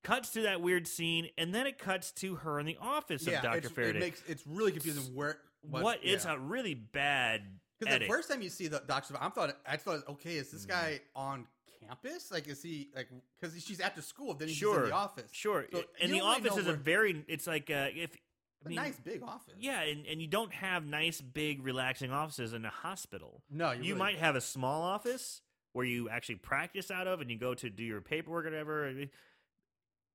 Cuts 0.03 0.31
to 0.31 0.41
that 0.41 0.59
weird 0.59 0.85
scene, 0.85 1.29
and 1.37 1.55
then 1.55 1.65
it 1.65 1.79
cuts 1.79 2.11
to 2.11 2.35
her 2.35 2.59
in 2.59 2.65
the 2.65 2.77
office 2.81 3.25
yeah, 3.25 3.37
of 3.37 3.43
Dr. 3.43 3.69
Faraday. 3.69 3.99
it 3.99 4.01
makes 4.01 4.21
it's 4.27 4.45
really 4.45 4.73
confusing 4.73 5.15
where 5.15 5.37
what? 5.61 5.99
It's 6.03 6.25
yeah. 6.25 6.33
a 6.33 6.37
really 6.37 6.73
bad 6.73 7.41
Because 7.79 7.99
the 7.99 8.05
first 8.05 8.29
time 8.29 8.41
you 8.41 8.49
see 8.49 8.67
the 8.67 8.83
doctor, 8.85 9.15
I'm 9.19 9.31
thought 9.31 9.55
I 9.65 9.77
thought, 9.77 10.01
okay, 10.09 10.35
is 10.35 10.51
this 10.51 10.65
guy 10.65 10.99
on 11.15 11.47
campus? 11.87 12.31
Like, 12.31 12.47
is 12.47 12.61
he 12.61 12.89
like 12.95 13.07
because 13.39 13.61
she's 13.63 13.79
after 13.79 14.01
school? 14.01 14.33
Then 14.33 14.49
he's 14.49 14.57
sure, 14.57 14.83
in 14.83 14.89
the 14.89 14.95
office. 14.95 15.29
Sure, 15.31 15.65
So 15.71 15.83
and 16.01 16.11
the 16.11 16.21
office 16.21 16.57
is 16.57 16.67
a 16.67 16.73
very. 16.73 17.23
It's 17.27 17.47
like 17.47 17.69
uh, 17.69 17.87
if 17.95 18.15
I 18.63 18.65
A 18.65 18.69
mean, 18.69 18.75
nice 18.77 18.97
big 18.99 19.21
office. 19.23 19.55
yeah, 19.59 19.81
and, 19.81 20.05
and 20.05 20.21
you 20.21 20.27
don't 20.27 20.53
have 20.53 20.85
nice 20.85 21.19
big 21.21 21.63
relaxing 21.63 22.11
offices 22.11 22.53
in 22.53 22.63
a 22.65 22.69
hospital. 22.69 23.43
No, 23.49 23.71
you, 23.71 23.83
You, 23.83 23.83
really- 23.95 23.99
might 23.99 24.17
have 24.19 24.35
a 24.35 24.41
small 24.41 24.81
office 24.83 25.41
where 25.73 25.85
you 25.85 26.07
actually 26.09 26.35
practice 26.35 26.89
out 26.91 27.07
of, 27.07 27.19
and 27.21 27.29
you 27.31 27.37
go 27.37 27.53
to 27.55 27.69
do 27.69 27.83
your 27.83 27.99
paperwork 28.01 28.45
or 28.45 28.49
whatever. 28.51 28.93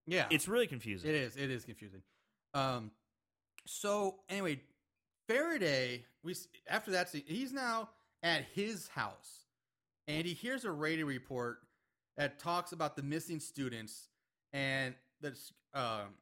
Yeah, 0.07 0.27
It's 0.31 0.49
really 0.49 0.67
confusing. 0.67 1.11
it 1.11 1.17
is. 1.17 1.37
It 1.37 1.51
is 1.51 1.65
confusing. 1.65 2.03
Um, 2.55 2.91
So 3.67 4.21
anyway, 4.31 4.61
Faraday, 5.29 6.07
we 6.23 6.35
after 6.69 6.93
that 6.93 7.11
he's 7.11 7.53
now 7.53 7.91
at 8.23 8.45
his 8.55 8.89
house, 8.89 9.45
and 10.07 10.27
he 10.27 10.33
hears 10.33 10.65
a 10.65 10.71
radio 10.71 11.05
report 11.05 11.59
that 12.17 12.39
talks 12.39 12.73
about 12.73 12.97
the 12.97 13.03
missing 13.03 13.39
students, 13.41 14.09
and 14.55 14.95
that's 15.21 15.53
um, 15.75 16.15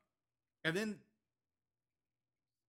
and 0.64 0.76
then. 0.76 0.98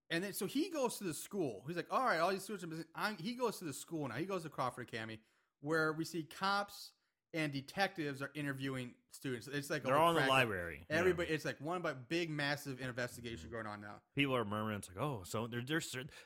And 0.10 0.24
then, 0.24 0.34
so 0.34 0.45
he 0.45 0.70
goes 0.70 0.97
to 0.97 1.03
the 1.03 1.14
school. 1.14 1.64
He's 1.68 1.76
like, 1.76 1.88
"All 1.91 2.03
right, 2.03 2.20
all 2.20 2.32
these 2.32 2.43
students 2.43 2.64
are 2.64 2.68
missing." 2.68 2.86
I'm, 2.95 3.18
he 3.18 3.34
goes 3.34 3.60
to 3.60 3.66
the 3.66 3.74
school 3.74 4.08
now. 4.08 4.16
He 4.16 4.26
goes 4.26 4.43
to 4.43 4.49
Crawford 4.49 4.88
Academy, 4.88 5.20
where 5.62 5.93
we 5.93 6.05
see 6.05 6.24
cops 6.24 6.91
and 7.34 7.51
detectives 7.51 8.22
are 8.22 8.32
interviewing 8.34 8.91
students. 9.12 9.47
It's 9.47 9.70
like 9.70 9.84
a 9.84 9.88
They're 9.88 9.97
all 9.97 10.16
in 10.16 10.24
the 10.24 10.30
library. 10.30 10.86
Yeah. 10.89 10.97
Everybody, 10.97 11.30
it's 11.30 11.45
like 11.45 11.58
one 11.60 11.82
by 11.82 11.93
big, 11.93 12.30
massive 12.30 12.80
investigation 12.80 13.47
mm-hmm. 13.47 13.55
going 13.55 13.68
on 13.68 13.82
now. 13.82 13.95
People 14.16 14.36
are 14.36 14.45
murmuring. 14.45 14.78
It's 14.78 14.89
like, 14.89 15.03
oh, 15.03 15.24
so 15.26 15.47
they're 15.47 15.62
they're 15.62 15.82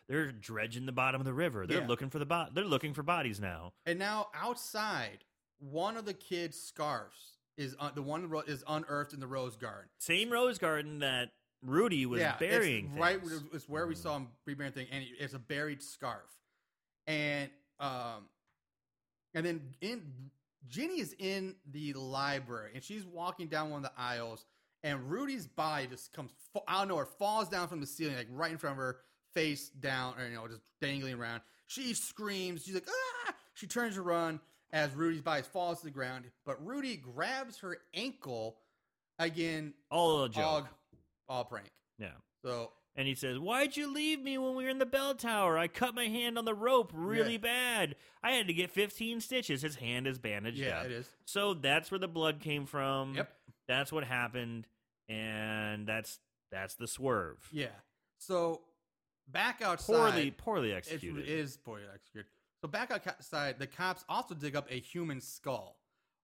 they're 0.08 0.32
dredging 0.32 0.86
the 0.86 0.92
bottom 0.92 1.20
of 1.20 1.26
the 1.26 1.34
river. 1.34 1.66
They're 1.66 1.82
Yeah. 1.82 1.88
looking 1.88 2.10
for 2.10 2.20
the 2.20 2.26
bot. 2.26 2.54
They're 2.54 2.64
looking 2.64 2.94
for 2.94 3.04
bodies 3.04 3.40
now. 3.40 3.74
And 3.86 3.98
now 3.98 4.28
outside, 4.34 5.24
one 5.60 5.98
of 5.98 6.06
the 6.06 6.14
kids' 6.14 6.60
scarves 6.60 7.38
is 7.58 7.76
un- 7.80 7.92
the 7.96 8.02
one 8.02 8.32
is 8.48 8.64
unearthed 8.68 9.14
in 9.14 9.20
the 9.20 9.28
rose 9.28 9.56
garden. 9.56 9.90
Same 10.00 10.30
rose 10.30 10.58
garden 10.58 11.00
that 11.00 11.32
Rudy 11.64 12.06
was 12.06 12.20
yeah, 12.22 12.38
burying. 12.38 12.88
It's 12.92 13.00
right, 13.00 13.20
things. 13.22 13.44
it's 13.54 13.70
where 13.70 13.86
we 13.88 13.94
Mhm. 13.96 13.98
saw 13.98 14.18
him 14.18 14.28
reburying 14.46 14.74
thing, 14.74 14.88
and 14.92 15.06
it's 15.20 15.34
a 15.34 15.40
buried 15.40 15.82
scarf. 15.84 16.30
And 17.08 17.50
um, 17.80 18.28
and 19.34 19.46
then 19.46 19.76
in 19.82 20.30
Ginny 20.68 21.00
is 21.00 21.16
in 21.18 21.56
the 21.72 21.94
library, 21.94 22.72
and 22.76 22.84
she's 22.84 23.06
walking 23.06 23.48
down 23.48 23.70
one 23.72 23.84
of 23.84 23.92
the 23.92 24.00
aisles, 24.00 24.46
and 24.84 25.10
Rudy's 25.10 25.48
body 25.48 25.88
just 25.88 26.14
comes 26.14 26.32
fa- 26.54 26.62
out 26.68 26.84
of 26.84 26.90
nowhere, 26.90 27.06
falls 27.06 27.50
down 27.50 27.68
from 27.68 27.80
the 27.80 27.88
ceiling, 27.88 28.16
like 28.16 28.28
right 28.30 28.52
in 28.52 28.58
front 28.58 28.74
of 28.74 28.78
her, 28.78 29.00
face 29.34 29.70
down, 29.70 30.20
or 30.20 30.28
you 30.28 30.36
know, 30.36 30.48
just 30.48 30.62
dangling 30.80 31.16
around. 31.16 31.42
She 31.68 31.94
screams. 31.94 32.64
She's 32.66 32.76
like, 32.76 32.88
ah! 33.28 33.34
She 33.56 33.66
turns 33.68 33.96
to 33.96 34.02
run 34.02 34.40
as 34.72 34.94
Rudy's 34.94 35.22
body 35.22 35.42
falls 35.42 35.80
to 35.80 35.86
the 35.86 35.92
ground, 35.92 36.26
but 36.46 36.64
Rudy 36.66 36.98
grabs 36.98 37.58
her 37.60 37.78
ankle 37.94 38.58
again. 39.20 39.74
all 39.90 40.24
a 40.24 40.30
joke. 40.30 40.68
All, 41.32 41.46
prank. 41.46 41.72
yeah. 41.98 42.10
So 42.44 42.72
And 42.96 43.08
he 43.08 43.16
says, 43.16 43.40
Why'd 43.40 43.78
you 43.78 43.94
leave 43.94 44.22
me 44.22 44.38
when 44.38 44.56
we 44.56 44.66
were 44.66 44.70
in 44.70 44.80
the 44.80 44.86
bell 44.86 45.16
tower? 45.16 45.58
I 45.58 45.68
cut 45.68 45.96
my 45.96 46.06
hand 46.08 46.38
on 46.38 46.44
the 46.46 46.54
rope 46.54 46.92
really 46.94 47.34
Yeah. 47.34 47.38
bad. 47.40 47.96
I 48.22 48.32
had 48.34 48.48
to 48.48 48.54
get 48.54 48.70
15 48.72 49.22
stitches. 49.22 49.62
His 49.62 49.76
hand 49.76 50.08
is 50.08 50.20
bandaged 50.20 50.58
yeah, 50.60 50.80
up. 50.80 50.86
it 50.88 50.92
is. 50.92 51.08
So 51.26 51.54
that's 51.54 51.90
where 51.90 52.00
the 52.00 52.08
blood 52.10 52.40
came 52.42 52.66
from. 52.66 53.16
Yep. 53.16 53.32
That's 53.68 53.92
what 53.92 54.04
happened. 54.04 54.68
And 55.08 55.88
that's 55.88 56.20
that's 56.52 56.76
the 56.76 56.88
swerve. 56.88 57.38
Yeah. 57.52 57.68
So 58.18 58.62
back 59.28 59.62
outside, 59.62 59.94
Poorly, 59.96 60.32
poorly 60.32 60.74
executed. 60.74 61.26
is 61.28 61.56
poorly 61.58 61.84
executed. 61.94 62.30
So 62.62 62.68
back 62.68 62.92
outside, 62.92 63.58
the 63.58 63.68
cops 63.68 64.04
also 64.10 64.36
dig 64.36 64.56
up 64.56 64.68
a 64.70 64.80
human 64.80 65.22
skull, 65.22 65.78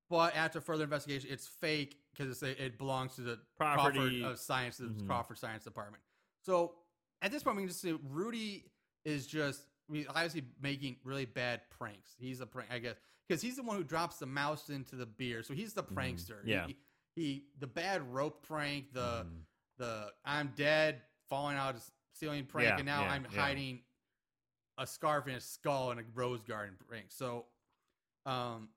but 0.10 0.36
after 0.36 0.60
further 0.62 0.84
investigation, 0.84 1.30
it's 1.32 1.48
fake 1.48 1.98
because 2.18 2.42
it 2.42 2.78
belongs 2.78 3.16
to 3.16 3.22
the 3.22 3.40
Property- 3.58 4.22
Crawford 4.22 4.22
of 4.34 4.40
Science, 4.40 4.78
the 4.78 4.86
Mhm. 4.88 5.06
Crawford 5.06 5.38
Science 5.38 5.64
Department. 5.64 6.04
So 6.42 6.76
at 7.22 7.32
this 7.32 7.44
point, 7.44 7.58
we 7.58 7.64
can 7.64 7.70
just 7.70 7.82
say 7.82 7.94
Rudy 7.94 8.72
is 9.06 9.28
just 9.28 9.68
I 9.90 9.94
mean, 9.94 10.06
obviously 10.10 10.44
making 10.60 11.00
really 11.06 11.24
bad 11.26 11.70
pranks. 11.70 12.14
He's 12.20 12.42
a 12.42 12.46
prank, 12.46 12.70
I 12.72 12.80
guess, 12.80 12.98
because 13.26 13.42
he's 13.42 13.56
the 13.56 13.64
one 13.64 13.78
who 13.78 13.86
drops 13.86 14.20
the 14.20 14.26
mouse 14.26 14.70
into 14.70 14.98
the 14.98 15.06
beer. 15.06 15.44
So 15.44 15.54
he's 15.54 15.74
the 15.74 15.84
prankster. 15.84 16.40
Mm-hmm. 16.40 16.50
Yeah. 16.50 16.68
He, 16.68 16.78
he 17.16 17.50
the 17.60 17.68
bad 17.68 18.02
rope 18.14 18.46
prank, 18.46 18.92
the 18.92 19.24
Mhm. 19.26 19.46
the 19.78 20.14
I'm 20.26 20.50
dead, 20.56 21.04
falling 21.30 21.56
out 21.56 21.76
of 21.76 21.92
ceiling 22.12 22.46
prank, 22.48 22.68
Yeah, 22.68 22.76
and 22.78 22.86
now 22.86 23.02
yeah, 23.04 23.12
I'm 23.12 23.24
yeah. 23.32 23.40
hiding 23.42 23.86
a 24.78 24.86
scarf 24.86 25.26
in 25.28 25.36
a 25.36 25.40
skull 25.40 25.92
in 25.92 26.00
a 26.00 26.04
rose 26.14 26.42
garden 26.42 26.76
prank. 26.78 27.12
So, 27.12 27.48
um, 28.26 28.70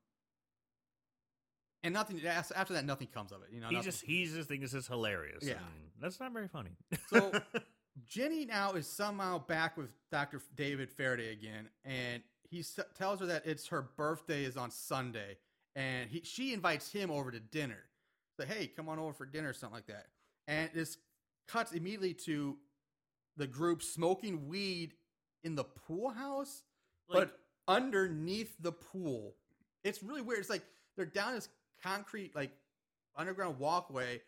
and 1.83 1.93
nothing 1.93 2.21
after 2.25 2.73
that, 2.73 2.85
nothing 2.85 3.07
comes 3.07 3.31
of 3.31 3.41
it. 3.43 3.49
You 3.53 3.59
know, 3.61 3.67
he 3.69 3.75
nothing- 3.75 3.91
just 3.91 4.03
he's 4.05 4.33
just 4.33 4.47
thinking 4.49 4.63
this 4.63 4.73
is 4.73 4.87
hilarious. 4.87 5.43
Yeah. 5.43 5.53
and 5.53 5.61
that's 6.01 6.19
not 6.19 6.31
very 6.33 6.47
funny. 6.47 6.71
So 7.09 7.31
Jenny 8.07 8.45
now 8.45 8.71
is 8.73 8.87
somehow 8.87 9.39
back 9.39 9.77
with 9.77 9.91
Dr. 10.11 10.41
David 10.55 10.89
Faraday 10.91 11.31
again, 11.31 11.69
and 11.83 12.21
he 12.49 12.59
s- 12.59 12.79
tells 12.97 13.19
her 13.19 13.25
that 13.27 13.45
it's 13.45 13.67
her 13.67 13.81
birthday 13.97 14.43
is 14.43 14.57
on 14.57 14.71
Sunday, 14.71 15.37
and 15.75 16.09
he 16.09 16.21
she 16.23 16.53
invites 16.53 16.91
him 16.91 17.11
over 17.11 17.31
to 17.31 17.39
dinner. 17.39 17.83
So 18.39 18.45
hey, 18.45 18.67
come 18.67 18.87
on 18.89 18.97
over 18.99 19.13
for 19.13 19.25
dinner, 19.25 19.49
or 19.49 19.53
something 19.53 19.75
like 19.75 19.87
that. 19.87 20.07
And 20.47 20.69
this 20.73 20.97
cuts 21.47 21.71
immediately 21.73 22.13
to 22.25 22.57
the 23.37 23.47
group 23.47 23.81
smoking 23.83 24.47
weed 24.47 24.93
in 25.43 25.55
the 25.55 25.63
pool 25.63 26.09
house, 26.09 26.63
Like- 27.09 27.29
but 27.29 27.39
underneath 27.67 28.55
the 28.59 28.71
pool. 28.71 29.35
It's 29.83 30.01
really 30.03 30.21
weird. 30.21 30.39
It's 30.39 30.49
like 30.49 30.63
they're 30.95 31.05
down 31.05 31.33
this 31.35 31.49
concrete 31.83 32.35
like 32.35 32.51
underground 33.15 33.59
walkway, 33.59 34.21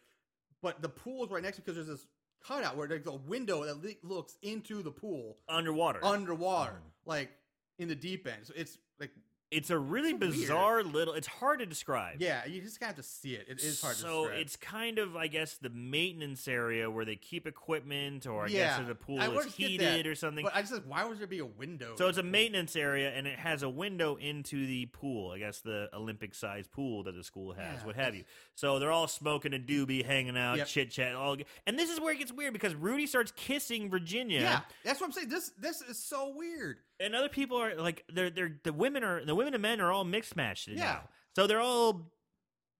but 0.61 0.81
the 0.81 0.89
pool 0.89 1.23
is 1.25 1.31
right 1.31 1.43
next 1.43 1.57
because 1.57 1.75
there's 1.75 1.87
this 1.87 2.05
cutout 2.45 2.75
where 2.75 2.87
there's 2.87 3.05
a 3.07 3.13
window 3.13 3.63
that 3.65 3.81
le- 3.83 4.07
looks 4.07 4.35
into 4.41 4.81
the 4.83 4.91
pool 4.91 5.37
underwater. 5.47 6.03
underwater, 6.03 6.73
Mm. 6.73 6.91
like 7.05 7.31
in 7.79 7.87
the 7.87 7.95
deep 7.95 8.27
end. 8.27 8.45
So 8.45 8.53
it's 8.55 8.77
like 8.99 9.11
it's 9.53 9.69
a 9.69 9.77
really 9.77 10.11
It's 10.11 10.19
weird. 10.19 10.31
bizarre 10.33 10.83
little. 10.83 11.13
It's 11.13 11.27
hard 11.27 11.59
to 11.59 11.65
describe. 11.65 12.21
yeah, 12.21 12.45
you 12.45 12.61
just 12.61 12.83
have 12.83 12.95
to 12.95 13.03
see 13.03 13.35
it. 13.35 13.45
It 13.49 13.59
is 13.63 13.79
hard 13.81 13.95
so 13.95 14.01
to 14.07 14.11
describe. 14.13 14.33
So 14.35 14.39
it's 14.41 14.55
kind 14.55 14.99
of, 14.99 15.15
I 15.15 15.27
guess, 15.27 15.55
the 15.57 15.69
maintenance 15.69 16.47
area 16.47 16.89
where 16.89 17.05
they 17.05 17.15
keep 17.15 17.45
equipment, 17.47 18.25
or 18.27 18.45
I 18.45 18.47
Yeah, 18.47 18.77
guess 18.79 18.87
the 18.87 18.95
pool 18.95 19.19
I 19.21 19.27
is 19.29 19.53
heated 19.55 20.07
or 20.07 20.15
something. 20.15 20.43
But 20.43 20.55
I 20.55 20.61
just 20.61 20.73
like, 20.73 20.83
why 20.87 21.05
would 21.05 21.19
there 21.19 21.27
be 21.27 21.39
a 21.39 21.45
window? 21.45 21.95
So 21.97 22.07
it's 22.07 22.17
a 22.17 22.21
in 22.21 22.25
the 22.25 22.31
pool? 22.31 22.31
maintenance 22.31 22.75
area, 22.75 23.11
and 23.11 23.27
it 23.27 23.39
has 23.39 23.63
a 23.63 23.69
window 23.69 24.15
into 24.15 24.65
the 24.65 24.85
pool. 24.87 25.31
I 25.31 25.39
guess 25.39 25.61
the 25.61 25.89
Olympic-sized 25.93 26.71
pool 26.71 27.03
that 27.03 27.15
the 27.15 27.23
school 27.23 27.53
has, 27.53 27.79
Yeah, 27.79 27.85
what 27.85 27.95
have 27.95 28.15
you. 28.15 28.23
So 28.55 28.79
they're 28.79 28.91
all 28.91 29.07
smoking 29.07 29.53
a 29.53 29.59
doobie, 29.59 30.05
hanging 30.05 30.37
out, 30.37 30.57
Yep. 30.57 30.67
chit 30.67 30.91
chat. 30.91 31.15
All, 31.15 31.37
and 31.67 31.77
this 31.77 31.89
is 31.89 31.99
where 31.99 32.13
it 32.13 32.17
gets 32.19 32.31
weird 32.31 32.53
because 32.53 32.75
Rudy 32.75 33.07
starts 33.07 33.31
kissing 33.35 33.89
Virginia, 33.89 34.41
Yeah, 34.41 34.61
that's 34.83 34.99
what 34.99 35.07
I'm 35.07 35.13
saying. 35.13 35.29
This 35.29 35.51
this 35.57 35.81
is 35.81 35.97
so 35.97 36.33
weird. 36.35 36.77
And 37.03 37.15
other 37.15 37.29
people 37.29 37.57
are 37.61 37.75
like, 37.75 38.03
they're 38.11 38.29
they're 38.29 38.59
the 38.63 38.73
women 38.73 39.03
are 39.03 39.23
the 39.25 39.35
women 39.35 39.53
and 39.53 39.61
men 39.61 39.79
are 39.81 39.91
all 39.91 40.03
mixed 40.03 40.35
matched 40.35 40.67
Yeah. 40.67 40.75
now. 40.75 41.09
So 41.35 41.47
they're 41.47 41.59
all 41.61 42.11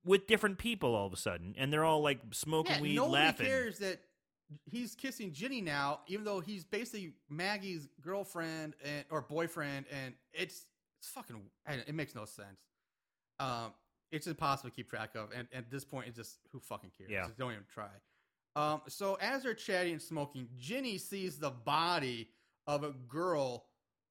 with 0.06 0.28
different 0.28 0.58
people 0.58 0.96
all 0.96 1.08
of 1.08 1.14
a 1.14 1.18
sudden, 1.18 1.56
and 1.58 1.72
they're 1.72 1.86
all 1.86 2.02
like 2.02 2.20
smoking 2.32 2.76
Yeah, 2.76 2.82
weed, 2.82 2.96
nobody 2.96 3.14
laughing. 3.14 3.46
cares 3.46 3.80
that 3.80 4.00
he's 4.66 4.96
kissing 4.96 5.32
Ginny 5.32 5.62
now, 5.62 6.02
even 6.08 6.26
though 6.26 6.40
he's 6.40 6.64
basically 6.64 7.14
Maggie's 7.30 7.88
girlfriend 8.02 8.76
and 8.84 9.06
or 9.10 9.22
boyfriend, 9.22 9.86
and 9.92 10.14
it's 10.34 10.66
it's 11.00 11.10
fucking 11.10 11.42
it 11.68 11.94
makes 11.96 12.16
no 12.16 12.26
sense. 12.26 12.60
Um, 13.40 13.74
it's 14.12 14.28
impossible 14.28 14.70
to 14.70 14.76
keep 14.76 14.90
track 14.90 15.16
of, 15.16 15.30
and 15.36 15.48
at 15.54 15.72
this 15.72 15.84
point, 15.84 16.08
it's 16.08 16.18
just 16.18 16.38
who 16.52 16.60
fucking 16.60 16.92
cares? 16.98 17.10
Yeah. 17.10 17.24
Just 17.26 17.38
don't 17.38 17.52
even 17.52 17.64
try. 17.74 17.88
Um, 18.56 18.82
so 18.88 19.18
as 19.20 19.42
they're 19.44 19.56
chatting 19.56 19.94
and 19.94 20.02
smoking, 20.02 20.48
Ginny 20.58 21.00
sees 21.00 21.40
the 21.40 21.50
body 21.50 22.30
of 22.68 22.84
a 22.84 22.92
girl 22.92 23.66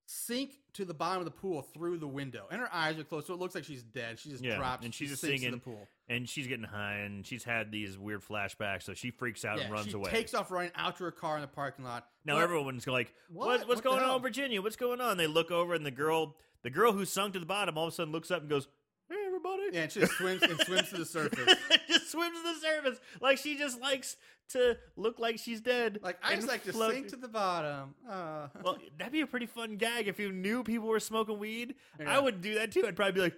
sink 0.07 0.53
to 0.74 0.84
the 0.84 0.94
bottom 0.94 1.18
of 1.18 1.24
the 1.24 1.30
pool 1.30 1.62
through 1.62 1.98
the 1.98 2.07
window, 2.09 2.46
and 2.50 2.61
her 2.61 2.68
eyes 2.72 2.98
are 2.98 3.05
closed, 3.05 3.26
so 3.26 3.34
it 3.34 3.40
looks 3.40 3.55
like 3.55 3.64
she's 3.64 3.82
dead. 3.82 4.18
She 4.18 4.30
just 4.30 4.42
Yeah, 4.42 4.57
drops, 4.57 4.84
and 4.84 4.92
she's 4.94 5.09
she 5.09 5.12
just 5.12 5.20
sinks 5.22 5.42
in 5.42 5.53
the 5.53 5.59
pool. 5.59 5.86
and 6.09 6.28
she's 6.28 6.46
getting 6.46 6.64
high, 6.64 6.96
and 6.98 7.26
she's 7.26 7.44
had 7.44 7.70
these 7.70 7.98
weird 7.98 8.22
flashbacks, 8.22 8.82
so 8.82 8.94
she 8.94 9.11
freaks 9.11 9.44
out 9.44 9.59
Yeah, 9.59 9.64
and 9.64 9.72
runs 9.72 9.92
away. 9.94 10.05
she 10.05 10.11
away. 10.11 10.20
takes 10.20 10.34
off 10.34 10.50
running 10.50 10.72
out 10.74 10.96
to 10.98 11.05
her 11.05 11.11
car 11.12 11.36
in 11.36 11.42
the 11.42 11.48
parking 11.48 11.84
lot. 11.84 12.07
Now 12.24 12.38
everyone's 12.38 12.86
like, 12.86 13.14
What? 13.28 13.46
"What? 13.46 13.61
What's 13.61 13.68
What 13.76 13.84
going 13.84 14.00
hell?" 14.00 14.14
on, 14.16 14.22
Virginia? 14.22 14.61
What's 14.62 14.76
going 14.76 15.00
on?" 15.00 15.16
They 15.16 15.26
look 15.26 15.50
over, 15.50 15.74
and 15.74 15.84
the 15.86 15.90
girl, 15.90 16.36
the 16.62 16.70
girl 16.70 16.92
who 16.92 17.05
sunk 17.05 17.34
to 17.34 17.40
the 17.40 17.46
bottom, 17.46 17.76
all 17.78 17.86
of 17.86 17.92
a 17.92 17.96
sudden 17.96 18.12
looks 18.12 18.30
up 18.30 18.40
and 18.40 18.50
goes, 18.50 18.68
"Hey, 19.09 19.16
everybody!" 19.26 19.62
Yeah, 19.72 19.82
and 19.82 19.92
she 19.92 20.00
just 20.00 20.12
swims 20.14 20.42
and 20.42 20.59
swims 20.61 20.88
to 20.90 20.98
the 20.98 21.07
surface. 21.07 21.55
swims 22.12 22.38
to 22.38 22.42
the 22.54 22.60
surface 22.60 23.00
like 23.20 23.38
she 23.38 23.56
just 23.56 23.80
likes 23.80 24.16
to 24.50 24.76
look 24.96 25.18
like 25.18 25.38
she's 25.38 25.60
dead. 25.60 25.98
Like 26.02 26.18
I 26.22 26.30
just 26.34 26.42
and 26.42 26.48
like 26.48 26.64
to 26.64 26.72
float- 26.72 26.92
sink 26.92 27.08
to 27.08 27.16
the 27.16 27.28
bottom. 27.28 27.94
Uh, 28.08 28.48
Well, 28.62 28.76
that'd 28.98 29.12
be 29.12 29.22
a 29.22 29.26
pretty 29.26 29.46
fun 29.46 29.76
gag 29.76 30.08
if 30.08 30.18
you 30.18 30.30
knew 30.30 30.62
people 30.62 30.88
were 30.88 31.00
smoking 31.00 31.38
weed. 31.38 31.74
Yeah. 31.98 32.16
I 32.16 32.20
would 32.20 32.40
do 32.42 32.54
that 32.56 32.70
too. 32.72 32.84
I'd 32.86 32.94
probably 32.96 33.12
be 33.12 33.20
like, 33.20 33.34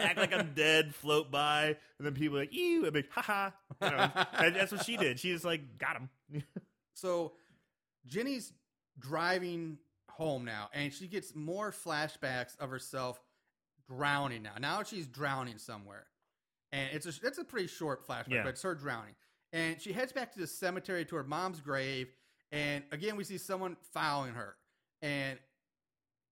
act 0.00 0.18
like 0.18 0.32
I'm 0.32 0.52
dead, 0.56 0.94
float 0.94 1.30
by, 1.30 1.66
and 1.98 2.06
then 2.06 2.14
people 2.14 2.36
are 2.36 2.40
like, 2.40 2.52
"Ew!" 2.54 2.84
I'd 2.86 2.92
be, 2.92 3.00
like, 3.00 3.10
"Ha 3.12 3.22
ha!" 3.22 3.52
You 3.82 3.90
know, 3.90 4.24
and 4.46 4.56
that's 4.56 4.72
what 4.72 4.84
she 4.84 4.96
did. 4.96 5.20
She 5.20 5.30
just 5.32 5.44
like 5.44 5.78
got 5.78 5.96
him. 5.96 6.42
so 6.94 7.32
Jenny's 8.06 8.52
driving 8.98 9.78
home 10.10 10.44
now, 10.44 10.68
and 10.72 10.92
she 10.92 11.06
gets 11.06 11.34
more 11.36 11.70
flashbacks 11.70 12.58
of 12.58 12.70
herself 12.70 13.20
drowning 13.88 14.42
now. 14.42 14.54
Now 14.58 14.82
she's 14.82 15.06
drowning 15.06 15.58
somewhere, 15.58 16.06
and 16.72 16.88
it's 16.92 17.06
a 17.06 17.12
it's 17.26 17.38
a 17.38 17.44
pretty 17.44 17.66
short 17.68 18.06
flashback, 18.06 18.28
Yeah. 18.30 18.42
but 18.42 18.50
it's 18.50 18.62
her 18.62 18.74
drowning. 18.74 19.14
And 19.52 19.80
she 19.80 19.92
heads 19.92 20.12
back 20.12 20.32
to 20.32 20.40
the 20.40 20.46
cemetery 20.46 21.04
to 21.04 21.16
her 21.16 21.24
mom's 21.24 21.60
grave, 21.60 22.08
and 22.50 22.82
again 22.90 23.16
we 23.16 23.24
see 23.24 23.38
someone 23.38 23.76
following 23.92 24.34
her, 24.34 24.56
and 25.02 25.38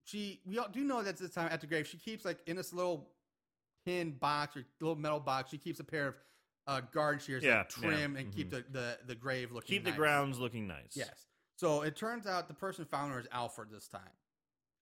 she 0.05 0.41
we 0.47 0.59
all 0.59 0.68
do 0.72 0.82
know 0.82 1.03
that 1.03 1.16
this 1.18 1.30
time 1.30 1.49
at 1.53 1.61
the 1.61 1.66
grave 1.66 1.86
she 1.86 1.99
keeps 1.99 2.24
like 2.24 2.38
in 2.47 2.57
this 2.57 2.72
little 2.72 3.11
tin 3.86 4.12
box 4.12 4.57
or 4.57 4.64
little 4.80 4.97
metal 4.97 5.20
box 5.20 5.51
she 5.51 5.59
keeps 5.59 5.78
a 5.80 5.84
pair 5.84 6.09
of 6.09 6.14
uh, 6.66 6.80
garden 6.93 7.20
shears 7.20 7.43
Yeah, 7.43 7.62
trim 7.64 8.14
yeah, 8.14 8.20
and 8.20 8.32
keep 8.34 8.51
the, 8.51 8.64
the 8.70 8.99
the 9.07 9.14
grave 9.14 9.51
looking 9.53 9.68
Keep 9.68 9.84
the 9.84 9.93
grounds 9.93 10.38
looking 10.38 10.66
nice. 10.66 10.93
Yes. 10.95 11.26
So 11.57 11.82
it 11.82 11.95
turns 11.97 12.26
out 12.26 12.49
the 12.49 12.55
person 12.55 12.84
found 12.86 13.12
her 13.12 13.20
is 13.20 13.26
Alfred 13.32 13.68
this 13.70 13.86
time. 13.88 14.01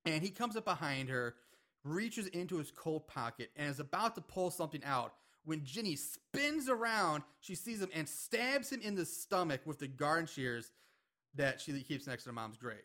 And 0.05 0.23
he 0.23 0.31
comes 0.31 0.57
up 0.57 0.65
behind 0.65 1.09
her, 1.09 1.35
reaches 1.85 2.27
into 2.29 2.57
his 2.59 2.71
coat 2.71 3.09
pocket, 3.09 3.51
and 3.57 3.69
is 3.71 3.81
about 3.81 4.15
to 4.15 4.21
pull 4.21 4.51
something 4.51 4.83
out. 4.85 5.15
When 5.49 5.65
Ginny 5.65 5.97
spins 5.97 6.69
around, 6.69 7.23
she 7.41 7.55
sees 7.55 7.81
him 7.81 7.89
and 7.95 8.07
stabs 8.07 8.71
him 8.71 8.83
in 8.83 8.95
the 8.95 9.07
stomach 9.07 9.63
with 9.65 9.79
the 9.79 9.89
garden 9.89 10.27
shears 10.27 10.71
that 11.37 11.59
she 11.59 11.73
keeps 11.85 12.07
next 12.07 12.25
to 12.25 12.29
her 12.29 12.35
mom's 12.35 12.59
grave. 12.59 12.77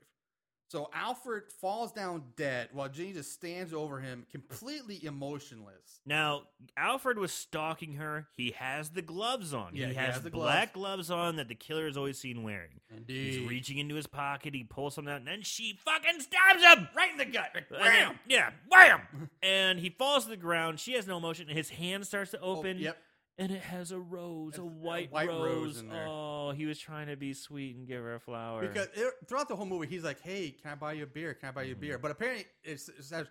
So 0.74 0.90
Alfred 0.92 1.44
falls 1.62 1.92
down 1.92 2.24
dead 2.36 2.70
while 2.74 2.90
Ginny 2.90 3.14
just 3.14 3.32
stands 3.32 3.76
over 3.76 4.00
him, 4.00 4.26
completely 4.32 5.06
emotionless. 5.06 6.02
Now, 6.04 6.46
Alfred 6.76 7.20
was 7.20 7.32
stalking 7.32 7.94
her. 7.94 8.28
He 8.36 8.56
has 8.58 8.90
the 8.90 9.04
gloves 9.04 9.54
on. 9.54 9.76
Yeah, 9.76 9.86
he 9.86 9.92
he 9.92 10.00
has, 10.00 10.16
has 10.16 10.24
the 10.24 10.32
black 10.32 10.74
gloves 10.74 11.12
on 11.12 11.36
that 11.36 11.48
the 11.48 11.54
killer 11.54 11.86
is 11.86 11.96
always 11.96 12.18
seen 12.18 12.42
wearing. 12.42 12.82
Indeed. 12.90 13.34
He's 13.36 13.48
reaching 13.48 13.78
into 13.78 13.94
his 13.94 14.08
pocket. 14.08 14.56
He 14.56 14.64
pulls 14.64 14.96
something 14.96 15.14
out, 15.14 15.20
and 15.20 15.28
then 15.28 15.44
she 15.44 15.78
fucking 15.86 16.20
stabs 16.22 16.64
him 16.64 16.88
right 16.98 17.12
in 17.12 17.18
the 17.20 17.26
gut. 17.26 17.50
Like, 17.54 17.70
wham! 17.70 18.20
yeah, 18.28 18.50
wham! 18.68 19.30
and 19.44 19.78
he 19.78 19.92
falls 19.92 20.24
to 20.24 20.32
the 20.32 20.38
ground. 20.38 20.80
She 20.80 20.94
has 20.94 21.06
no 21.06 21.18
emotion. 21.18 21.50
and 21.50 21.56
his 21.56 21.70
hand 21.70 22.08
starts 22.08 22.32
to 22.32 22.40
open. 22.40 22.78
Oh, 22.78 22.82
yep. 22.82 22.98
And 23.38 23.52
it 23.52 23.62
has 23.64 23.92
a 23.92 24.00
rose, 24.00 24.50
It's 24.50 24.58
a 24.60 24.62
a 24.62 24.66
white, 24.66 25.12
white 25.12 25.28
rose 25.28 25.40
rose. 25.66 25.80
in 25.80 25.90
there. 25.90 26.06
Oh, 26.08 26.52
he 26.56 26.66
was 26.68 26.78
trying 26.78 27.08
to 27.08 27.16
be 27.18 27.34
sweet 27.34 27.76
and 27.76 27.88
give 27.88 28.02
her 28.04 28.16
a 28.16 28.20
flower. 28.20 28.62
Because 28.68 28.88
it, 28.94 29.12
throughout 29.28 29.48
the 29.48 29.56
whole 29.56 29.66
movie, 29.66 29.88
he's 29.88 30.04
like, 30.04 30.22
"Hey, 30.22 30.52
can 30.62 30.72
I 30.72 30.76
buy 30.76 30.94
you 30.94 31.04
a 31.04 31.08
beer? 31.08 31.34
Can 31.34 31.50
I 31.50 31.52
buy 31.52 31.64
you 31.64 31.72
a 31.72 31.74
Mm-hmm. 31.76 31.82
beer?" 31.82 31.98
But 31.98 32.12
apparently, 32.12 32.46
it's, 32.64 32.90
it 32.90 33.04
says 33.04 33.26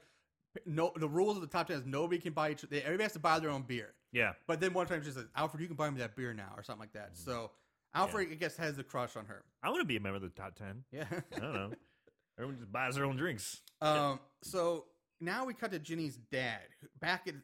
no. 0.66 0.92
The 0.96 1.08
rules 1.08 1.36
of 1.36 1.42
the 1.42 1.46
top 1.48 1.68
ten 1.68 1.76
is 1.78 1.86
nobody 1.86 2.20
can 2.20 2.32
buy 2.32 2.50
each. 2.50 2.62
They, 2.62 2.82
everybody 2.82 3.04
has 3.04 3.12
to 3.12 3.20
buy 3.20 3.38
their 3.38 3.50
own 3.50 3.62
beer. 3.62 3.94
yeah, 4.12 4.32
But 4.48 4.60
then 4.60 4.72
one 4.74 4.86
time, 4.86 5.04
she 5.04 5.12
says, 5.12 5.26
"Alfred, 5.36 5.60
you 5.60 5.68
can 5.68 5.76
buy 5.76 5.88
me 5.88 5.98
that 6.00 6.16
beer 6.16 6.34
now," 6.34 6.52
or 6.56 6.64
something 6.64 6.80
like 6.80 6.92
that. 6.94 7.12
Mm-hmm. 7.14 7.30
So 7.30 7.52
Alfred, 7.94 8.28
I 8.32 8.34
guess, 8.34 8.56
has 8.56 8.76
the 8.76 8.82
crush 8.82 9.14
on 9.16 9.26
her. 9.26 9.44
I 9.62 9.68
want 9.68 9.82
to 9.82 9.86
be 9.86 9.96
a 9.96 10.00
member 10.00 10.16
of 10.16 10.22
the 10.22 10.30
top 10.30 10.56
ten. 10.56 10.82
Yeah. 10.90 11.04
I 11.36 11.38
don't 11.38 11.54
know. 11.54 11.70
Everyone 12.38 12.58
just 12.58 12.72
buys 12.72 12.96
their 12.96 13.04
own 13.04 13.14
drinks. 13.16 13.60
um. 13.80 14.18
So 14.42 14.86
now 15.20 15.44
we 15.44 15.54
cut 15.54 15.70
to 15.70 15.78
Ginny's 15.78 16.16
dad 16.32 16.62
back 17.00 17.28
at 17.28 17.34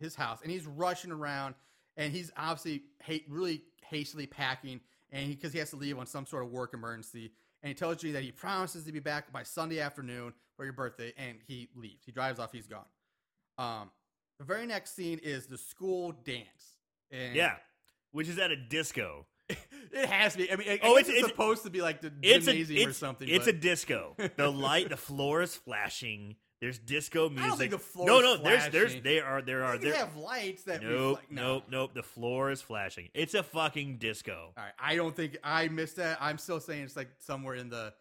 his 0.00 0.14
house, 0.14 0.38
and 0.42 0.50
he's 0.50 0.66
rushing 0.66 1.10
around, 1.12 1.54
and 1.96 2.12
he's 2.12 2.30
obviously 2.36 2.82
hate, 3.02 3.24
really 3.28 3.62
hastily 3.88 4.26
packing, 4.26 4.80
and 5.10 5.28
because 5.30 5.52
he 5.52 5.58
has 5.58 5.70
to 5.70 5.76
leave 5.76 5.98
on 5.98 6.06
some 6.06 6.26
sort 6.26 6.44
of 6.44 6.50
work 6.50 6.74
emergency. 6.74 7.32
And 7.62 7.68
he 7.68 7.74
tells 7.74 8.02
you 8.02 8.12
that 8.12 8.22
he 8.22 8.30
promises 8.32 8.84
to 8.84 8.92
be 8.92 9.00
back 9.00 9.32
by 9.32 9.42
Sunday 9.42 9.80
afternoon 9.80 10.34
for 10.56 10.64
your 10.64 10.72
birthday, 10.74 11.12
and 11.16 11.38
he 11.46 11.68
leaves. 11.74 12.04
He 12.04 12.12
drives 12.12 12.38
off. 12.38 12.52
He's 12.52 12.66
gone. 12.66 12.84
Um, 13.58 13.90
the 14.38 14.44
very 14.44 14.66
next 14.66 14.94
scene 14.94 15.18
is 15.22 15.46
the 15.46 15.58
school 15.58 16.12
dance. 16.12 16.76
And 17.10 17.34
Yeah, 17.34 17.54
which 18.12 18.28
is 18.28 18.38
at 18.38 18.50
a 18.50 18.56
disco. 18.56 19.26
it 19.48 20.08
has 20.08 20.32
to 20.32 20.38
be. 20.38 20.52
I 20.52 20.56
mean, 20.56 20.68
I, 20.68 20.80
Oh, 20.82 20.98
it's- 20.98 21.08
it's, 21.08 21.28
supposed 21.28 21.62
to 21.64 21.70
be 21.70 21.80
like 21.80 22.00
the 22.02 22.12
It's 22.22 22.46
a 22.46 22.52
gymnasium 22.52 22.88
it's, 22.88 22.96
or 22.96 22.98
something. 22.98 23.28
It's 23.28 23.46
but 23.46 23.54
a 23.54 23.58
disco. 23.58 24.16
The 24.36 24.50
light, 24.50 24.88
the 24.90 24.96
floor 24.96 25.42
is 25.42 25.54
flashing. 25.54 26.36
There's 26.60 26.78
disco 26.78 27.28
music. 27.28 27.48
don't 27.48 27.58
think 27.58 27.70
the 27.70 27.78
floor 27.78 28.06
no, 28.06 28.18
is 28.18 28.22
no. 28.22 28.36
There's 28.44 28.68
there's 28.70 29.02
there 29.02 29.24
are 29.26 29.42
there 29.42 29.64
are 29.64 29.76
there. 29.76 29.94
have 29.94 30.16
lights 30.16 30.62
that 30.64 30.82
Nope, 30.82 31.18
reflect. 31.18 31.32
No. 31.32 31.42
nope, 31.42 31.64
nope. 31.70 31.94
The 31.94 32.02
floor 32.02 32.50
is 32.50 32.62
flashing. 32.62 33.08
It's 33.12 33.34
a 33.34 33.42
fucking 33.42 33.98
disco. 33.98 34.52
All 34.56 34.64
right, 34.64 34.72
I 34.78 34.96
don't 34.96 35.14
think 35.14 35.36
I 35.44 35.68
missed 35.68 35.96
that. 35.96 36.16
I'm 36.20 36.38
still 36.38 36.60
saying 36.60 36.84
it's 36.84 36.96
like 36.96 37.10
somewhere 37.18 37.56
in 37.56 37.68
the 37.68 37.92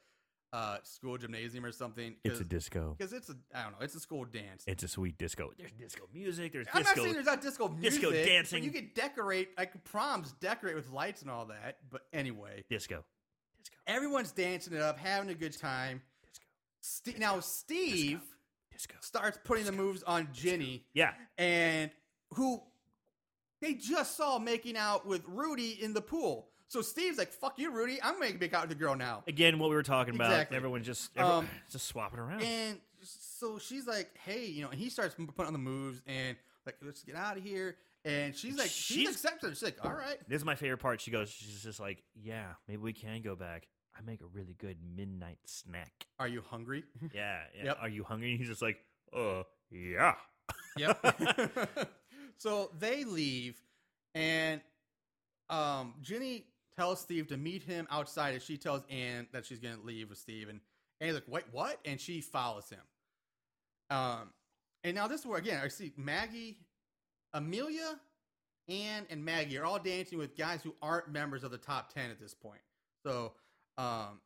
uh, 0.53 0.77
school 0.83 1.17
gymnasium 1.17 1.65
or 1.65 1.71
something. 1.73 2.15
It's 2.23 2.39
a 2.39 2.45
disco. 2.45 2.95
because 2.97 3.11
it's 3.11 3.29
a 3.29 3.35
I 3.53 3.63
don't 3.63 3.73
know. 3.73 3.79
It's 3.81 3.95
a 3.95 3.99
school 3.99 4.23
dance. 4.23 4.63
It's 4.67 4.83
a 4.83 4.87
sweet 4.87 5.17
disco. 5.17 5.51
There's 5.57 5.71
disco 5.71 6.03
music. 6.13 6.53
There's 6.53 6.67
I'm 6.73 6.81
not 6.83 6.95
disco. 6.95 7.01
saying 7.01 7.13
there's 7.13 7.25
not 7.25 7.41
disco 7.41 7.67
music. 7.67 8.01
disco 8.01 8.11
dancing. 8.11 8.63
You 8.63 8.71
can 8.71 8.89
decorate 8.95 9.49
like 9.57 9.83
proms, 9.83 10.31
decorate 10.39 10.75
with 10.75 10.89
lights 10.91 11.21
and 11.23 11.29
all 11.29 11.47
that. 11.47 11.79
But 11.91 12.03
anyway, 12.13 12.63
disco. 12.69 13.03
Disco. 13.57 13.75
everyone's 13.85 14.31
dancing 14.31 14.73
it 14.73 14.81
up, 14.81 14.97
having 14.97 15.29
a 15.29 15.35
good 15.35 15.57
time. 15.57 16.01
Disco. 16.23 17.11
Ste 17.11 17.19
now 17.19 17.41
Steve 17.41 18.19
Disco. 18.19 18.34
Starts 19.01 19.37
putting 19.43 19.65
the 19.65 19.71
moves 19.71 20.03
on 20.03 20.29
Ginny. 20.33 20.85
Yeah. 20.93 21.13
and 21.37 21.91
who 22.33 22.61
they 23.61 23.73
just 23.73 24.17
saw 24.17 24.37
making 24.39 24.77
out 24.77 25.05
with 25.07 25.23
Rudy 25.27 25.77
in 25.81 25.93
the 25.93 26.01
pool. 26.01 26.47
So 26.67 26.81
Steve's 26.81 27.17
like, 27.17 27.31
"Fuck 27.31 27.57
you, 27.59 27.71
Rudy! 27.71 27.99
I'm 28.03 28.19
gonna 28.19 28.33
make 28.39 28.53
out 28.53 28.67
with 28.67 28.77
the 28.77 28.83
girl 28.83 28.95
now." 28.95 29.23
Again, 29.27 29.59
what 29.59 29.69
we 29.69 29.75
were 29.75 29.83
talking 29.83 30.15
about. 30.15 30.31
Exactly. 30.31 30.57
Everyone 30.57 30.83
just 30.83 31.11
everyone, 31.15 31.45
Um, 31.45 31.49
just 31.71 31.85
swapping 31.87 32.19
around. 32.19 32.41
And 32.41 32.79
so 33.03 33.59
she's 33.59 33.85
like, 33.87 34.09
"Hey, 34.25 34.45
you 34.47 34.63
know," 34.63 34.69
and 34.69 34.79
he 34.79 34.89
starts 34.89 35.15
putting 35.15 35.45
on 35.47 35.53
the 35.53 35.59
moves 35.59 36.01
and 36.07 36.35
like, 36.65 36.75
"Let's 36.81 37.03
get 37.03 37.15
out 37.15 37.37
of 37.37 37.43
here." 37.43 37.77
And 38.03 38.35
she's 38.35 38.55
like, 38.57 38.69
she's, 38.69 38.97
She's- 38.97 39.11
accepted. 39.13 39.51
She's 39.51 39.63
like, 39.63 39.77
"All 39.83 39.93
right." 39.93 40.17
This 40.27 40.37
is 40.41 40.45
my 40.45 40.55
favorite 40.55 40.77
part. 40.79 41.01
She 41.01 41.09
goes, 41.09 41.29
she's 41.29 41.63
just 41.63 41.79
like, 41.79 42.03
yeah, 42.13 42.53
maybe 42.67 42.81
we 42.81 42.93
can 42.93 43.21
go 43.23 43.35
back. 43.35 43.67
I 43.97 44.01
make 44.05 44.21
a 44.21 44.25
really 44.25 44.55
good 44.59 44.77
midnight 44.95 45.39
snack. 45.45 46.05
Are 46.19 46.27
you 46.27 46.41
hungry? 46.41 46.83
Yeah. 47.13 47.39
yeah. 47.55 47.63
Yep. 47.65 47.77
Are 47.81 47.89
you 47.89 48.03
hungry? 48.03 48.31
And 48.31 48.39
he's 48.39 48.49
just 48.49 48.61
like, 48.61 48.77
uh, 49.15 49.43
yeah. 49.71 50.15
Yep. 50.77 51.69
so 52.37 52.69
they 52.77 53.05
leave, 53.05 53.55
and 54.13 54.59
um, 55.49 55.93
Ginny 56.01 56.47
tells 56.77 56.99
Steve 56.99 57.27
to 57.27 57.37
meet 57.37 57.63
him 57.63 57.87
outside, 57.89 58.33
and 58.33 58.43
she 58.43 58.57
tells 58.57 58.83
Anne 58.89 59.27
that 59.31 59.45
she's 59.45 59.59
gonna 59.59 59.77
leave 59.81 60.09
with 60.09 60.17
Steve, 60.17 60.49
and 60.49 60.59
Anne's 60.99 61.15
like, 61.15 61.27
"Wait, 61.29 61.45
what?" 61.51 61.79
And 61.85 61.99
she 61.99 62.19
follows 62.19 62.69
him. 62.69 62.81
Um, 63.89 64.31
and 64.83 64.95
now 64.95 65.07
this 65.07 65.21
is 65.21 65.25
where 65.25 65.39
again 65.39 65.61
I 65.63 65.69
see 65.69 65.93
Maggie, 65.95 66.57
Amelia, 67.33 67.99
Anne, 68.67 69.05
and 69.09 69.23
Maggie 69.23 69.57
are 69.57 69.65
all 69.65 69.79
dancing 69.79 70.17
with 70.17 70.35
guys 70.35 70.61
who 70.61 70.75
aren't 70.81 71.09
members 71.09 71.43
of 71.43 71.51
the 71.51 71.57
top 71.57 71.93
ten 71.93 72.11
at 72.11 72.19
this 72.19 72.33
point. 72.33 72.61
So, 73.05 73.33
um. 73.77 74.19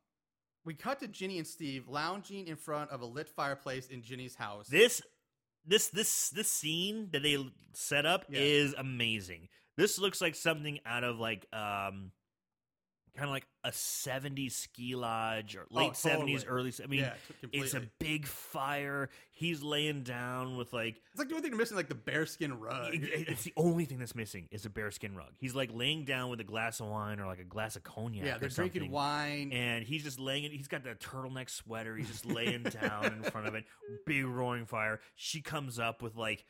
We 0.66 0.74
cut 0.76 1.00
to 1.00 1.08
Ginny 1.08 1.38
and 1.38 1.48
Steve 1.48 1.88
lounging 1.88 2.48
in 2.48 2.58
front 2.58 2.92
of 2.92 3.02
a 3.02 3.06
lit 3.06 3.30
fireplace 3.30 3.88
in 3.88 4.04
Ginny's 4.04 4.36
house. 4.36 4.68
This, 4.68 5.02
this, 5.66 5.88
this, 5.88 6.30
this 6.30 6.52
scene 6.52 7.08
that 7.12 7.24
they 7.24 7.38
set 7.74 8.06
up 8.06 8.26
Yeah. 8.30 8.42
is 8.42 8.76
amazing. 8.78 9.48
This 9.78 9.98
looks 9.98 10.20
like 10.22 10.36
something 10.36 10.80
out 10.86 11.06
of 11.06 11.18
like, 11.18 11.48
um, 11.54 12.12
kind 13.20 13.30
of 13.30 13.34
like 13.34 13.46
a 13.64 13.70
70s 13.72 14.54
ski 14.54 14.96
lodge 14.96 15.56
or 15.56 15.66
oh, 15.72 15.76
late 15.76 15.92
Oh, 16.06 16.10
totally. 16.10 16.34
70s, 16.36 16.46
early. 16.48 16.74
I 16.84 16.88
mean, 16.88 17.00
yeah, 17.02 17.14
it's 17.52 17.74
a 17.74 17.82
big 18.00 18.26
fire. 18.26 19.10
He's 19.32 19.62
laying 19.62 20.04
down 20.04 20.56
with 20.58 20.72
like 20.74 21.02
It's 21.12 21.20
like 21.20 21.30
the 21.30 21.36
only 21.36 21.50
thing 21.50 21.58
missing, 21.58 21.78
like 21.78 21.90
the 21.90 21.96
bearskin 21.96 22.60
rug. 22.60 22.94
It- 22.94 23.04
it- 23.04 23.28
It's 23.30 23.44
the 23.44 23.54
only 23.58 23.86
thing 23.86 24.00
that's 24.00 24.16
missing 24.16 24.48
is 24.52 24.66
a 24.66 24.70
bearskin 24.70 25.16
rug. 25.16 25.32
He's 25.38 25.54
like 25.56 25.72
laying 25.74 26.06
down 26.06 26.30
with 26.30 26.40
a 26.40 26.44
glass 26.46 26.80
of 26.80 26.88
wine 26.88 27.20
or 27.20 27.26
like 27.28 27.40
a 27.40 27.44
glass 27.44 27.76
of 27.76 27.84
cognac. 27.84 28.26
yeah, 28.26 28.38
they're 28.38 28.50
drinking 28.50 28.92
wine. 28.92 29.52
and 29.52 29.84
he's 29.84 30.04
just 30.04 30.20
laying. 30.20 30.50
He's 30.52 30.68
got 30.68 30.84
the 30.84 30.96
turtleneck 30.96 31.50
sweater. 31.50 31.96
He's 31.96 32.08
just 32.08 32.26
laying 32.26 32.64
down 32.64 33.06
in 33.06 33.24
front 33.24 33.48
of 33.48 33.56
it. 33.56 33.66
Big 34.06 34.26
roaring 34.26 34.66
fire. 34.66 35.00
She 35.16 35.42
comes 35.42 35.80
up 35.80 36.02
with 36.02 36.16
like, 36.16 36.46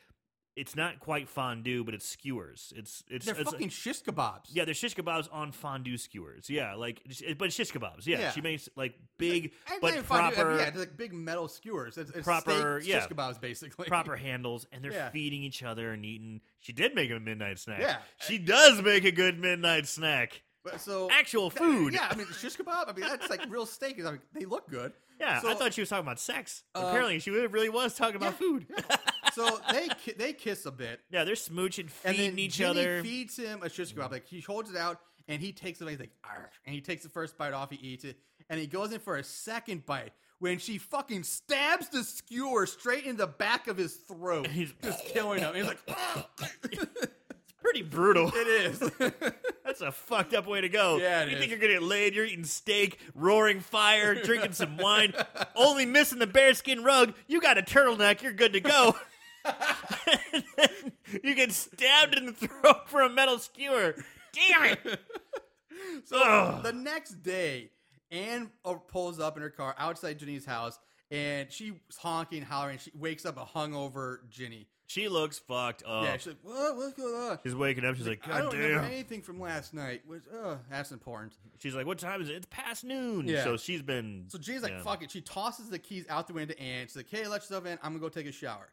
it's 0.60 0.76
not 0.76 0.99
quite 0.99 1.30
fondue, 1.30 1.84
but 1.84 1.93
it's 1.93 2.05
skewers. 2.05 2.74
It's 2.76 3.03
it's 3.10 3.26
they're 3.26 3.36
it's, 3.36 3.49
fucking 3.51 3.70
shish 3.70 4.01
kebabs. 4.03 4.49
yeah, 4.51 4.66
they're 4.66 4.74
shish 4.74 4.95
kebabs 4.95 5.28
on 5.32 5.51
fondue 5.51 5.97
skewers. 5.97 6.49
Yeah, 6.49 6.76
like, 6.76 7.01
but 7.38 7.45
it's 7.45 7.55
shish 7.55 7.72
kebabs. 7.72 8.05
Yeah, 8.05 8.20
Yeah. 8.20 8.32
she 8.32 8.41
makes 8.41 8.68
like 8.76 8.95
big 9.18 9.53
And 9.72 9.82
but 9.82 10.03
proper 10.05 10.57
yeah, 10.57 10.68
it's 10.68 10.78
like 10.78 10.97
big 10.97 11.14
metal 11.14 11.47
skewers. 11.47 11.97
It's, 11.97 12.12
it's 12.12 12.24
Proper- 12.26 12.80
steak 12.82 12.89
yeah. 12.93 12.99
shish 13.01 13.10
kebabs, 13.10 13.39
basically. 13.39 13.86
proper 13.88 14.16
handles, 14.16 14.68
and 14.72 14.84
they're 14.84 14.91
Yeah. 14.91 15.10
feeding 15.10 15.43
each 15.43 15.64
other 15.64 15.91
and 15.91 16.03
eating. 16.05 16.41
She 16.60 16.74
did 16.74 16.93
make 16.95 17.10
a 17.12 17.20
midnight 17.20 17.60
snack. 17.60 17.80
Yeah. 17.82 17.97
she 18.20 18.38
does 18.38 18.82
make 18.82 19.05
a 19.05 19.12
good 19.12 19.39
midnight 19.39 19.88
snack. 19.88 20.43
But 20.64 20.82
so 20.82 21.10
Actual 21.10 21.49
that- 21.49 21.57
food. 21.60 21.93
yeah, 21.93 22.10
I 22.12 22.16
mean 22.16 22.28
shish 22.38 22.57
kebab. 22.57 22.89
I 22.89 22.93
mean 22.93 23.07
that's 23.07 23.30
like 23.30 23.41
real 23.49 23.66
steak. 23.66 23.97
I 24.05 24.12
mean, 24.12 24.22
they 24.34 24.45
look 24.45 24.70
good. 24.70 24.91
Yeah, 25.20 25.41
So- 25.41 25.49
I 25.49 25.53
thought 25.55 25.74
she 25.74 25.82
was 25.82 25.89
talking 25.89 26.05
about 26.05 26.20
sex. 26.20 26.64
Uh, 26.76 26.84
apparently, 26.88 27.20
she 27.20 27.30
really 27.32 27.70
was 27.70 27.95
talking 27.95 28.16
about 28.18 28.34
yeah, 28.34 28.38
food. 28.47 28.68
So 29.34 29.59
they 29.71 29.88
ki- 30.03 30.13
they 30.17 30.34
kiss 30.34 30.65
a 30.65 30.71
bit, 30.71 30.99
yeah, 31.11 31.23
they're 31.23 31.36
smooching, 31.36 31.80
and 31.80 31.91
feeding 31.91 32.32
then 32.32 32.39
each 32.39 32.53
Ginny 32.55 32.69
other. 32.82 33.03
feeds 33.03 33.38
him 33.38 33.61
a 33.63 33.69
shish 33.69 33.93
kebab. 33.93 34.11
Like 34.11 34.27
he 34.27 34.41
holds 34.41 34.69
it 34.69 34.77
out, 34.77 34.99
and 35.27 35.41
he 35.41 35.51
takes 35.51 35.80
it. 35.80 35.84
And 35.84 35.91
he's 35.91 35.99
like, 35.99 36.11
"Arr," 36.23 36.49
and 36.65 36.73
he 36.75 36.82
takes 36.82 37.03
the 37.03 37.09
first 37.09 37.38
bite 37.38 37.53
off. 37.53 37.69
He 37.71 37.77
eats 37.77 38.03
it, 38.03 38.17
and 38.49 38.59
he 38.59 38.67
goes 38.67 38.91
in 38.91 38.99
for 38.99 39.17
a 39.17 39.23
second 39.23 39.86
bite. 39.86 40.11
When 40.39 40.57
she 40.57 40.77
fucking 40.77 41.23
stabs 41.23 41.89
the 41.89 42.01
skewer 42.03 42.65
straight 42.65 43.03
in 43.05 43.17
the 43.17 43.27
back 43.27 43.67
of 43.67 43.75
his 43.77 43.93
throat, 43.95 44.47
He's- 44.51 44.71
just 44.82 45.03
killing 45.05 45.39
him. 45.41 45.53
He's 45.53 45.65
like, 45.65 45.80
ah. 45.89 46.30
It's 46.63 46.86
Pretty 47.61 47.82
brutal. 47.84 48.32
it 48.34 48.47
is. 48.47 48.80
That's 49.65 49.82
a 49.82 49.91
fucked 49.91 50.34
up 50.34 50.47
way 50.47 50.61
to 50.61 50.69
go. 50.69 50.97
Yeah, 50.97 51.23
it 51.23 51.27
you 51.27 51.34
is. 51.34 51.39
think 51.39 51.51
you're 51.51 51.59
gonna 51.59 51.73
get 51.73 51.84
laid? 51.84 52.15
You're 52.15 52.23
eating 52.25 52.45
steak, 52.45 52.99
roaring 53.13 53.59
fire, 53.59 54.15
drinking 54.15 54.53
some 54.53 54.77
wine, 54.77 55.13
only 55.55 55.86
missing 55.86 56.19
the 56.19 56.25
bearskin 56.25 56.84
rug. 56.86 57.13
You 57.27 57.41
got 57.41 57.57
a 57.57 57.61
turtleneck. 57.61 58.21
You're 58.23 58.32
good 58.32 58.53
to 58.53 58.61
go. 58.61 58.95
You 61.24 61.34
get 61.34 61.52
stabbed 61.52 62.16
in 62.16 62.28
the 62.28 62.34
throat 62.34 62.88
for 62.88 63.02
a 63.02 63.10
metal 63.10 63.40
skewer. 63.40 63.96
Damn 64.34 64.64
it! 64.66 65.00
So 66.06 66.22
Ugh. 66.22 66.62
the 66.62 66.74
next 66.74 67.24
day, 67.24 67.72
Anne 68.12 68.52
uh, 68.66 68.74
pulls 68.74 69.20
up 69.20 69.38
in 69.38 69.44
her 69.44 69.50
car 69.50 69.74
outside 69.78 70.20
Ginny's 70.20 70.46
house, 70.46 70.78
and 71.10 71.50
she's 71.52 71.74
honking, 71.98 72.44
hollering. 72.44 72.80
She 72.80 72.92
wakes 72.94 73.26
up 73.26 73.38
a 73.38 73.46
hungover 73.46 74.18
Ginny. 74.30 74.68
She 74.88 75.08
looks 75.08 75.40
fucked 75.40 75.84
up. 75.88 76.04
Yeah, 76.04 76.18
she's 76.18 76.28
like, 76.28 76.38
what? 76.42 76.76
What's 76.76 76.94
going 76.96 77.14
on? 77.14 77.40
she's 77.44 77.56
waking 77.56 77.86
up. 77.86 77.96
She's 77.96 78.08
like, 78.08 78.22
I 78.26 78.30
God 78.30 78.38
don't 78.40 78.54
remember 78.60 78.82
damn. 78.82 78.92
anything 78.92 79.22
from 79.22 79.40
last 79.40 79.74
night. 79.74 80.02
Which, 80.06 80.24
uh, 80.34 80.56
that's 80.70 80.92
important. 80.92 81.34
She's 81.60 81.76
like, 81.76 81.86
what 81.86 81.98
time 81.98 82.22
is 82.22 82.30
it? 82.30 82.36
It's 82.36 82.48
past 82.50 82.84
noon. 82.84 83.28
Yeah. 83.28 83.44
So 83.44 83.56
she's 83.56 83.82
been. 83.82 84.26
So 84.28 84.38
Jean's 84.38 84.64
like, 84.64 84.72
yeah. 84.72 84.82
fuck 84.82 85.04
it. 85.04 85.12
She 85.12 85.22
tosses 85.22 85.70
the 85.70 85.80
keys 85.80 86.06
out 86.10 86.28
the 86.28 86.34
window 86.34 86.56
and 86.60 86.90
she's 86.90 86.98
like, 86.98 87.10
hey, 87.10 87.28
let 87.28 87.42
yourself 87.42 87.66
in. 87.68 87.78
I'm 87.84 87.92
going 87.92 87.96
to 87.96 88.00
go 88.00 88.10
take 88.10 88.28
a 88.28 88.32
shower. 88.32 88.70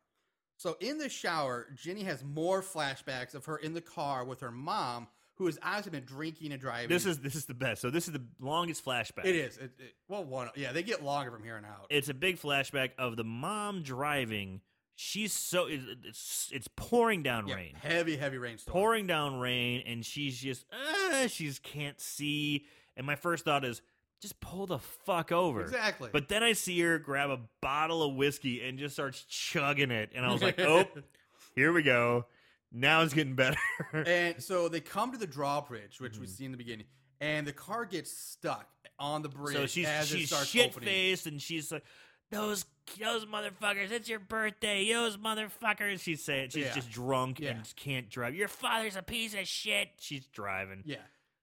So 0.56 0.76
in 0.80 0.98
the 0.98 1.08
shower, 1.08 1.66
Jenny 1.74 2.02
has 2.04 2.24
more 2.24 2.62
flashbacks 2.62 3.34
of 3.34 3.44
her 3.46 3.56
in 3.58 3.74
the 3.74 3.80
car 3.80 4.24
with 4.24 4.40
her 4.40 4.50
mom, 4.50 5.06
who 5.34 5.46
has 5.46 5.58
obviously 5.62 5.90
been 5.92 6.04
drinking 6.04 6.52
and 6.52 6.60
driving. 6.60 6.88
This 6.88 7.04
is 7.04 7.18
this 7.18 7.34
is 7.34 7.44
the 7.44 7.54
best. 7.54 7.82
So 7.82 7.90
this 7.90 8.06
is 8.08 8.12
the 8.14 8.22
longest 8.40 8.84
flashback. 8.84 9.24
It 9.26 9.36
is. 9.36 9.58
It, 9.58 9.72
it, 9.78 9.94
well, 10.08 10.24
one. 10.24 10.48
Yeah, 10.56 10.72
they 10.72 10.82
get 10.82 11.04
longer 11.04 11.30
from 11.30 11.42
here 11.42 11.56
on 11.56 11.64
out. 11.64 11.86
It's 11.90 12.08
a 12.08 12.14
big 12.14 12.40
flashback 12.40 12.90
of 12.98 13.16
the 13.16 13.24
mom 13.24 13.82
driving. 13.82 14.62
She's 14.98 15.34
so 15.34 15.66
it's 15.68 16.48
it's 16.54 16.68
pouring 16.74 17.22
down 17.22 17.48
Yeah, 17.48 17.56
rain. 17.56 17.74
Heavy, 17.82 18.16
heavy 18.16 18.38
rainstorm. 18.38 18.72
pouring 18.72 19.06
down 19.06 19.38
rain 19.38 19.82
and 19.86 20.02
she's 20.02 20.40
just 20.40 20.64
uh, 20.72 21.26
she's 21.26 21.58
can't 21.58 22.00
see 22.00 22.64
and 22.96 23.06
my 23.06 23.14
first 23.14 23.44
thought 23.44 23.62
is 23.62 23.82
just 24.22 24.40
pull 24.40 24.66
the 24.66 24.78
fuck 24.78 25.30
over 25.32 25.60
Exactly. 25.62 26.08
but 26.12 26.28
then 26.28 26.42
i 26.42 26.52
see 26.52 26.80
her 26.80 26.98
grab 26.98 27.30
a 27.30 27.38
bottle 27.60 28.02
of 28.02 28.14
whiskey 28.14 28.66
and 28.66 28.78
just 28.78 28.94
starts 28.94 29.22
chugging 29.28 29.90
it 29.90 30.10
and 30.14 30.24
i 30.24 30.32
was 30.32 30.42
like 30.42 30.58
oh 30.60 30.84
here 31.54 31.72
we 31.72 31.82
go 31.82 32.24
now 32.72 33.02
it's 33.02 33.14
getting 33.14 33.34
better 33.34 33.56
and 33.92 34.42
so 34.42 34.68
they 34.68 34.80
come 34.80 35.12
to 35.12 35.18
the 35.18 35.26
drawbridge, 35.26 36.00
which 36.00 36.12
Mm-hmm. 36.12 36.20
we 36.22 36.26
see 36.26 36.44
in 36.44 36.50
the 36.50 36.56
beginning, 36.58 36.86
and 37.20 37.46
the 37.46 37.52
car 37.52 37.84
gets 37.84 38.10
stuck 38.10 38.68
on 38.98 39.22
the 39.22 39.28
bridge. 39.28 39.54
so 39.54 39.66
she's 39.66 39.86
as 39.86 40.08
she's 40.08 40.28
shit 40.46 40.74
faced 40.74 41.26
and 41.26 41.40
she's 41.40 41.70
like 41.70 41.84
those 42.30 42.64
those 43.00 43.24
motherfuckers 43.26 43.90
it's 43.92 44.08
your 44.08 44.18
birthday 44.18 44.90
those 44.92 45.16
motherfuckers 45.16 46.00
she's 46.00 46.24
saying 46.24 46.48
she's 46.50 46.64
Yeah. 46.66 46.74
just 46.74 46.90
drunk 46.90 47.38
Yeah. 47.40 47.50
and 47.50 47.72
can't 47.76 48.08
drive 48.10 48.34
your 48.34 48.48
father's 48.48 48.96
a 48.96 49.02
piece 49.02 49.34
of 49.34 49.46
shit 49.46 49.88
she's 50.00 50.26
driving 50.26 50.82
Yeah, 50.84 50.96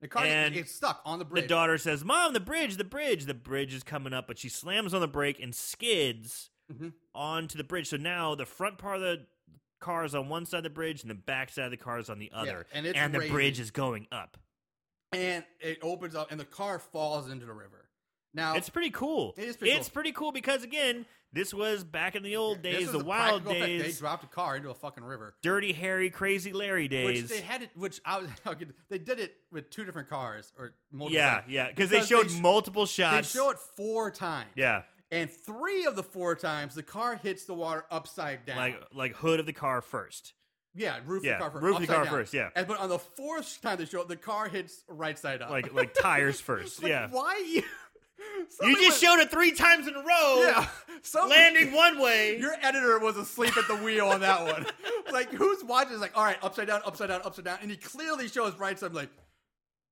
the 0.03 0.07
car 0.09 0.25
And 0.25 0.53
gets 0.53 0.75
stuck 0.75 1.01
on 1.05 1.17
the 1.17 1.25
bridge. 1.25 1.43
The 1.43 1.47
daughter 1.47 1.77
says, 1.77 2.03
"Mom, 2.03 2.33
the 2.33 2.39
bridge, 2.39 2.75
the 2.77 2.83
bridge, 2.83 3.25
the 3.25 3.33
bridge 3.33 3.73
is 3.73 3.83
coming 3.83 4.13
up," 4.13 4.27
but 4.27 4.37
she 4.37 4.49
slams 4.49 4.93
on 4.93 5.01
the 5.01 5.07
brake 5.07 5.39
and 5.39 5.55
skids 5.55 6.51
Mhm. 6.71 6.93
onto 7.15 7.57
the 7.57 7.63
bridge. 7.63 7.87
So 7.87 7.97
now 7.97 8.35
the 8.35 8.45
front 8.45 8.77
part 8.77 8.97
of 8.97 9.01
the 9.01 9.25
car 9.79 10.03
is 10.05 10.13
on 10.13 10.29
one 10.29 10.45
side 10.45 10.57
of 10.59 10.63
the 10.63 10.69
bridge, 10.69 11.01
and 11.01 11.09
the 11.09 11.15
back 11.15 11.49
side 11.49 11.65
of 11.65 11.71
the 11.71 11.77
car 11.77 11.99
is 11.99 12.09
on 12.09 12.19
the 12.19 12.31
other, 12.33 12.67
and 12.73 12.85
it's 12.85 12.99
the 12.99 13.29
bridge 13.29 13.59
is 13.59 13.71
going 13.71 14.07
up. 14.11 14.37
and 15.13 15.45
it 15.59 15.77
opens 15.83 16.15
up, 16.15 16.31
and 16.31 16.39
the 16.39 16.45
car 16.45 16.79
falls 16.79 17.29
into 17.29 17.45
the 17.45 17.53
river. 17.53 17.82
Now 18.33 18.55
It's 18.55 18.69
pretty 18.69 18.89
cool. 18.91 19.33
It 19.37 19.43
is 19.43 19.57
pretty 19.57 19.73
it's 19.73 19.87
cool. 19.89 19.93
pretty 19.93 20.11
cool 20.11 20.31
because 20.31 20.63
again, 20.63 21.05
this 21.31 21.53
was 21.53 21.83
back 21.83 22.15
in 22.15 22.21
the 22.23 22.35
old 22.35 22.61
days, 22.61 22.91
the 22.91 23.03
wild 23.03 23.41
effect. 23.45 23.59
days, 23.59 23.81
They 23.83 23.99
dropped 23.99 24.23
a 24.23 24.27
car 24.27 24.55
into 24.55 24.69
a 24.69 24.73
fucking 24.73 25.03
river. 25.03 25.35
dirty, 25.41 25.73
hairy, 25.73 26.09
crazy 26.09 26.53
Larry 26.53 26.87
days. 26.87 27.23
Which 27.23 27.31
they 27.31 27.41
had 27.41 27.63
it. 27.63 27.69
Which 27.75 27.99
I 28.05 28.19
was. 28.19 28.29
They 28.89 28.97
did 28.99 29.19
it 29.19 29.35
with 29.51 29.69
two 29.71 29.83
different 29.85 30.09
cars 30.09 30.51
or 30.57 30.73
multiple. 30.91 31.15
yeah, 31.15 31.41
yeah, 31.47 31.67
because 31.69 31.89
they 31.89 32.01
showed 32.01 32.29
they 32.29 32.39
multiple 32.39 32.85
They 32.85 32.91
shots. 32.91 33.31
show 33.31 33.49
it 33.49 33.57
four 33.75 34.11
times. 34.11 34.49
yeah, 34.55 34.83
and 35.11 35.29
three 35.29 35.85
of 35.85 35.95
the 35.95 36.03
four 36.03 36.35
times 36.35 36.75
the 36.75 36.83
car 36.83 37.15
hits 37.15 37.45
the 37.45 37.53
water 37.55 37.85
upside 37.91 38.45
down. 38.45 38.57
like 38.57 38.81
like 38.93 39.15
hood 39.15 39.39
of 39.39 39.45
the 39.47 39.53
car 39.53 39.81
first. 39.81 40.33
yeah, 40.75 40.99
roof 41.05 41.23
yeah, 41.23 41.33
of 41.33 41.37
the 41.39 41.41
car 41.41 41.51
first. 41.51 41.63
roof 41.63 41.75
of 41.77 41.81
the 41.81 41.87
car 41.87 42.03
down. 42.05 42.13
first, 42.13 42.33
yeah. 42.33 42.49
And, 42.55 42.67
but 42.67 42.79
on 42.79 42.89
the 42.89 42.99
fourth 42.99 43.59
time 43.63 43.77
they 43.79 43.85
show 43.85 44.01
it, 44.01 44.07
the 44.07 44.15
car 44.15 44.47
hits 44.49 44.83
right 44.87 45.17
side 45.17 45.41
up. 45.41 45.49
Like 45.49 45.73
like 45.73 45.95
tires 45.95 46.39
first. 46.49 46.83
Like, 46.83 46.91
yeah. 46.91 47.07
Why 47.09 47.43
you? 47.51 47.63
You 48.61 48.75
just 48.81 49.01
showed 49.01 49.19
it 49.19 49.31
three 49.31 49.51
times 49.51 49.87
in 49.87 49.95
a 49.95 49.99
row. 49.99 50.43
Yeah. 50.43 50.67
Landing 51.27 51.73
one 51.73 51.99
way. 51.99 52.37
Your 52.37 52.53
editor 52.61 52.99
was 52.99 53.17
asleep 53.17 53.57
at 53.57 53.67
the 53.67 53.75
wheel 53.75 54.07
on 54.07 54.21
that 54.21 54.45
one. 54.45 54.65
like, 55.11 55.31
who's 55.31 55.63
watching? 55.63 55.93
It's 55.93 56.01
like, 56.01 56.15
all 56.15 56.23
right, 56.23 56.37
upside 56.41 56.67
down, 56.67 56.81
upside 56.85 57.09
down, 57.09 57.21
upside 57.25 57.45
down, 57.45 57.59
and 57.61 57.69
he 57.69 57.77
clearly 57.77 58.27
shows 58.27 58.57
right 58.57 58.77
side. 58.77 58.87
I'm 58.87 58.93
like, 58.93 59.09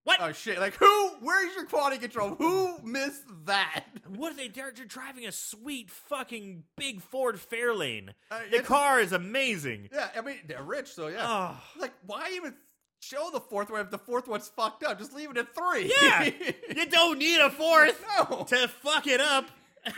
What? 0.03 0.19
oh 0.22 0.32
shit! 0.32 0.59
Like, 0.59 0.76
who? 0.76 1.09
Where's 1.22 1.53
your 1.55 1.65
quality 1.65 1.97
control? 1.97 2.36
Who 2.36 2.78
missed 2.84 3.24
that? 3.45 3.86
what 4.07 4.34
are 4.34 4.36
they? 4.36 4.47
They're 4.47 4.72
driving 4.72 5.26
a 5.26 5.32
sweet 5.32 5.89
fucking 5.89 6.63
big 6.78 7.01
Ford 7.01 7.36
Fairlane. 7.36 8.09
Uh, 8.30 8.39
the 8.51 8.61
car 8.61 8.99
is 9.01 9.11
amazing. 9.11 9.89
Yeah, 9.91 10.09
I 10.15 10.22
mean 10.22 10.38
they're 10.47 10.63
rich, 10.63 10.88
so 10.93 11.07
yeah. 11.07 11.26
Oh. 11.28 11.61
Like, 11.80 11.93
why 12.05 12.32
even 12.36 12.55
show 13.02 13.30
the 13.32 13.39
fourth 13.39 13.70
one 13.70 13.82
if 13.82 13.91
the 13.91 13.97
fourth 13.97 14.28
one's 14.28 14.47
fucked 14.47 14.84
up? 14.84 14.99
Just 14.99 15.14
leave 15.14 15.32
it 15.32 15.38
at 15.38 15.54
three. 15.54 15.91
Yeah. 16.02 16.30
you 16.76 16.86
don't 16.86 17.20
need 17.20 17.41
a 17.41 17.49
fourth 17.49 18.04
no. 18.30 18.45
to 18.47 18.68
fuck 18.68 19.08
it 19.08 19.20
up. 19.20 19.49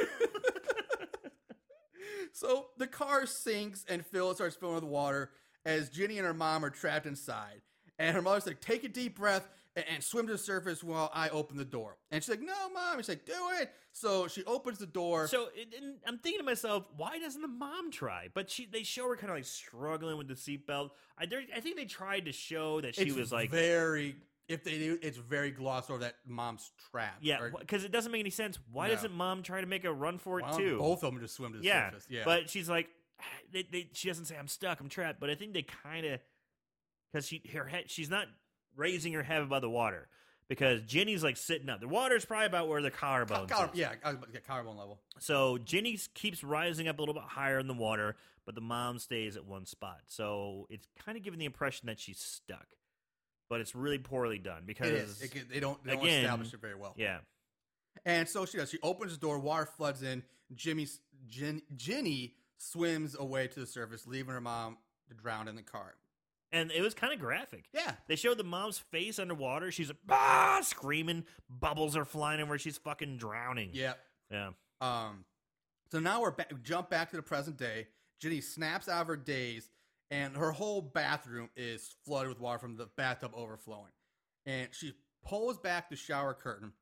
So 2.35 2.65
the 2.77 2.87
car 2.87 3.27
sinks 3.27 3.85
and 3.87 4.03
Phil 4.03 4.33
starts 4.33 4.55
filling 4.55 4.75
with 4.75 4.83
water 4.83 5.29
as 5.65 5.89
Ginny 5.89 6.17
and 6.17 6.25
her 6.25 6.33
mom 6.33 6.65
are 6.65 6.71
trapped 6.71 7.05
inside. 7.05 7.61
And 7.99 8.15
her 8.15 8.23
mother's 8.23 8.47
like, 8.47 8.59
take 8.59 8.83
a 8.83 8.89
deep 8.89 9.15
breath 9.17 9.47
and, 9.75 9.85
and 9.93 10.03
swim 10.03 10.27
to 10.27 10.33
the 10.33 10.37
surface 10.37 10.83
while 10.83 11.09
I 11.13 11.29
open 11.29 11.57
the 11.57 11.65
door. 11.65 11.97
And 12.11 12.23
she's 12.23 12.29
like, 12.29 12.41
no, 12.41 12.53
mom. 12.73 12.97
She's 12.97 13.09
like, 13.09 13.25
do 13.25 13.33
it. 13.59 13.71
So 13.91 14.27
she 14.27 14.43
opens 14.45 14.79
the 14.79 14.85
door. 14.85 15.27
So 15.27 15.49
it, 15.55 15.73
and 15.79 15.95
I'm 16.07 16.17
thinking 16.17 16.39
to 16.39 16.45
myself, 16.45 16.85
why 16.97 17.19
doesn't 17.19 17.41
the 17.41 17.47
mom 17.47 17.91
try? 17.91 18.29
But 18.33 18.49
she, 18.49 18.65
they 18.65 18.83
show 18.83 19.07
her 19.07 19.15
kind 19.15 19.29
of 19.31 19.37
like 19.37 19.45
struggling 19.45 20.17
with 20.17 20.27
the 20.27 20.33
seatbelt. 20.35 20.91
I, 21.17 21.25
I 21.55 21.59
think 21.59 21.77
they 21.77 21.85
tried 21.85 22.25
to 22.25 22.31
show 22.31 22.81
that 22.81 22.95
she 22.95 23.03
it's 23.03 23.15
was 23.15 23.31
like, 23.31 23.51
very, 23.51 24.15
if 24.47 24.63
they 24.63 24.77
do, 24.77 24.97
it's 25.01 25.17
very 25.17 25.51
glossed 25.51 25.89
over 25.89 25.99
that 25.99 26.15
mom's 26.27 26.71
trapped. 26.91 27.23
yeah, 27.23 27.49
because 27.59 27.83
it 27.83 27.91
doesn't 27.91 28.11
make 28.11 28.19
any 28.19 28.29
sense. 28.29 28.57
Why 28.71 28.87
No. 28.87 28.95
doesn't 28.95 29.13
mom 29.13 29.43
try 29.43 29.61
to 29.61 29.67
make 29.67 29.85
a 29.85 29.93
run 29.93 30.17
for 30.17 30.39
it 30.39 30.45
too? 30.57 30.77
Both 30.77 31.03
of 31.03 31.13
them 31.13 31.21
just 31.21 31.35
swim 31.35 31.53
to 31.53 31.59
the 31.59 31.63
yeah, 31.63 31.89
surface. 31.89 32.07
Yeah. 32.09 32.23
But 32.25 32.49
she's 32.49 32.69
like, 32.69 32.89
they, 33.51 33.63
they, 33.71 33.89
she 33.93 34.07
doesn't 34.07 34.25
say 34.25 34.35
I'm 34.37 34.47
stuck, 34.47 34.79
I'm 34.81 34.89
trapped. 34.89 35.19
But 35.19 35.29
I 35.29 35.35
think 35.35 35.53
they 35.53 35.61
kind 35.63 36.05
of, 36.05 36.19
because 37.11 37.27
she 37.27 37.41
her 37.53 37.65
head, 37.65 37.85
she's 37.87 38.09
not 38.09 38.25
raising 38.75 39.13
her 39.13 39.23
head 39.23 39.41
above 39.41 39.61
the 39.61 39.69
water 39.69 40.07
because 40.47 40.81
Jenny's 40.83 41.23
like 41.23 41.37
sitting 41.37 41.69
up. 41.69 41.79
The 41.79 41.87
water's 41.87 42.25
probably 42.25 42.47
about 42.47 42.67
where 42.67 42.81
the 42.81 42.91
collarbones. 42.91 43.49
Collar- 43.49 43.69
is. 43.73 43.79
yeah, 43.79 43.93
I 44.03 44.09
was 44.09 44.17
about 44.17 44.27
to 44.27 44.33
get 44.33 44.45
collarbone 44.47 44.77
level. 44.77 44.99
So 45.19 45.57
Jenny 45.59 45.97
keeps 46.13 46.43
rising 46.43 46.87
up 46.87 46.97
a 46.97 47.01
little 47.01 47.13
bit 47.13 47.23
higher 47.23 47.59
in 47.59 47.67
the 47.67 47.73
water, 47.73 48.15
but 48.45 48.55
the 48.55 48.61
mom 48.61 48.99
stays 48.99 49.37
at 49.37 49.45
one 49.45 49.65
spot. 49.65 50.01
So 50.07 50.67
it's 50.69 50.87
kind 51.03 51.17
of 51.17 51.23
giving 51.23 51.39
the 51.39 51.45
impression 51.45 51.87
that 51.87 51.99
she's 51.99 52.19
stuck, 52.19 52.67
but 53.49 53.61
it's 53.61 53.73
really 53.75 53.99
poorly 53.99 54.37
done 54.37 54.63
because 54.65 55.21
It. 55.21 55.35
It, 55.35 55.49
they 55.49 55.59
don't, 55.59 55.83
they 55.83 55.93
don't 55.93 56.03
again, 56.03 56.23
establish 56.25 56.53
it 56.53 56.61
very 56.61 56.75
well. 56.75 56.93
yeah, 56.97 57.19
And 58.05 58.27
so 58.27 58.45
she 58.45 58.57
does. 58.57 58.69
She 58.69 58.79
opens 58.83 59.13
the 59.13 59.19
door, 59.19 59.39
water 59.39 59.65
floods 59.77 60.03
in. 60.03 60.23
Jimmy's 60.55 60.99
Gin, 61.29 61.61
Ginny 61.77 62.35
swims 62.57 63.15
away 63.17 63.47
to 63.47 63.59
the 63.61 63.65
surface, 63.65 64.05
leaving 64.05 64.33
her 64.33 64.41
mom 64.41 64.77
to 65.07 65.13
drown 65.13 65.47
in 65.47 65.55
the 65.55 65.61
car. 65.61 65.95
And 66.53 66.71
it 66.71 66.81
was 66.81 66.93
kind 66.93 67.11
of 67.11 67.19
graphic. 67.19 67.65
Yeah. 67.73 67.93
They 68.07 68.15
showed 68.15 68.37
the 68.37 68.43
mom's 68.43 68.77
face 68.77 69.17
underwater. 69.19 69.71
She's 69.71 69.89
like, 69.89 69.97
ah, 70.09 70.59
screaming. 70.61 71.25
Bubbles 71.49 71.97
are 71.97 72.05
flying 72.05 72.39
everywhere. 72.39 72.59
She's 72.59 72.77
fucking 72.77 73.17
drowning. 73.17 73.71
Yeah. 73.73 73.93
Yeah. 74.31 74.51
Um, 74.79 75.25
so 75.91 75.99
now 75.99 76.21
we're 76.21 76.31
back, 76.31 76.51
jump 76.63 76.89
back 76.89 77.09
to 77.09 77.15
the 77.15 77.23
present 77.23 77.57
day. 77.57 77.87
Ginny 78.21 78.39
snaps 78.39 78.87
out 78.87 79.01
of 79.01 79.07
her 79.07 79.17
daze, 79.17 79.69
and 80.11 80.37
her 80.37 80.51
whole 80.51 80.81
bathroom 80.81 81.49
is 81.57 81.95
flooded 82.05 82.29
with 82.29 82.39
water 82.39 82.59
from 82.59 82.77
the 82.77 82.87
bathtub 82.95 83.31
overflowing. 83.35 83.91
And 84.45 84.69
she 84.71 84.93
pulls 85.25 85.57
back 85.57 85.89
the 85.89 85.95
shower 85.95 86.33
curtain 86.33 86.73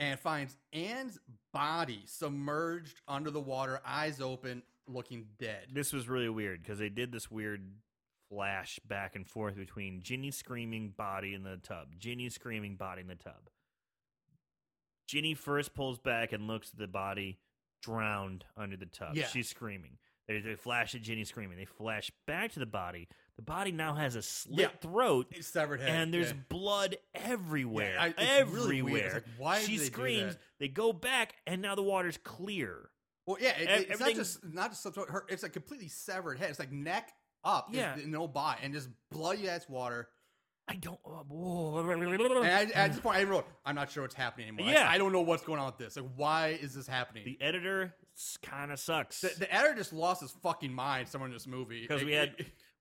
and 0.00 0.18
finds 0.18 0.56
Anne's 0.72 1.18
body 1.52 2.02
submerged 2.06 3.00
under 3.06 3.30
the 3.30 3.40
water, 3.40 3.80
eyes 3.86 4.20
open, 4.20 4.62
looking 4.88 5.26
dead. 5.38 5.66
This 5.72 5.92
was 5.92 6.08
really 6.08 6.28
weird 6.28 6.62
because 6.62 6.78
they 6.78 6.88
did 6.88 7.12
this 7.12 7.30
weird 7.30 7.64
flash 8.34 8.80
back 8.86 9.14
and 9.14 9.26
forth 9.26 9.56
between 9.56 10.02
Ginny 10.02 10.30
screaming 10.30 10.90
body 10.96 11.34
in 11.34 11.42
the 11.44 11.56
tub, 11.62 11.88
Ginny 11.98 12.28
screaming 12.28 12.76
body 12.76 13.02
in 13.02 13.08
the 13.08 13.14
tub. 13.14 13.48
Ginny 15.06 15.34
first 15.34 15.74
pulls 15.74 15.98
back 15.98 16.32
and 16.32 16.46
looks 16.46 16.70
at 16.72 16.78
the 16.78 16.88
body 16.88 17.38
drowned 17.82 18.44
under 18.56 18.76
the 18.76 18.86
tub. 18.86 19.14
Yeah. 19.14 19.26
She's 19.26 19.48
screaming. 19.48 19.98
They, 20.26 20.40
they 20.40 20.54
flash 20.54 20.94
at 20.94 21.02
Ginny 21.02 21.24
screaming. 21.24 21.58
They 21.58 21.66
flash 21.66 22.10
back 22.26 22.52
to 22.52 22.58
the 22.58 22.66
body. 22.66 23.08
The 23.36 23.42
body 23.42 23.72
now 23.72 23.94
has 23.94 24.16
a 24.16 24.22
slit 24.22 24.58
Yeah. 24.58 24.68
throat 24.80 25.26
It's 25.30 25.48
severed 25.48 25.80
head. 25.80 25.90
and 25.90 26.14
there's 26.14 26.28
yeah. 26.30 26.36
blood 26.48 26.96
everywhere. 27.14 27.96
I- 28.00 28.14
really 28.46 28.78
everywhere. 28.78 29.04
It's 29.06 29.14
like, 29.14 29.24
why 29.36 29.60
she 29.60 29.76
they 29.76 29.84
screams. 29.84 30.36
They 30.58 30.68
go 30.68 30.92
back, 30.92 31.34
and 31.46 31.60
now 31.60 31.74
the 31.74 31.82
water's 31.82 32.16
clear. 32.16 32.88
Well, 33.26 33.36
yeah, 33.40 33.56
it, 33.58 33.90
it's 33.90 34.00
not 34.00 34.14
just 34.14 34.44
not 34.44 34.70
just 34.70 34.84
her. 34.96 35.24
It's 35.28 35.42
a 35.42 35.48
completely 35.48 35.88
severed 35.88 36.38
head. 36.38 36.50
It's 36.50 36.58
like 36.58 36.72
neck 36.72 37.12
up, 37.44 37.70
is 37.70 37.76
Yeah. 37.78 37.96
no 38.06 38.26
body, 38.28 38.60
and 38.62 38.72
just 38.72 38.88
bloody 39.10 39.48
ass 39.48 39.68
water. 39.68 40.08
I 40.66 40.76
don't. 40.76 40.98
oh, 41.04 41.76
And 41.90 42.14
I, 42.46 42.62
at 42.74 42.92
this 42.92 43.00
point, 43.00 43.18
I 43.18 43.24
wrote, 43.24 43.46
"I'm 43.66 43.74
not 43.74 43.90
sure 43.90 44.02
what's 44.02 44.14
happening 44.14 44.48
anymore. 44.48 44.72
Yeah. 44.72 44.88
I, 44.88 44.94
I 44.94 44.98
don't 44.98 45.12
know 45.12 45.20
what's 45.20 45.42
going 45.44 45.60
on 45.60 45.66
with 45.66 45.76
this. 45.76 45.96
Like, 45.96 46.06
why 46.16 46.58
is 46.60 46.74
this 46.74 46.86
happening?" 46.86 47.24
The 47.26 47.38
editor 47.42 47.94
kind 48.42 48.72
of 48.72 48.78
sucks 48.80 49.20
The, 49.20 49.32
the 49.40 49.54
editor 49.54 49.74
just 49.74 49.92
lost 49.92 50.22
his 50.22 50.30
fucking 50.42 50.72
mind. 50.72 51.08
Someone 51.08 51.28
in 51.30 51.34
this 51.34 51.46
movie 51.46 51.82
because 51.82 52.02
we 52.02 52.12
had 52.12 52.34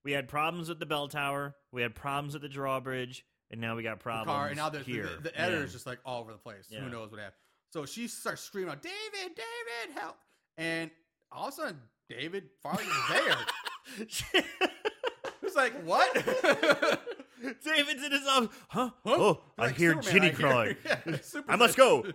we 0.05 0.13
had 0.13 0.29
problems 0.29 0.69
with 0.69 0.79
the 0.79 0.85
bell 0.85 1.09
tower, 1.09 1.55
we 1.73 1.81
had 1.81 1.93
problems 1.93 2.33
with 2.33 2.41
the 2.43 2.47
drawbridge, 2.49 3.25
and 3.51 3.59
now 3.59 3.75
we 3.75 3.83
got 3.83 3.99
the 3.99 4.03
problems 4.03 4.27
car, 4.27 4.47
and 4.47 4.55
now 4.55 4.69
the, 4.69 4.77
the, 4.79 4.83
here. 4.85 5.03
the, 5.17 5.23
the 5.23 5.37
editor's 5.39 5.71
Yeah. 5.71 5.73
just 5.73 5.85
like 5.85 5.99
all 6.05 6.21
over 6.21 6.31
the 6.31 6.37
place. 6.37 6.67
Yeah. 6.69 6.79
Who 6.79 6.89
knows 6.89 7.11
what 7.11 7.19
happened? 7.19 7.35
So 7.71 7.85
she 7.85 8.07
starts 8.07 8.41
screaming 8.43 8.71
out, 8.71 8.81
"David, 8.81 9.35
David, 9.35 9.99
help!" 9.99 10.15
And 10.57 10.89
all 11.33 11.47
of 11.49 11.53
a 11.53 11.57
sudden, 11.57 11.79
David 12.09 12.49
Faraday 12.61 12.83
is 12.83 13.09
there. 13.09 13.35
It's 13.99 15.55
like 15.55 15.73
what? 15.83 16.13
David's 17.63 18.03
in 18.03 18.11
his 18.11 18.27
office. 18.27 18.49
Huh? 18.69 18.89
Huh? 19.05 19.15
Oh, 19.17 19.41
I 19.57 19.65
Like 19.67 19.75
hear 19.75 19.91
Superman, 20.01 20.13
Ginny 20.13 20.27
I 20.27 20.29
hear. 20.29 20.37
crawling. 20.39 20.75
Yeah, 20.85 21.17
I 21.49 21.55
must 21.57 21.77
go. 21.77 22.05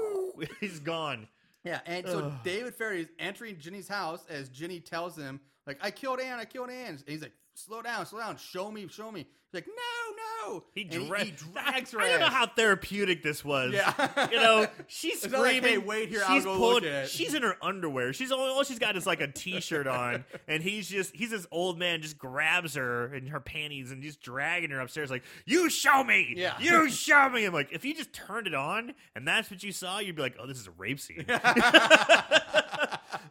He's 0.60 0.78
gone. 0.78 1.26
Yeah, 1.64 1.80
and 1.86 2.06
so 2.06 2.20
Ugh. 2.20 2.32
David 2.44 2.74
Faraday 2.74 3.02
is 3.02 3.08
entering 3.18 3.58
Ginny's 3.58 3.88
house 3.88 4.24
as 4.30 4.48
Ginny 4.48 4.78
tells 4.80 5.16
him, 5.16 5.40
like, 5.66 5.78
I 5.82 5.90
killed 5.90 6.20
Anne, 6.20 6.38
I 6.38 6.44
killed 6.44 6.70
Anne. 6.70 6.90
And 6.94 7.02
he's 7.06 7.20
like, 7.22 7.32
slow 7.54 7.82
down, 7.82 8.06
slow 8.06 8.20
down, 8.20 8.36
show 8.36 8.70
me, 8.70 8.86
show 8.88 9.10
me. 9.10 9.26
He's 9.50 9.62
like, 9.62 9.66
no, 9.66 10.52
no. 10.52 10.64
He, 10.74 10.84
dra- 10.84 11.24
he, 11.24 11.30
drags 11.52 11.92
her 11.92 12.00
I 12.00 12.08
don't 12.10 12.20
know 12.20 12.26
how 12.26 12.46
therapeutic 12.46 13.22
this 13.22 13.44
was. 13.44 13.72
Yeah. 13.74 14.28
you 14.30 14.36
know, 14.36 14.66
she's 14.86 15.22
not 15.30 15.40
like, 15.42 15.56
screaming. 15.56 15.70
"Hey, 15.70 15.78
wait 15.78 16.08
here, 16.08 16.22
I'll 16.26 16.34
she's 16.34 16.44
go 16.44 16.56
pulling- 16.56 16.74
look 16.74 16.84
at. 16.84 17.08
She's 17.10 17.34
in 17.34 17.42
her 17.42 17.56
underwear. 17.62 18.12
She's 18.12 18.30
all, 18.32 18.40
all 18.40 18.62
she's 18.64 18.78
got 18.78 18.96
is 18.96 19.06
like 19.06 19.20
a 19.20 19.26
t-shirt 19.28 19.86
on, 19.86 20.24
and 20.48 20.62
he's 20.62 20.88
just 20.88 21.14
he's 21.14 21.30
this 21.30 21.46
old 21.50 21.78
man 21.78 22.00
just 22.02 22.18
grabs 22.18 22.74
her 22.74 23.14
in 23.14 23.26
her 23.28 23.40
panties 23.40 23.90
and 23.90 24.02
just 24.02 24.20
dragging 24.22 24.70
her 24.70 24.80
upstairs 24.80 25.10
like, 25.10 25.22
"You 25.46 25.68
show 25.70 26.02
me, 26.04 26.34
Yeah. 26.36 26.54
you 26.60 26.88
show 26.90 27.28
me." 27.28 27.44
I'm 27.44 27.52
like, 27.54 27.68
if 27.72 27.84
you 27.84 27.94
just 27.94 28.12
turned 28.12 28.46
it 28.46 28.54
on 28.54 28.94
and 29.14 29.26
that's 29.28 29.50
what 29.50 29.62
you 29.62 29.72
saw, 29.72 29.98
you'd 29.98 30.16
be 30.16 30.22
like, 30.22 30.36
"Oh, 30.40 30.46
this 30.46 30.58
is 30.58 30.66
a 30.66 30.72
rape 30.72 31.00
scene." 31.00 31.24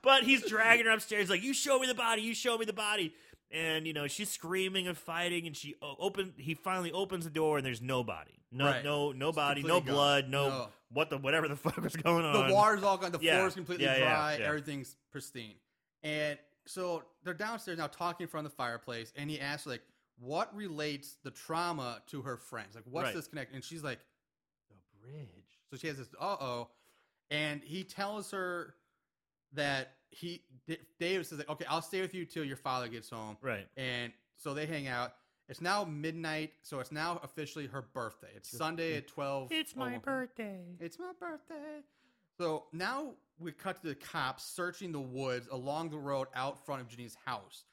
but 0.02 0.24
he's 0.24 0.44
dragging 0.48 0.86
her 0.86 0.92
upstairs 0.92 1.30
like, 1.30 1.44
"You 1.44 1.54
show 1.54 1.80
me 1.80 1.88
the 1.88 1.96
body, 1.96 2.22
you 2.22 2.34
show 2.34 2.58
me 2.58 2.66
the 2.66 2.74
body." 2.74 3.14
And 3.50 3.88
you 3.88 3.94
know 3.94 4.08
she's 4.08 4.30
screaming 4.30 4.88
and 4.88 4.98
fighting, 4.98 5.48
and 5.48 5.56
she 5.56 5.76
open. 5.82 6.34
He 6.38 6.54
finally 6.54 6.92
opens 6.92 7.24
the 7.24 7.30
door, 7.30 7.58
and 7.58 7.66
there's 7.66 7.82
nobody, 7.82 8.40
no, 8.52 8.66
Right. 8.66 8.84
no, 8.84 9.14
no 9.14 9.30
It's 9.30 9.36
body, 9.38 9.64
no 9.64 9.80
gone. 9.80 9.86
blood, 9.86 10.30
no, 10.30 10.50
No. 10.50 10.70
what 10.92 11.10
the 11.10 11.18
whatever 11.18 11.48
the 11.48 11.56
fuck 11.56 11.78
was 11.78 11.96
going 11.96 12.26
on. 12.26 12.48
the 12.50 12.54
water's 12.54 12.84
all 12.84 12.98
gone. 12.98 13.14
The 13.14 13.20
Yeah. 13.22 13.38
floor's 13.38 13.54
completely 13.54 13.86
Yeah, 13.86 13.98
yeah, 13.98 14.10
dry. 14.10 14.34
Everything's 14.36 14.98
pristine. 15.12 15.56
And 16.04 16.38
so 16.66 17.04
they're 17.24 17.34
downstairs 17.34 17.78
now 17.78 17.88
talking 17.88 18.26
in 18.26 18.28
front 18.30 18.46
of 18.46 18.52
the 18.52 18.56
fireplace. 18.58 19.14
And 19.16 19.30
he 19.30 19.40
asks, 19.40 19.66
like, 19.66 19.82
what 20.20 20.54
relates 20.54 21.16
the 21.24 21.32
trauma 21.32 22.02
to 22.08 22.24
her 22.24 22.36
friends? 22.36 22.76
Like, 22.76 22.84
what's 22.86 23.06
Right. 23.06 23.16
this 23.16 23.28
connect? 23.30 23.54
And 23.54 23.64
she's 23.64 23.84
like, 23.84 24.00
the 24.70 24.76
bridge. 25.08 25.60
So 25.70 25.78
she 25.78 25.88
has 25.88 25.98
this, 25.98 26.10
uh 26.20 26.36
oh. 26.42 26.70
And 27.32 27.64
he 27.64 27.86
tells 27.86 28.32
her 28.32 28.76
that 29.54 29.97
he, 30.10 30.42
D- 30.68 30.78
David 31.00 31.26
says, 31.26 31.40
like, 31.40 31.50
okay, 31.50 31.66
I'll 31.70 31.82
stay 31.82 32.02
with 32.02 32.14
you 32.14 32.26
till 32.26 32.44
your 32.44 32.58
father 32.58 32.88
gets 32.88 33.10
home. 33.10 33.38
Right. 33.42 33.68
And 33.78 34.12
so 34.38 34.54
they 34.54 34.66
hang 34.66 34.88
out. 34.88 35.14
It's 35.50 35.62
now 35.62 35.86
midnight, 35.86 36.52
so 36.62 36.80
it's 36.80 36.92
now 36.92 37.22
officially 37.24 37.68
her 37.68 37.82
birthday. 37.82 38.28
It's 38.36 38.50
Sunday 38.50 38.98
at 38.98 39.08
12. 39.08 39.52
It's 39.52 39.76
my 39.76 39.96
oh, 39.96 40.00
birthday. 40.00 40.60
it's 40.80 41.00
my 41.00 41.12
birthday. 41.18 41.84
So 42.38 42.66
now 42.74 43.14
we 43.40 43.52
cut 43.54 43.82
to 43.82 43.88
the 43.88 43.96
cops 43.96 44.44
searching 44.44 44.92
the 44.92 45.00
woods 45.00 45.48
along 45.50 45.90
the 45.90 45.98
road 45.98 46.28
out 46.36 46.66
front 46.66 46.82
of 46.82 46.90
Ginny's 46.90 47.16
house. 47.26 47.64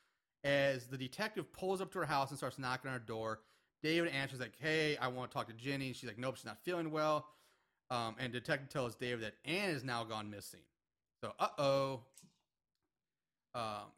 As 0.45 0.87
the 0.87 0.97
detective 0.97 1.53
pulls 1.53 1.81
up 1.81 1.91
to 1.93 1.99
her 1.99 2.05
house 2.05 2.31
and 2.31 2.39
starts 2.39 2.59
knocking 2.59 2.91
on 2.91 2.95
her 2.95 3.05
door, 3.05 3.41
David 3.83 4.11
answers 4.13 4.41
like, 4.41 4.57
"Hey, 4.59 4.97
I 4.99 5.09
want 5.09 5.31
to 5.31 5.35
talk 5.35 5.49
to 5.49 5.55
Ginny." 5.55 5.93
She's 5.93 6.09
like, 6.09 6.19
"Nope, 6.19 6.37
she's 6.37 6.45
not 6.45 6.63
feeling 6.63 6.91
well." 6.91 7.27
Um, 7.91 8.17
and 8.19 8.33
detective 8.33 8.69
tells 8.69 8.95
David 8.95 9.23
that 9.23 9.35
Anne 9.45 9.71
is 9.71 9.85
now 9.85 10.05
gone 10.05 10.31
missing. 10.31 10.61
So, 11.21 11.33
uh 11.39 11.49
oh. 11.59 12.01
Um, 13.55 13.93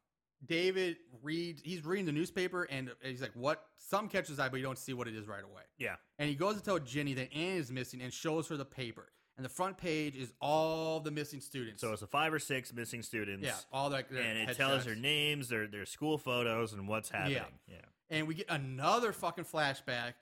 David 0.45 0.97
reads. 1.23 1.63
He's 1.63 1.85
reading 1.85 2.07
the 2.07 2.13
newspaper 2.13 2.65
and 2.65 2.91
he's 3.03 3.23
like, 3.23 3.33
"What?" 3.35 3.65
Some 3.79 4.09
catches 4.09 4.31
his 4.31 4.39
eye, 4.39 4.49
but 4.49 4.59
you 4.59 4.63
don't 4.63 4.79
see 4.79 4.93
what 4.93 5.09
it 5.09 5.15
is 5.15 5.27
right 5.27 5.43
away. 5.43 5.63
Yeah. 5.79 5.97
And 6.19 6.29
he 6.29 6.35
goes 6.35 6.57
to 6.57 6.63
tell 6.63 6.79
Ginny 6.79 7.15
that 7.15 7.33
Anne 7.33 7.57
is 7.57 7.71
missing 7.73 8.03
and 8.03 8.13
shows 8.13 8.49
her 8.49 8.57
the 8.57 8.65
paper. 8.65 9.09
And 9.37 9.45
the 9.45 9.51
front 9.51 9.77
page 9.77 10.17
is 10.17 10.33
all 10.41 11.01
the 11.01 11.11
missing 11.11 11.41
students. 11.41 11.83
So 11.83 11.93
it's 11.93 12.01
a 12.01 12.07
five 12.07 12.33
or 12.33 12.39
six 12.39 12.73
missing 12.73 13.03
students. 13.03 13.45
yeah, 13.45 13.55
all 13.71 13.91
their 13.91 14.05
and 14.11 14.51
it 14.51 14.57
tells 14.57 14.85
their 14.85 14.95
names, 14.95 15.49
their 15.49 15.67
their 15.67 15.85
school 15.85 16.17
photos, 16.17 16.73
and 16.73 16.89
what's 16.89 17.11
happening. 17.11 17.43
Yeah. 17.67 17.77
And 18.09 18.29
we 18.29 18.35
get 18.35 18.47
another 18.49 19.13
fucking 19.13 19.45
flashback 19.45 20.15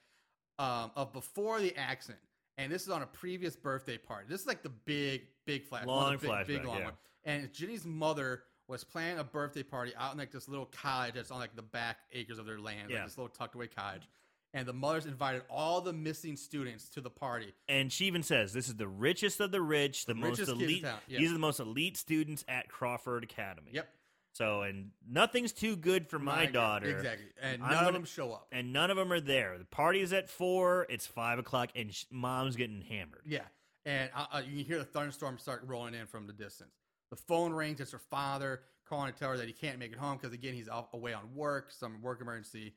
um, 0.59 0.91
of 0.97 1.13
before 1.13 1.61
the 1.61 1.77
accident. 1.77 2.21
And 2.57 2.73
this 2.73 2.83
is 2.83 2.89
on 2.89 3.03
a 3.03 3.07
previous 3.07 3.57
birthday 3.57 3.99
party. 3.99 4.27
This 4.29 4.41
is 4.41 4.47
like 4.47 4.63
the 4.63 4.71
big, 4.71 5.23
big 5.45 5.65
flash. 5.65 5.87
one 5.87 5.97
Long 5.97 6.13
big, 6.13 6.21
big 6.21 6.31
flashback, 6.31 6.65
long 6.67 6.79
yeah. 6.79 6.85
one. 6.85 6.95
And 7.25 7.53
Ginny's 7.53 7.85
mother 7.85 8.45
was 8.69 8.83
planning 8.85 9.19
a 9.19 9.25
birthday 9.25 9.63
party 9.63 9.93
out 9.99 10.13
in 10.13 10.19
like 10.19 10.31
this 10.31 10.49
little 10.49 10.67
cottage 10.67 11.15
that's 11.15 11.31
on 11.31 11.39
like 11.39 11.55
the 11.55 11.63
back 11.63 11.99
acres 12.13 12.39
of 12.39 12.47
their 12.47 12.59
land, 12.59 12.91
Yeah. 12.91 12.97
like 12.99 13.07
this 13.07 13.19
little 13.19 13.29
tucked 13.29 13.55
away 13.55 13.67
cottage. 13.67 14.09
And 14.55 14.67
the 14.69 14.73
mother's 14.73 15.05
invited 15.07 15.43
all 15.51 15.81
the 15.81 15.93
missing 15.93 16.37
students 16.37 16.89
to 16.91 17.01
the 17.01 17.11
party. 17.11 17.53
And 17.69 17.93
she 17.93 18.07
even 18.07 18.23
says 18.23 18.53
this 18.53 18.69
is 18.69 18.77
the 18.77 18.87
richest 18.89 19.41
of 19.41 19.51
the 19.51 19.61
rich, 19.61 20.07
the, 20.07 20.15
The 20.15 20.21
most 20.21 20.39
richest 20.39 20.53
kids 20.53 20.63
in 20.63 20.69
elite. 20.69 20.85
yeah. 21.09 21.19
These 21.19 21.31
are 21.31 21.35
the 21.35 21.39
most 21.41 21.59
elite 21.61 21.97
students 21.97 22.45
at 22.49 22.69
Crawford 22.69 23.25
Academy. 23.25 23.73
Yep. 23.73 23.89
So 24.33 24.63
and 24.63 24.91
nothing's 25.09 25.53
too 25.53 25.77
good 25.77 26.09
for 26.09 26.19
my, 26.19 26.47
daughter. 26.47 26.87
Exactly. 26.87 27.27
And 27.43 27.63
I'm 27.63 27.69
none 27.69 27.71
gonna- 27.79 27.89
of 27.89 27.95
them 27.95 28.05
show 28.05 28.33
up. 28.33 28.47
And 28.53 28.73
none 28.73 28.91
of 28.91 28.97
them 28.97 29.13
are 29.13 29.21
there. 29.21 29.59
The 29.59 29.65
party 29.65 30.01
is 30.01 30.13
at 30.13 30.31
four. 30.31 30.87
It's 30.89 31.07
five 31.07 31.39
o'clock, 31.39 31.71
and 31.77 31.93
sh- 31.95 32.05
mom's 32.11 32.57
getting 32.57 32.81
hammered. 32.81 33.23
Yeah, 33.27 33.43
and 33.85 34.11
uh, 34.15 34.27
uh, 34.35 34.39
you 34.45 34.57
can 34.59 34.65
hear 34.65 34.79
the 34.79 34.85
thunderstorm 34.85 35.39
start 35.39 35.63
rolling 35.67 35.95
in 35.95 36.07
from 36.07 36.27
the 36.27 36.33
distance. 36.33 36.73
The 37.15 37.23
phone 37.29 37.53
rings. 37.53 37.81
It's 37.81 37.93
her 37.93 38.01
father 38.11 38.63
calling 38.89 39.13
to 39.13 39.17
tell 39.19 39.31
her 39.31 39.37
that 39.37 39.47
he 39.47 39.53
can't 39.53 39.79
make 39.79 39.93
it 39.93 39.99
home 39.99 40.19
because 40.21 40.35
again 40.35 40.53
he's 40.55 40.69
away 40.93 41.13
on 41.13 41.23
work, 41.35 41.71
some 41.71 42.03
work 42.03 42.21
emergency. 42.21 42.75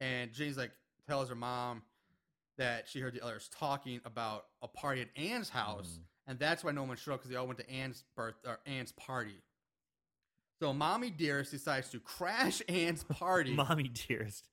And 0.00 0.32
Jenny's 0.32 0.56
like 0.56 0.70
tells 1.08 1.28
her 1.28 1.34
mom 1.34 1.82
that 2.56 2.88
she 2.88 3.00
heard 3.00 3.14
the 3.14 3.24
others 3.24 3.50
talking 3.58 4.00
about 4.04 4.44
a 4.62 4.68
party 4.68 5.00
at 5.00 5.08
Anne's 5.16 5.48
house, 5.48 5.98
mm. 5.98 6.04
and 6.28 6.38
that's 6.38 6.62
why 6.62 6.70
no 6.70 6.84
one 6.84 6.96
showed 6.96 7.14
up 7.14 7.18
because 7.20 7.30
they 7.30 7.36
all 7.36 7.46
went 7.48 7.58
to 7.58 7.68
Anne's 7.68 8.04
birth 8.14 8.36
or 8.46 8.60
Anne's 8.64 8.92
party. 8.92 9.42
So 10.60 10.72
mommy 10.72 11.10
dearest 11.10 11.50
decides 11.50 11.88
to 11.90 11.98
crash 11.98 12.62
Anne's 12.68 13.02
party. 13.02 13.52
Mommy 13.54 13.88
dearest. 13.88 14.46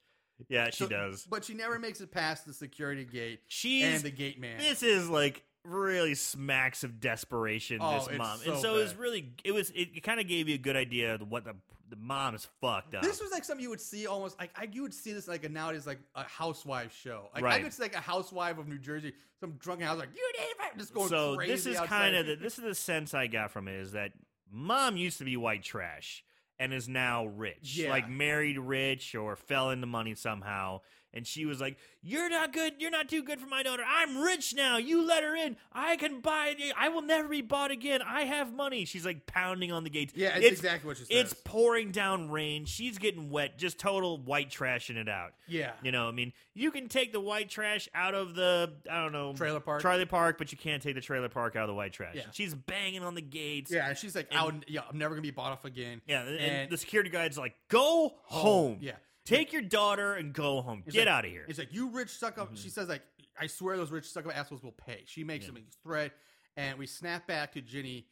Yeah, 0.50 0.70
she 0.72 0.86
So- 0.86 0.90
does. 0.90 1.26
but 1.30 1.46
she 1.46 1.54
never 1.54 1.78
makes 1.78 2.02
it 2.02 2.12
past 2.12 2.46
the 2.48 2.54
security 2.54 3.06
gate 3.06 3.42
She's 3.48 3.84
and 3.84 4.04
the 4.04 4.12
gate 4.12 4.40
man. 4.40 4.58
this 4.58 4.82
is 4.84 5.10
like 5.10 5.44
really 5.68 6.16
smacks 6.16 6.84
of 6.84 7.00
desperation. 7.00 7.80
Oh, 7.82 8.00
this 8.00 8.08
it's 8.08 8.18
mom, 8.18 8.40
so 8.40 8.52
and 8.54 8.62
so 8.62 8.76
it 8.76 8.80
was 8.84 8.94
bad. 8.94 9.02
really 9.02 9.30
it 9.44 9.52
was 9.52 9.72
it, 9.76 10.02
kind 10.04 10.20
of 10.20 10.28
gave 10.28 10.48
you 10.48 10.56
a 10.56 10.60
good 10.60 10.76
idea 10.76 11.16
of 11.16 11.30
what 11.30 11.44
the 11.46 11.56
the 11.90 11.96
mom 11.96 12.36
is 12.36 12.46
fucked 12.60 12.96
up. 12.96 13.02
This 13.02 13.22
was 13.22 13.32
like 13.32 13.46
something 13.46 13.64
you 13.64 13.70
would 13.70 13.80
see 13.80 14.08
almost 14.08 14.38
like 14.40 14.50
I, 14.58 14.68
you 14.72 14.82
would 14.82 14.94
see 14.94 15.14
this 15.14 15.28
like 15.28 15.46
a 15.46 15.50
nowadays 15.50 15.88
like 15.88 16.00
a 16.16 16.24
housewife 16.24 16.94
show. 17.02 17.30
Like 17.34 17.44
I 17.44 17.46
Right. 17.48 17.64
could 17.64 17.74
see 17.74 17.84
like 17.84 17.96
a 17.96 18.00
housewife 18.02 18.58
of 18.58 18.68
New 18.68 18.78
Jersey, 18.78 19.14
some 19.40 19.54
drunken 19.54 19.88
house 19.88 19.98
like 19.98 20.10
you 20.14 20.32
did 20.36 20.42
it, 20.74 20.78
just 20.78 20.94
going 20.94 21.08
so 21.08 21.36
crazy. 21.38 21.52
this 21.54 21.66
is 21.66 21.78
outside. 21.78 21.88
kind 21.88 22.16
of 22.18 22.26
the, 22.26 22.36
this 22.36 22.58
is 22.58 22.64
the 22.66 22.76
sense 22.76 23.14
I 23.14 23.28
got 23.28 23.52
from 23.52 23.68
it 23.70 23.76
is 23.76 23.94
that 23.94 24.12
mom 24.52 24.98
used 24.98 25.18
to 25.20 25.24
be 25.26 25.38
white 25.38 25.64
trash 25.64 26.24
and 26.60 26.74
is 26.74 26.90
now 26.90 27.26
rich, 27.28 27.78
Yeah. 27.78 27.90
like 27.92 28.10
married 28.10 28.58
rich 28.60 29.16
or 29.16 29.36
fell 29.36 29.70
into 29.70 29.86
money 29.88 30.16
somehow. 30.16 30.82
And 31.18 31.28
she 31.28 31.46
was 31.46 31.60
like, 31.60 31.78
"You're 32.02 32.30
not 32.30 32.54
good. 32.54 32.76
You're 32.80 32.92
not 32.92 33.10
too 33.10 33.24
good 33.24 33.42
for 33.42 33.48
my 33.48 33.64
daughter. 33.64 33.84
I'm 33.86 34.20
rich 34.20 34.54
now. 34.56 34.78
You 34.78 35.06
let 35.06 35.24
her 35.24 35.36
in. 35.36 35.58
I 35.74 35.98
can 35.98 36.22
buy 36.22 36.56
it. 36.58 36.74
I 36.78 36.90
will 36.90 37.02
never 37.02 37.28
be 37.28 37.42
bought 37.42 37.72
again. 37.72 38.02
I 38.02 38.22
have 38.22 38.54
money." 38.54 38.86
She's 38.86 39.06
like 39.06 39.26
pounding 39.26 39.72
on 39.72 39.84
the 39.84 39.90
gates. 39.90 40.14
yeah, 40.16 40.38
it's, 40.38 40.46
exactly 40.60 40.88
what 40.88 40.98
she 40.98 41.04
says. 41.06 41.10
It's 41.32 41.34
pouring 41.44 41.92
down 41.92 42.30
rain. 42.30 42.66
She's 42.66 42.98
getting 42.98 43.30
wet. 43.30 43.58
Just 43.58 43.80
total 43.80 44.18
white 44.18 44.50
trashing 44.52 44.96
it 44.98 45.10
out. 45.10 45.34
yeah, 45.48 45.72
You 45.84 45.92
know, 45.92 46.08
I 46.08 46.12
mean, 46.12 46.32
you 46.54 46.72
can 46.72 46.88
take 46.88 47.12
the 47.12 47.20
white 47.20 47.50
trash 47.50 47.90
out 47.96 48.14
of 48.16 48.36
the 48.36 48.74
I 48.90 49.02
don't 49.02 49.12
know 49.12 49.34
Trailer 49.34 49.60
park. 49.60 49.82
trailer 49.82 50.06
park, 50.06 50.38
but 50.38 50.52
you 50.52 50.58
can't 50.58 50.82
take 50.84 50.96
the 50.96 51.02
trailer 51.02 51.30
park 51.30 51.56
out 51.56 51.64
of 51.64 51.68
the 51.70 51.74
white 51.74 51.94
trash. 51.94 52.16
Yeah. 52.16 52.24
She's 52.32 52.54
banging 52.54 53.04
on 53.04 53.16
the 53.16 53.22
gates. 53.22 53.72
yeah. 53.72 53.90
And 53.90 53.98
she's 53.98 54.16
like, 54.16 54.28
out. 54.32 54.54
Yeah, 54.68 54.82
I'm 54.90 54.98
never 54.98 55.16
gonna 55.16 55.22
be 55.24 55.32
bought 55.32 55.52
off 55.52 55.66
again. 55.66 56.02
yeah. 56.08 56.22
And, 56.22 56.40
And- 56.40 56.70
the 56.70 56.78
security 56.78 57.10
guard's 57.10 57.38
like, 57.38 57.56
"Go 57.70 57.88
oh, 57.88 58.16
home. 58.24 58.78
Yeah, 58.82 58.94
Take 59.28 59.54
your 59.54 59.62
daughter 59.62 60.14
and 60.14 60.34
go 60.34 60.62
home. 60.62 60.84
Get 60.90 61.00
like- 61.00 61.08
out 61.08 61.26
of 61.26 61.32
here." 61.32 61.46
It's 61.48 61.60
like 61.60 61.74
you 61.74 61.90
rich 61.90 62.10
suck 62.10 62.38
up. 62.38 62.48
Mm-hmm. 62.48 62.56
She 62.56 62.70
says 62.70 62.88
like, 62.90 63.04
I 63.40 63.48
swear 63.48 63.78
those 63.78 63.92
rich 63.92 64.10
suck 64.10 64.26
up 64.26 64.36
assholes 64.36 64.64
will 64.64 64.72
pay. 64.72 65.04
She 65.06 65.24
makes 65.24 65.46
Yeah. 65.46 65.52
him 65.52 65.58
a 65.58 65.72
threat, 65.84 66.14
and 66.56 66.78
we 66.80 66.88
snap 66.88 67.28
back 67.28 67.52
to 67.54 67.62
Ginny 67.62 68.08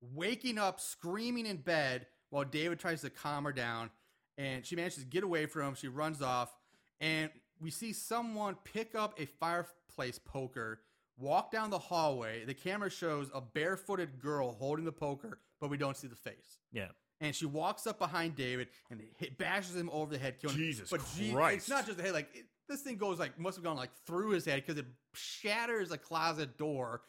waking 0.00 0.56
up 0.58 0.80
screaming 0.80 1.46
in 1.46 1.58
bed 1.58 2.06
while 2.30 2.44
David 2.44 2.78
tries 2.78 3.02
to 3.02 3.10
calm 3.10 3.44
her 3.44 3.52
down, 3.52 3.90
and 4.38 4.64
she 4.64 4.76
manages 4.76 5.02
to 5.04 5.08
get 5.10 5.24
away 5.24 5.46
from 5.46 5.68
him. 5.68 5.74
She 5.74 5.88
runs 5.88 6.22
off, 6.22 6.54
and 7.00 7.30
we 7.60 7.70
see 7.70 7.92
someone 7.92 8.54
pick 8.64 8.94
up 8.94 9.18
a 9.20 9.26
fireplace 9.26 10.18
poker. 10.18 10.80
Walk 11.18 11.50
down 11.50 11.68
the 11.68 11.78
hallway. 11.78 12.46
The 12.46 12.54
camera 12.54 12.88
shows 12.88 13.30
a 13.34 13.42
barefooted 13.42 14.18
girl 14.20 14.52
holding 14.52 14.86
the 14.86 14.92
poker, 14.92 15.40
but 15.60 15.68
we 15.68 15.76
don't 15.76 15.96
see 15.96 16.06
the 16.08 16.16
face 16.16 16.58
yeah. 16.72 16.88
And 17.20 17.34
she 17.34 17.46
walks 17.46 17.86
up 17.86 17.98
behind 17.98 18.36
David 18.36 18.68
and 18.90 19.00
hit, 19.18 19.36
bashes 19.38 19.76
him 19.76 19.90
over 19.92 20.10
the 20.12 20.18
head, 20.18 20.40
killing 20.40 20.56
him. 20.56 20.62
Jesus 20.62 20.90
But 20.90 21.00
G- 21.16 21.32
Christ. 21.32 21.56
it's 21.58 21.68
not 21.68 21.84
just 21.86 21.98
the 21.98 22.02
head; 22.04 22.12
like 22.14 22.28
it, 22.34 22.44
this 22.68 22.80
thing 22.82 22.96
goes 22.96 23.18
like 23.18 23.38
must 23.38 23.56
have 23.56 23.64
gone 23.64 23.76
like 23.76 23.90
through 24.06 24.30
his 24.30 24.44
head 24.44 24.56
because 24.64 24.78
it 24.78 24.86
shatters 25.14 25.90
a 25.92 25.98
closet 25.98 26.56
door. 26.56 27.02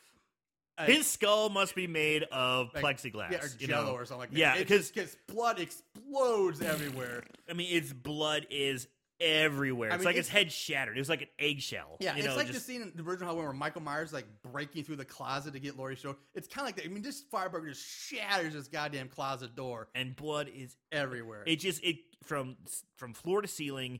Uh, 0.77 0.85
His 0.85 1.05
skull 1.05 1.49
must 1.49 1.75
be 1.75 1.85
made 1.85 2.23
of 2.31 2.73
like- 2.73 2.83
plexiglass. 2.97 3.31
yeah, 3.31 3.43
or 3.43 3.47
you 3.59 3.67
Jello 3.67 3.87
know? 3.87 3.91
or 3.93 4.05
something 4.05 4.21
like 4.21 4.31
that. 4.31 4.37
Yeah, 4.37 4.57
because 4.57 4.91
blood 5.27 5.59
explodes 5.59 6.61
everywhere. 6.61 7.23
I 7.49 7.53
mean, 7.53 7.75
its 7.75 7.91
blood 7.93 8.47
is 8.49 8.87
everywhere. 9.21 9.91
I 9.91 9.95
It's 9.95 9.99
mean, 10.01 10.05
like 10.05 10.15
it's- 10.15 10.25
its 10.25 10.29
head 10.33 10.51
shattered. 10.51 10.97
It 10.97 10.99
was 10.99 11.09
like 11.09 11.21
an 11.21 11.27
eggshell. 11.39 11.97
Yeah, 11.99 12.13
you 12.13 12.19
it's 12.19 12.27
know, 12.27 12.35
like 12.35 12.47
just, 12.47 12.65
the 12.65 12.73
scene 12.73 12.81
in 12.81 12.91
the 12.95 13.03
original 13.03 13.27
Halloween 13.29 13.45
where 13.45 13.53
Michael 13.53 13.81
Myers 13.81 14.11
like 14.11 14.25
breaking 14.51 14.83
through 14.83 14.97
the 14.97 15.05
closet 15.05 15.53
to 15.53 15.59
get 15.59 15.77
Laurie 15.77 15.95
Strode. 15.95 16.15
It's 16.35 16.47
kind 16.47 16.63
of 16.63 16.67
like 16.67 16.75
that. 16.77 16.85
I 16.85 16.87
mean, 16.93 17.03
this 17.03 17.21
firebug 17.31 17.65
just 17.67 17.85
shatters 17.87 18.53
this 18.53 18.67
goddamn 18.67 19.07
closet 19.09 19.55
door 19.55 19.87
and 19.95 20.15
blood 20.15 20.49
is 20.53 20.75
everywhere. 20.91 21.43
it 21.45 21.57
just 21.57 21.83
it 21.83 21.97
from 22.23 22.57
from 22.97 23.13
floor 23.13 23.41
to 23.41 23.47
ceiling 23.47 23.99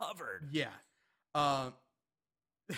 covered. 0.00 0.48
yeah. 0.50 0.68
Um. 1.34 1.74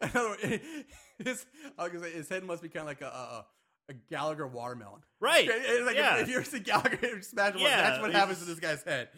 another 0.00 0.36
his, 1.24 1.46
I 1.78 1.82
was 1.84 1.92
gonna 1.92 2.04
say 2.04 2.12
his 2.12 2.28
head 2.28 2.44
must 2.44 2.62
be 2.62 2.68
kind 2.68 2.82
of 2.82 2.86
like 2.86 3.00
a, 3.02 3.06
a 3.06 3.46
a 3.90 3.94
Gallagher 4.08 4.46
watermelon. 4.46 5.00
Right. 5.20 5.48
It's 5.52 5.86
like 5.86 5.96
yeah. 5.96 6.16
if, 6.16 6.22
if 6.22 6.28
you're 6.28 6.44
see 6.44 6.60
Gallagher 6.60 7.20
smash 7.22 7.54
Yeah, 7.58 7.90
that's 7.90 8.00
what 8.00 8.12
happens 8.12 8.38
to 8.38 8.44
this 8.44 8.60
guy's 8.60 8.82
head. 8.82 9.08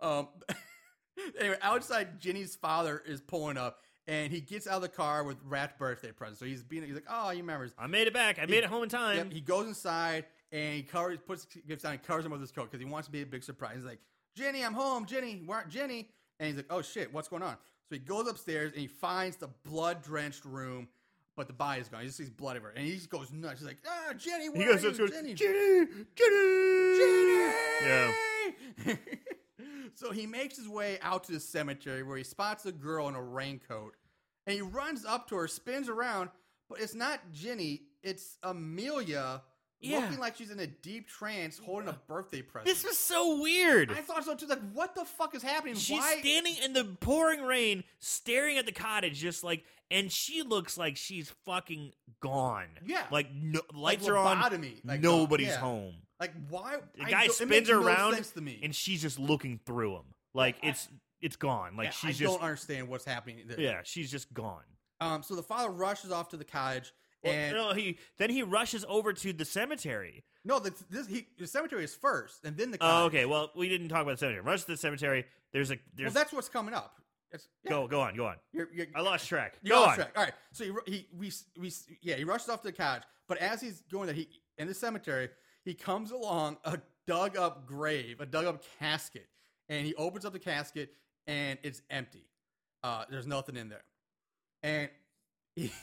Um, 0.00 0.28
anyway, 1.38 1.56
outside, 1.62 2.20
Ginny's 2.20 2.56
father 2.56 3.02
is 3.06 3.20
pulling 3.20 3.56
up, 3.56 3.80
and 4.06 4.32
he 4.32 4.40
gets 4.40 4.66
out 4.66 4.76
of 4.76 4.82
the 4.82 4.88
car 4.88 5.24
with 5.24 5.36
Rat's 5.44 5.74
birthday 5.78 6.12
present. 6.12 6.38
So 6.38 6.46
he's 6.46 6.62
being, 6.62 6.84
he's 6.84 6.94
like, 6.94 7.06
"Oh, 7.08 7.30
you 7.30 7.40
remember?" 7.40 7.68
I 7.78 7.86
made 7.86 8.06
it 8.06 8.14
back. 8.14 8.38
I 8.38 8.46
made 8.46 8.64
it 8.64 8.66
home 8.66 8.82
in 8.82 8.88
time. 8.88 9.16
Yep, 9.16 9.32
he 9.32 9.40
goes 9.40 9.66
inside 9.66 10.26
and 10.52 10.74
he 10.74 10.82
covers, 10.82 11.18
puts, 11.26 11.46
gets 11.66 11.82
down, 11.82 11.92
and 11.92 12.02
covers 12.02 12.24
him 12.24 12.32
with 12.32 12.40
his 12.40 12.50
coat 12.52 12.70
because 12.70 12.80
he 12.84 12.90
wants 12.90 13.06
to 13.06 13.12
be 13.12 13.22
a 13.22 13.26
big 13.26 13.42
surprise. 13.44 13.76
He's 13.76 13.84
like, 13.84 14.00
"Jenny, 14.36 14.64
I'm 14.64 14.74
home. 14.74 15.06
Jenny, 15.06 15.42
where, 15.46 15.64
Jenny?" 15.68 16.08
And 16.38 16.48
he's 16.48 16.56
like, 16.56 16.66
"Oh 16.70 16.82
shit, 16.82 17.12
what's 17.12 17.28
going 17.28 17.42
on?" 17.42 17.56
So 17.88 17.96
he 17.96 17.98
goes 17.98 18.28
upstairs 18.28 18.72
and 18.72 18.80
he 18.80 18.86
finds 18.86 19.36
the 19.36 19.48
blood 19.64 20.02
drenched 20.02 20.44
room. 20.44 20.88
But 21.36 21.46
the 21.46 21.52
body 21.54 21.80
is 21.80 21.88
gone. 21.88 22.00
He 22.00 22.06
just 22.08 22.18
sees 22.18 22.28
blood 22.28 22.56
everywhere, 22.56 22.74
and 22.76 22.84
he 22.84 22.94
just 22.94 23.08
goes 23.08 23.32
nuts. 23.32 23.60
He's 23.60 23.68
like, 23.68 23.78
"Ah, 23.86 24.12
Jenny, 24.12 24.50
where 24.50 24.60
he 24.60 24.66
goes, 24.66 24.84
are 24.84 24.90
you, 24.90 24.98
goes, 24.98 25.10
Jenny, 25.10 25.34
Jenny, 25.34 25.86
Jenny, 26.14 27.50
Yeah. 27.86 28.12
Yeah. 28.86 28.94
so 29.94 30.10
he 30.12 30.26
makes 30.26 30.56
his 30.56 30.68
way 30.68 30.98
out 31.02 31.24
to 31.24 31.32
the 31.32 31.40
cemetery 31.40 32.02
where 32.02 32.16
he 32.16 32.24
spots 32.24 32.66
a 32.66 32.72
girl 32.72 33.08
in 33.08 33.14
a 33.14 33.22
raincoat, 33.22 33.96
and 34.46 34.54
he 34.54 34.62
runs 34.62 35.04
up 35.04 35.28
to 35.28 35.36
her, 35.36 35.48
spins 35.48 35.88
around, 35.88 36.30
but 36.68 36.80
it's 36.80 36.94
not 36.94 37.20
Jenny, 37.32 37.82
it's 38.02 38.38
Amelia, 38.42 39.42
Yeah. 39.80 40.00
looking 40.00 40.18
like 40.18 40.36
she's 40.36 40.50
in 40.50 40.58
a 40.60 40.66
deep 40.66 41.08
trance, 41.08 41.58
holding 41.58 41.88
a 41.88 41.98
birthday 42.06 42.42
present. 42.42 42.66
This 42.66 42.84
was 42.84 42.98
so 42.98 43.40
weird. 43.40 43.90
I 43.90 44.02
thought 44.02 44.24
so 44.24 44.34
too. 44.34 44.46
Like, 44.46 44.60
what 44.72 44.94
the 44.94 45.04
fuck 45.04 45.34
is 45.34 45.42
happening? 45.42 45.74
She's 45.74 45.98
Why? 45.98 46.18
standing 46.20 46.56
in 46.62 46.72
the 46.72 46.84
pouring 46.84 47.42
rain, 47.42 47.84
staring 47.98 48.58
at 48.58 48.66
the 48.66 48.72
cottage, 48.72 49.18
just 49.18 49.42
like, 49.42 49.64
and 49.90 50.12
she 50.12 50.42
looks 50.42 50.78
like 50.78 50.96
she's 50.96 51.30
fucking 51.46 51.92
gone. 52.20 52.68
Yeah. 52.84 53.06
like 53.10 53.32
no, 53.32 53.60
lights 53.74 54.04
like 54.04 54.12
are 54.12 54.16
on. 54.18 54.62
Like, 54.84 55.00
nobody's 55.00 55.48
yeah. 55.48 55.56
home. 55.58 55.94
Like, 56.20 56.32
why? 56.50 56.76
The 56.98 57.04
guy 57.06 57.26
spins 57.28 57.50
makes 57.50 57.68
no 57.70 57.82
around, 57.82 58.22
to 58.22 58.40
me. 58.40 58.60
and 58.62 58.74
she's 58.74 59.00
just 59.02 59.18
looking 59.18 59.58
through 59.64 59.94
him. 59.96 60.04
Like 60.34 60.56
it's 60.62 60.88
it's 61.20 61.36
gone. 61.36 61.76
Like 61.76 61.86
Yeah, 61.86 61.90
she's 61.92 62.04
I 62.04 62.12
just 62.12 62.22
don't 62.34 62.42
understand 62.42 62.88
what's 62.88 63.04
happening. 63.04 63.38
There. 63.46 63.58
yeah, 63.60 63.80
she's 63.82 64.10
just 64.10 64.32
gone. 64.32 64.62
Um. 65.00 65.22
So 65.22 65.34
the 65.34 65.42
father 65.42 65.70
rushes 65.70 66.12
off 66.12 66.28
to 66.30 66.36
the 66.36 66.44
cottage, 66.44 66.92
Well, 67.24 67.32
and 67.32 67.56
no, 67.56 67.72
he 67.72 67.98
then 68.18 68.30
he 68.30 68.42
rushes 68.42 68.84
over 68.88 69.12
to 69.14 69.32
the 69.32 69.44
cemetery. 69.46 70.24
no, 70.44 70.58
the, 70.58 70.72
this 70.90 71.06
he, 71.08 71.26
the 71.38 71.46
cemetery 71.46 71.84
is 71.84 71.94
first, 71.94 72.44
and 72.44 72.56
then 72.56 72.70
the 72.70 72.78
Oh, 72.80 73.04
okay. 73.06 73.24
Well, 73.24 73.50
we 73.56 73.68
didn't 73.68 73.88
talk 73.88 74.02
about 74.02 74.12
the 74.12 74.18
cemetery. 74.18 74.42
Rush 74.42 74.60
to 74.64 74.72
the 74.72 74.76
cemetery. 74.76 75.24
There's 75.52 75.70
a 75.70 75.78
Well, 75.98 76.10
that's 76.10 76.32
what's 76.32 76.48
coming 76.50 76.74
up. 76.74 76.96
It's, 77.32 77.48
yeah, 77.64 77.70
go 77.70 77.88
go 77.88 78.00
on 78.02 78.14
go 78.14 78.26
on. 78.26 78.36
You're, 78.52 78.68
you're, 78.74 78.86
I 78.94 79.00
lost 79.00 79.26
track. 79.28 79.54
you're 79.62 79.76
Go 79.76 79.84
on 79.84 79.88
on. 79.90 79.94
track. 79.96 80.12
All 80.16 80.24
right. 80.24 80.32
So 80.52 80.64
he, 80.64 80.72
he 80.86 81.06
we 81.16 81.32
we 81.58 81.72
yeah 82.02 82.16
he 82.16 82.24
rushes 82.24 82.48
off 82.50 82.60
to 82.62 82.68
the 82.68 82.72
cottage, 82.72 83.04
but 83.28 83.38
as 83.38 83.60
he's 83.60 83.82
going 83.90 84.06
there, 84.06 84.14
he 84.14 84.28
in 84.58 84.68
the 84.68 84.74
cemetery 84.74 85.28
he 85.64 85.74
comes 85.74 86.10
along 86.10 86.58
a 86.64 86.78
dug 87.06 87.36
up 87.36 87.66
grave, 87.66 88.20
a 88.20 88.26
dug 88.26 88.46
up 88.46 88.62
casket, 88.78 89.28
and 89.68 89.84
he 89.86 89.94
opens 89.94 90.24
up 90.24 90.32
the 90.32 90.38
casket 90.38 90.92
and 91.26 91.58
it's 91.62 91.82
empty. 91.90 92.24
Uh, 92.82 93.04
there's 93.10 93.26
nothing 93.26 93.56
in 93.56 93.68
there, 93.68 93.84
and 94.62 94.88
he. 95.54 95.72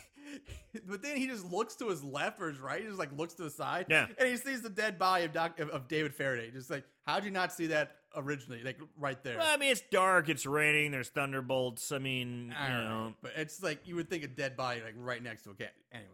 But 0.85 1.01
then 1.01 1.15
he 1.15 1.25
just 1.27 1.49
looks 1.51 1.75
to 1.77 1.87
his 1.87 2.03
left 2.03 2.41
or 2.41 2.49
his 2.49 2.59
right. 2.59 2.81
He 2.81 2.85
just 2.87 2.99
like 2.99 3.11
looks 3.17 3.33
to 3.35 3.43
the 3.43 3.49
side, 3.49 3.85
Yeah. 3.89 4.07
and 4.19 4.27
he 4.27 4.35
sees 4.35 4.61
the 4.61 4.69
dead 4.69 4.99
body 4.99 5.23
of 5.23 5.31
Doc 5.31 5.57
of, 5.59 5.69
of 5.69 5.87
David 5.87 6.13
Faraday. 6.13 6.51
Just 6.51 6.69
like, 6.69 6.83
how'd 7.05 7.23
you 7.23 7.31
not 7.31 7.53
see 7.53 7.67
that 7.67 7.95
originally? 8.13 8.61
Like 8.61 8.77
right 8.97 9.23
there. 9.23 9.37
Well, 9.37 9.47
I 9.49 9.55
mean, 9.55 9.71
it's 9.71 9.81
dark. 9.89 10.27
It's 10.27 10.45
raining. 10.45 10.91
There's 10.91 11.07
thunderbolts. 11.09 11.93
I 11.93 11.99
mean, 11.99 12.53
I 12.59 12.67
you 12.69 12.75
All 12.75 12.83
know, 12.83 13.13
but 13.21 13.31
it's 13.37 13.63
like 13.63 13.87
you 13.87 13.95
would 13.95 14.09
think 14.09 14.23
a 14.25 14.27
dead 14.27 14.57
body 14.57 14.81
like 14.83 14.95
right 14.97 15.23
next 15.23 15.43
to 15.43 15.51
a 15.51 15.55
cat. 15.55 15.73
Anyway, 15.93 16.09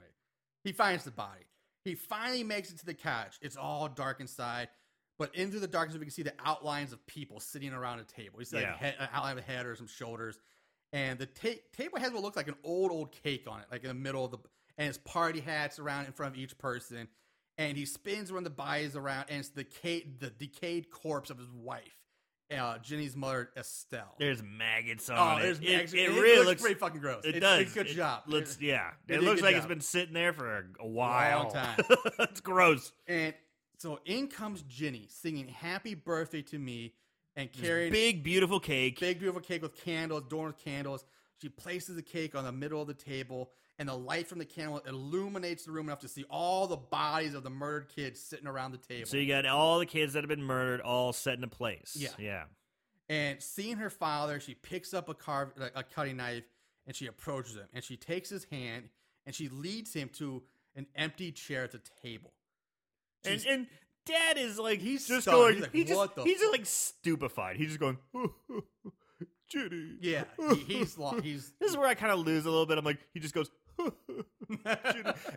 he 0.63 0.71
finds 0.71 1.03
the 1.03 1.11
body. 1.11 1.45
He 1.83 1.95
finally 1.95 2.43
makes 2.43 2.71
it 2.71 2.79
to 2.79 2.85
the 2.85 2.93
couch. 2.93 3.37
It's 3.41 3.57
all 3.57 3.87
dark 3.89 4.19
inside, 4.21 4.69
but 5.19 5.33
into 5.35 5.59
the 5.59 5.67
darkness 5.67 5.97
we 5.97 6.05
can 6.05 6.11
see 6.13 6.23
the 6.23 6.33
outlines 6.45 6.93
of 6.93 7.05
people 7.07 7.39
sitting 7.39 7.73
around 7.73 7.99
a 7.99 8.03
table. 8.05 8.39
You 8.39 8.45
see 8.45 8.57
like 8.57 8.65
Yeah. 8.65 8.77
head, 8.77 8.95
an 8.99 9.09
outline 9.11 9.33
of 9.33 9.37
a 9.39 9.41
head 9.41 9.65
or 9.65 9.75
some 9.75 9.87
shoulders, 9.87 10.39
and 10.93 11.19
the 11.19 11.25
ta- 11.25 11.61
table 11.75 11.99
has 11.99 12.11
what 12.11 12.21
looks 12.23 12.37
like 12.37 12.47
an 12.47 12.55
old 12.63 12.91
old 12.91 13.11
cake 13.11 13.45
on 13.47 13.59
it, 13.61 13.67
like 13.71 13.81
in 13.83 13.87
the 13.89 13.93
middle 13.93 14.23
of 14.25 14.31
the, 14.31 14.37
and 14.77 14.87
his 14.87 14.97
party 14.99 15.39
hats 15.39 15.77
around 15.79 16.05
in 16.05 16.13
front 16.13 16.33
of 16.35 16.39
each 16.39 16.57
person, 16.57 17.07
and 17.57 17.77
he 17.77 17.85
spins 17.85 18.31
around 18.31 18.43
the 18.45 18.49
bodies 18.49 18.95
around, 18.95 19.25
and 19.29 19.39
it's 19.39 19.49
the 19.49 19.63
ca- 19.65 20.05
the 20.19 20.29
decayed 20.29 20.89
corpse 20.89 21.29
of 21.29 21.37
his 21.37 21.49
wife, 21.51 22.02
uh, 22.57 22.77
Jenny's 22.79 23.15
mother 23.15 23.49
Estelle. 23.57 24.15
there's 24.19 24.41
maggots 24.43 25.09
on 25.09 25.17
Oh, 25.17 25.37
it. 25.37 25.41
there's 25.43 25.59
it, 25.59 25.77
Max- 25.77 25.93
it 25.93 25.97
it 25.99 26.09
really 26.09 26.35
looks 26.37 26.47
looks 26.47 26.61
pretty 26.61 26.79
fucking 26.79 27.01
gross. 27.01 27.23
It 27.25 27.35
It- 27.35 27.39
does. 27.39 27.61
it's 27.61 27.73
good 27.73 27.87
It 27.87 27.95
job. 27.95 28.23
Looks, 28.27 28.57
yeah. 28.61 28.91
It 29.07 29.21
looks 29.23 29.41
like 29.41 29.55
it's 29.55 29.65
been 29.65 29.81
sitting 29.81 30.13
there 30.13 30.33
for 30.33 30.57
a, 30.57 30.63
a 30.83 30.87
while. 30.87 31.51
time. 31.51 31.79
it's 32.19 32.41
gross. 32.41 32.91
And 33.07 33.33
so 33.77 33.99
in 34.05 34.27
comes 34.27 34.61
Jenny 34.63 35.07
singing 35.09 35.47
"Happy 35.47 35.95
Birthday" 35.95 36.41
to 36.43 36.59
me 36.59 36.93
and 37.35 37.49
This 37.51 37.61
carrying 37.61 37.91
big, 37.91 38.23
beautiful 38.23 38.59
cake. 38.59 38.99
big 38.99 39.19
beautiful 39.19 39.41
cake 39.41 39.61
with 39.61 39.75
candles, 39.83 40.23
adorned 40.25 40.55
with 40.55 40.63
candles. 40.63 41.03
She 41.41 41.49
places 41.49 41.95
the 41.95 42.01
cake 42.03 42.35
on 42.35 42.43
the 42.45 42.51
middle 42.51 42.81
of 42.81 42.87
the 42.87 42.93
table, 42.93 43.51
and 43.79 43.89
the 43.89 43.93
light 43.97 44.27
from 44.27 44.39
the 44.39 44.45
candle 44.45 44.79
illuminates 44.87 45.65
the 45.65 45.71
room 45.71 45.87
enough 45.87 45.99
to 45.99 46.07
see 46.07 46.23
all 46.29 46.67
the 46.67 46.77
bodies 46.77 47.33
of 47.33 47.43
the 47.43 47.49
murdered 47.49 47.89
kids 47.95 48.19
sitting 48.19 48.47
around 48.47 48.71
the 48.71 48.77
table. 48.77 49.07
So 49.07 49.17
you 49.17 49.27
got 49.27 49.45
all 49.45 49.79
the 49.79 49.85
kids 49.85 50.13
that 50.13 50.23
have 50.23 50.29
been 50.29 50.43
murdered 50.43 50.81
all 50.81 51.11
set 51.13 51.35
into 51.35 51.47
place. 51.47 51.95
Yeah. 51.97 52.09
Yeah. 52.19 52.43
And 53.09 53.41
seeing 53.41 53.77
her 53.77 53.89
father, 53.89 54.39
she 54.39 54.53
picks 54.53 54.93
up 54.93 55.09
a 55.09 55.13
carve 55.13 55.51
a 55.75 55.83
cutting 55.83 56.17
knife 56.17 56.43
and 56.87 56.95
she 56.95 57.07
approaches 57.07 57.55
him 57.55 57.65
and 57.73 57.83
she 57.83 57.97
takes 57.97 58.29
his 58.29 58.45
hand 58.45 58.89
and 59.25 59.33
she 59.35 59.49
leads 59.49 59.93
him 59.93 60.09
to 60.17 60.43
an 60.75 60.85
empty 60.95 61.31
chair 61.31 61.63
at 61.63 61.71
the 61.71 61.81
table. 62.01 62.33
And 63.25 63.41
She's- 63.41 63.53
and 63.53 63.67
dad 64.05 64.37
is 64.37 64.59
like 64.59 64.79
He's 64.79 65.07
just 65.07 65.23
stunned. 65.23 65.35
going 65.37 65.53
He's 65.55 65.61
like, 65.63 65.71
he 65.73 65.83
just, 65.83 66.15
the 66.15 66.23
he's 66.23 66.41
fuck?" 66.41 66.51
like 66.51 66.65
stupefied. 66.65 67.55
He's 67.57 67.67
just 67.69 67.79
going 67.79 67.97
Jenny. 69.49 69.97
yeah, 70.01 70.23
he, 70.53 70.55
he's 70.79 70.97
lo- 70.97 71.19
he's 71.21 71.51
This 71.59 71.71
is 71.71 71.77
where 71.77 71.87
I 71.87 71.93
kind 71.93 72.11
of 72.11 72.19
lose 72.19 72.45
a 72.45 72.49
little 72.49 72.65
bit. 72.65 72.77
I'm 72.77 72.85
like, 72.85 72.99
he 73.13 73.19
just 73.19 73.33
goes. 73.35 73.51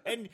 And 0.05 0.29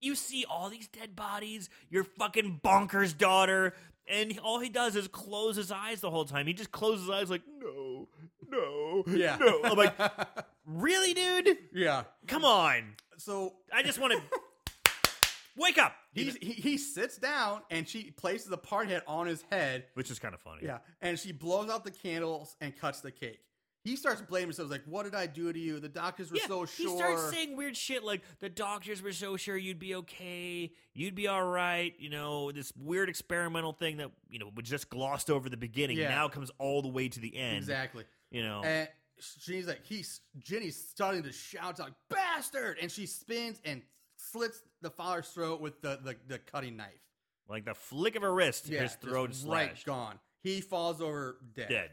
you 0.00 0.14
see 0.14 0.44
all 0.48 0.70
these 0.70 0.88
dead 0.88 1.16
bodies, 1.16 1.70
your 1.90 2.04
fucking 2.04 2.60
bonkers 2.64 3.16
daughter, 3.16 3.74
and 4.06 4.38
all 4.42 4.58
he 4.58 4.68
does 4.68 4.96
is 4.96 5.08
close 5.08 5.56
his 5.56 5.70
eyes 5.70 6.00
the 6.00 6.10
whole 6.10 6.24
time. 6.24 6.46
He 6.46 6.52
just 6.52 6.72
closes 6.72 7.02
his 7.06 7.10
eyes 7.10 7.30
like, 7.30 7.42
no, 7.60 8.08
no, 8.48 9.04
yeah. 9.08 9.36
no. 9.38 9.60
I'm 9.64 9.76
like, 9.76 9.94
really, 10.66 11.14
dude? 11.14 11.56
yeah. 11.74 12.04
Come 12.26 12.44
on. 12.44 12.94
So 13.18 13.54
I 13.72 13.82
just 13.82 13.98
want 13.98 14.12
to 14.14 14.22
wake 15.56 15.78
up. 15.78 15.92
he, 16.14 16.24
he 16.40 16.52
he 16.52 16.78
sits 16.78 17.18
down 17.18 17.62
and 17.70 17.88
she 17.88 18.10
places 18.12 18.46
the 18.48 18.56
party 18.56 18.92
hat 18.92 19.02
on 19.06 19.26
his 19.26 19.42
head. 19.50 19.86
Which 19.94 20.10
is 20.10 20.18
kind 20.18 20.34
of 20.34 20.40
funny. 20.40 20.60
Yeah, 20.62 20.78
and 21.00 21.18
she 21.18 21.32
blows 21.32 21.68
out 21.68 21.84
the 21.84 21.90
candles 21.90 22.56
and 22.60 22.76
cuts 22.76 23.00
the 23.00 23.10
cake. 23.10 23.40
He 23.88 23.96
starts 23.96 24.20
blaming 24.22 24.48
himself, 24.48 24.70
like, 24.70 24.84
"What 24.86 25.04
did 25.04 25.14
I 25.14 25.26
do 25.26 25.52
to 25.52 25.58
you? 25.58 25.80
The 25.80 25.88
doctors 25.88 26.30
were 26.30 26.36
Yeah, 26.38 26.46
so 26.46 26.64
he 26.64 26.82
sure." 26.84 26.96
starts 26.98 27.30
saying 27.30 27.56
weird 27.56 27.76
shit 27.76 28.04
like 28.04 28.22
the 28.40 28.48
doctors 28.48 29.00
were 29.02 29.12
so 29.12 29.36
sure 29.36 29.56
you'd 29.56 29.78
be 29.78 29.94
okay, 29.96 30.72
you'd 30.94 31.14
be 31.14 31.26
all 31.28 31.44
right. 31.44 31.94
You 31.98 32.10
know, 32.10 32.52
this 32.52 32.72
weird 32.76 33.08
experimental 33.08 33.72
thing 33.72 33.96
that 33.98 34.10
you 34.28 34.38
know 34.38 34.50
was 34.54 34.68
just 34.68 34.90
glossed 34.90 35.30
over 35.30 35.48
the 35.48 35.56
beginning 35.56 35.96
Yeah. 35.96 36.08
now 36.10 36.28
comes 36.28 36.50
all 36.58 36.82
the 36.82 36.88
way 36.88 37.08
to 37.08 37.20
the 37.20 37.36
end. 37.36 37.56
exactly. 37.58 38.04
You 38.30 38.42
know, 38.42 38.62
And 38.62 38.88
she's 39.18 39.66
like, 39.66 39.84
he's 39.84 40.20
Jenny's 40.38 40.76
starting 40.76 41.22
to 41.22 41.32
shout 41.32 41.78
like 41.78 41.94
bastard, 42.10 42.76
and 42.80 42.90
she 42.92 43.06
spins 43.06 43.60
and 43.64 43.82
slits 44.16 44.62
the 44.82 44.90
father's 44.90 45.28
throat 45.28 45.60
with 45.60 45.80
the 45.80 45.98
the, 46.02 46.16
the 46.26 46.38
cutting 46.38 46.76
knife. 46.76 47.00
like 47.48 47.64
the 47.64 47.74
flick 47.74 48.16
of 48.16 48.22
a 48.22 48.30
wrist, 48.30 48.66
his 48.68 48.78
just 48.80 49.00
throat 49.00 49.30
is 49.30 49.44
right 49.44 49.82
gone. 49.84 50.18
He 50.42 50.60
falls 50.60 51.00
over 51.00 51.38
dead. 51.54 51.68
dead. 51.68 51.90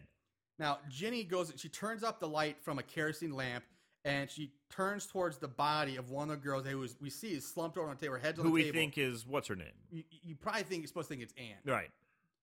Now 0.59 0.79
Ginny 0.89 1.23
goes. 1.23 1.51
She 1.57 1.69
turns 1.69 2.03
up 2.03 2.19
the 2.19 2.27
light 2.27 2.57
from 2.63 2.79
a 2.79 2.83
kerosene 2.83 3.33
lamp. 3.33 3.63
And 4.07 4.29
she 4.29 4.51
turns 4.69 5.07
towards 5.07 5.39
the 5.39 5.47
body 5.47 5.95
of 5.95 6.11
one 6.11 6.29
of 6.29 6.39
the 6.39 6.45
girls 6.47 6.63
who 6.67 6.83
is, 6.83 6.95
we 7.01 7.09
see 7.09 7.29
is 7.33 7.47
slumped 7.51 7.75
over 7.75 7.89
on 7.89 7.95
the 7.95 7.99
table, 8.01 8.13
her 8.13 8.19
head's 8.19 8.37
on 8.37 8.45
the 8.45 8.51
table. 8.51 8.51
Who 8.51 8.57
the 8.59 8.65
we 8.67 8.71
table. 8.71 8.75
think 8.75 8.97
is 8.99 9.25
what's 9.25 9.47
her 9.47 9.55
name? 9.55 9.71
you, 9.89 10.03
you 10.21 10.35
probably 10.35 10.61
think 10.61 10.81
you're 10.83 10.87
supposed 10.89 11.07
to 11.07 11.15
think 11.15 11.23
it's 11.23 11.33
Anne. 11.39 11.57
Right. 11.73 11.89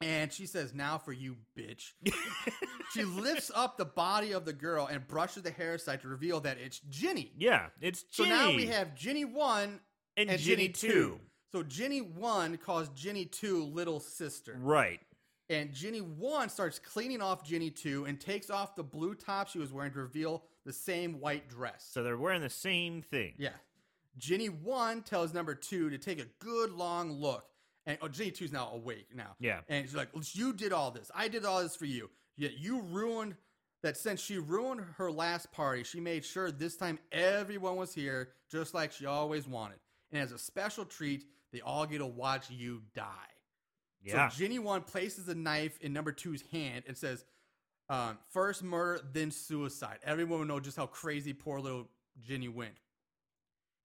And 0.00 0.32
she 0.32 0.46
says, 0.46 0.74
"Now 0.74 0.98
for 0.98 1.12
you, 1.12 1.36
bitch." 1.56 1.92
she 2.92 3.04
lifts 3.04 3.52
up 3.54 3.76
the 3.78 3.84
body 3.84 4.32
of 4.32 4.44
the 4.44 4.52
girl 4.52 4.88
and 4.90 5.06
brushes 5.06 5.44
the 5.44 5.52
hair 5.52 5.74
aside 5.74 6.00
to 6.02 6.08
reveal 6.08 6.40
that 6.40 6.58
it's 6.58 6.80
Ginny. 6.90 7.30
yeah, 7.38 7.66
it's 7.80 8.02
Ginny. 8.02 8.10
So 8.10 8.24
Ginny. 8.24 8.52
now 8.52 8.56
we 8.56 8.66
have 8.66 8.96
Ginny 8.96 9.24
one 9.24 9.78
and, 10.16 10.30
and 10.30 10.40
Ginny 10.40 10.66
Ginny 10.66 10.68
two. 10.70 10.88
two. 10.88 11.20
So 11.52 11.62
Ginny 11.62 12.00
one 12.00 12.56
calls 12.56 12.88
Ginny 12.88 13.24
two 13.26 13.62
little 13.62 14.00
sister, 14.00 14.56
Right. 14.60 14.98
And 15.52 15.70
Ginny 15.70 16.00
1 16.00 16.48
starts 16.48 16.78
cleaning 16.78 17.20
off 17.20 17.44
Ginny 17.44 17.70
2 17.70 18.06
and 18.06 18.18
takes 18.18 18.48
off 18.48 18.74
the 18.74 18.82
blue 18.82 19.14
top 19.14 19.48
she 19.48 19.58
was 19.58 19.70
wearing 19.70 19.92
to 19.92 19.98
reveal 19.98 20.44
the 20.64 20.72
same 20.72 21.20
white 21.20 21.48
dress. 21.50 21.86
So 21.90 22.02
they're 22.02 22.16
wearing 22.16 22.40
the 22.40 22.48
same 22.48 23.02
thing. 23.02 23.34
Yeah. 23.36 23.50
Ginny 24.16 24.46
1 24.46 25.02
tells 25.02 25.34
number 25.34 25.54
2 25.54 25.90
to 25.90 25.98
take 25.98 26.20
a 26.20 26.26
good 26.38 26.72
long 26.72 27.12
look. 27.12 27.44
And 27.84 27.98
oh, 28.00 28.08
Ginny 28.08 28.30
2's 28.30 28.50
now 28.50 28.70
awake 28.72 29.08
now. 29.14 29.36
Yeah. 29.40 29.60
And 29.68 29.84
she's 29.84 29.94
like, 29.94 30.08
You 30.32 30.54
did 30.54 30.72
all 30.72 30.90
this. 30.90 31.10
I 31.14 31.28
did 31.28 31.44
all 31.44 31.62
this 31.62 31.76
for 31.76 31.86
you. 31.86 32.08
Yet 32.38 32.58
you 32.58 32.80
ruined 32.80 33.36
that 33.82 33.98
since 33.98 34.20
she 34.20 34.38
ruined 34.38 34.80
her 34.96 35.12
last 35.12 35.52
party, 35.52 35.82
she 35.82 36.00
made 36.00 36.24
sure 36.24 36.50
this 36.50 36.76
time 36.76 36.98
everyone 37.10 37.76
was 37.76 37.92
here 37.92 38.30
just 38.50 38.72
like 38.72 38.92
she 38.92 39.04
always 39.04 39.46
wanted. 39.46 39.80
And 40.12 40.22
as 40.22 40.32
a 40.32 40.38
special 40.38 40.86
treat, 40.86 41.24
they 41.52 41.60
all 41.60 41.84
get 41.84 41.98
to 41.98 42.06
watch 42.06 42.48
you 42.50 42.82
die. 42.94 43.31
Yeah. 44.04 44.28
So 44.28 44.36
Ginny 44.38 44.58
1 44.58 44.82
places 44.82 45.28
a 45.28 45.34
knife 45.34 45.78
in 45.80 45.92
number 45.92 46.12
two's 46.12 46.42
hand 46.52 46.84
and 46.86 46.96
says, 46.96 47.24
um, 47.88 48.18
First 48.30 48.62
murder, 48.62 49.02
then 49.12 49.30
suicide. 49.30 49.98
Everyone 50.04 50.40
will 50.40 50.46
know 50.46 50.60
just 50.60 50.76
how 50.76 50.86
crazy 50.86 51.32
poor 51.32 51.60
little 51.60 51.88
Ginny 52.20 52.48
went. 52.48 52.74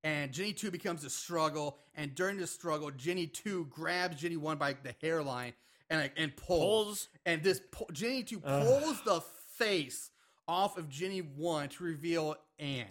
And 0.03 0.31
Ginny 0.31 0.53
2 0.53 0.71
becomes 0.71 1.03
a 1.03 1.09
struggle. 1.09 1.77
And 1.95 2.15
during 2.15 2.37
the 2.37 2.47
struggle, 2.47 2.91
Ginny 2.91 3.27
2 3.27 3.65
grabs 3.65 4.21
Ginny 4.21 4.37
1 4.37 4.57
by 4.57 4.73
the 4.81 4.95
hairline 5.01 5.53
and, 5.89 6.01
like, 6.01 6.13
and 6.17 6.35
pulls. 6.35 6.59
Pulls. 6.59 7.07
And 7.25 7.43
this 7.43 7.61
pu- 7.71 7.91
Ginny 7.91 8.23
2 8.23 8.41
Ugh. 8.43 8.63
pulls 8.81 9.01
the 9.03 9.21
face 9.57 10.11
off 10.47 10.77
of 10.77 10.89
Ginny 10.89 11.19
1 11.19 11.69
to 11.69 11.83
reveal 11.83 12.35
Anne. 12.59 12.85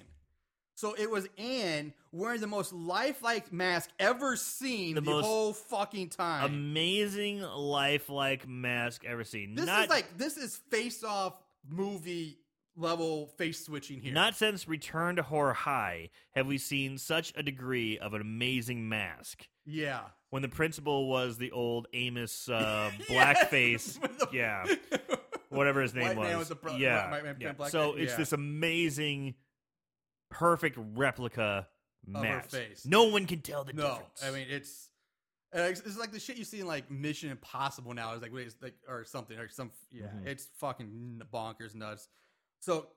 So 0.76 0.94
it 0.96 1.10
was 1.10 1.26
Anne 1.38 1.94
wearing 2.12 2.40
the 2.40 2.46
most 2.46 2.72
lifelike 2.72 3.50
mask 3.50 3.90
ever 3.98 4.36
seen 4.36 4.94
The 4.94 5.00
the, 5.00 5.22
whole 5.22 5.54
fucking 5.54 6.10
time. 6.10 6.44
Amazing 6.44 7.40
lifelike 7.40 8.46
mask 8.46 9.04
ever 9.06 9.24
seen. 9.24 9.54
This 9.54 9.66
not, 9.66 9.84
is 9.84 9.90
like 9.90 10.16
this 10.18 10.36
is 10.36 10.56
face 10.70 11.02
off 11.02 11.42
movie 11.66 12.38
level 12.76 13.28
face 13.38 13.64
switching 13.64 14.00
here. 14.00 14.12
Not 14.12 14.36
since 14.36 14.68
Return 14.68 15.16
to 15.16 15.22
Horror 15.22 15.54
High 15.54 16.10
have 16.32 16.46
we 16.46 16.58
seen 16.58 16.98
such 16.98 17.32
a 17.36 17.42
degree 17.42 17.98
of 17.98 18.14
an 18.14 18.20
amazing 18.20 18.88
mask. 18.88 19.48
yeah. 19.64 20.00
When 20.30 20.42
the 20.42 20.48
principal 20.48 21.08
was 21.08 21.38
the 21.38 21.52
old 21.52 21.86
Amos 21.94 22.48
uh, 22.52 22.90
blackface, 23.08 23.96
yeah, 24.32 24.66
whatever 25.48 25.80
his 25.80 25.94
name 25.94 26.16
White 26.16 26.36
was. 26.36 26.48
the 26.48 26.56
bro- 26.56 26.76
yeah, 26.76 27.34
yeah. 27.38 27.52
so 27.68 27.94
it's 27.94 28.12
yeah. 28.12 28.18
this 28.18 28.32
amazing, 28.32 29.34
perfect 30.30 30.78
replica 30.94 31.68
her 32.14 32.20
mask. 32.20 32.50
face. 32.50 32.84
No 32.86 33.04
one 33.04 33.26
can 33.26 33.40
tell 33.40 33.64
the 33.64 33.72
no, 33.72 33.82
difference. 33.88 34.22
I 34.24 34.30
mean 34.30 34.46
it's. 34.48 34.90
uh, 35.56 35.60
It's 35.62 35.80
it's 35.80 35.98
like 35.98 36.12
the 36.12 36.20
shit 36.20 36.36
you 36.36 36.44
see 36.44 36.60
in 36.60 36.66
like 36.66 36.90
Mission 36.90 37.30
Impossible 37.30 37.94
now. 37.94 38.12
It's 38.12 38.22
like 38.22 38.32
wait, 38.32 38.46
it's 38.46 38.56
like 38.62 38.74
or 38.88 39.04
something 39.04 39.38
or 39.38 39.48
some 39.48 39.70
yeah. 39.90 40.06
Mhm. 40.06 40.26
It's 40.26 40.48
fucking 40.58 41.22
bonkers 41.32 41.74
nuts. 41.74 42.08
So 42.60 42.88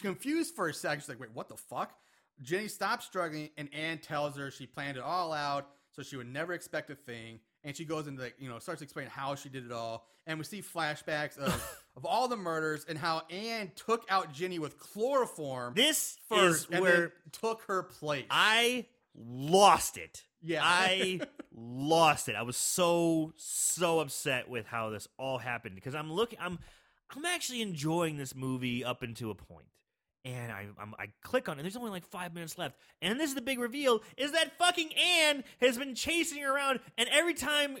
confused 0.00 0.54
for 0.54 0.68
a 0.68 0.74
second, 0.74 1.00
she's 1.00 1.08
like, 1.08 1.20
"Wait, 1.20 1.30
what 1.34 1.48
the 1.48 1.56
fuck?" 1.56 1.92
Jenny 2.40 2.68
stops 2.68 3.04
struggling, 3.06 3.50
and 3.56 3.72
Anne 3.74 3.98
tells 3.98 4.36
her 4.36 4.50
she 4.50 4.66
planned 4.66 4.96
it 4.96 5.02
all 5.02 5.32
out, 5.32 5.68
so 5.92 6.02
she 6.02 6.16
would 6.16 6.26
never 6.32 6.52
expect 6.54 6.90
a 6.90 6.94
thing. 6.94 7.40
And 7.64 7.76
she 7.76 7.84
goes 7.84 8.06
into 8.06 8.22
like 8.22 8.34
you 8.38 8.48
know 8.48 8.58
starts 8.58 8.82
explaining 8.82 9.10
how 9.10 9.34
she 9.34 9.48
did 9.48 9.64
it 9.66 9.72
all, 9.72 10.06
and 10.26 10.38
we 10.38 10.44
see 10.44 10.62
flashbacks 10.62 11.36
of 11.38 11.52
of 11.96 12.04
all 12.04 12.28
the 12.28 12.36
murders 12.36 12.84
and 12.88 12.98
how 12.98 13.22
Anne 13.30 13.70
took 13.76 14.04
out 14.08 14.32
Jenny 14.32 14.58
with 14.58 14.78
chloroform 14.78 15.74
this 15.74 16.18
first, 16.28 16.72
is 16.72 16.80
where 16.80 17.12
took 17.32 17.62
her 17.64 17.82
place. 17.82 18.24
I 18.30 18.86
lost 19.14 19.98
it. 19.98 20.24
yeah, 20.40 20.60
I 20.62 21.20
lost 21.54 22.28
it. 22.28 22.36
I 22.36 22.42
was 22.42 22.56
so 22.56 23.32
so 23.36 24.00
upset 24.00 24.48
with 24.48 24.66
how 24.66 24.90
this 24.90 25.06
all 25.18 25.38
happened 25.38 25.74
because 25.74 25.94
I'm 25.94 26.12
looking. 26.12 26.38
I'm 26.40 26.58
I'm 27.14 27.24
actually 27.26 27.60
enjoying 27.60 28.16
this 28.16 28.34
movie 28.34 28.84
up 28.84 29.02
until 29.02 29.30
a 29.30 29.34
point. 29.34 29.66
And 30.24 30.52
I 30.52 30.66
I'm, 30.80 30.94
I 30.98 31.08
click 31.22 31.48
on 31.48 31.58
it. 31.58 31.62
There's 31.62 31.76
only 31.76 31.90
like 31.90 32.06
five 32.06 32.32
minutes 32.32 32.56
left, 32.56 32.76
and 33.02 33.18
this 33.18 33.30
is 33.30 33.34
the 33.34 33.42
big 33.42 33.58
reveal: 33.58 34.02
is 34.16 34.32
that 34.32 34.56
fucking 34.56 34.90
Anne 34.94 35.42
has 35.60 35.76
been 35.76 35.94
chasing 35.96 36.40
her 36.42 36.54
around, 36.54 36.78
and 36.96 37.08
every 37.12 37.34
time 37.34 37.76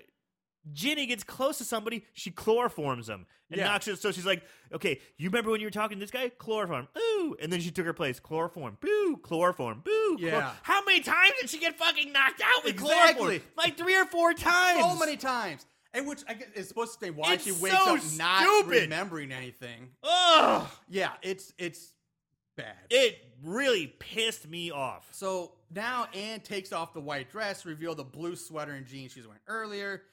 Ginny 0.72 1.06
gets 1.06 1.24
close 1.24 1.58
to 1.58 1.64
somebody, 1.64 2.04
she 2.12 2.30
chloroforms 2.30 3.06
them 3.06 3.26
and 3.50 3.58
Yeah. 3.58 3.66
knocks 3.66 3.88
it. 3.88 3.98
So 4.00 4.12
she's 4.12 4.24
like, 4.26 4.44
"Okay, 4.72 5.00
you 5.16 5.28
remember 5.28 5.50
when 5.50 5.60
you 5.60 5.66
were 5.66 5.70
talking 5.72 5.98
to 5.98 6.00
this 6.04 6.10
guy? 6.10 6.28
Chloroform, 6.28 6.86
ooh!" 6.96 7.36
And 7.40 7.52
then 7.52 7.60
she 7.60 7.70
took 7.70 7.84
her 7.86 7.92
place. 7.92 8.20
Chloroform, 8.20 8.78
boo! 8.80 9.18
Chloroform, 9.22 9.80
boo! 9.84 10.16
chlor- 10.18 10.20
Yeah. 10.20 10.54
How 10.62 10.84
many 10.84 11.00
times 11.00 11.32
did 11.40 11.50
she 11.50 11.58
get 11.58 11.76
fucking 11.78 12.12
knocked 12.12 12.40
out 12.40 12.64
with 12.64 12.74
Exactly. 12.74 13.14
chloroform? 13.40 13.52
Like 13.56 13.76
three 13.76 13.96
or 13.96 14.04
four 14.06 14.34
times. 14.34 14.80
so 14.84 14.96
many 14.98 15.16
times. 15.16 15.66
And 15.94 16.06
which 16.06 16.22
I 16.28 16.34
guess 16.34 16.48
is 16.54 16.68
supposed 16.68 16.98
to 16.98 17.04
say 17.06 17.10
why 17.10 17.34
It's 17.34 17.44
she 17.44 17.52
wakes 17.52 17.76
so 17.76 17.96
up 17.96 18.02
not 18.16 18.42
stupid. 18.44 18.82
remembering 18.84 19.30
anything. 19.32 19.90
Ugh! 20.02 20.66
Yeah, 20.88 21.12
it's 21.22 21.52
it's 21.58 21.92
bad. 22.56 22.76
It 22.88 23.18
really 23.42 23.88
pissed 23.88 24.46
me 24.48 24.70
off. 24.70 25.08
so 25.12 25.56
now 25.74 26.04
Anne 26.14 26.40
takes 26.40 26.72
off 26.72 26.92
the 26.94 27.00
white 27.00 27.30
dress, 27.30 27.64
reveal 27.66 27.94
the 27.94 28.04
blue 28.04 28.36
sweater 28.36 28.72
and 28.72 28.86
jeans 28.86 29.12
she's 29.12 29.26
wearing 29.26 29.40
earlier. 29.48 30.04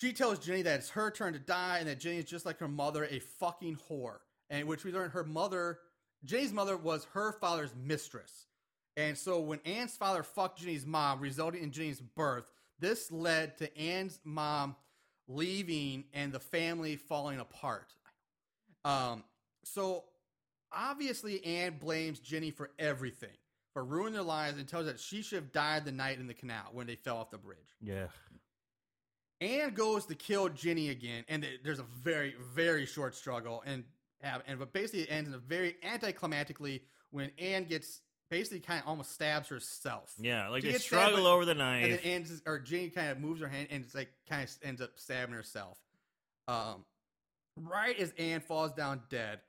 She 0.00 0.12
tells 0.12 0.38
Jenny 0.38 0.62
that 0.62 0.78
it's 0.78 0.90
her 0.90 1.10
turn 1.10 1.32
to 1.32 1.38
die 1.38 1.78
and 1.78 1.88
that 1.88 1.98
Jenny 1.98 2.18
is 2.18 2.24
just 2.24 2.46
like 2.46 2.58
her 2.58 2.68
mother, 2.68 3.04
a 3.04 3.18
fucking 3.18 3.78
whore. 3.90 4.18
And 4.48 4.66
which 4.66 4.84
we 4.84 4.92
learn 4.92 5.10
her 5.10 5.24
mother, 5.24 5.80
Jenny's 6.24 6.52
mother, 6.52 6.76
was 6.76 7.06
her 7.12 7.32
father's 7.32 7.74
mistress. 7.76 8.46
And 8.96 9.18
so 9.18 9.40
when 9.40 9.60
Anne's 9.64 9.96
father 9.96 10.22
fucked 10.22 10.60
Jenny's 10.60 10.86
mom, 10.86 11.20
resulting 11.20 11.62
in 11.62 11.72
Jenny's 11.72 12.00
birth, 12.00 12.44
this 12.78 13.10
led 13.10 13.58
to 13.58 13.76
Anne's 13.76 14.20
mom 14.24 14.76
leaving 15.26 16.04
and 16.14 16.32
the 16.32 16.40
family 16.40 16.96
falling 16.96 17.40
apart. 17.40 17.94
Um, 18.84 19.24
so 19.64 20.04
obviously 20.72 21.44
Anne 21.44 21.78
blames 21.78 22.20
Jenny 22.20 22.50
for 22.50 22.70
everything, 22.78 23.36
for 23.72 23.84
ruining 23.84 24.14
their 24.14 24.22
lives, 24.22 24.58
and 24.58 24.66
tells 24.66 24.86
her 24.86 24.92
that 24.92 25.00
she 25.00 25.22
should 25.22 25.36
have 25.36 25.52
died 25.52 25.84
the 25.84 25.92
night 25.92 26.18
in 26.18 26.26
the 26.26 26.34
canal 26.34 26.70
when 26.72 26.86
they 26.86 26.94
fell 26.94 27.18
off 27.18 27.30
the 27.30 27.38
bridge. 27.38 27.58
Yeah. 27.80 28.06
Anne 29.40 29.74
goes 29.74 30.06
to 30.06 30.14
kill 30.14 30.48
Ginny 30.48 30.88
again, 30.90 31.24
and 31.28 31.46
there's 31.62 31.78
a 31.78 31.86
very, 32.02 32.34
very 32.54 32.86
short 32.86 33.14
struggle, 33.14 33.62
and 33.64 33.84
have, 34.22 34.42
and 34.46 34.58
but 34.58 34.72
basically 34.72 35.02
it 35.02 35.10
ends 35.10 35.28
in 35.28 35.34
a 35.34 35.38
very 35.38 35.76
anticlimactically 35.84 36.80
when 37.10 37.30
Anne 37.38 37.64
gets 37.64 38.00
basically 38.30 38.60
kind 38.60 38.82
of 38.82 38.88
almost 38.88 39.12
stabs 39.12 39.48
herself. 39.48 40.12
Yeah, 40.20 40.48
like 40.48 40.62
She 40.62 40.68
they 40.68 40.72
gets 40.72 40.84
stabbed, 40.84 41.08
struggle 41.10 41.26
over 41.26 41.44
the 41.44 41.52
and 41.52 41.58
knife. 41.60 42.02
then 42.02 42.12
Anne 42.12 42.26
or 42.46 42.58
Ginny 42.58 42.90
kind 42.90 43.10
of 43.10 43.18
moves 43.20 43.40
her 43.40 43.48
hand 43.48 43.68
and 43.70 43.84
it's 43.84 43.94
like 43.94 44.10
kind 44.28 44.42
of 44.42 44.50
ends 44.62 44.80
up 44.80 44.90
stabbing 44.96 45.34
herself. 45.34 45.78
Um, 46.48 46.84
right 47.56 47.98
as 47.98 48.12
Anne 48.18 48.40
falls 48.40 48.72
down 48.72 49.02
dead, 49.08 49.40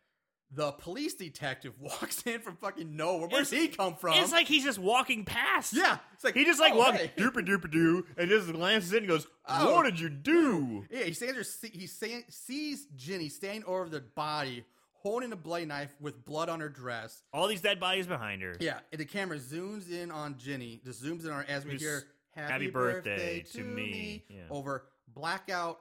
the 0.52 0.72
police 0.72 1.14
detective 1.14 1.74
walks 1.80 2.24
in 2.24 2.42
from 2.42 2.56
fucking 2.58 2.96
nowhere. 2.96 3.28
Where's 3.30 3.52
he 3.52 3.68
come 3.68 3.96
from? 3.96 4.16
it's 4.18 4.32
like 4.32 4.48
he's 4.48 4.64
just 4.64 4.80
walking 4.80 5.24
past. 5.26 5.74
yeah, 5.74 5.98
it's 6.14 6.24
like 6.24 6.34
He 6.34 6.44
just 6.46 6.60
like 6.60 6.74
oh, 6.74 6.78
walks 6.78 6.98
hey. 6.98 7.12
dooper 7.18 7.46
dooper 7.46 7.70
doo 7.70 8.06
and 8.18 8.30
just 8.30 8.52
glances 8.52 8.92
in 8.94 9.00
and 9.00 9.08
goes, 9.08 9.28
Oh. 9.48 9.76
What 9.76 9.84
did 9.86 10.00
you 10.00 10.10
do? 10.10 10.86
Yeah, 10.92 11.04
he 11.04 11.14
stands 11.14 11.60
there. 11.62 11.72
He 11.72 11.88
sees 11.88 12.86
Ginny 12.96 13.30
standing 13.30 13.64
over 13.66 13.90
the 13.90 14.02
body, 14.02 14.64
holding 14.94 15.32
a 15.32 15.36
blade 15.36 15.68
knife 15.68 15.96
with 16.00 16.24
blood 16.26 16.50
on 16.50 16.60
her 16.60 16.70
dress. 16.70 17.24
All 17.34 17.48
these 17.48 17.62
dead 17.62 17.80
bodies 17.80 18.06
behind 18.08 18.42
her. 18.42 18.56
Yeah, 18.60 18.80
and 18.92 19.00
the 19.00 19.06
camera 19.06 19.38
zooms 19.38 19.92
in 19.92 20.12
on 20.12 20.38
Ginny. 20.38 20.82
Just 20.84 21.04
zooms 21.04 21.26
in 21.26 21.32
on 21.32 21.44
her 21.44 21.46
as 21.48 21.66
we 21.66 21.74
Just, 21.74 21.84
hear 21.84 22.04
"Happy, 22.36 22.52
"Happy 22.52 22.68
birthday, 22.70 23.16
birthday 23.40 23.40
to 23.52 23.58
to 23.60 23.64
me" 23.64 23.84
me." 23.84 24.26
Yeah. 24.30 24.42
over 24.50 24.86
blackout 25.08 25.80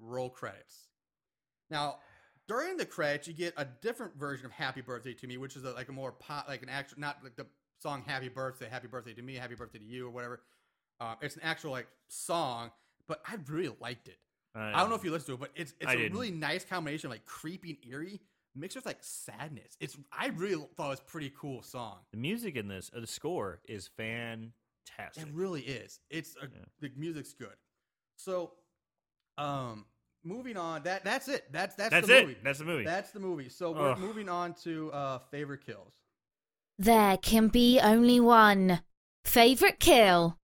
roll 0.00 0.30
credits. 0.30 0.86
Now, 1.70 1.98
during 2.48 2.76
the 2.76 2.86
credits, 2.86 3.28
you 3.28 3.34
get 3.34 3.54
a 3.56 3.64
different 3.64 4.16
version 4.16 4.46
of 4.46 4.52
"Happy 4.52 4.80
Birthday 4.80 5.14
to 5.14 5.26
Me," 5.26 5.36
which 5.36 5.54
is 5.56 5.64
a, 5.64 5.72
like 5.72 5.88
a 5.88 5.92
more 5.92 6.12
pop, 6.12 6.48
like 6.48 6.62
an 6.62 6.68
actual, 6.68 6.98
not 7.00 7.18
like 7.22 7.36
the 7.36 7.46
song 7.80 8.02
"Happy 8.06 8.28
Birthday," 8.28 8.68
"Happy 8.68 8.88
Birthday 8.88 9.14
to 9.14 9.22
Me," 9.22 9.34
"Happy 9.34 9.54
Birthday 9.54 9.78
to 9.78 9.84
You" 9.84 10.06
or 10.06 10.10
whatever. 10.10 10.40
Uh, 11.00 11.14
it's 11.22 11.36
an 11.36 11.42
actual 11.44 11.70
like 11.70 11.86
song, 12.08 12.70
but 13.06 13.20
I 13.26 13.36
really 13.48 13.76
liked 13.80 14.08
it. 14.08 14.18
I 14.54 14.80
don't 14.80 14.88
know 14.88 14.96
if 14.96 15.04
you 15.04 15.12
listened 15.12 15.26
to 15.28 15.34
it, 15.34 15.40
but 15.40 15.50
it's 15.54 15.72
it's 15.78 15.88
I 15.88 15.94
a 15.94 15.96
didn't. 15.96 16.14
really 16.14 16.32
nice 16.32 16.64
combination 16.64 17.06
of 17.06 17.12
like 17.12 17.24
creepy 17.26 17.78
and 17.80 17.92
eerie 17.92 18.20
mixed 18.56 18.76
with 18.76 18.86
like 18.86 18.98
sadness. 19.02 19.76
It's 19.78 19.96
I 20.10 20.28
really 20.28 20.66
thought 20.76 20.86
it 20.86 20.90
was 20.90 20.98
a 21.00 21.04
pretty 21.04 21.32
cool 21.38 21.62
song. 21.62 21.98
the 22.10 22.16
music 22.18 22.56
in 22.56 22.66
this, 22.66 22.90
uh, 22.96 22.98
the 22.98 23.06
score 23.06 23.60
is 23.68 23.86
fantastic. 23.86 25.22
It 25.28 25.28
really 25.32 25.60
is. 25.62 26.00
It's 26.10 26.34
a, 26.42 26.46
Yeah. 26.46 26.64
the 26.80 26.90
music's 26.96 27.34
good. 27.34 27.54
So, 28.16 28.54
um, 29.36 29.84
moving 30.28 30.56
on. 30.56 30.82
That 30.84 31.04
that's 31.04 31.26
it. 31.28 31.44
That's 31.50 31.74
that's, 31.74 31.90
That's 31.90 32.06
the 32.06 32.18
it. 32.18 32.26
movie. 32.26 32.36
That's 32.44 32.58
the 32.58 32.64
movie. 32.64 32.84
That's 32.84 33.10
the 33.10 33.20
movie. 33.20 33.48
So 33.48 33.72
we're 33.72 33.92
Ugh. 33.92 33.98
moving 33.98 34.28
on 34.28 34.54
to 34.64 34.92
uh 34.92 35.18
favorite 35.30 35.64
kills. 35.66 35.92
There 36.78 37.16
can 37.16 37.48
be 37.48 37.80
only 37.80 38.20
one. 38.20 38.80
Favorite 39.24 39.80
kill? 39.80 40.38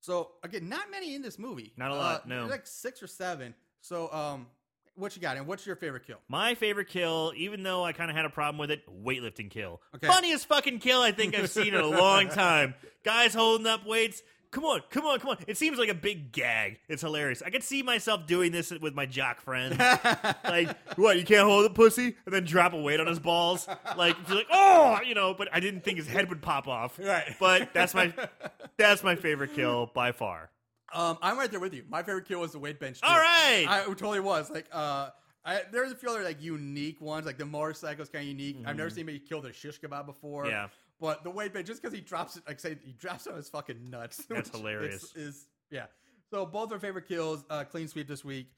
So 0.00 0.30
again, 0.42 0.68
not 0.68 0.90
many 0.90 1.14
in 1.14 1.22
this 1.22 1.38
movie. 1.38 1.72
Not 1.76 1.90
a 1.90 1.94
lot, 1.94 2.22
Uh, 2.24 2.28
no. 2.28 2.46
like 2.46 2.66
six 2.66 3.02
or 3.02 3.06
seven. 3.06 3.54
So 3.80 4.12
um, 4.12 4.46
what 4.94 5.14
you 5.16 5.22
got? 5.22 5.36
And 5.36 5.46
what's 5.46 5.66
your 5.66 5.76
favorite 5.76 6.06
kill? 6.06 6.18
My 6.28 6.54
favorite 6.54 6.88
kill, 6.88 7.32
even 7.36 7.62
though 7.62 7.84
I 7.84 7.92
kind 7.92 8.10
of 8.10 8.16
had 8.16 8.24
a 8.24 8.30
problem 8.30 8.58
with 8.58 8.70
it, 8.70 8.82
weightlifting 9.04 9.50
kill. 9.50 9.80
Okay. 9.96 10.06
Funniest 10.06 10.46
fucking 10.48 10.78
kill 10.80 11.00
I 11.00 11.12
think 11.12 11.34
I've 11.36 11.50
seen 11.50 11.68
in 11.74 11.80
a 11.80 11.86
long 11.86 12.28
time. 12.30 12.74
Guys 13.04 13.34
holding 13.34 13.66
up 13.66 13.86
weights, 13.86 14.22
come 14.50 14.64
on, 14.64 14.82
come 14.90 15.04
on, 15.04 15.18
come 15.20 15.30
on. 15.30 15.38
It 15.46 15.56
seems 15.56 15.78
like 15.78 15.88
a 15.88 15.94
big 15.94 16.32
gag. 16.32 16.78
It's 16.88 17.02
hilarious. 17.02 17.42
I 17.44 17.50
could 17.50 17.62
see 17.62 17.82
myself 17.82 18.26
doing 18.26 18.52
this 18.52 18.70
with 18.70 18.94
my 18.94 19.06
jock 19.06 19.40
friends. 19.40 19.78
like, 20.44 20.76
what? 20.96 21.18
You 21.18 21.24
can't 21.24 21.46
hold 21.46 21.64
the 21.64 21.70
pussy 21.70 22.16
and 22.24 22.34
then 22.34 22.44
drop 22.44 22.72
a 22.72 22.80
weight 22.80 23.00
on 23.00 23.06
his 23.06 23.18
balls. 23.18 23.68
Like, 23.96 24.16
you're 24.28 24.38
like, 24.38 24.46
oh, 24.50 24.98
you 25.06 25.14
know. 25.14 25.34
But 25.34 25.48
I 25.52 25.60
didn't 25.60 25.84
think 25.84 25.98
his 25.98 26.08
head 26.08 26.28
would 26.28 26.42
pop 26.42 26.68
off. 26.68 26.98
Right. 26.98 27.34
But 27.38 27.72
that's 27.72 27.94
my 27.94 28.12
that's 28.76 29.02
my 29.02 29.16
favorite 29.16 29.54
kill 29.54 29.90
by 29.94 30.12
far. 30.12 30.50
Um, 30.92 31.18
I'm 31.20 31.38
right 31.38 31.50
there 31.50 31.60
with 31.60 31.74
you. 31.74 31.84
My 31.88 32.02
favorite 32.02 32.26
kill 32.26 32.40
was 32.40 32.52
the 32.52 32.58
weight 32.58 32.80
bench. 32.80 33.00
All 33.02 33.14
too. 33.14 33.20
right. 33.20 33.66
I 33.68 33.80
it 33.82 33.86
totally 33.86 34.20
was 34.20 34.50
like 34.50 34.66
uh. 34.72 35.10
I, 35.48 35.62
there's 35.72 35.90
a 35.92 35.94
few 35.94 36.10
other 36.10 36.22
like 36.22 36.42
unique 36.42 37.00
ones, 37.00 37.24
like 37.24 37.38
the 37.38 37.46
motorcycle's 37.46 38.10
kind 38.10 38.22
of 38.22 38.28
unique. 38.28 38.58
I've 38.66 38.76
never 38.76 38.90
seen 38.90 39.08
anybody 39.08 39.20
kill 39.20 39.40
the 39.40 39.52
shish 39.52 39.80
kebab 39.80 40.04
before. 40.04 40.44
Mm-hmm. 40.44 40.52
Yeah. 40.52 40.68
but 41.00 41.24
the 41.24 41.30
weight 41.30 41.54
bench 41.54 41.66
just 41.66 41.80
because 41.80 41.94
he 41.94 42.02
drops 42.02 42.36
it, 42.36 42.42
like 42.46 42.60
say 42.60 42.76
he 42.84 42.92
drops 42.92 43.26
it 43.26 43.30
on 43.30 43.36
his 43.36 43.48
fucking 43.48 43.88
nuts. 43.88 44.26
That's 44.28 44.50
hilarious. 44.50 45.04
Is, 45.04 45.16
is 45.16 45.46
yeah. 45.70 45.86
So 46.30 46.44
both 46.44 46.70
our 46.70 46.78
favorite 46.78 47.08
kills, 47.08 47.44
uh, 47.48 47.64
clean 47.64 47.88
sweep 47.88 48.06
this 48.08 48.22
week, 48.22 48.48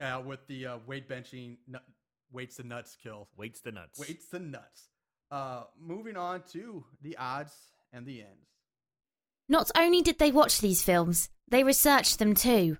uh, 0.00 0.20
with 0.26 0.44
the 0.48 0.66
uh, 0.66 0.76
weight 0.88 1.08
benching, 1.08 1.58
nut, 1.68 1.84
weights 2.32 2.56
to 2.56 2.66
nuts 2.66 2.96
kill. 3.00 3.28
Weights 3.36 3.60
the 3.60 3.70
nuts. 3.70 4.00
Weights 4.00 4.26
to 4.30 4.40
nuts. 4.40 4.88
Uh, 5.30 5.62
moving 5.80 6.16
on 6.16 6.42
to 6.52 6.84
the 7.00 7.16
odds 7.16 7.54
and 7.92 8.04
the 8.06 8.22
ends. 8.22 8.48
Not 9.48 9.70
only 9.76 10.02
did 10.02 10.18
they 10.18 10.32
watch 10.32 10.58
these 10.60 10.82
films, 10.82 11.28
they 11.48 11.62
researched 11.62 12.18
them 12.18 12.34
too. 12.34 12.78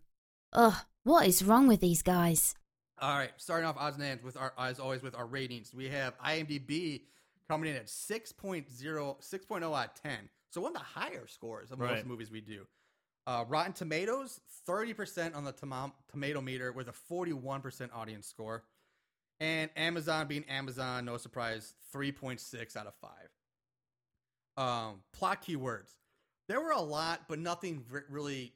Ugh, 0.52 0.74
what 1.04 1.26
is 1.26 1.44
wrong 1.44 1.68
with 1.68 1.80
these 1.80 2.02
guys? 2.02 2.56
All 3.00 3.16
right, 3.16 3.30
starting 3.36 3.66
off 3.66 3.76
odds 3.78 3.96
and 3.96 4.04
ends 4.04 4.22
with 4.22 4.36
our 4.36 4.52
as 4.58 4.78
always 4.78 5.02
with 5.02 5.14
our 5.14 5.26
ratings. 5.26 5.74
We 5.74 5.88
have 5.88 6.16
IMDb 6.18 7.02
coming 7.48 7.70
in 7.70 7.76
at 7.76 7.86
6.0, 7.86 8.66
6.0 8.70 9.62
out 9.78 9.86
of 9.86 10.02
10. 10.02 10.18
So 10.50 10.60
one 10.60 10.72
of 10.72 10.78
the 10.78 10.84
higher 10.84 11.26
scores 11.26 11.70
of 11.70 11.78
most 11.78 12.06
movies 12.06 12.30
we 12.30 12.40
do. 12.40 12.66
Uh, 13.26 13.44
Rotten 13.48 13.72
Tomatoes, 13.72 14.40
30% 14.68 15.34
on 15.36 15.44
the 15.44 15.52
tomo- 15.52 15.94
tomato 16.10 16.40
meter 16.40 16.72
with 16.72 16.88
a 16.88 16.92
41% 16.92 17.90
audience 17.94 18.26
score. 18.26 18.64
And 19.40 19.70
Amazon 19.76 20.28
being 20.28 20.44
Amazon, 20.44 21.04
no 21.04 21.16
surprise, 21.16 21.74
3.6 21.94 22.76
out 22.76 22.86
of 22.86 22.94
5. 22.96 23.10
Um, 24.56 25.02
plot 25.12 25.44
keywords. 25.44 25.94
There 26.48 26.60
were 26.60 26.72
a 26.72 26.80
lot, 26.80 27.22
but 27.28 27.38
nothing 27.38 27.84
re- 27.90 28.02
really 28.10 28.52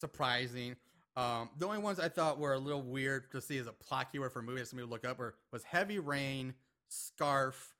surprising. 0.00 0.76
Um, 1.16 1.50
the 1.58 1.66
only 1.66 1.78
ones 1.78 2.00
I 2.00 2.08
thought 2.08 2.38
were 2.38 2.54
a 2.54 2.58
little 2.58 2.82
weird 2.82 3.30
to 3.32 3.40
see 3.40 3.58
as 3.58 3.66
a 3.66 3.72
plot 3.72 4.10
keyword 4.10 4.32
for 4.32 4.40
a 4.40 4.42
movie 4.42 4.60
that 4.60 4.68
somebody 4.68 4.86
would 4.86 4.92
look 4.92 5.04
up 5.04 5.18
were, 5.18 5.34
was 5.52 5.62
heavy 5.62 5.98
rain, 6.00 6.54
scarf, 6.88 7.74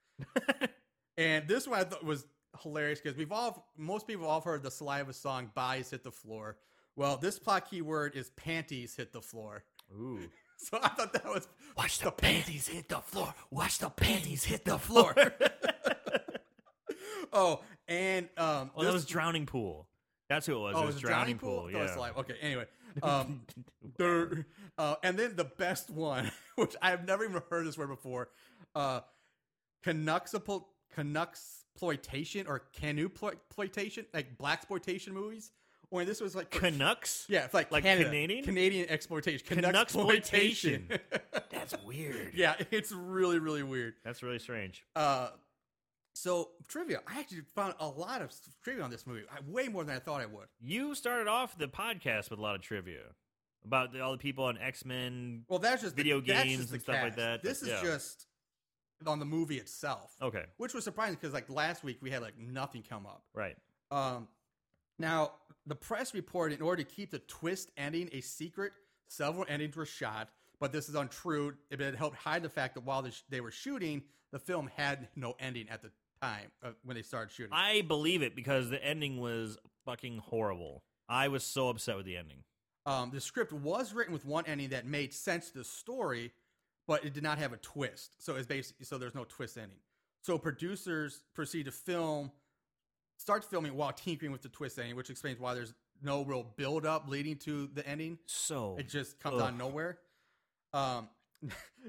and 1.18 1.48
this 1.48 1.66
one 1.66 1.80
I 1.80 1.84
thought 1.84 2.04
was 2.04 2.26
hilarious 2.62 3.00
because 3.00 3.18
we've 3.18 3.32
all, 3.32 3.66
most 3.76 4.06
people 4.06 4.24
have 4.24 4.30
all 4.30 4.40
heard 4.40 4.62
the 4.62 4.70
Saliva 4.70 5.12
song 5.12 5.50
"Bodies 5.54 5.90
Hit 5.90 6.04
the 6.04 6.12
Floor." 6.12 6.56
Well, 6.96 7.16
this 7.16 7.40
plot 7.40 7.68
keyword 7.68 8.14
is 8.14 8.30
panties 8.30 8.94
hit 8.94 9.12
the 9.12 9.22
floor. 9.22 9.64
Ooh. 9.92 10.20
So 10.56 10.78
I 10.80 10.88
thought 10.88 11.12
that 11.12 11.24
was 11.26 11.48
Watch 11.76 11.98
the 11.98 12.12
panties 12.12 12.68
hit 12.68 12.88
the 12.88 13.00
floor. 13.00 13.34
Watch 13.50 13.80
the 13.80 13.90
panties 13.90 14.44
hit 14.44 14.64
the 14.64 14.78
floor. 14.78 15.12
oh, 17.32 17.60
and 17.88 18.28
um, 18.36 18.70
Well, 18.74 18.86
that 18.86 18.92
was 18.92 19.04
Drowning 19.04 19.46
Pool. 19.46 19.86
That's 20.28 20.46
who 20.46 20.54
it 20.54 20.58
was. 20.60 20.74
Oh, 20.76 20.78
it 20.78 20.82
it 20.82 20.86
was 20.86 20.94
was 20.94 21.02
Drowning, 21.02 21.38
Pool. 21.38 21.66
I 21.68 21.72
thought 21.72 21.78
it 21.78 21.82
was 21.82 21.88
Yeah. 21.90 21.94
Saliva. 21.94 22.18
Okay. 22.20 22.34
Anyway, 22.40 22.66
um, 23.02 23.42
der- 23.98 24.46
uh, 24.78 24.96
and 25.02 25.18
then 25.18 25.36
the 25.36 25.44
best 25.44 25.90
one, 25.90 26.30
which 26.56 26.74
I've 26.82 27.06
never 27.06 27.24
even 27.24 27.40
heard 27.50 27.66
this 27.66 27.76
word 27.78 27.88
before, 27.88 28.28
uh, 28.74 29.00
Canucksapl- 29.84 30.64
Canucksploitation 30.96 32.48
or 32.48 32.60
canoe 32.72 33.10
exploitation, 33.22 34.06
like 34.14 34.38
black 34.38 34.58
exploitation 34.60 35.12
movies. 35.14 35.50
Or 35.90 36.04
this 36.04 36.20
was 36.20 36.34
like 36.34 36.50
Canucks. 36.50 37.24
yeah, 37.28 37.44
it's 37.44 37.54
like 37.54 37.70
Like 37.70 37.84
Canada. 37.84 38.06
Canadian? 38.08 38.44
Canadian 38.44 38.88
exploitation, 38.88 39.46
Canucksploitation. 39.46 40.88
Canucksploitation. 40.88 41.00
That's 41.50 41.74
weird. 41.84 42.32
yeah, 42.34 42.54
it's 42.72 42.90
really 42.90 43.38
really 43.38 43.62
weird. 43.62 43.94
That's 44.04 44.22
really 44.22 44.40
strange. 44.40 44.84
Uh, 44.96 45.28
so 46.14 46.50
trivia, 46.68 47.00
I 47.06 47.20
actually 47.20 47.42
found 47.54 47.74
a 47.80 47.86
lot 47.88 48.22
of 48.22 48.32
trivia 48.62 48.82
on 48.82 48.90
this 48.90 49.06
movie, 49.06 49.22
I- 49.30 49.40
way 49.46 49.68
more 49.68 49.84
than 49.84 49.94
I 49.94 49.98
thought 49.98 50.20
I 50.22 50.26
would. 50.26 50.46
You 50.60 50.94
started 50.94 51.28
off 51.28 51.58
the 51.58 51.66
podcast 51.68 52.30
with 52.30 52.38
a 52.38 52.42
lot 52.42 52.54
of 52.54 52.62
trivia 52.62 53.02
about 53.64 53.92
the, 53.92 54.00
all 54.00 54.12
the 54.12 54.18
people 54.18 54.44
on 54.44 54.56
X 54.58 54.84
Men. 54.84 55.44
Well, 55.48 55.58
that's 55.58 55.82
just 55.82 55.96
the- 55.96 56.02
Video 56.02 56.20
that's 56.20 56.44
games 56.44 56.60
just 56.62 56.72
and 56.72 56.82
stuff 56.82 57.02
like 57.02 57.16
that, 57.16 57.42
This 57.42 57.60
is 57.62 57.68
yeah. 57.68 57.82
just 57.82 58.26
on 59.06 59.18
the 59.18 59.24
movie 59.26 59.58
itself, 59.58 60.14
Okay, 60.22 60.44
which 60.56 60.72
was 60.72 60.84
surprising 60.84 61.16
because 61.20 61.34
like 61.34 61.50
last 61.50 61.84
week 61.84 61.98
we 62.00 62.10
had 62.10 62.22
like 62.22 62.38
nothing 62.38 62.82
come 62.88 63.04
up. 63.06 63.24
right. 63.34 63.56
Um, 63.90 64.28
now 64.98 65.32
the 65.66 65.74
press 65.74 66.14
reported 66.14 66.58
in 66.58 66.62
order 66.64 66.82
to 66.82 66.88
keep 66.90 67.10
the 67.10 67.18
twist 67.18 67.70
ending 67.76 68.08
a 68.12 68.20
secret, 68.20 68.72
several 69.08 69.44
endings 69.48 69.76
were 69.76 69.84
shot, 69.84 70.28
but 70.60 70.72
this 70.72 70.88
is 70.88 70.94
untrue. 70.94 71.54
It, 71.70 71.80
it 71.80 71.96
helped 71.96 72.16
hide 72.16 72.42
the 72.42 72.48
fact 72.48 72.74
that 72.74 72.84
while 72.84 73.06
they 73.28 73.40
were 73.40 73.50
shooting, 73.50 74.02
the 74.32 74.38
film 74.38 74.70
had 74.76 75.08
no 75.16 75.34
ending 75.40 75.68
at 75.68 75.82
the 75.82 75.90
time 76.22 76.50
uh, 76.62 76.70
when 76.84 76.96
they 76.96 77.02
started 77.02 77.32
shooting. 77.32 77.52
I 77.52 77.82
believe 77.82 78.22
it 78.22 78.34
because 78.34 78.70
the 78.70 78.82
ending 78.84 79.18
was 79.20 79.58
fucking 79.84 80.18
horrible. 80.18 80.82
I 81.08 81.28
was 81.28 81.44
so 81.44 81.68
upset 81.68 81.96
with 81.96 82.06
the 82.06 82.16
ending. 82.16 82.44
Um, 82.86 83.10
the 83.12 83.20
script 83.20 83.52
was 83.52 83.94
written 83.94 84.12
with 84.12 84.24
one 84.24 84.44
ending 84.46 84.70
that 84.70 84.86
made 84.86 85.12
sense 85.12 85.50
to 85.50 85.58
the 85.58 85.64
story, 85.64 86.32
but 86.86 87.04
it 87.04 87.14
did 87.14 87.22
not 87.22 87.38
have 87.38 87.52
a 87.52 87.56
twist. 87.56 88.22
So 88.22 88.36
it's 88.36 88.46
basically 88.46 88.84
so 88.86 88.98
there's 88.98 89.14
no 89.14 89.24
twist 89.24 89.56
ending. 89.56 89.78
So 90.22 90.38
producers 90.38 91.22
proceed 91.34 91.64
to 91.64 91.70
film, 91.72 92.30
start 93.18 93.44
filming 93.44 93.74
while 93.74 93.92
tinkering 93.92 94.32
with 94.32 94.42
the 94.42 94.48
twist 94.48 94.78
ending, 94.78 94.96
which 94.96 95.10
explains 95.10 95.38
why 95.38 95.54
there's 95.54 95.74
no 96.02 96.24
real 96.24 96.42
build 96.56 96.84
up 96.86 97.08
leading 97.08 97.36
to 97.36 97.68
the 97.72 97.86
ending. 97.86 98.18
So 98.26 98.76
It 98.78 98.88
just 98.88 99.20
comes 99.20 99.40
out 99.40 99.50
of 99.50 99.58
nowhere. 99.58 99.98
Um, 100.72 101.08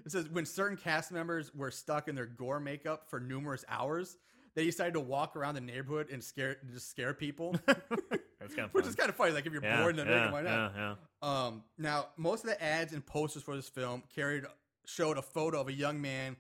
it 0.06 0.12
says 0.12 0.30
when 0.30 0.46
certain 0.46 0.78
cast 0.78 1.12
members 1.12 1.54
were 1.54 1.72
stuck 1.72 2.08
in 2.08 2.16
their 2.16 2.26
gore 2.26 2.60
makeup 2.60 3.10
for 3.10 3.20
numerous 3.20 3.64
hours, 3.70 4.18
they 4.56 4.66
decided 4.66 4.94
to 4.94 5.00
walk 5.00 5.36
around 5.36 5.56
the 5.56 5.62
neighborhood 5.62 6.10
and 6.12 6.24
scare 6.24 6.58
just 6.72 6.90
scare 6.90 7.14
people, 7.14 7.56
that's 7.66 8.56
kind 8.56 8.68
of 8.68 8.70
which 8.74 8.86
is 8.86 8.96
kind 8.96 9.10
of 9.10 9.16
funny. 9.16 9.32
Like 9.32 9.46
if 9.46 9.54
you're 9.54 9.64
yeah, 9.64 9.82
bored 9.82 9.98
in 9.98 10.08
the 10.08 10.12
yeah, 10.12 10.32
why 10.32 10.42
not? 10.42 10.74
yeah, 10.76 10.96
yeah. 11.22 11.46
Um, 11.46 11.64
now, 11.78 12.08
most 12.18 12.44
of 12.44 12.50
the 12.50 12.64
ads 12.64 12.94
and 12.94 13.06
posters 13.06 13.44
for 13.44 13.56
this 13.56 13.70
film 13.70 14.04
carried 14.14 14.46
showed 14.86 15.18
a 15.18 15.22
photo 15.22 15.60
of 15.60 15.68
a 15.68 15.74
young 15.74 16.02
man 16.02 16.38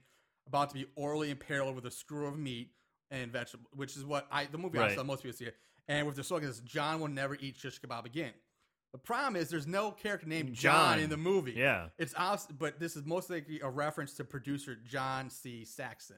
about 0.47 0.69
to 0.69 0.75
be 0.75 0.85
orally 0.95 1.31
impaled 1.31 1.75
with 1.75 1.85
a 1.85 1.91
screw 1.91 2.27
of 2.27 2.37
meat 2.37 2.71
and 3.11 3.31
vegetable, 3.31 3.69
which 3.73 3.97
is 3.97 4.05
what 4.05 4.27
I 4.31 4.45
the 4.45 4.57
movie 4.57 4.79
I 4.79 4.95
saw 4.95 5.03
most 5.03 5.23
people 5.23 5.37
see 5.37 5.45
it. 5.45 5.55
And 5.87 6.07
with 6.07 6.15
the 6.15 6.23
slogan 6.23 6.47
says 6.47 6.61
John 6.61 6.99
will 6.99 7.07
never 7.07 7.35
eat 7.35 7.57
shish 7.57 7.79
kebab 7.79 8.05
again. 8.05 8.33
The 8.95 8.99
problem 8.99 9.35
is 9.35 9.49
there's 9.49 9.67
no 9.67 9.91
character 9.91 10.26
named 10.26 10.53
John, 10.53 10.95
John. 10.95 10.99
in 11.03 11.09
the 11.09 11.17
movie. 11.17 11.51
Yeah. 11.51 11.88
It's 11.97 12.13
obvious, 12.15 12.47
but 12.57 12.80
this 12.80 12.95
is 12.95 13.03
most 13.05 13.30
likely 13.30 13.59
a 13.59 13.69
reference 13.69 14.13
to 14.13 14.23
producer 14.23 14.77
John 14.88 15.30
C. 15.30 15.65
Saxon. 15.65 16.15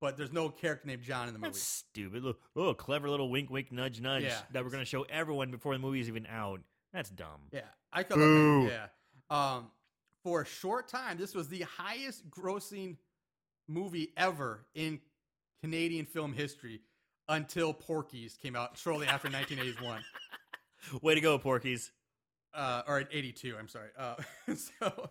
But 0.00 0.16
there's 0.16 0.32
no 0.32 0.48
character 0.48 0.86
named 0.88 1.02
John 1.02 1.28
in 1.28 1.34
the 1.34 1.38
movie. 1.38 1.50
That's 1.50 1.60
stupid. 1.62 2.24
Oh, 2.56 2.72
clever 2.72 3.10
little 3.10 3.28
wink, 3.30 3.50
wink, 3.50 3.70
nudge, 3.72 4.00
nudge 4.00 4.22
Yeah. 4.22 4.38
that 4.52 4.64
we're 4.64 4.70
going 4.70 4.80
to 4.80 4.88
show 4.88 5.02
everyone 5.02 5.50
before 5.50 5.74
the 5.74 5.80
movie's 5.80 6.08
even 6.08 6.26
out. 6.28 6.60
That's 6.94 7.10
dumb. 7.10 7.42
Yeah, 7.52 7.60
I 7.92 8.04
could. 8.04 8.14
Boo. 8.16 8.68
Yeah. 8.70 8.86
Um, 9.28 9.70
for 10.24 10.40
a 10.40 10.46
short 10.46 10.88
time, 10.88 11.18
this 11.18 11.34
was 11.34 11.48
the 11.48 11.60
highest 11.76 12.30
grossing 12.30 12.96
movie 13.68 14.14
ever 14.16 14.64
in 14.74 15.00
Canadian 15.62 16.06
film 16.06 16.32
history 16.32 16.80
until 17.28 17.74
Porky's 17.74 18.38
came 18.40 18.56
out 18.56 18.78
shortly 18.78 19.06
after 19.06 19.28
1981. 19.30 20.00
Way 21.02 21.14
to 21.16 21.20
go, 21.20 21.36
Porky's. 21.38 21.92
Uh, 22.58 22.82
or 22.88 22.98
at 22.98 23.08
82, 23.12 23.54
I'm 23.56 23.68
sorry. 23.68 23.90
Uh, 23.96 24.16
so, 24.80 25.10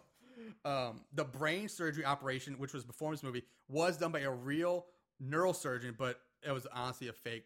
um, 0.66 1.02
the 1.14 1.24
brain 1.24 1.70
surgery 1.70 2.04
operation, 2.04 2.60
which 2.60 2.74
was 2.74 2.84
before 2.84 3.12
this 3.12 3.24
movie, 3.24 3.44
was 3.70 3.98
done 3.98 4.12
by 4.12 4.20
a 4.20 4.32
real 4.32 4.86
neurosurgeon, 5.24 5.98
but 5.98 6.20
it 6.46 6.52
was 6.52 6.68
honestly 6.74 7.08
a 7.08 7.14
fake 7.14 7.46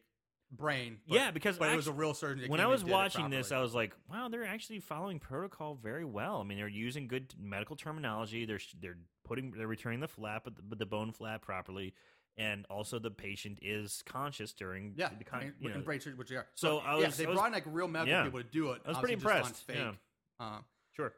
brain. 0.52 0.98
But, 1.08 1.16
Yeah, 1.16 1.32
because 1.32 1.58
but 1.58 1.70
it 1.70 1.76
was 1.76 1.88
a 1.88 1.94
real 1.94 2.16
surgeon. 2.16 2.50
When 2.50 2.60
I 2.60 2.66
was 2.66 2.84
watching 2.84 3.30
this, 3.30 3.52
I 3.52 3.60
was 3.60 3.76
like, 3.76 3.94
wow, 4.10 4.28
they're 4.28 4.44
actually 4.44 4.80
following 4.80 5.20
protocol 5.20 5.76
very 5.76 6.06
well. 6.06 6.42
I 6.42 6.44
mean, 6.44 6.58
they're 6.58 6.68
using 6.68 7.08
good 7.08 7.34
medical 7.40 7.76
terminology. 7.76 8.46
They're 8.46 8.60
they're 8.82 8.98
putting 9.24 9.52
they're 9.52 9.68
returning 9.68 10.00
the 10.00 10.08
flap, 10.08 10.44
but 10.46 10.56
the, 10.56 10.62
but 10.64 10.80
the 10.80 10.86
bone 10.86 11.12
flap 11.12 11.42
properly, 11.44 11.94
and 12.42 12.66
also 12.70 12.98
the 12.98 13.12
patient 13.12 13.60
is 13.62 14.02
conscious 14.06 14.52
during 14.54 14.94
Yeah, 14.98 15.10
the 15.18 15.24
con- 15.24 15.54
you 15.60 15.70
know, 15.70 15.80
brain 15.82 16.00
surgery, 16.00 16.18
which 16.18 16.30
they 16.30 16.36
are. 16.38 16.48
So 16.56 16.80
I 16.80 16.98
yeah, 17.00 17.06
was- 17.08 17.18
they 17.18 17.26
I 17.26 17.30
was- 17.30 17.36
brought 17.36 17.48
in 17.48 17.54
like 17.54 17.64
real 17.68 17.88
medical 17.88 18.12
yeah. 18.18 18.24
people 18.24 18.42
to 18.42 18.50
do 18.50 18.72
it. 18.72 18.82
I 18.86 18.90
was 18.90 18.98
pretty 18.98 19.14
impressed, 19.14 19.48
On 19.70 19.76
fake. 19.76 19.96
Um, 20.40 20.66
sure. 20.96 21.14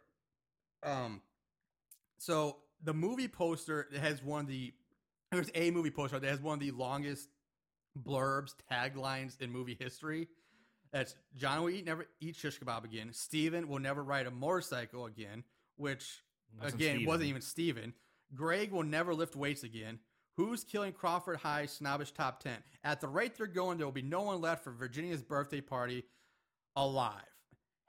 um, 0.84 1.22
so 2.18 2.58
the 2.84 2.94
movie 2.94 3.28
poster 3.30 3.88
has 3.98 4.22
one 4.22 4.42
of 4.42 4.48
the 4.48 4.74
there's 5.32 5.50
a 5.56 5.72
movie 5.72 5.90
poster 5.92 6.20
that 6.20 6.28
has 6.30 6.42
one 6.42 6.56
of 6.56 6.60
the 6.60 6.72
longest 6.72 7.28
blurbs 8.00 8.54
taglines 8.72 9.40
in 9.42 9.50
movie 9.52 9.78
history. 9.80 10.28
That's 10.92 11.16
John 11.36 11.62
will 11.64 11.70
eat 11.70 11.86
never 11.86 12.06
eat 12.20 12.36
shish 12.36 12.60
kebab 12.60 12.84
again. 12.84 13.14
Steven 13.14 13.68
will 13.68 13.80
never 13.80 14.04
ride 14.04 14.28
a 14.28 14.32
motorcycle 14.32 15.06
again, 15.06 15.44
which 15.78 16.22
Wasn't 16.60 16.82
again 16.82 16.96
Steven. 16.98 17.08
wasn't 17.08 17.30
even 17.30 17.42
Steven. 17.42 17.94
Greg 18.36 18.72
will 18.72 18.84
never 18.84 19.14
lift 19.16 19.36
weights 19.36 19.64
again. 19.64 20.00
Who's 20.38 20.64
killing 20.64 20.94
Crawford 20.94 21.38
High 21.38 21.68
snobbish 21.68 22.12
top 22.12 22.42
10? 22.42 22.54
At 22.84 23.02
the 23.02 23.08
rate 23.08 23.38
they're 23.38 23.48
going, 23.48 23.78
there 23.78 23.86
will 23.86 23.92
be 23.92 24.02
no 24.02 24.22
one 24.22 24.42
left 24.42 24.64
for 24.64 24.72
Virginia's 24.72 25.22
birthday 25.22 25.62
party 25.62 26.04
alive. 26.76 27.22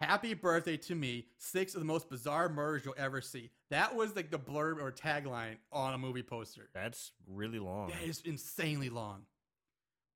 Happy 0.00 0.34
birthday 0.34 0.76
to 0.76 0.94
me. 0.94 1.26
Six 1.38 1.74
of 1.74 1.80
the 1.80 1.86
most 1.86 2.10
bizarre 2.10 2.48
murders 2.48 2.84
you'll 2.84 2.94
ever 2.98 3.20
see. 3.20 3.50
That 3.70 3.94
was 3.94 4.14
like 4.14 4.30
the 4.30 4.38
blurb 4.38 4.80
or 4.80 4.92
tagline 4.92 5.56
on 5.72 5.94
a 5.94 5.98
movie 5.98 6.22
poster. 6.22 6.68
That's 6.74 7.12
really 7.26 7.58
long. 7.58 7.88
That 7.88 8.02
is 8.02 8.20
insanely 8.24 8.90
long. 8.90 9.22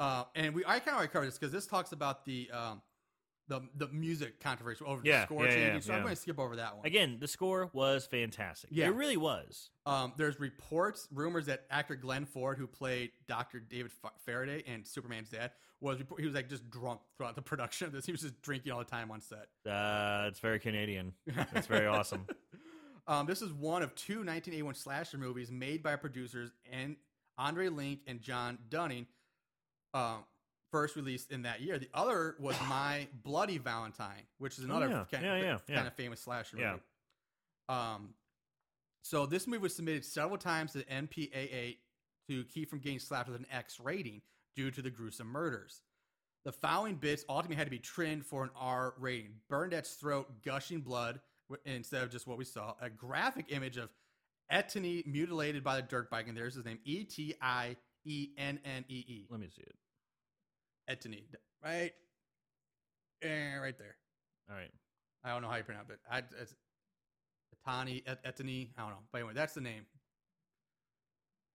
Uh, 0.00 0.24
and 0.34 0.55
we 0.55 0.64
I 0.64 0.78
kind 0.78 0.88
of 0.88 0.94
already 0.94 1.12
covered 1.12 1.26
this 1.26 1.38
because 1.38 1.52
this 1.52 1.66
talks 1.66 1.92
about 1.92 2.24
the 2.24 2.50
um, 2.52 2.82
the 3.48 3.60
the 3.76 3.88
music 3.88 4.40
controversy 4.40 4.84
over 4.84 5.00
Yeah, 5.04 5.20
the 5.20 5.26
score 5.26 5.44
yeah, 5.44 5.50
yeah, 5.50 5.56
changing. 5.56 5.80
so 5.82 5.94
I'm 5.94 6.02
going 6.02 6.14
to 6.14 6.20
skip 6.20 6.38
over 6.38 6.56
that 6.56 6.76
one. 6.76 6.86
Again, 6.86 7.16
the 7.18 7.28
score 7.28 7.70
was 7.72 8.06
fantastic. 8.06 8.70
Yeah. 8.72 8.86
It 8.86 8.94
really 8.94 9.16
was. 9.16 9.70
Um, 9.86 10.12
there's 10.16 10.38
reports, 10.38 11.08
rumors 11.12 11.46
that 11.46 11.64
actor 11.70 11.96
Glenn 11.96 12.26
Ford, 12.26 12.58
who 12.58 12.66
played 12.66 13.10
Dr. 13.26 13.58
David 13.60 13.90
Faraday 14.24 14.62
and 14.66 14.86
Superman's 14.86 15.30
dad, 15.30 15.52
was 15.80 15.98
he 16.18 16.24
was 16.26 16.34
like 16.34 16.48
just 16.48 16.68
drunk 16.70 17.00
throughout 17.16 17.34
the 17.36 17.42
production 17.50 17.86
of 17.86 17.92
this. 17.92 18.04
He 18.06 18.12
was 18.12 18.20
just 18.20 18.40
drinking 18.42 18.70
all 18.72 18.78
the 18.80 18.84
time 18.84 19.10
on 19.10 19.20
set. 19.20 19.46
Uh, 19.70 20.26
it's 20.28 20.40
very 20.40 20.58
Canadian. 20.58 21.14
It's 21.54 21.66
very 21.66 21.86
awesome. 21.86 22.26
Um, 23.10 23.24
this 23.24 23.40
is 23.40 23.50
one 23.54 23.82
of 23.82 23.94
two 23.94 24.16
1981 24.18 24.74
slasher 24.74 25.16
movies 25.16 25.50
made 25.50 25.82
by 25.82 25.96
producers 25.96 26.50
and 26.70 26.94
Andre 27.38 27.68
Link 27.68 28.00
and 28.06 28.20
John 28.20 28.58
Dunning. 28.68 29.06
Um, 29.94 30.24
first 30.70 30.97
released 30.97 31.31
in 31.31 31.43
that 31.43 31.61
year. 31.61 31.78
The 31.78 31.89
other 31.95 32.36
was 32.39 32.57
My 32.69 33.07
Bloody 33.23 33.59
Valentine, 33.59 34.23
which 34.39 34.59
is 34.59 34.65
another 34.65 34.86
Oh, 34.86 34.90
yeah. 34.90 35.05
kind, 35.11 35.24
Yeah, 35.24 35.59
yeah, 35.69 35.74
kind 35.77 35.86
of 35.86 35.95
famous 35.95 36.20
slasher 36.20 36.57
Yeah. 36.59 36.70
movie. 36.73 36.82
Um, 37.69 38.15
so 39.03 39.27
this 39.27 39.47
movie 39.47 39.62
was 39.62 39.74
submitted 39.74 40.05
several 40.05 40.39
times 40.39 40.73
to 40.73 40.78
the 40.78 40.85
MPAA 40.85 41.78
to 42.28 42.45
keep 42.45 42.69
from 42.70 42.78
getting 42.81 42.99
slapped 42.99 43.28
with 43.28 43.39
an 43.39 43.47
X 43.51 43.81
rating 43.81 44.20
due 44.57 44.70
to 44.70 44.82
the 44.82 44.90
gruesome 44.90 45.28
murders. 45.28 45.82
The 46.45 46.53
following 46.53 46.97
bits 46.97 47.24
ultimately 47.28 47.57
had 47.57 47.66
to 47.66 47.70
be 47.70 47.78
trimmed 47.78 48.24
for 48.24 48.43
an 48.45 48.51
R 48.57 48.95
rating. 48.99 49.32
Burned 49.49 49.74
at 49.74 49.86
throat, 49.86 50.43
gushing 50.45 50.81
blood 50.81 51.20
instead 51.65 52.03
of 52.03 52.11
just 52.11 52.27
what 52.27 52.39
we 52.39 52.45
saw. 52.45 52.74
A 52.81 52.89
graphic 52.90 53.47
image 53.51 53.77
of 53.77 53.90
Etany 54.51 55.07
mutilated 55.07 55.62
by 55.62 55.77
the 55.77 55.82
dirt 55.82 56.11
bike, 56.11 56.27
and 56.28 56.36
there's 56.36 56.55
his 56.55 56.65
name 56.65 56.78
E 56.85 57.05
T 57.05 57.35
I 57.43 57.77
E 58.05 58.31
N 58.39 58.59
N 58.65 58.85
E 58.89 59.05
E. 59.07 59.27
Let 59.28 59.40
me 59.40 59.49
see 59.55 59.62
it. 59.62 59.74
Etany, 60.90 61.24
right? 61.65 61.93
Eh, 63.23 63.56
right 63.56 63.77
there. 63.78 63.97
All 64.51 64.56
right. 64.56 64.70
I 65.24 65.31
don't 65.31 65.43
know 65.43 65.48
how 65.48 65.56
you 65.56 65.65
pronounce 65.65 65.90
it. 65.90 65.98
I, 66.10 66.19
it's 66.40 66.55
Etani, 67.66 68.02
Et- 68.06 68.24
Etany. 68.24 68.70
I 68.77 68.82
don't 68.82 68.90
know. 68.90 68.98
But 69.12 69.19
anyway, 69.19 69.35
that's 69.35 69.55
the 69.55 69.60
name. 69.60 69.82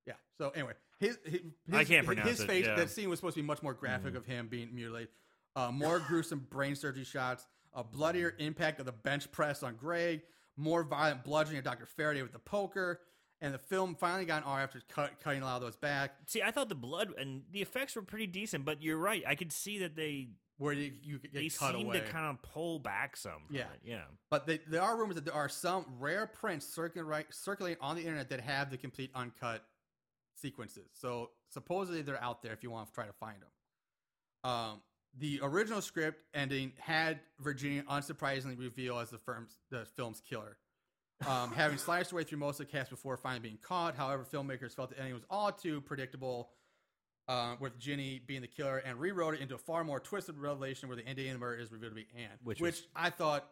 Yeah. 0.05 0.13
So 0.37 0.49
anyway, 0.49 0.73
his, 0.99 1.17
his, 1.25 1.39
I 1.71 1.83
can't 1.85 1.89
his- 1.99 2.05
pronounce 2.05 2.29
his 2.29 2.43
face. 2.43 2.65
yeah. 2.65 2.75
That 2.75 2.89
scene 2.89 3.09
was 3.09 3.19
supposed 3.19 3.35
to 3.35 3.41
be 3.41 3.47
much 3.47 3.63
more 3.63 3.73
graphic 3.73 4.13
Mhm. 4.13 4.17
of 4.17 4.25
him 4.25 4.47
being 4.47 4.73
mutilated. 4.73 5.09
Uh, 5.55 5.71
more 5.71 5.99
gruesome 6.07 6.45
brain 6.49 6.75
surgery 6.75 7.03
shots. 7.05 7.47
A 7.73 7.83
bloodier 7.83 8.35
impact 8.37 8.79
of 8.79 8.85
the 8.85 8.91
bench 8.91 9.31
press 9.31 9.63
on 9.63 9.75
Greg. 9.75 10.21
More 10.57 10.83
violent 10.83 11.23
bludgeoning 11.23 11.59
of 11.59 11.63
Dr. 11.65 11.85
Faraday 11.87 12.21
with 12.21 12.33
the 12.33 12.39
poker. 12.39 12.99
And 13.43 13.53
the 13.53 13.57
film 13.59 13.93
finally 13.95 14.23
got 14.25 14.43
an 14.43 14.47
R 14.47 14.61
after 14.61 14.81
cut, 14.87 15.19
cutting 15.21 15.41
a 15.41 15.45
lot 15.45 15.57
of 15.57 15.61
those 15.61 15.75
back. 15.75 16.15
See, 16.27 16.41
I 16.41 16.49
thought 16.51 16.69
the 16.69 16.75
blood 16.75 17.13
and 17.17 17.41
the 17.51 17.61
effects 17.61 17.95
were 17.95 18.01
pretty 18.01 18.25
decent, 18.25 18.63
but 18.63 18.81
you're 18.81 18.97
right. 18.97 19.21
I 19.27 19.35
could 19.35 19.51
see 19.51 19.79
that 19.79 19.97
they 19.97 20.29
Where 20.57 20.71
you, 20.71 20.93
you 21.03 21.19
get 21.19 21.33
they 21.33 21.49
cut 21.49 21.75
seem 21.75 21.87
away. 21.87 21.99
to 21.99 22.05
kind 22.07 22.25
of 22.27 22.41
pull 22.41 22.79
back 22.79 23.17
some. 23.17 23.33
From 23.47 23.55
Yeah. 23.57 23.63
it. 23.63 23.81
Yeah. 23.83 24.03
But 24.31 24.47
they, 24.47 24.59
there 24.67 24.81
are 24.81 24.97
rumors 24.97 25.15
that 25.15 25.25
there 25.25 25.33
are 25.33 25.49
some 25.49 25.85
rare 25.99 26.25
prints 26.25 26.65
circulating, 26.65 27.25
circulating 27.31 27.79
on 27.81 27.97
the 27.97 28.01
internet 28.03 28.29
that 28.29 28.39
have 28.39 28.71
the 28.71 28.77
complete 28.77 29.11
uncut 29.13 29.61
sequences. 30.35 30.87
So 30.93 31.31
supposedly 31.49 32.01
they're 32.01 32.23
out 32.23 32.43
there 32.43 32.53
if 32.53 32.63
you 32.63 32.71
want 32.71 32.87
to 32.87 32.93
try 32.93 33.05
to 33.05 33.13
find 33.13 33.37
them. 33.41 34.49
Um, 34.49 34.81
the 35.19 35.41
original 35.43 35.81
script 35.81 36.21
ending 36.33 36.71
had 36.79 37.19
Virginia 37.39 37.83
unsurprisingly 37.89 38.57
revealed 38.57 39.01
as 39.01 39.09
the 39.09 39.17
firm's 39.19 39.57
the 39.69 39.85
film's 39.97 40.21
killer. 40.21 40.57
Um, 41.27 41.51
having 41.53 41.77
sliced 41.77 42.11
her 42.11 42.17
way 42.17 42.23
through 42.23 42.39
most 42.39 42.59
of 42.59 42.65
the 42.67 42.71
cast 42.71 42.89
before 42.89 43.17
finally 43.17 43.39
being 43.41 43.57
caught. 43.61 43.95
However, 43.95 44.25
filmmakers 44.31 44.75
felt 44.75 44.89
the 44.89 44.97
ending 44.97 45.13
was 45.13 45.23
all 45.29 45.51
too 45.51 45.81
predictable, 45.81 46.49
uh, 47.27 47.55
with 47.59 47.77
Ginny 47.79 48.21
being 48.25 48.41
the 48.41 48.47
killer, 48.47 48.77
and 48.79 48.99
rewrote 48.99 49.35
it 49.35 49.39
into 49.41 49.55
a 49.55 49.59
far 49.59 49.83
more 49.83 49.99
twisted 49.99 50.37
revelation 50.37 50.89
where 50.89 50.97
the 50.97 51.05
ending 51.07 51.27
of 51.29 51.33
the 51.33 51.39
murder 51.39 51.61
is 51.61 51.71
revealed 51.71 51.91
to 51.91 51.95
be 51.95 52.07
Anne, 52.17 52.29
Which 52.43 52.59
which, 52.59 52.73
was- 52.75 52.87
I 52.95 53.09
thought 53.09 53.47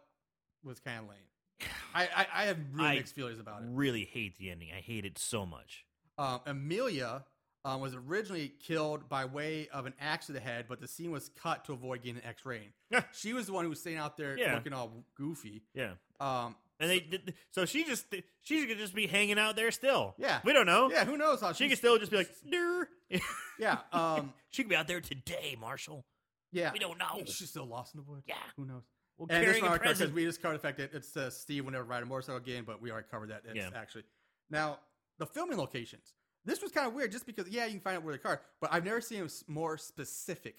was 0.64 0.80
kind 0.80 0.98
of 1.00 1.08
lame. 1.08 1.68
I, 1.94 2.08
I, 2.16 2.26
I 2.34 2.44
have 2.46 2.58
really 2.72 2.88
I 2.88 2.94
mixed 2.96 3.14
feelings 3.14 3.38
about 3.38 3.62
it. 3.62 3.68
Really 3.70 4.04
hate 4.04 4.36
the 4.38 4.50
ending. 4.50 4.68
I 4.76 4.80
hate 4.80 5.04
it 5.04 5.18
so 5.18 5.44
much. 5.46 5.84
Um, 6.18 6.40
Amelia 6.46 7.24
um, 7.64 7.80
was 7.80 7.94
originally 7.94 8.52
killed 8.66 9.08
by 9.08 9.24
way 9.26 9.68
of 9.72 9.86
an 9.86 9.94
axe 10.00 10.26
to 10.26 10.32
the 10.32 10.40
head, 10.40 10.64
but 10.68 10.80
the 10.80 10.88
scene 10.88 11.10
was 11.12 11.30
cut 11.40 11.64
to 11.66 11.72
avoid 11.72 12.02
getting 12.02 12.16
an 12.16 12.26
X-ray. 12.26 12.70
Yeah. 12.90 13.02
she 13.12 13.32
was 13.32 13.46
the 13.46 13.52
one 13.52 13.64
who 13.64 13.70
was 13.70 13.78
staying 13.80 13.98
out 13.98 14.16
there 14.16 14.36
Yeah. 14.36 14.54
looking 14.54 14.72
all 14.72 15.04
goofy. 15.16 15.62
Yeah. 15.74 15.92
Um, 16.18 16.56
And 16.82 16.90
they 16.90 17.20
so 17.52 17.64
she 17.64 17.84
just 17.84 18.04
she 18.42 18.66
could 18.66 18.76
just 18.78 18.94
be 18.94 19.06
hanging 19.06 19.38
out 19.38 19.56
there 19.56 19.70
still. 19.70 20.14
Yeah. 20.18 20.40
We 20.44 20.52
don't 20.52 20.66
know. 20.66 20.90
yeah, 20.90 21.04
who 21.04 21.16
knows 21.16 21.40
how 21.40 21.52
She 21.52 21.68
could 21.68 21.78
still 21.78 21.96
just 21.98 22.10
be 22.10 22.18
like, 22.18 22.30
"Durr." 22.50 22.88
Yeah, 23.58 23.78
um, 23.92 24.32
she 24.50 24.62
could 24.64 24.70
be 24.70 24.74
out 24.76 24.88
there 24.88 25.00
today, 25.00 25.56
Marshall. 25.60 26.04
yeah. 26.50 26.72
We 26.72 26.80
don't 26.80 26.98
know. 26.98 27.22
She's 27.26 27.48
still 27.50 27.66
lost 27.66 27.94
in 27.94 28.00
the 28.00 28.10
woods. 28.10 28.24
Yeah. 28.26 28.34
who 28.56 28.64
knows? 28.64 28.82
Well, 29.16 29.28
And 29.30 29.40
this 29.42 29.46
carrying 29.50 29.62
one 29.64 29.72
a 29.72 29.74
I 29.74 29.92
because 29.92 30.10
we 30.10 30.24
just 30.24 30.42
covered 30.42 30.54
the 30.56 30.62
fact 30.62 30.78
that 30.78 30.92
it's 30.94 31.16
uh, 31.16 31.30
Steve 31.30 31.64
would 31.66 31.72
never 31.72 31.84
ride 31.84 32.02
a 32.02 32.06
motorcycle 32.06 32.38
again, 32.38 32.64
but 32.66 32.82
we 32.82 32.90
already 32.90 33.06
covered 33.10 33.28
that. 33.30 33.42
It's 33.46 33.54
Yeah. 33.54 33.70
actually 33.76 34.02
now 34.50 34.80
the 35.18 35.26
filming 35.26 35.58
locations. 35.58 36.14
This 36.44 36.60
was 36.60 36.72
kind 36.72 36.88
of 36.88 36.94
weird, 36.94 37.12
just 37.12 37.24
because 37.26 37.48
yeah, 37.48 37.66
you 37.66 37.72
can 37.72 37.80
find 37.80 37.98
out 37.98 38.02
where 38.02 38.14
the 38.14 38.18
car, 38.18 38.40
but 38.60 38.72
I've 38.72 38.84
never 38.84 39.00
seen 39.00 39.20
a 39.22 39.24
s- 39.26 39.44
more 39.46 39.76
specific 39.78 40.56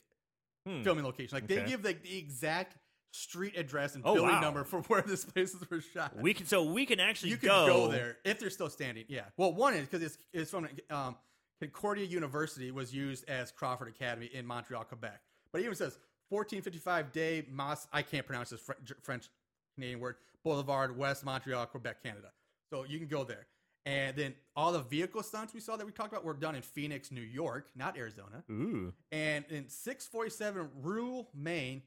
Hmm. 0.66 0.82
filming 0.84 1.04
location. 1.04 1.36
Like 1.36 1.48
they 1.48 1.62
give 1.66 1.84
like 1.84 2.04
the 2.04 2.18
exact 2.18 2.78
street 3.14 3.56
address 3.56 3.94
and 3.96 4.04
Oh, 4.06 4.16
building 4.16 4.34
wow. 4.36 4.42
number 4.42 4.64
for 4.64 4.82
where 4.84 5.02
this 5.04 5.24
places 5.24 5.64
were 5.70 5.82
shot. 5.82 6.16
We 6.18 6.34
can 6.34 6.46
so 6.48 6.64
we 6.64 6.86
can 6.86 7.00
actually 7.00 7.30
you 7.30 7.38
can 7.38 7.50
go, 7.50 7.68
go. 7.68 7.88
there 7.90 8.18
if 8.26 8.40
they're 8.40 8.50
still 8.50 8.70
standing. 8.70 9.06
Yeah. 9.08 9.26
Well, 9.38 9.54
one 9.54 9.76
is 9.76 9.82
because 9.88 10.02
it's 10.04 10.18
it's 10.34 10.52
from 10.52 10.68
um, 10.90 11.16
Concordia 11.62 12.06
University 12.06 12.72
was 12.72 12.94
used 12.94 13.30
as 13.30 13.52
Crawford 13.52 13.88
Academy 13.88 14.30
in 14.34 14.46
Montreal, 14.46 14.84
Quebec. 14.86 15.22
But 15.52 15.62
it 15.62 15.66
even 15.66 15.76
says 15.76 15.98
1455 16.30 17.12
Day 17.12 17.46
Mas. 17.52 17.88
I 17.94 18.02
can't 18.02 18.26
pronounce 18.26 18.50
this 18.50 18.60
Fr- 18.60 18.74
French 19.04 19.30
Canadian 19.76 20.00
word. 20.00 20.16
Boulevard, 20.44 20.98
West 20.98 21.24
Montreal, 21.24 21.66
Quebec, 21.68 22.04
Canada. 22.04 22.32
So 22.70 22.84
you 22.84 22.98
can 23.00 23.08
go 23.08 23.24
there. 23.24 23.46
And 23.86 24.16
then 24.18 24.34
all 24.56 24.72
the 24.74 24.80
vehicle 24.82 25.24
stunts 25.24 25.54
we 25.54 25.60
saw 25.60 25.76
that 25.78 25.86
we 25.86 25.92
talked 25.92 26.12
about 26.12 26.26
were 26.26 26.34
done 26.34 26.56
in 26.56 26.62
Phoenix, 26.62 27.12
New 27.12 27.22
York, 27.22 27.68
not 27.76 27.98
Arizona. 27.98 28.44
Ooh. 28.50 28.92
And 29.12 29.46
in 29.50 29.70
647 29.70 30.70
Rule, 30.82 31.30
Maine, 31.34 31.82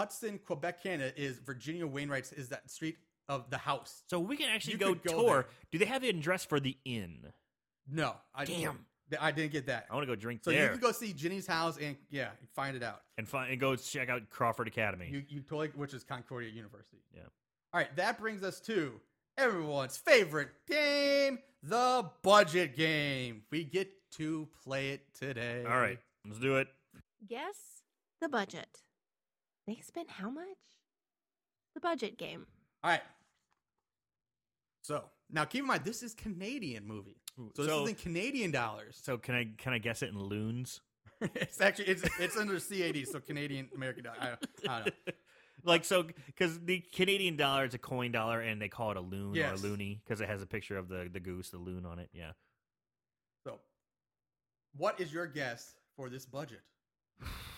Hudson, 0.00 0.40
Quebec, 0.46 0.82
Canada 0.82 1.12
is 1.14 1.38
Virginia 1.40 1.86
Wainwright's 1.86 2.32
is 2.32 2.48
that 2.48 2.70
street 2.70 2.96
of 3.28 3.50
the 3.50 3.58
house. 3.58 4.02
So 4.08 4.18
we 4.18 4.34
can 4.38 4.48
actually 4.48 4.72
You 4.72 4.78
go, 4.78 4.94
could 4.94 5.02
go 5.04 5.12
tour. 5.22 5.32
there. 5.42 5.46
Do 5.72 5.78
they 5.78 5.84
have 5.84 6.00
the 6.00 6.08
address 6.08 6.42
for 6.46 6.58
the 6.58 6.74
inn? 6.86 7.26
No, 7.86 8.14
I 8.34 8.46
Damn. 8.46 8.86
I 9.20 9.30
didn't 9.30 9.52
get 9.52 9.66
that. 9.66 9.86
I 9.90 9.94
want 9.94 10.04
to 10.04 10.06
go 10.06 10.14
drink 10.16 10.40
So 10.42 10.52
you 10.52 10.56
there 10.58 10.70
can 10.70 10.78
go 10.80 10.90
see 10.92 11.12
Ginny's 11.12 11.46
house 11.46 11.76
and 11.78 11.96
yeah, 12.08 12.28
find 12.54 12.76
it 12.76 12.82
out. 12.82 13.02
and 13.18 13.28
find 13.28 13.50
and 13.50 13.60
go 13.60 13.76
check 13.76 14.08
out 14.08 14.30
Crawford 14.30 14.68
Academy. 14.68 15.08
You 15.10 15.22
you 15.28 15.40
totally 15.42 15.68
which 15.74 15.92
is 15.92 16.02
Concordia 16.02 16.48
University. 16.50 17.02
Yeah. 17.14 17.22
All 17.74 17.80
right, 17.80 17.94
that 17.96 18.18
brings 18.18 18.42
us 18.42 18.58
to 18.62 18.92
everyone's 19.36 19.98
favorite 19.98 20.48
game, 20.66 21.40
the 21.62 22.08
budget 22.22 22.74
game. 22.74 23.42
We 23.50 23.64
get 23.64 23.90
to 24.12 24.48
play 24.64 24.90
it 24.92 25.02
today. 25.12 25.64
All 25.68 25.76
right, 25.76 25.98
let's 26.26 26.38
do 26.38 26.56
it. 26.56 26.68
Guess 27.28 27.82
the 28.22 28.28
budget. 28.30 28.68
They 29.70 29.80
spent 29.82 30.10
how 30.10 30.28
much? 30.30 30.58
The 31.74 31.80
budget 31.80 32.18
game. 32.18 32.44
All 32.82 32.90
right. 32.90 33.02
So 34.82 35.04
now 35.30 35.44
keep 35.44 35.60
in 35.60 35.68
mind 35.68 35.84
this 35.84 36.02
is 36.02 36.12
Canadian 36.12 36.84
movie. 36.88 37.20
So 37.54 37.62
this 37.62 37.66
So- 37.66 37.84
is 37.84 37.90
in 37.90 37.94
Canadian 37.94 38.50
dollars. 38.50 38.98
So 39.00 39.16
can 39.16 39.36
I 39.36 39.48
can 39.56 39.72
I 39.72 39.78
guess 39.78 40.02
it 40.02 40.08
in 40.08 40.18
loons? 40.18 40.80
it's 41.20 41.60
actually 41.60 41.84
it's 41.86 42.02
it's 42.18 42.36
under 42.36 42.58
CAD, 42.58 43.06
so 43.06 43.20
Canadian 43.20 43.68
American 43.76 44.04
dollar. 44.04 44.16
I, 44.20 44.28
I 44.68 44.78
don't 44.78 44.86
know. 44.86 45.12
Like 45.62 45.84
so, 45.84 46.04
because 46.04 46.58
the 46.60 46.80
Canadian 46.94 47.36
dollar 47.36 47.66
is 47.66 47.74
a 47.74 47.78
coin 47.78 48.12
dollar, 48.12 48.40
and 48.40 48.62
they 48.62 48.70
call 48.70 48.92
it 48.92 48.96
a 48.96 49.02
loon 49.02 49.34
Yes. 49.34 49.50
or 49.62 49.66
a 49.66 49.68
loony 49.68 50.00
because 50.02 50.22
it 50.22 50.26
has 50.26 50.40
a 50.40 50.46
picture 50.46 50.78
of 50.78 50.88
the 50.88 51.10
the 51.12 51.20
goose, 51.20 51.50
the 51.50 51.58
loon 51.58 51.84
on 51.84 51.98
it. 51.98 52.08
Yeah. 52.14 52.32
So, 53.44 53.60
what 54.74 54.98
is 54.98 55.12
your 55.12 55.26
guess 55.26 55.74
for 55.96 56.08
this 56.08 56.24
budget? 56.24 56.62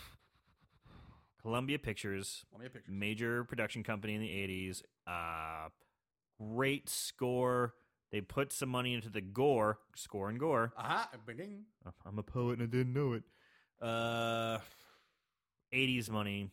Columbia 1.42 1.78
Pictures, 1.78 2.44
Let 2.52 2.60
me 2.60 2.66
a 2.66 2.70
picture. 2.70 2.90
major 2.90 3.44
production 3.44 3.82
company 3.82 4.14
in 4.14 4.20
the 4.20 4.28
'80s. 4.28 4.82
Uh, 5.06 5.68
great 6.40 6.88
score. 6.88 7.74
They 8.12 8.20
put 8.20 8.52
some 8.52 8.68
money 8.68 8.94
into 8.94 9.08
the 9.08 9.22
gore, 9.22 9.78
score 9.96 10.28
and 10.28 10.38
gore. 10.38 10.72
Aha, 10.76 11.08
ding. 11.36 11.64
I'm 12.06 12.18
a 12.18 12.22
poet 12.22 12.58
and 12.58 12.62
I 12.62 12.66
didn't 12.66 12.92
know 12.92 13.14
it. 13.14 13.22
Uh, 13.80 14.58
80s 15.72 16.10
money. 16.10 16.50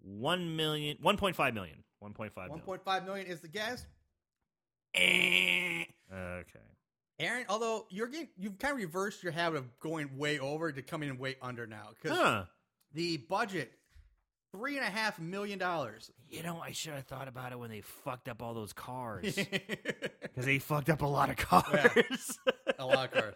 One 0.00 0.56
million, 0.56 0.96
1.5 1.04 1.54
million. 1.54 1.84
1.5 2.02 2.34
million. 2.48 2.60
1.5 2.66 3.04
million 3.04 3.26
is 3.26 3.40
the 3.40 3.48
guess. 3.48 3.84
Okay. 4.96 6.60
Aaron, 7.18 7.46
although 7.48 7.86
you're 7.90 8.08
getting, 8.08 8.28
you've 8.36 8.58
kind 8.58 8.72
of 8.72 8.78
reversed 8.78 9.22
your 9.22 9.32
habit 9.32 9.58
of 9.58 9.78
going 9.80 10.18
way 10.18 10.38
over 10.38 10.70
to 10.70 10.82
coming 10.82 11.08
in 11.08 11.18
way 11.18 11.36
under 11.40 11.66
now 11.66 11.88
because 12.00 12.16
Huh. 12.16 12.44
the 12.92 13.16
budget 13.16 13.72
three 14.52 14.76
and 14.76 14.86
a 14.86 14.90
half 14.90 15.18
million 15.18 15.58
dollars. 15.58 16.10
You 16.28 16.42
know, 16.42 16.60
I 16.60 16.72
should 16.72 16.92
have 16.94 17.04
thought 17.06 17.28
about 17.28 17.52
it 17.52 17.58
when 17.58 17.70
they 17.70 17.80
fucked 17.80 18.28
up 18.28 18.42
all 18.42 18.54
those 18.54 18.72
cars. 18.72 19.38
Because 20.36 20.44
they 20.44 20.58
fucked 20.58 20.90
up 20.90 21.00
a 21.00 21.06
lot 21.06 21.30
of 21.30 21.36
cars. 21.36 22.38
a 22.78 22.84
lot 22.84 23.06
of 23.06 23.10
cars. 23.10 23.34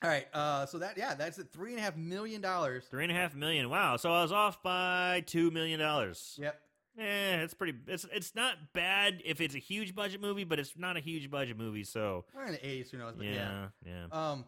All 0.00 0.08
right, 0.08 0.28
uh, 0.32 0.66
so 0.66 0.78
that 0.78 0.96
yeah, 0.96 1.14
that's 1.14 1.36
it. 1.40 1.48
Three 1.52 1.70
and 1.72 1.80
a 1.80 1.82
half 1.82 1.96
million 1.96 2.40
dollars. 2.40 2.84
Three 2.88 3.02
and 3.02 3.10
a 3.10 3.14
half 3.16 3.34
million. 3.34 3.68
Wow. 3.68 3.96
So 3.96 4.12
I 4.12 4.22
was 4.22 4.30
off 4.30 4.62
by 4.62 5.24
two 5.26 5.50
million 5.50 5.80
dollars. 5.80 6.38
Yep. 6.40 6.60
Eh, 6.98 7.42
it's 7.42 7.54
pretty. 7.54 7.78
It's 7.86 8.06
it's 8.12 8.34
not 8.34 8.72
bad 8.72 9.22
if 9.24 9.40
it's 9.40 9.54
a 9.54 9.58
huge 9.58 9.94
budget 9.94 10.20
movie, 10.20 10.44
but 10.44 10.58
it's 10.58 10.74
not 10.76 10.96
a 10.96 11.00
huge 11.00 11.30
budget 11.30 11.56
movie. 11.56 11.84
So 11.84 12.24
We're 12.34 12.46
in 12.46 12.52
the 12.52 12.66
eighties, 12.66 12.90
who 12.90 12.98
knows? 12.98 13.14
But 13.16 13.26
yeah. 13.26 13.68
yeah, 13.84 14.06
yeah. 14.10 14.30
Um. 14.32 14.44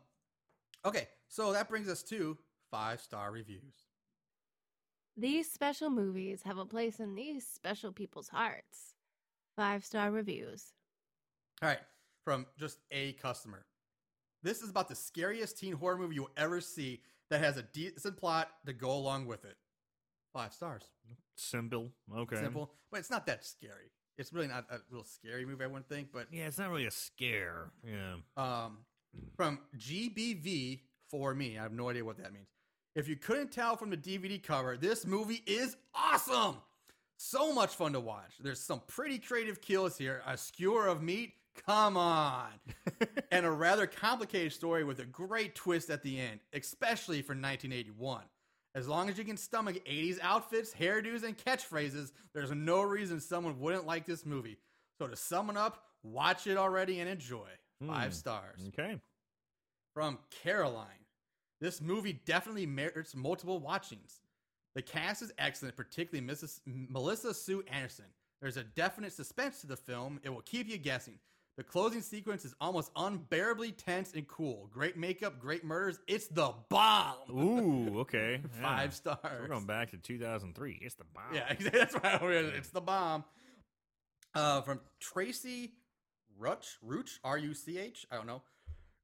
Okay, 0.84 1.06
so 1.28 1.52
that 1.52 1.68
brings 1.68 1.88
us 1.88 2.02
to 2.04 2.36
five 2.70 3.00
star 3.00 3.30
reviews. 3.30 3.74
These 5.16 5.50
special 5.50 5.90
movies 5.90 6.42
have 6.44 6.58
a 6.58 6.64
place 6.64 6.98
in 6.98 7.14
these 7.14 7.46
special 7.46 7.92
people's 7.92 8.28
hearts. 8.28 8.94
Five 9.56 9.84
star 9.84 10.10
reviews. 10.10 10.72
All 11.62 11.68
right, 11.68 11.80
from 12.24 12.46
just 12.58 12.78
a 12.90 13.12
customer. 13.14 13.64
This 14.42 14.62
is 14.62 14.70
about 14.70 14.88
the 14.88 14.94
scariest 14.94 15.58
teen 15.58 15.74
horror 15.74 15.98
movie 15.98 16.14
you'll 16.14 16.30
ever 16.36 16.60
see 16.60 17.02
that 17.28 17.42
has 17.42 17.58
a 17.58 17.62
decent 17.62 18.16
plot 18.16 18.48
to 18.66 18.72
go 18.72 18.90
along 18.90 19.26
with 19.26 19.44
it. 19.44 19.56
Five 20.32 20.52
stars. 20.52 20.82
Simple. 21.36 21.90
Okay. 22.14 22.36
Simple, 22.36 22.70
but 22.90 23.00
it's 23.00 23.10
not 23.10 23.26
that 23.26 23.44
scary. 23.44 23.90
It's 24.18 24.32
really 24.32 24.48
not 24.48 24.66
a 24.70 24.78
real 24.90 25.04
scary 25.04 25.46
movie, 25.46 25.64
I 25.64 25.66
wouldn't 25.66 25.88
think. 25.88 26.08
But 26.12 26.26
Yeah, 26.30 26.46
it's 26.46 26.58
not 26.58 26.70
really 26.70 26.86
a 26.86 26.90
scare. 26.90 27.70
Yeah. 27.84 28.16
um, 28.36 28.78
from 29.36 29.58
GBV 29.76 30.80
for 31.08 31.34
me, 31.34 31.58
I 31.58 31.62
have 31.62 31.72
no 31.72 31.88
idea 31.88 32.04
what 32.04 32.18
that 32.18 32.32
means. 32.32 32.48
If 32.94 33.08
you 33.08 33.16
couldn't 33.16 33.50
tell 33.50 33.76
from 33.76 33.90
the 33.90 33.96
DVD 33.96 34.40
cover, 34.42 34.76
this 34.76 35.06
movie 35.06 35.42
is 35.46 35.76
awesome. 35.94 36.56
So 37.16 37.52
much 37.52 37.74
fun 37.74 37.92
to 37.94 38.00
watch. 38.00 38.32
There's 38.40 38.60
some 38.60 38.82
pretty 38.86 39.18
creative 39.18 39.60
kills 39.60 39.96
here. 39.98 40.22
A 40.26 40.36
skewer 40.36 40.86
of 40.86 41.02
meat, 41.02 41.32
come 41.66 41.96
on. 41.96 42.48
and 43.30 43.46
a 43.46 43.50
rather 43.50 43.86
complicated 43.86 44.52
story 44.52 44.84
with 44.84 45.00
a 45.00 45.04
great 45.04 45.54
twist 45.54 45.90
at 45.90 46.02
the 46.02 46.18
end, 46.20 46.40
especially 46.52 47.22
for 47.22 47.32
1981. 47.32 48.22
As 48.74 48.86
long 48.86 49.08
as 49.08 49.18
you 49.18 49.24
can 49.24 49.36
stomach 49.36 49.76
80s 49.84 50.18
outfits, 50.22 50.72
hairdos, 50.72 51.24
and 51.24 51.36
catchphrases, 51.36 52.12
there's 52.34 52.52
no 52.52 52.82
reason 52.82 53.20
someone 53.20 53.58
wouldn't 53.58 53.86
like 53.86 54.06
this 54.06 54.24
movie. 54.24 54.58
So 54.98 55.08
to 55.08 55.16
sum 55.16 55.50
it 55.50 55.56
up, 55.56 55.84
watch 56.02 56.46
it 56.46 56.56
already 56.56 57.00
and 57.00 57.08
enjoy. 57.08 57.48
Five 57.84 58.12
Hmm. 58.12 58.16
stars. 58.16 58.60
Okay. 58.68 59.00
From 59.94 60.18
Caroline. 60.42 60.86
This 61.60 61.80
movie 61.80 62.12
definitely 62.12 62.66
merits 62.66 63.14
multiple 63.14 63.58
watchings. 63.58 64.20
The 64.74 64.82
cast 64.82 65.20
is 65.22 65.32
excellent, 65.36 65.76
particularly 65.76 66.26
Mrs. 66.26 66.60
Melissa 66.64 67.34
Sue 67.34 67.62
Anderson. 67.62 68.04
There's 68.40 68.56
a 68.56 68.64
definite 68.64 69.12
suspense 69.12 69.60
to 69.62 69.66
the 69.66 69.76
film. 69.76 70.20
It 70.22 70.30
will 70.30 70.42
keep 70.42 70.68
you 70.68 70.78
guessing. 70.78 71.18
The 71.60 71.64
closing 71.64 72.00
sequence 72.00 72.46
is 72.46 72.54
almost 72.58 72.90
unbearably 72.96 73.72
tense 73.72 74.14
and 74.14 74.26
cool. 74.26 74.70
Great 74.72 74.96
makeup, 74.96 75.38
great 75.38 75.62
murders. 75.62 75.98
It's 76.06 76.26
the 76.28 76.54
bomb. 76.70 77.16
Ooh. 77.30 77.98
Okay. 78.00 78.40
Yeah. 78.56 78.62
Five 78.62 78.94
So 78.94 79.18
stars. 79.20 79.40
we're 79.42 79.48
going 79.48 79.66
back 79.66 79.90
to 79.90 79.98
2003. 79.98 80.78
It's 80.80 80.94
the 80.94 81.04
bomb. 81.14 81.34
Yeah, 81.34 81.44
exactly. 81.50 81.70
That's 81.78 81.94
why 81.96 82.28
it. 82.30 82.44
It's 82.56 82.70
the 82.70 82.80
bomb. 82.80 83.24
Uh, 84.34 84.62
from 84.62 84.80
Tracy 85.00 85.74
Ruch, 86.40 86.78
Ruch, 86.82 87.18
R 87.22 87.36
U 87.36 87.52
C 87.52 87.76
H. 87.78 88.06
I 88.10 88.16
don't 88.16 88.26
know. 88.26 88.40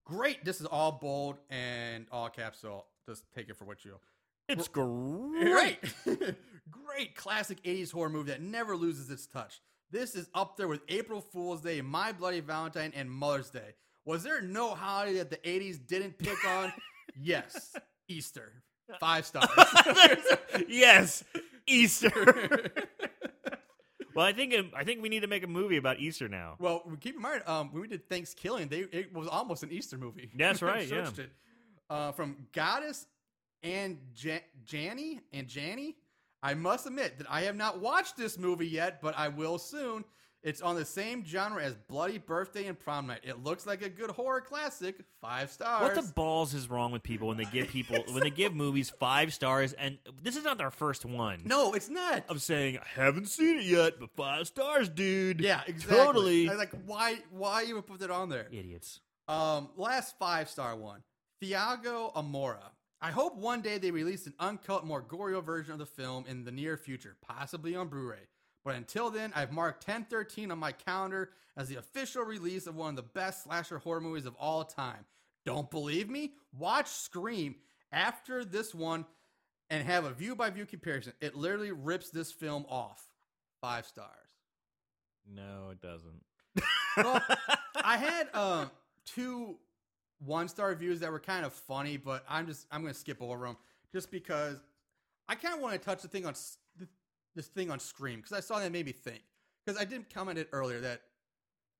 Great. 0.06 0.42
This 0.42 0.58
is 0.58 0.64
all 0.66 0.92
bold 0.92 1.36
and 1.50 2.06
all 2.10 2.30
caps, 2.30 2.58
so 2.58 2.86
just 3.06 3.24
take 3.34 3.50
it 3.50 3.56
for 3.58 3.66
what 3.66 3.84
you 3.84 3.90
will. 3.90 4.00
It's 4.48 4.68
great. 4.68 5.78
Great. 6.06 6.34
Great 6.70 7.16
classic 7.16 7.62
80s 7.64 7.92
horror 7.92 8.08
movie 8.08 8.30
that 8.30 8.40
never 8.40 8.76
loses 8.78 9.10
its 9.10 9.26
touch. 9.26 9.60
This 9.90 10.16
is 10.16 10.28
up 10.34 10.56
there 10.56 10.66
with 10.66 10.80
April 10.88 11.20
Fool's 11.20 11.60
Day, 11.60 11.80
My 11.80 12.10
Bloody 12.10 12.40
Valentine, 12.40 12.92
and 12.96 13.08
Mother's 13.08 13.50
Day. 13.50 13.74
Was 14.04 14.24
there 14.24 14.42
no 14.42 14.74
holiday 14.74 15.18
that 15.18 15.30
the 15.30 15.36
80s 15.36 15.78
didn't 15.86 16.18
pick 16.18 16.44
on? 16.44 16.72
yes. 17.20 17.74
Easter. 18.08 18.52
Five 18.98 19.26
stars. 19.26 19.48
yes. 20.68 21.22
Easter. 21.68 22.10
well, 24.14 24.26
I 24.26 24.32
think 24.32 24.54
I 24.74 24.84
think 24.84 25.02
we 25.02 25.08
need 25.08 25.20
to 25.20 25.28
make 25.28 25.44
a 25.44 25.48
movie 25.48 25.76
about 25.76 25.98
Easter 25.98 26.28
now. 26.28 26.56
Well, 26.58 26.82
keep 27.00 27.16
in 27.16 27.22
mind, 27.22 27.42
um, 27.46 27.72
when 27.72 27.82
we 27.82 27.88
did 27.88 28.08
Thanksgiving, 28.08 28.68
they 28.68 28.80
it 28.80 29.12
was 29.12 29.28
almost 29.28 29.62
an 29.62 29.70
Easter 29.72 29.98
movie. 29.98 30.30
That's 30.36 30.62
right, 30.62 30.88
yeah. 30.88 31.08
it. 31.16 31.30
Uh, 31.88 32.12
from 32.12 32.46
Goddess 32.52 33.06
and 33.62 33.98
ja- 34.16 34.38
Janny 34.64 35.20
and 35.32 35.46
Janny, 35.48 35.94
I 36.42 36.54
must 36.54 36.86
admit 36.86 37.18
that 37.18 37.26
I 37.30 37.42
have 37.42 37.56
not 37.56 37.80
watched 37.80 38.16
this 38.16 38.38
movie 38.38 38.68
yet, 38.68 39.00
but 39.00 39.16
I 39.18 39.28
will 39.28 39.58
soon. 39.58 40.04
It's 40.42 40.60
on 40.60 40.76
the 40.76 40.84
same 40.84 41.24
genre 41.24 41.60
as 41.60 41.74
Bloody 41.74 42.18
Birthday 42.18 42.66
and 42.66 42.78
Prom 42.78 43.08
Night. 43.08 43.22
It 43.24 43.42
looks 43.42 43.66
like 43.66 43.82
a 43.82 43.88
good 43.88 44.10
horror 44.12 44.40
classic. 44.40 44.94
Five 45.20 45.50
stars. 45.50 45.82
What 45.82 45.94
the 45.96 46.12
balls 46.12 46.54
is 46.54 46.70
wrong 46.70 46.92
with 46.92 47.02
people 47.02 47.26
when 47.26 47.36
they 47.36 47.46
give 47.46 47.66
people 47.68 47.98
when 48.12 48.22
they 48.22 48.30
give 48.30 48.54
movies 48.54 48.92
five 49.00 49.34
stars? 49.34 49.72
And 49.72 49.98
this 50.22 50.36
is 50.36 50.44
not 50.44 50.56
their 50.56 50.70
first 50.70 51.04
one. 51.04 51.42
no, 51.46 51.72
it's 51.72 51.88
not. 51.88 52.24
I'm 52.28 52.38
saying 52.38 52.78
I 52.78 53.00
haven't 53.00 53.26
seen 53.26 53.58
it 53.58 53.64
yet, 53.64 53.94
but 53.98 54.10
five 54.16 54.46
stars, 54.46 54.88
dude. 54.88 55.40
Yeah, 55.40 55.62
exactly. 55.66 55.96
Totally. 55.96 56.48
I 56.48 56.52
was 56.52 56.58
like, 56.60 56.74
why? 56.84 57.16
Why 57.30 57.64
even 57.64 57.82
put 57.82 57.98
that 58.00 58.12
on 58.12 58.28
there? 58.28 58.46
Idiots. 58.52 59.00
Um, 59.26 59.70
last 59.76 60.16
five 60.16 60.48
star 60.48 60.76
one, 60.76 61.02
Thiago 61.42 62.14
Amora. 62.14 62.70
I 63.00 63.10
hope 63.10 63.36
one 63.36 63.60
day 63.60 63.78
they 63.78 63.90
release 63.90 64.26
an 64.26 64.34
uncut, 64.40 64.86
more 64.86 65.02
gory 65.02 65.38
version 65.42 65.72
of 65.72 65.78
the 65.78 65.86
film 65.86 66.24
in 66.26 66.44
the 66.44 66.52
near 66.52 66.76
future, 66.76 67.16
possibly 67.20 67.76
on 67.76 67.88
Blu-ray. 67.88 68.28
But 68.64 68.74
until 68.74 69.10
then, 69.10 69.32
I've 69.36 69.52
marked 69.52 69.86
1013 69.86 70.50
on 70.50 70.58
my 70.58 70.72
calendar 70.72 71.30
as 71.56 71.68
the 71.68 71.76
official 71.76 72.24
release 72.24 72.66
of 72.66 72.74
one 72.74 72.90
of 72.90 72.96
the 72.96 73.02
best 73.02 73.44
slasher 73.44 73.78
horror 73.78 74.00
movies 74.00 74.26
of 74.26 74.34
all 74.36 74.64
time. 74.64 75.04
Don't 75.44 75.70
believe 75.70 76.08
me? 76.10 76.32
Watch 76.58 76.88
Scream 76.88 77.54
after 77.92 78.44
this 78.44 78.74
one 78.74 79.04
and 79.70 79.86
have 79.86 80.04
a 80.04 80.12
view 80.12 80.34
by 80.34 80.50
view 80.50 80.66
comparison. 80.66 81.12
It 81.20 81.36
literally 81.36 81.70
rips 81.70 82.10
this 82.10 82.32
film 82.32 82.66
off. 82.68 83.04
Five 83.60 83.86
stars. 83.86 84.10
No, 85.32 85.70
it 85.70 85.80
doesn't. 85.80 86.22
Well, 86.96 87.22
I 87.76 87.98
had 87.98 88.34
um 88.34 88.70
two 89.04 89.58
one 90.18 90.48
star 90.48 90.68
reviews 90.68 91.00
that 91.00 91.10
were 91.12 91.20
kind 91.20 91.44
of 91.44 91.52
funny, 91.52 91.96
but 91.96 92.24
I'm 92.28 92.46
just 92.46 92.66
I'm 92.70 92.82
gonna 92.82 92.94
skip 92.94 93.20
over 93.22 93.46
them 93.46 93.56
just 93.92 94.10
because 94.10 94.56
I 95.28 95.34
kind 95.34 95.54
of 95.54 95.60
want 95.60 95.74
to 95.74 95.78
touch 95.84 96.02
the 96.02 96.08
thing 96.08 96.26
on 96.26 96.34
this 97.34 97.46
thing 97.48 97.70
on 97.70 97.78
Scream 97.78 98.16
because 98.20 98.32
I 98.32 98.40
saw 98.40 98.58
that 98.60 98.72
made 98.72 98.86
me 98.86 98.92
think 98.92 99.22
because 99.64 99.80
I 99.80 99.84
didn't 99.84 100.08
comment 100.12 100.38
it 100.38 100.48
earlier 100.52 100.80
that 100.80 101.02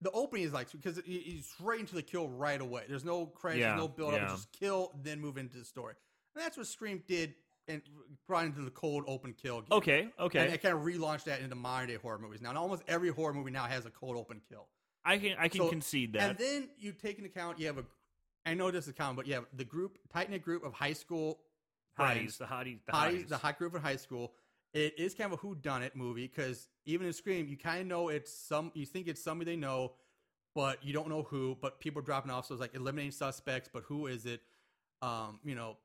the 0.03 0.11
opening 0.11 0.45
is 0.45 0.53
like 0.53 0.71
because 0.73 1.01
he's 1.07 1.49
right 1.61 1.81
into 1.81 1.95
the 1.95 2.03
kill 2.03 2.29
right 2.29 2.61
away. 2.61 2.85
There's 2.89 3.05
no 3.05 3.27
credits, 3.27 3.61
Yeah, 3.61 3.69
there's 3.71 3.81
no 3.81 3.89
build 3.89 4.15
up, 4.15 4.21
yeah. 4.21 4.29
just 4.29 4.53
kill 4.53 4.93
then 5.03 5.21
move 5.21 5.39
into 5.39 5.57
the 5.57 5.65
story, 5.65 5.95
and 6.35 6.45
that's 6.45 6.57
what 6.59 6.67
Scream 6.67 7.03
did 7.09 7.35
and 7.69 7.83
brought 8.29 8.45
into 8.45 8.61
the 8.61 8.71
cold 8.71 9.03
open 9.09 9.33
kill. 9.33 9.57
gimmick. 9.63 9.73
Okay, 9.73 10.09
okay. 10.21 10.39
And 10.45 10.53
it 10.55 10.63
kind 10.63 10.75
of 10.75 10.83
relaunched 10.83 11.25
that 11.25 11.41
into 11.41 11.57
modern 11.57 11.89
day 11.89 11.97
horror 11.97 12.19
movies. 12.19 12.41
Now, 12.41 12.51
And 12.51 12.59
almost 12.59 12.83
every 12.87 13.09
horror 13.09 13.35
movie 13.35 13.51
now 13.51 13.65
has 13.65 13.87
a 13.87 13.91
cold 13.91 14.17
open 14.17 14.41
kill. 14.49 14.67
I 15.05 15.19
can 15.19 15.37
I 15.39 15.49
can 15.49 15.63
So- 15.63 15.69
concede 15.71 16.13
that. 16.13 16.31
And 16.31 16.39
then 16.39 16.69
you 16.79 16.93
take 16.93 17.17
into 17.19 17.29
account 17.31 17.59
you 17.59 17.67
have 17.67 17.79
a, 17.79 17.85
I 18.47 18.55
know 18.55 18.71
this 18.71 18.87
is 18.87 18.95
common, 18.95 19.17
but 19.17 19.27
have 19.29 19.47
the 19.53 19.65
group, 19.65 19.99
tight 20.13 20.31
knit 20.31 20.43
group 20.43 20.65
of 20.65 20.73
high 20.73 20.93
school 20.93 21.41
Hotties, 21.99 22.13
friends, 22.13 22.39
the 22.39 22.45
hotties, 22.45 22.79
the 22.87 22.93
hotties, 22.93 23.25
hotties. 23.25 23.29
the 23.29 23.37
hot 23.37 23.59
group 23.59 23.75
of 23.75 23.83
high 23.83 23.97
school. 23.97 24.33
It 24.73 24.99
is 24.99 25.15
kind 25.15 25.33
of 25.33 25.39
a 25.39 25.43
who 25.43 25.55
done 25.55 25.83
it 25.83 25.97
movie 25.97 26.27
because 26.29 26.69
even 26.85 27.07
in 27.07 27.13
Scream, 27.13 27.49
you 27.49 27.57
kind 27.57 27.81
of 27.81 27.87
know 27.87 28.09
it's 28.09 28.33
some, 28.33 28.71
you 28.75 28.87
think 28.87 29.09
it's 29.09 29.23
somebody 29.23 29.53
they 29.53 29.57
know, 29.57 29.95
but 30.55 30.85
you 30.85 30.93
don't 30.93 31.09
know 31.09 31.23
who. 31.23 31.57
But 31.61 31.81
people 31.81 32.01
are 32.01 32.05
dropping 32.05 32.31
off, 32.31 32.47
so 32.47 32.55
it's 32.55 32.61
like 32.61 32.75
eliminating 32.75 33.11
suspects, 33.11 33.69
but 33.73 33.83
who 33.85 34.07
is 34.07 34.27
it? 34.27 34.43
Um, 35.03 35.41
you 35.45 35.55
know, 35.55 35.79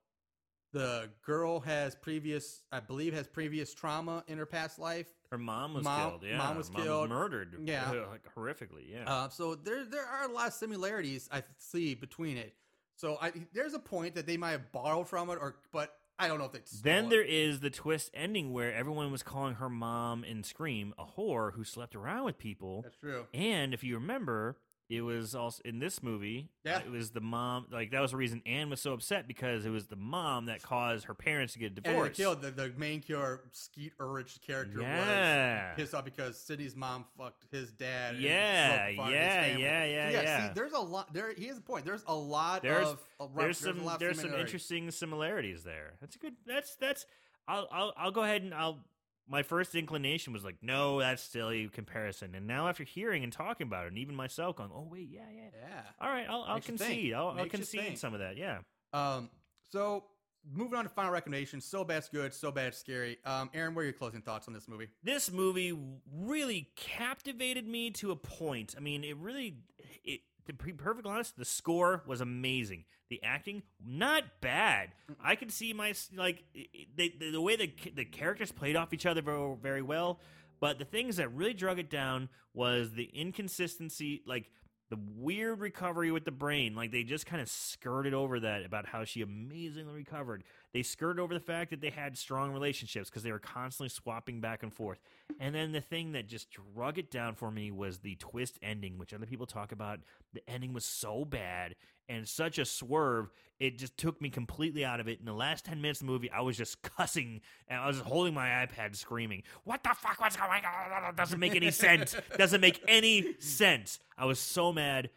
the 0.71 1.09
girl 1.25 1.59
has 1.61 1.95
previous, 1.95 2.63
I 2.71 2.79
believe, 2.79 3.13
has 3.13 3.27
previous 3.27 3.73
trauma 3.73 4.23
in 4.27 4.37
her 4.37 4.45
past 4.45 4.79
life. 4.79 5.07
Her 5.29 5.37
mom 5.37 5.73
was 5.73 5.83
Mom- 5.83 6.09
killed. 6.09 6.23
Yeah, 6.27 6.37
mom 6.37 6.57
was 6.57 6.69
killed. 6.69 7.09
murdered. 7.09 7.57
Yeah. 7.65 7.89
like 8.11 8.23
horrifically. 8.35 8.89
Yeah. 8.91 9.03
Uh, 9.05 9.29
so 9.29 9.55
there 9.55 9.85
there 9.85 10.05
are 10.05 10.29
a 10.29 10.31
lot 10.31 10.47
of 10.47 10.53
similarities 10.53 11.29
I 11.31 11.43
see 11.57 11.95
between 11.95 12.37
it. 12.37 12.53
So 12.95 13.17
I 13.21 13.31
there's 13.53 13.73
a 13.73 13.79
point 13.79 14.15
that 14.15 14.27
they 14.27 14.37
might 14.37 14.51
have 14.51 14.71
borrowed 14.71 15.07
from 15.07 15.29
it, 15.29 15.37
or 15.41 15.55
but 15.71 15.93
I 16.19 16.27
don't 16.27 16.37
know 16.37 16.45
if 16.45 16.51
they. 16.51 16.59
stole 16.65 16.81
then 16.83 17.05
it. 17.05 17.09
there 17.09 17.23
is 17.23 17.59
the 17.61 17.69
twist 17.69 18.11
ending 18.13 18.53
where 18.53 18.73
everyone 18.73 19.11
was 19.11 19.23
calling 19.23 19.55
her 19.55 19.69
mom 19.69 20.23
in 20.23 20.43
Scream 20.43 20.93
a 20.99 21.05
whore 21.05 21.53
who 21.53 21.63
slept 21.63 21.95
around 21.95 22.25
with 22.25 22.37
people. 22.37 22.81
That's 22.83 22.97
true. 22.97 23.25
And 23.33 23.73
if 23.73 23.83
you 23.83 23.95
remember, 23.95 24.57
it 24.91 25.01
was 25.01 25.33
also 25.35 25.61
in 25.63 25.79
this 25.79 26.03
movie. 26.03 26.49
Yeah. 26.65 26.79
it 26.79 26.91
was 26.91 27.11
the 27.11 27.21
mom. 27.21 27.67
Like 27.71 27.91
that 27.91 28.01
was 28.01 28.11
the 28.11 28.17
reason 28.17 28.41
Anne 28.45 28.69
was 28.69 28.81
so 28.81 28.91
upset 28.93 29.25
because 29.27 29.65
it 29.65 29.69
was 29.69 29.87
the 29.87 29.95
mom 29.95 30.47
that 30.47 30.61
caused 30.61 31.05
her 31.05 31.13
parents 31.13 31.53
to 31.53 31.59
get 31.59 31.67
And 31.67 31.83
divorced. 31.83 32.15
killed 32.17 32.41
the, 32.41 32.51
the 32.51 32.73
main 32.77 32.99
killer, 32.99 33.41
Skeet 33.53 33.93
Ulrich 34.01 34.39
character 34.45 34.81
Yeah. 34.81 35.69
was 35.69 35.75
pissed 35.77 35.93
off 35.95 36.03
because 36.03 36.37
Sidney's 36.37 36.75
mom 36.75 37.05
fucked 37.17 37.45
his 37.51 37.71
dad. 37.71 38.15
and 38.15 38.23
Yeah, 38.23 38.85
broke 38.87 38.97
fun 38.97 39.05
of 39.07 39.13
his 39.13 39.19
yeah, 39.21 39.45
yeah, 39.57 39.85
yeah, 39.85 40.11
So 40.11 40.21
yeah. 40.23 40.47
See, 40.49 40.53
there's 40.55 40.73
a 40.73 40.79
lot. 40.79 41.13
There, 41.13 41.33
he 41.33 41.47
has 41.47 41.57
a 41.57 41.61
point. 41.61 41.85
There's 41.85 42.03
a 42.07 42.13
lot 42.15 42.61
There's- 42.61 42.87
of 42.87 42.99
a 43.21 43.27
there's 43.39 43.57
some 43.57 43.87
of 43.87 43.97
there's 43.99 44.19
some 44.19 44.33
interesting 44.33 44.91
similarities 44.91 45.63
there. 45.63 45.93
That's 46.01 46.15
a 46.15 46.19
good. 46.19 46.33
That's 46.45 46.75
that's. 46.75 47.05
I'll 47.47 47.67
I'll 47.71 47.93
I'll 47.97 48.11
go 48.11 48.23
ahead 48.23 48.41
and 48.43 48.53
I'll. 48.53 48.79
My 49.27 49.43
first 49.43 49.75
inclination 49.75 50.33
was 50.33 50.43
like, 50.43 50.57
no, 50.61 50.99
that's 50.99 51.23
silly 51.23 51.69
comparison. 51.69 52.35
And 52.35 52.47
now 52.47 52.67
after 52.67 52.83
hearing 52.83 53.23
and 53.23 53.31
talking 53.31 53.67
about 53.67 53.85
it, 53.85 53.89
and 53.89 53.97
even 53.97 54.15
myself 54.15 54.57
going, 54.57 54.71
oh 54.73 54.87
wait, 54.91 55.07
yeah, 55.09 55.21
yeah. 55.33 55.49
Yeah. 55.53 55.81
All 55.99 56.09
right, 56.09 56.25
I'll 56.29 56.43
I'll 56.43 56.55
Makes 56.55 56.67
you 56.69 56.77
think. 56.77 56.89
concede. 56.91 57.13
I'll, 57.13 57.27
I'll 57.29 57.45
concede 57.45 57.97
some 57.97 58.13
of 58.13 58.19
that. 58.19 58.37
Yeah. 58.37 58.59
Um. 58.93 59.29
So 59.71 60.03
moving 60.51 60.77
on 60.77 60.83
to 60.83 60.89
final 60.89 61.11
recommendation. 61.11 61.61
So 61.61 61.83
bad's 61.83 62.09
good. 62.09 62.33
So 62.33 62.51
bad's 62.51 62.77
scary. 62.77 63.19
Um. 63.25 63.49
Aaron, 63.53 63.73
what 63.75 63.81
are 63.81 63.85
your 63.85 63.93
closing 63.93 64.21
thoughts 64.21 64.47
on 64.47 64.53
this 64.53 64.67
movie? 64.67 64.89
this 65.03 65.31
movie 65.31 65.77
really 66.13 66.69
captivated 66.75 67.67
me 67.67 67.91
to 67.91 68.11
a 68.11 68.15
point. 68.15 68.75
I 68.75 68.81
mean, 68.81 69.03
it 69.03 69.15
really, 69.17 69.55
it, 70.03 70.21
to 70.59 70.65
be 70.65 70.73
perfectly 70.73 71.11
honest, 71.11 71.37
the 71.37 71.45
score 71.45 72.03
was 72.07 72.21
amazing. 72.21 72.85
The 73.09 73.21
acting, 73.23 73.63
not 73.85 74.23
bad. 74.41 74.89
I 75.23 75.35
could 75.35 75.51
see 75.51 75.73
my 75.73 75.93
like 76.15 76.43
it- 76.53 76.95
the, 76.95 77.31
the 77.31 77.41
way 77.41 77.55
the 77.55 77.71
the 77.95 78.05
characters 78.05 78.51
played 78.51 78.75
off 78.75 78.93
each 78.93 79.05
other 79.05 79.21
very, 79.21 79.55
very 79.61 79.81
well. 79.81 80.19
But 80.59 80.77
the 80.79 80.85
things 80.85 81.17
that 81.17 81.33
really 81.33 81.53
drug 81.53 81.79
it 81.79 81.89
down 81.89 82.29
was 82.53 82.91
the 82.93 83.09
inconsistency, 83.13 84.21
like 84.27 84.49
the 84.91 84.99
weird 85.15 85.59
recovery 85.59 86.11
with 86.11 86.23
the 86.25 86.31
brain. 86.31 86.75
Like 86.75 86.91
they 86.91 87.03
just 87.03 87.25
kind 87.25 87.41
of 87.41 87.49
skirted 87.49 88.13
over 88.13 88.39
that 88.41 88.63
about 88.65 88.85
how 88.85 89.03
she 89.03 89.21
amazingly 89.21 89.93
recovered. 89.93 90.43
They 90.73 90.83
skirted 90.83 91.19
over 91.19 91.33
the 91.33 91.39
fact 91.39 91.71
that 91.71 91.81
they 91.81 91.89
had 91.89 92.17
strong 92.17 92.53
relationships 92.53 93.09
because 93.09 93.23
they 93.23 93.31
were 93.31 93.39
constantly 93.39 93.89
swapping 93.89 94.39
back 94.39 94.63
and 94.63 94.73
forth. 94.73 94.99
And 95.39 95.53
then 95.53 95.73
the 95.73 95.81
thing 95.81 96.13
that 96.13 96.27
just 96.27 96.49
drug 96.49 96.97
it 96.97 97.11
down 97.11 97.35
for 97.35 97.51
me 97.51 97.71
was 97.71 97.99
the 97.99 98.15
twist 98.15 98.57
ending, 98.61 98.97
which 98.97 99.13
other 99.13 99.25
people 99.25 99.45
talk 99.45 99.71
about. 99.71 99.99
The 100.33 100.47
ending 100.49 100.71
was 100.73 100.85
so 100.85 101.25
bad 101.25 101.75
and 102.07 102.27
such 102.27 102.59
a 102.59 102.65
swerve, 102.65 103.31
it 103.59 103.77
just 103.77 103.97
took 103.97 104.21
me 104.21 104.29
completely 104.29 104.83
out 104.83 104.99
of 104.99 105.07
it. 105.07 105.19
In 105.19 105.25
the 105.25 105.33
last 105.33 105.65
10 105.65 105.81
minutes 105.81 106.01
of 106.01 106.07
the 106.07 106.11
movie, 106.11 106.29
I 106.29 106.41
was 106.41 106.57
just 106.57 106.81
cussing 106.97 107.41
and 107.67 107.79
I 107.79 107.87
was 107.87 107.99
holding 107.99 108.33
my 108.33 108.47
iPad 108.49 108.95
screaming, 108.95 109.43
What 109.63 109.83
the 109.83 109.95
fuck 109.95 110.19
was 110.19 110.35
going 110.35 110.63
on? 110.65 111.15
Doesn't 111.15 111.39
make 111.39 111.55
any 111.55 111.71
sense. 111.71 112.15
Doesn't 112.37 112.61
make 112.61 112.83
any 112.87 113.35
sense. 113.39 113.99
I 114.17 114.25
was 114.25 114.39
so 114.39 114.73
mad 114.73 115.09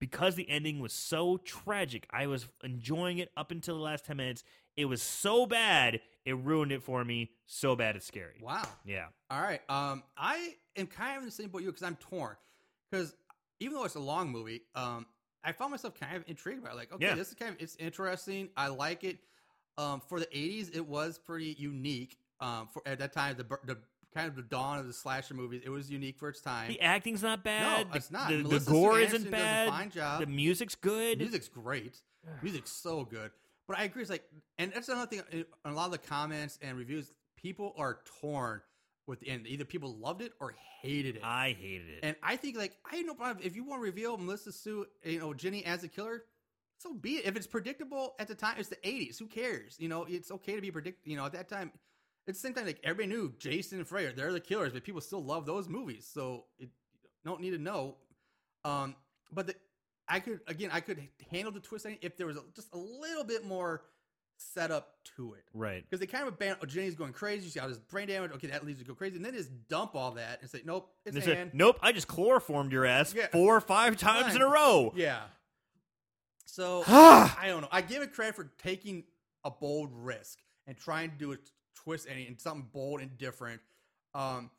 because 0.00 0.36
the 0.36 0.48
ending 0.48 0.78
was 0.78 0.92
so 0.92 1.38
tragic. 1.38 2.06
I 2.10 2.28
was 2.28 2.46
enjoying 2.62 3.18
it 3.18 3.30
up 3.36 3.50
until 3.50 3.76
the 3.76 3.82
last 3.82 4.06
10 4.06 4.16
minutes. 4.16 4.44
It 4.78 4.84
was 4.84 5.02
so 5.02 5.44
bad, 5.44 6.00
it 6.24 6.36
ruined 6.36 6.70
it 6.70 6.84
for 6.84 7.04
me. 7.04 7.32
So 7.46 7.74
bad, 7.74 7.96
it's 7.96 8.06
scary. 8.06 8.36
Wow. 8.40 8.62
Yeah. 8.84 9.06
All 9.28 9.42
right. 9.42 9.60
Um, 9.68 10.04
I 10.16 10.54
am 10.76 10.86
kind 10.86 11.16
of 11.16 11.22
in 11.22 11.26
the 11.26 11.32
same 11.32 11.48
boat 11.48 11.62
you 11.62 11.66
because 11.66 11.82
I'm 11.82 11.96
torn. 11.96 12.36
Because 12.90 13.12
even 13.58 13.74
though 13.74 13.82
it's 13.84 13.96
a 13.96 14.00
long 14.00 14.30
movie, 14.30 14.62
um, 14.76 15.04
I 15.42 15.50
found 15.50 15.72
myself 15.72 15.98
kind 15.98 16.16
of 16.16 16.22
intrigued 16.28 16.62
by 16.62 16.70
it. 16.70 16.76
Like, 16.76 16.92
okay, 16.92 17.06
Yeah. 17.06 17.16
this 17.16 17.28
is 17.28 17.34
kind 17.34 17.54
of 17.56 17.60
it's 17.60 17.74
interesting. 17.80 18.50
I 18.56 18.68
like 18.68 19.02
it. 19.02 19.18
Um, 19.78 20.00
for 20.00 20.20
the 20.20 20.26
'80s, 20.26 20.70
it 20.76 20.86
was 20.86 21.18
pretty 21.18 21.56
unique. 21.58 22.16
Um, 22.40 22.68
for 22.72 22.82
at 22.86 23.00
that 23.00 23.12
time, 23.12 23.36
the 23.36 23.44
the 23.64 23.78
kind 24.14 24.28
of 24.28 24.36
the 24.36 24.42
dawn 24.42 24.78
of 24.78 24.86
the 24.86 24.92
slasher 24.92 25.34
movies, 25.34 25.62
it 25.64 25.70
was 25.70 25.90
unique 25.90 26.18
for 26.18 26.28
its 26.28 26.40
time. 26.40 26.68
The 26.68 26.80
acting's 26.80 27.22
not 27.22 27.42
bad. 27.42 27.88
No, 27.88 27.94
it's 27.96 28.10
not. 28.12 28.28
The, 28.28 28.42
the 28.42 28.60
gore 28.60 29.00
isn't 29.00 29.26
Anderson 29.26 29.30
does 29.32 29.40
a 29.40 29.44
bad. 29.44 29.68
fine 29.70 29.90
job. 29.90 30.20
The 30.20 30.26
music's 30.26 30.74
good. 30.76 31.18
The 31.18 31.24
Music's 31.24 31.48
great. 31.48 32.00
Music's 32.42 32.70
so 32.72 33.04
good. 33.04 33.30
But 33.68 33.78
I 33.78 33.84
agree. 33.84 34.02
It's 34.02 34.10
like, 34.10 34.24
and 34.56 34.72
that's 34.72 34.88
another 34.88 35.06
thing. 35.06 35.22
In 35.30 35.44
a 35.64 35.72
lot 35.72 35.86
of 35.86 35.92
the 35.92 35.98
comments 35.98 36.58
and 36.62 36.76
reviews, 36.76 37.12
people 37.36 37.74
are 37.76 38.00
torn 38.20 38.62
with 39.06 39.20
the 39.20 39.28
end. 39.28 39.46
Either 39.46 39.64
people 39.64 39.94
loved 39.96 40.22
it 40.22 40.32
or 40.40 40.54
hated 40.82 41.16
it. 41.16 41.22
I 41.22 41.56
hated 41.58 41.88
it. 41.88 42.00
And 42.02 42.16
I 42.22 42.36
think 42.36 42.56
like 42.56 42.76
I 42.90 42.96
had 42.96 43.06
no 43.06 43.14
problem 43.14 43.44
if 43.44 43.54
you 43.54 43.64
want 43.64 43.80
to 43.80 43.84
reveal 43.84 44.16
Melissa 44.16 44.52
Sue, 44.52 44.86
you 45.04 45.18
know, 45.20 45.34
Jenny 45.34 45.64
as 45.64 45.84
a 45.84 45.88
killer. 45.88 46.24
So 46.78 46.94
be 46.94 47.16
it. 47.16 47.26
If 47.26 47.36
it's 47.36 47.46
predictable 47.46 48.14
at 48.18 48.28
the 48.28 48.34
time, 48.34 48.54
it's 48.58 48.68
the 48.68 48.76
'80s. 48.76 49.18
Who 49.18 49.26
cares? 49.26 49.76
You 49.78 49.88
know, 49.88 50.06
it's 50.08 50.30
okay 50.30 50.54
to 50.54 50.62
be 50.62 50.70
predict. 50.70 51.06
You 51.06 51.16
know, 51.16 51.26
at 51.26 51.32
that 51.32 51.48
time, 51.48 51.72
it's 52.26 52.40
the 52.40 52.48
same 52.48 52.54
time. 52.54 52.66
Like 52.66 52.80
everybody 52.84 53.14
knew 53.14 53.34
Jason 53.38 53.78
and 53.78 53.88
Freya, 53.88 54.12
they're 54.14 54.32
the 54.32 54.40
killers, 54.40 54.72
but 54.72 54.84
people 54.84 55.00
still 55.00 55.24
love 55.24 55.44
those 55.44 55.68
movies. 55.68 56.08
So 56.10 56.44
it 56.58 56.68
don't 57.24 57.40
need 57.40 57.50
to 57.50 57.58
know. 57.58 57.96
Um, 58.64 58.94
but 59.32 59.48
the, 59.48 59.54
I 60.08 60.20
could 60.20 60.40
again, 60.46 60.70
I 60.72 60.80
could 60.80 61.00
handle 61.30 61.52
the 61.52 61.60
twist 61.60 61.86
ending 61.86 62.00
if 62.02 62.16
there 62.16 62.26
was 62.26 62.36
a, 62.36 62.42
just 62.54 62.72
a 62.72 62.78
little 62.78 63.24
bit 63.24 63.44
more 63.46 63.82
setup 64.38 64.94
to 65.16 65.34
it 65.34 65.44
right. 65.52 65.82
because 65.82 66.00
they 66.00 66.06
kind 66.06 66.26
of 66.26 66.34
abandon. 66.34 66.58
Oh, 66.62 66.66
Jenny's 66.66 66.94
going 66.94 67.12
crazy. 67.12 67.44
She's 67.44 67.54
got 67.54 67.68
this 67.68 67.78
brain 67.78 68.08
damage. 68.08 68.32
Okay, 68.32 68.48
that 68.48 68.64
leads 68.64 68.78
to 68.78 68.84
go 68.84 68.94
crazy, 68.94 69.16
and 69.16 69.24
then 69.24 69.34
just 69.34 69.50
dump 69.68 69.94
all 69.94 70.12
that 70.12 70.40
and 70.40 70.50
say, 70.50 70.62
"Nope, 70.64 70.90
it's 71.04 71.24
said, 71.24 71.54
nope, 71.54 71.78
I 71.82 71.92
just 71.92 72.08
chloroformed 72.08 72.72
your 72.72 72.86
ass 72.86 73.14
Yeah. 73.14 73.26
four 73.32 73.56
or 73.56 73.60
five 73.60 73.96
times 73.96 74.34
in 74.34 74.42
a 74.42 74.48
row. 74.48 74.92
Yeah. 74.96 75.20
So. 76.46 76.84
I 76.86 77.44
don't 77.46 77.62
know. 77.62 77.68
I 77.70 77.82
give 77.82 78.02
it 78.02 78.12
credit 78.12 78.34
for 78.36 78.50
taking 78.62 79.04
a 79.44 79.50
bold 79.50 79.90
risk 79.92 80.38
and 80.66 80.76
trying 80.76 81.10
to 81.10 81.16
do 81.16 81.32
a 81.32 81.36
twist 81.74 82.06
ending 82.08 82.26
and 82.26 82.40
something 82.40 82.68
bold 82.72 83.00
and 83.00 83.16
different. 83.18 83.60
Um, 84.14 84.50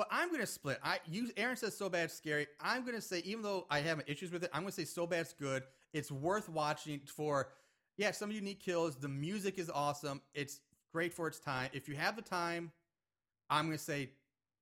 but 0.00 0.08
I'm 0.10 0.30
gonna 0.32 0.46
split. 0.46 0.78
I 0.82 0.98
you 1.04 1.30
Aaron 1.36 1.58
says 1.58 1.76
so 1.76 1.90
bad 1.90 2.10
scary. 2.10 2.46
I'm 2.58 2.86
gonna 2.86 3.02
say 3.02 3.18
even 3.26 3.42
though 3.42 3.66
I 3.70 3.80
have 3.80 4.00
issues 4.06 4.32
with 4.32 4.42
it, 4.42 4.50
I'm 4.54 4.62
gonna 4.62 4.72
say 4.72 4.86
so 4.86 5.06
bad's 5.06 5.34
good. 5.34 5.62
It's 5.92 6.10
worth 6.10 6.48
watching 6.48 7.02
for 7.04 7.50
yeah, 7.98 8.10
some 8.12 8.30
unique 8.30 8.60
kills. 8.60 8.96
The 8.96 9.10
music 9.10 9.58
is 9.58 9.68
awesome. 9.68 10.22
It's 10.32 10.60
great 10.90 11.12
for 11.12 11.28
its 11.28 11.38
time. 11.38 11.68
If 11.74 11.86
you 11.86 11.96
have 11.96 12.16
the 12.16 12.22
time, 12.22 12.72
I'm 13.50 13.66
gonna 13.66 13.76
say 13.76 14.12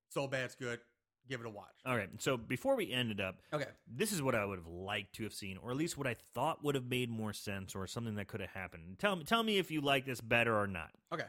so 0.09 0.27
bad's 0.27 0.57
good. 0.57 0.81
Give 1.29 1.39
it 1.39 1.47
a 1.47 1.51
watch. 1.51 1.69
All 1.87 1.97
right. 1.97 2.09
So 2.19 2.37
before 2.37 2.75
we 2.75 2.91
ended 2.91 3.21
up, 3.21 3.37
Okay. 3.53 3.67
this 3.87 4.11
is 4.11 4.21
what 4.21 4.35
I 4.35 4.45
would 4.45 4.59
have 4.59 4.67
liked 4.67 5.15
to 5.17 5.23
have 5.23 5.35
seen, 5.35 5.57
or 5.59 5.71
at 5.71 5.77
least 5.77 5.97
what 5.97 6.09
I 6.09 6.17
thought 6.35 6.65
would 6.65 6.75
have 6.75 6.87
made 6.87 7.11
more 7.11 7.33
sense, 7.33 7.77
or 7.77 7.87
something 7.87 8.17
that 8.17 8.27
could 8.27 8.41
have 8.41 8.51
happened. 8.51 8.99
Tell 8.99 9.15
me, 9.15 9.23
tell 9.23 9.45
me 9.45 9.59
if 9.59 9.71
you 9.71 9.83
like 9.83 10.05
this 10.05 10.21
better 10.21 10.59
or 10.59 10.67
not. 10.67 10.91
Okay. 11.15 11.27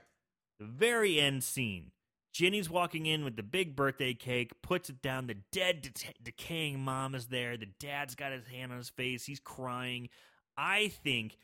The 0.57 0.65
very 0.65 1.19
end 1.19 1.43
scene. 1.43 1.91
Ginny's 2.31 2.69
walking 2.69 3.05
in 3.05 3.23
with 3.23 3.35
the 3.35 3.43
big 3.43 3.75
birthday 3.75 4.13
cake, 4.13 4.61
puts 4.61 4.89
it 4.89 5.01
down. 5.01 5.27
The 5.27 5.37
dead, 5.51 5.81
de- 5.81 6.13
decaying 6.23 6.79
mom 6.79 7.15
is 7.15 7.27
there. 7.27 7.57
The 7.57 7.65
dad's 7.79 8.15
got 8.15 8.31
his 8.31 8.45
hand 8.47 8.71
on 8.71 8.77
his 8.77 8.89
face. 8.89 9.25
He's 9.25 9.39
crying. 9.39 10.09
I 10.57 10.89
think 10.89 11.37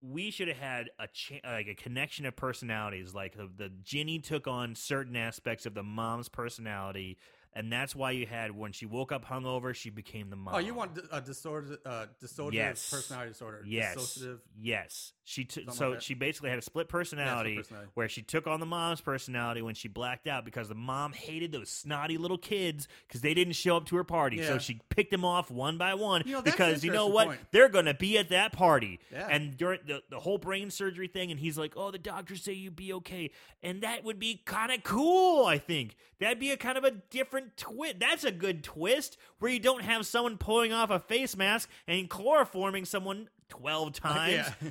we 0.00 0.30
should 0.30 0.48
have 0.48 0.58
had 0.58 0.90
a 0.98 1.06
cha- 1.08 1.40
like 1.44 1.66
a 1.68 1.74
connection 1.74 2.26
of 2.26 2.36
personalities. 2.36 3.14
Like 3.14 3.36
the, 3.36 3.48
the 3.56 3.70
Ginny 3.82 4.18
took 4.18 4.46
on 4.46 4.74
certain 4.74 5.16
aspects 5.16 5.66
of 5.66 5.74
the 5.74 5.82
mom's 5.82 6.28
personality, 6.28 7.18
and 7.52 7.72
that's 7.72 7.94
why 7.96 8.12
you 8.12 8.26
had 8.26 8.56
when 8.56 8.72
she 8.72 8.86
woke 8.86 9.10
up 9.12 9.24
hungover, 9.26 9.74
she 9.74 9.90
became 9.90 10.30
the 10.30 10.36
mom. 10.36 10.54
Oh, 10.54 10.58
you 10.58 10.74
want 10.74 10.98
a 11.12 11.20
disorder, 11.20 11.78
uh, 11.84 12.06
dissociative 12.22 12.52
Yes. 12.54 12.90
personality 12.90 13.30
disorder? 13.30 13.62
Yes. 13.66 13.96
Dissociative. 13.96 14.38
Yes. 14.60 15.12
She 15.30 15.46
Something 15.50 15.74
so 15.74 15.88
like 15.90 15.98
that. 15.98 16.02
she 16.02 16.14
basically 16.14 16.48
had 16.48 16.58
a 16.58 16.62
split 16.62 16.88
personality, 16.88 17.56
personality. 17.56 17.90
where 17.92 18.08
she 18.08 18.22
took 18.22 18.46
on 18.46 18.60
the 18.60 18.66
mom's 18.66 19.02
personality 19.02 19.60
when 19.60 19.74
she 19.74 19.86
blacked 19.86 20.26
out 20.26 20.42
because 20.46 20.70
the 20.70 20.74
mom 20.74 21.12
hated 21.12 21.52
those 21.52 21.68
snotty 21.68 22.16
little 22.16 22.38
kids 22.38 22.88
because 23.06 23.20
they 23.20 23.34
didn't 23.34 23.52
show 23.52 23.76
up 23.76 23.84
to 23.88 23.96
her 23.96 24.04
party. 24.04 24.42
So 24.42 24.54
Yeah. 24.54 24.58
she 24.58 24.80
picked 24.88 25.10
them 25.10 25.26
off 25.26 25.50
one 25.50 25.76
by 25.76 25.92
one 25.92 26.22
You 26.24 26.32
know, 26.32 26.40
that's 26.40 26.58
an 26.58 26.66
because 26.68 26.82
you 26.84 26.92
know 26.92 27.08
interesting 27.08 27.14
what? 27.14 27.26
point. 27.36 27.40
They're 27.52 27.68
going 27.68 27.84
to 27.84 27.92
be 27.92 28.16
at 28.16 28.30
that 28.30 28.52
party. 28.52 29.00
Yeah. 29.12 29.28
And 29.30 29.54
during 29.54 29.80
the, 29.86 30.02
the 30.08 30.18
whole 30.18 30.38
brain 30.38 30.70
surgery 30.70 31.08
thing 31.08 31.30
and 31.30 31.38
he's 31.38 31.58
like, 31.58 31.74
"Oh, 31.76 31.90
the 31.90 31.98
doctors 31.98 32.42
say 32.42 32.54
you'd 32.54 32.74
be 32.74 32.94
okay." 32.94 33.30
And 33.62 33.82
that 33.82 34.04
would 34.04 34.18
be 34.18 34.40
kind 34.46 34.72
of 34.72 34.82
cool, 34.82 35.44
I 35.44 35.58
think. 35.58 35.94
That'd 36.20 36.38
be 36.40 36.52
a 36.52 36.56
kind 36.56 36.78
of 36.78 36.84
a 36.84 36.92
different 36.92 37.58
twist. 37.58 37.96
That's 38.00 38.24
a 38.24 38.32
good 38.32 38.64
twist 38.64 39.18
where 39.40 39.50
you 39.50 39.58
don't 39.60 39.82
have 39.84 40.06
someone 40.06 40.38
pulling 40.38 40.72
off 40.72 40.88
a 40.88 40.98
face 40.98 41.36
mask 41.36 41.68
and 41.86 42.08
chloroforming 42.08 42.86
someone 42.86 43.28
12 43.50 43.92
times. 44.00 44.32
Yeah. 44.62 44.70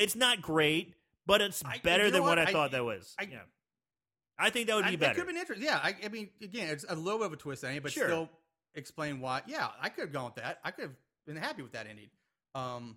It's 0.00 0.16
not 0.16 0.40
great, 0.42 0.94
but 1.26 1.40
it's 1.40 1.62
I- 1.64 1.78
better 1.78 2.06
you 2.06 2.10
know 2.10 2.14
than 2.18 2.22
what, 2.22 2.38
what? 2.38 2.46
I 2.46 2.50
I- 2.50 2.52
thought 2.52 2.70
that 2.72 2.84
was. 2.84 3.14
I- 3.18 3.28
yeah. 3.30 3.38
I 4.38 4.48
think 4.50 4.68
that 4.68 4.76
would 4.76 4.86
be 4.86 4.96
better. 4.96 5.12
could 5.14 5.18
have 5.20 5.26
been 5.26 5.36
interesting. 5.36 5.66
Yeah, 5.66 5.78
I, 5.82 5.94
I 6.02 6.08
mean, 6.08 6.30
again, 6.42 6.70
it's 6.70 6.86
a 6.88 6.94
little 6.94 7.18
bit 7.18 7.26
of 7.26 7.32
a 7.34 7.36
twist 7.36 7.62
ending, 7.62 7.82
but 7.82 7.92
Sure. 7.92 8.06
still 8.06 8.30
explain 8.74 9.20
why. 9.20 9.42
Yeah, 9.46 9.68
I 9.80 9.90
could 9.90 10.00
have 10.04 10.12
gone 10.12 10.24
with 10.26 10.36
that. 10.36 10.60
I 10.64 10.70
could 10.70 10.84
have 10.84 10.94
been 11.26 11.36
happy 11.36 11.60
with 11.62 11.72
that 11.72 11.86
ending. 11.86 12.08
Um, 12.54 12.96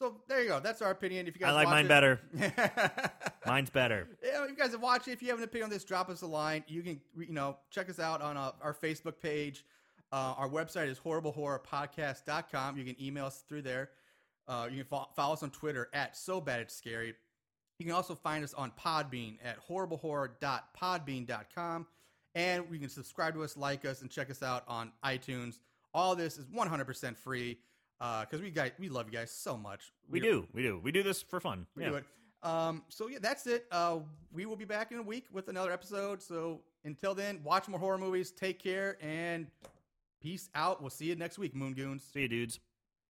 so 0.00 0.22
there 0.28 0.40
you 0.42 0.48
go. 0.48 0.60
That's 0.60 0.80
our 0.80 0.90
opinion. 0.90 1.26
If 1.26 1.34
you 1.34 1.40
guys 1.40 1.50
I 1.50 1.52
like 1.52 1.66
watch 1.66 1.74
mine 1.74 1.84
it- 1.84 1.88
better. 1.88 2.20
Mine's 3.46 3.68
better. 3.70 4.08
Yeah, 4.24 4.44
if 4.44 4.50
you 4.50 4.56
guys 4.56 4.70
have 4.72 4.80
watched 4.80 5.08
it, 5.08 5.12
if 5.12 5.20
you 5.22 5.28
have 5.28 5.36
an 5.38 5.44
opinion 5.44 5.64
on 5.64 5.70
this, 5.70 5.84
drop 5.84 6.08
us 6.08 6.22
a 6.22 6.26
line. 6.26 6.64
You 6.68 6.82
can, 6.82 7.00
you 7.18 7.34
know, 7.34 7.58
check 7.70 7.90
us 7.90 7.98
out 7.98 8.22
on 8.22 8.36
uh, 8.38 8.52
our 8.62 8.72
Facebook 8.72 9.20
page. 9.20 9.66
Uh, 10.10 10.34
our 10.38 10.48
website 10.48 10.88
is 10.88 10.98
horriblehorrorpodcast.com. 10.98 12.78
You 12.78 12.84
can 12.84 12.96
email 13.02 13.26
us 13.26 13.44
through 13.48 13.62
there. 13.62 13.90
Uh, 14.48 14.68
you 14.70 14.78
can 14.78 14.86
fo- 14.86 15.08
follow 15.14 15.34
us 15.34 15.42
on 15.42 15.50
Twitter 15.50 15.88
at 15.92 16.16
So 16.16 16.40
Bad 16.40 16.60
It's 16.60 16.74
Scary. 16.74 17.14
You 17.78 17.86
can 17.86 17.94
also 17.94 18.14
find 18.14 18.44
us 18.44 18.54
on 18.54 18.72
Podbean 18.72 19.36
at 19.44 19.58
horriblehorror.podbean.com. 19.68 21.86
And 22.34 22.64
you 22.70 22.78
can 22.78 22.88
subscribe 22.88 23.34
to 23.34 23.42
us, 23.42 23.56
like 23.56 23.84
us, 23.84 24.00
and 24.00 24.10
check 24.10 24.30
us 24.30 24.42
out 24.42 24.64
on 24.66 24.92
iTunes. 25.04 25.58
All 25.92 26.16
this 26.16 26.38
is 26.38 26.46
100% 26.46 27.16
free 27.16 27.58
because 27.98 28.40
we 28.40 28.50
guys 28.50 28.72
we 28.78 28.88
love 28.88 29.06
you 29.06 29.12
guys 29.12 29.30
so 29.30 29.56
much. 29.56 29.92
We 30.08 30.20
We're- 30.20 30.32
do, 30.32 30.48
we 30.52 30.62
do, 30.62 30.80
we 30.82 30.92
do 30.92 31.02
this 31.02 31.22
for 31.22 31.40
fun. 31.40 31.66
We 31.76 31.84
yeah. 31.84 31.90
do 31.90 31.96
it. 31.96 32.04
Um, 32.42 32.82
so 32.88 33.08
yeah, 33.08 33.18
that's 33.20 33.46
it. 33.46 33.66
Uh, 33.70 33.98
we 34.32 34.46
will 34.46 34.56
be 34.56 34.64
back 34.64 34.90
in 34.90 34.98
a 34.98 35.02
week 35.02 35.26
with 35.30 35.48
another 35.48 35.70
episode. 35.70 36.22
So 36.22 36.62
until 36.84 37.14
then, 37.14 37.40
watch 37.44 37.68
more 37.68 37.78
horror 37.78 37.98
movies. 37.98 38.32
Take 38.32 38.58
care 38.58 38.96
and 39.00 39.46
peace 40.20 40.48
out. 40.54 40.80
We'll 40.80 40.90
see 40.90 41.06
you 41.06 41.14
next 41.14 41.38
week, 41.38 41.54
Moon 41.54 41.74
Goons. 41.74 42.02
See 42.12 42.22
you, 42.22 42.28
dudes. 42.28 42.58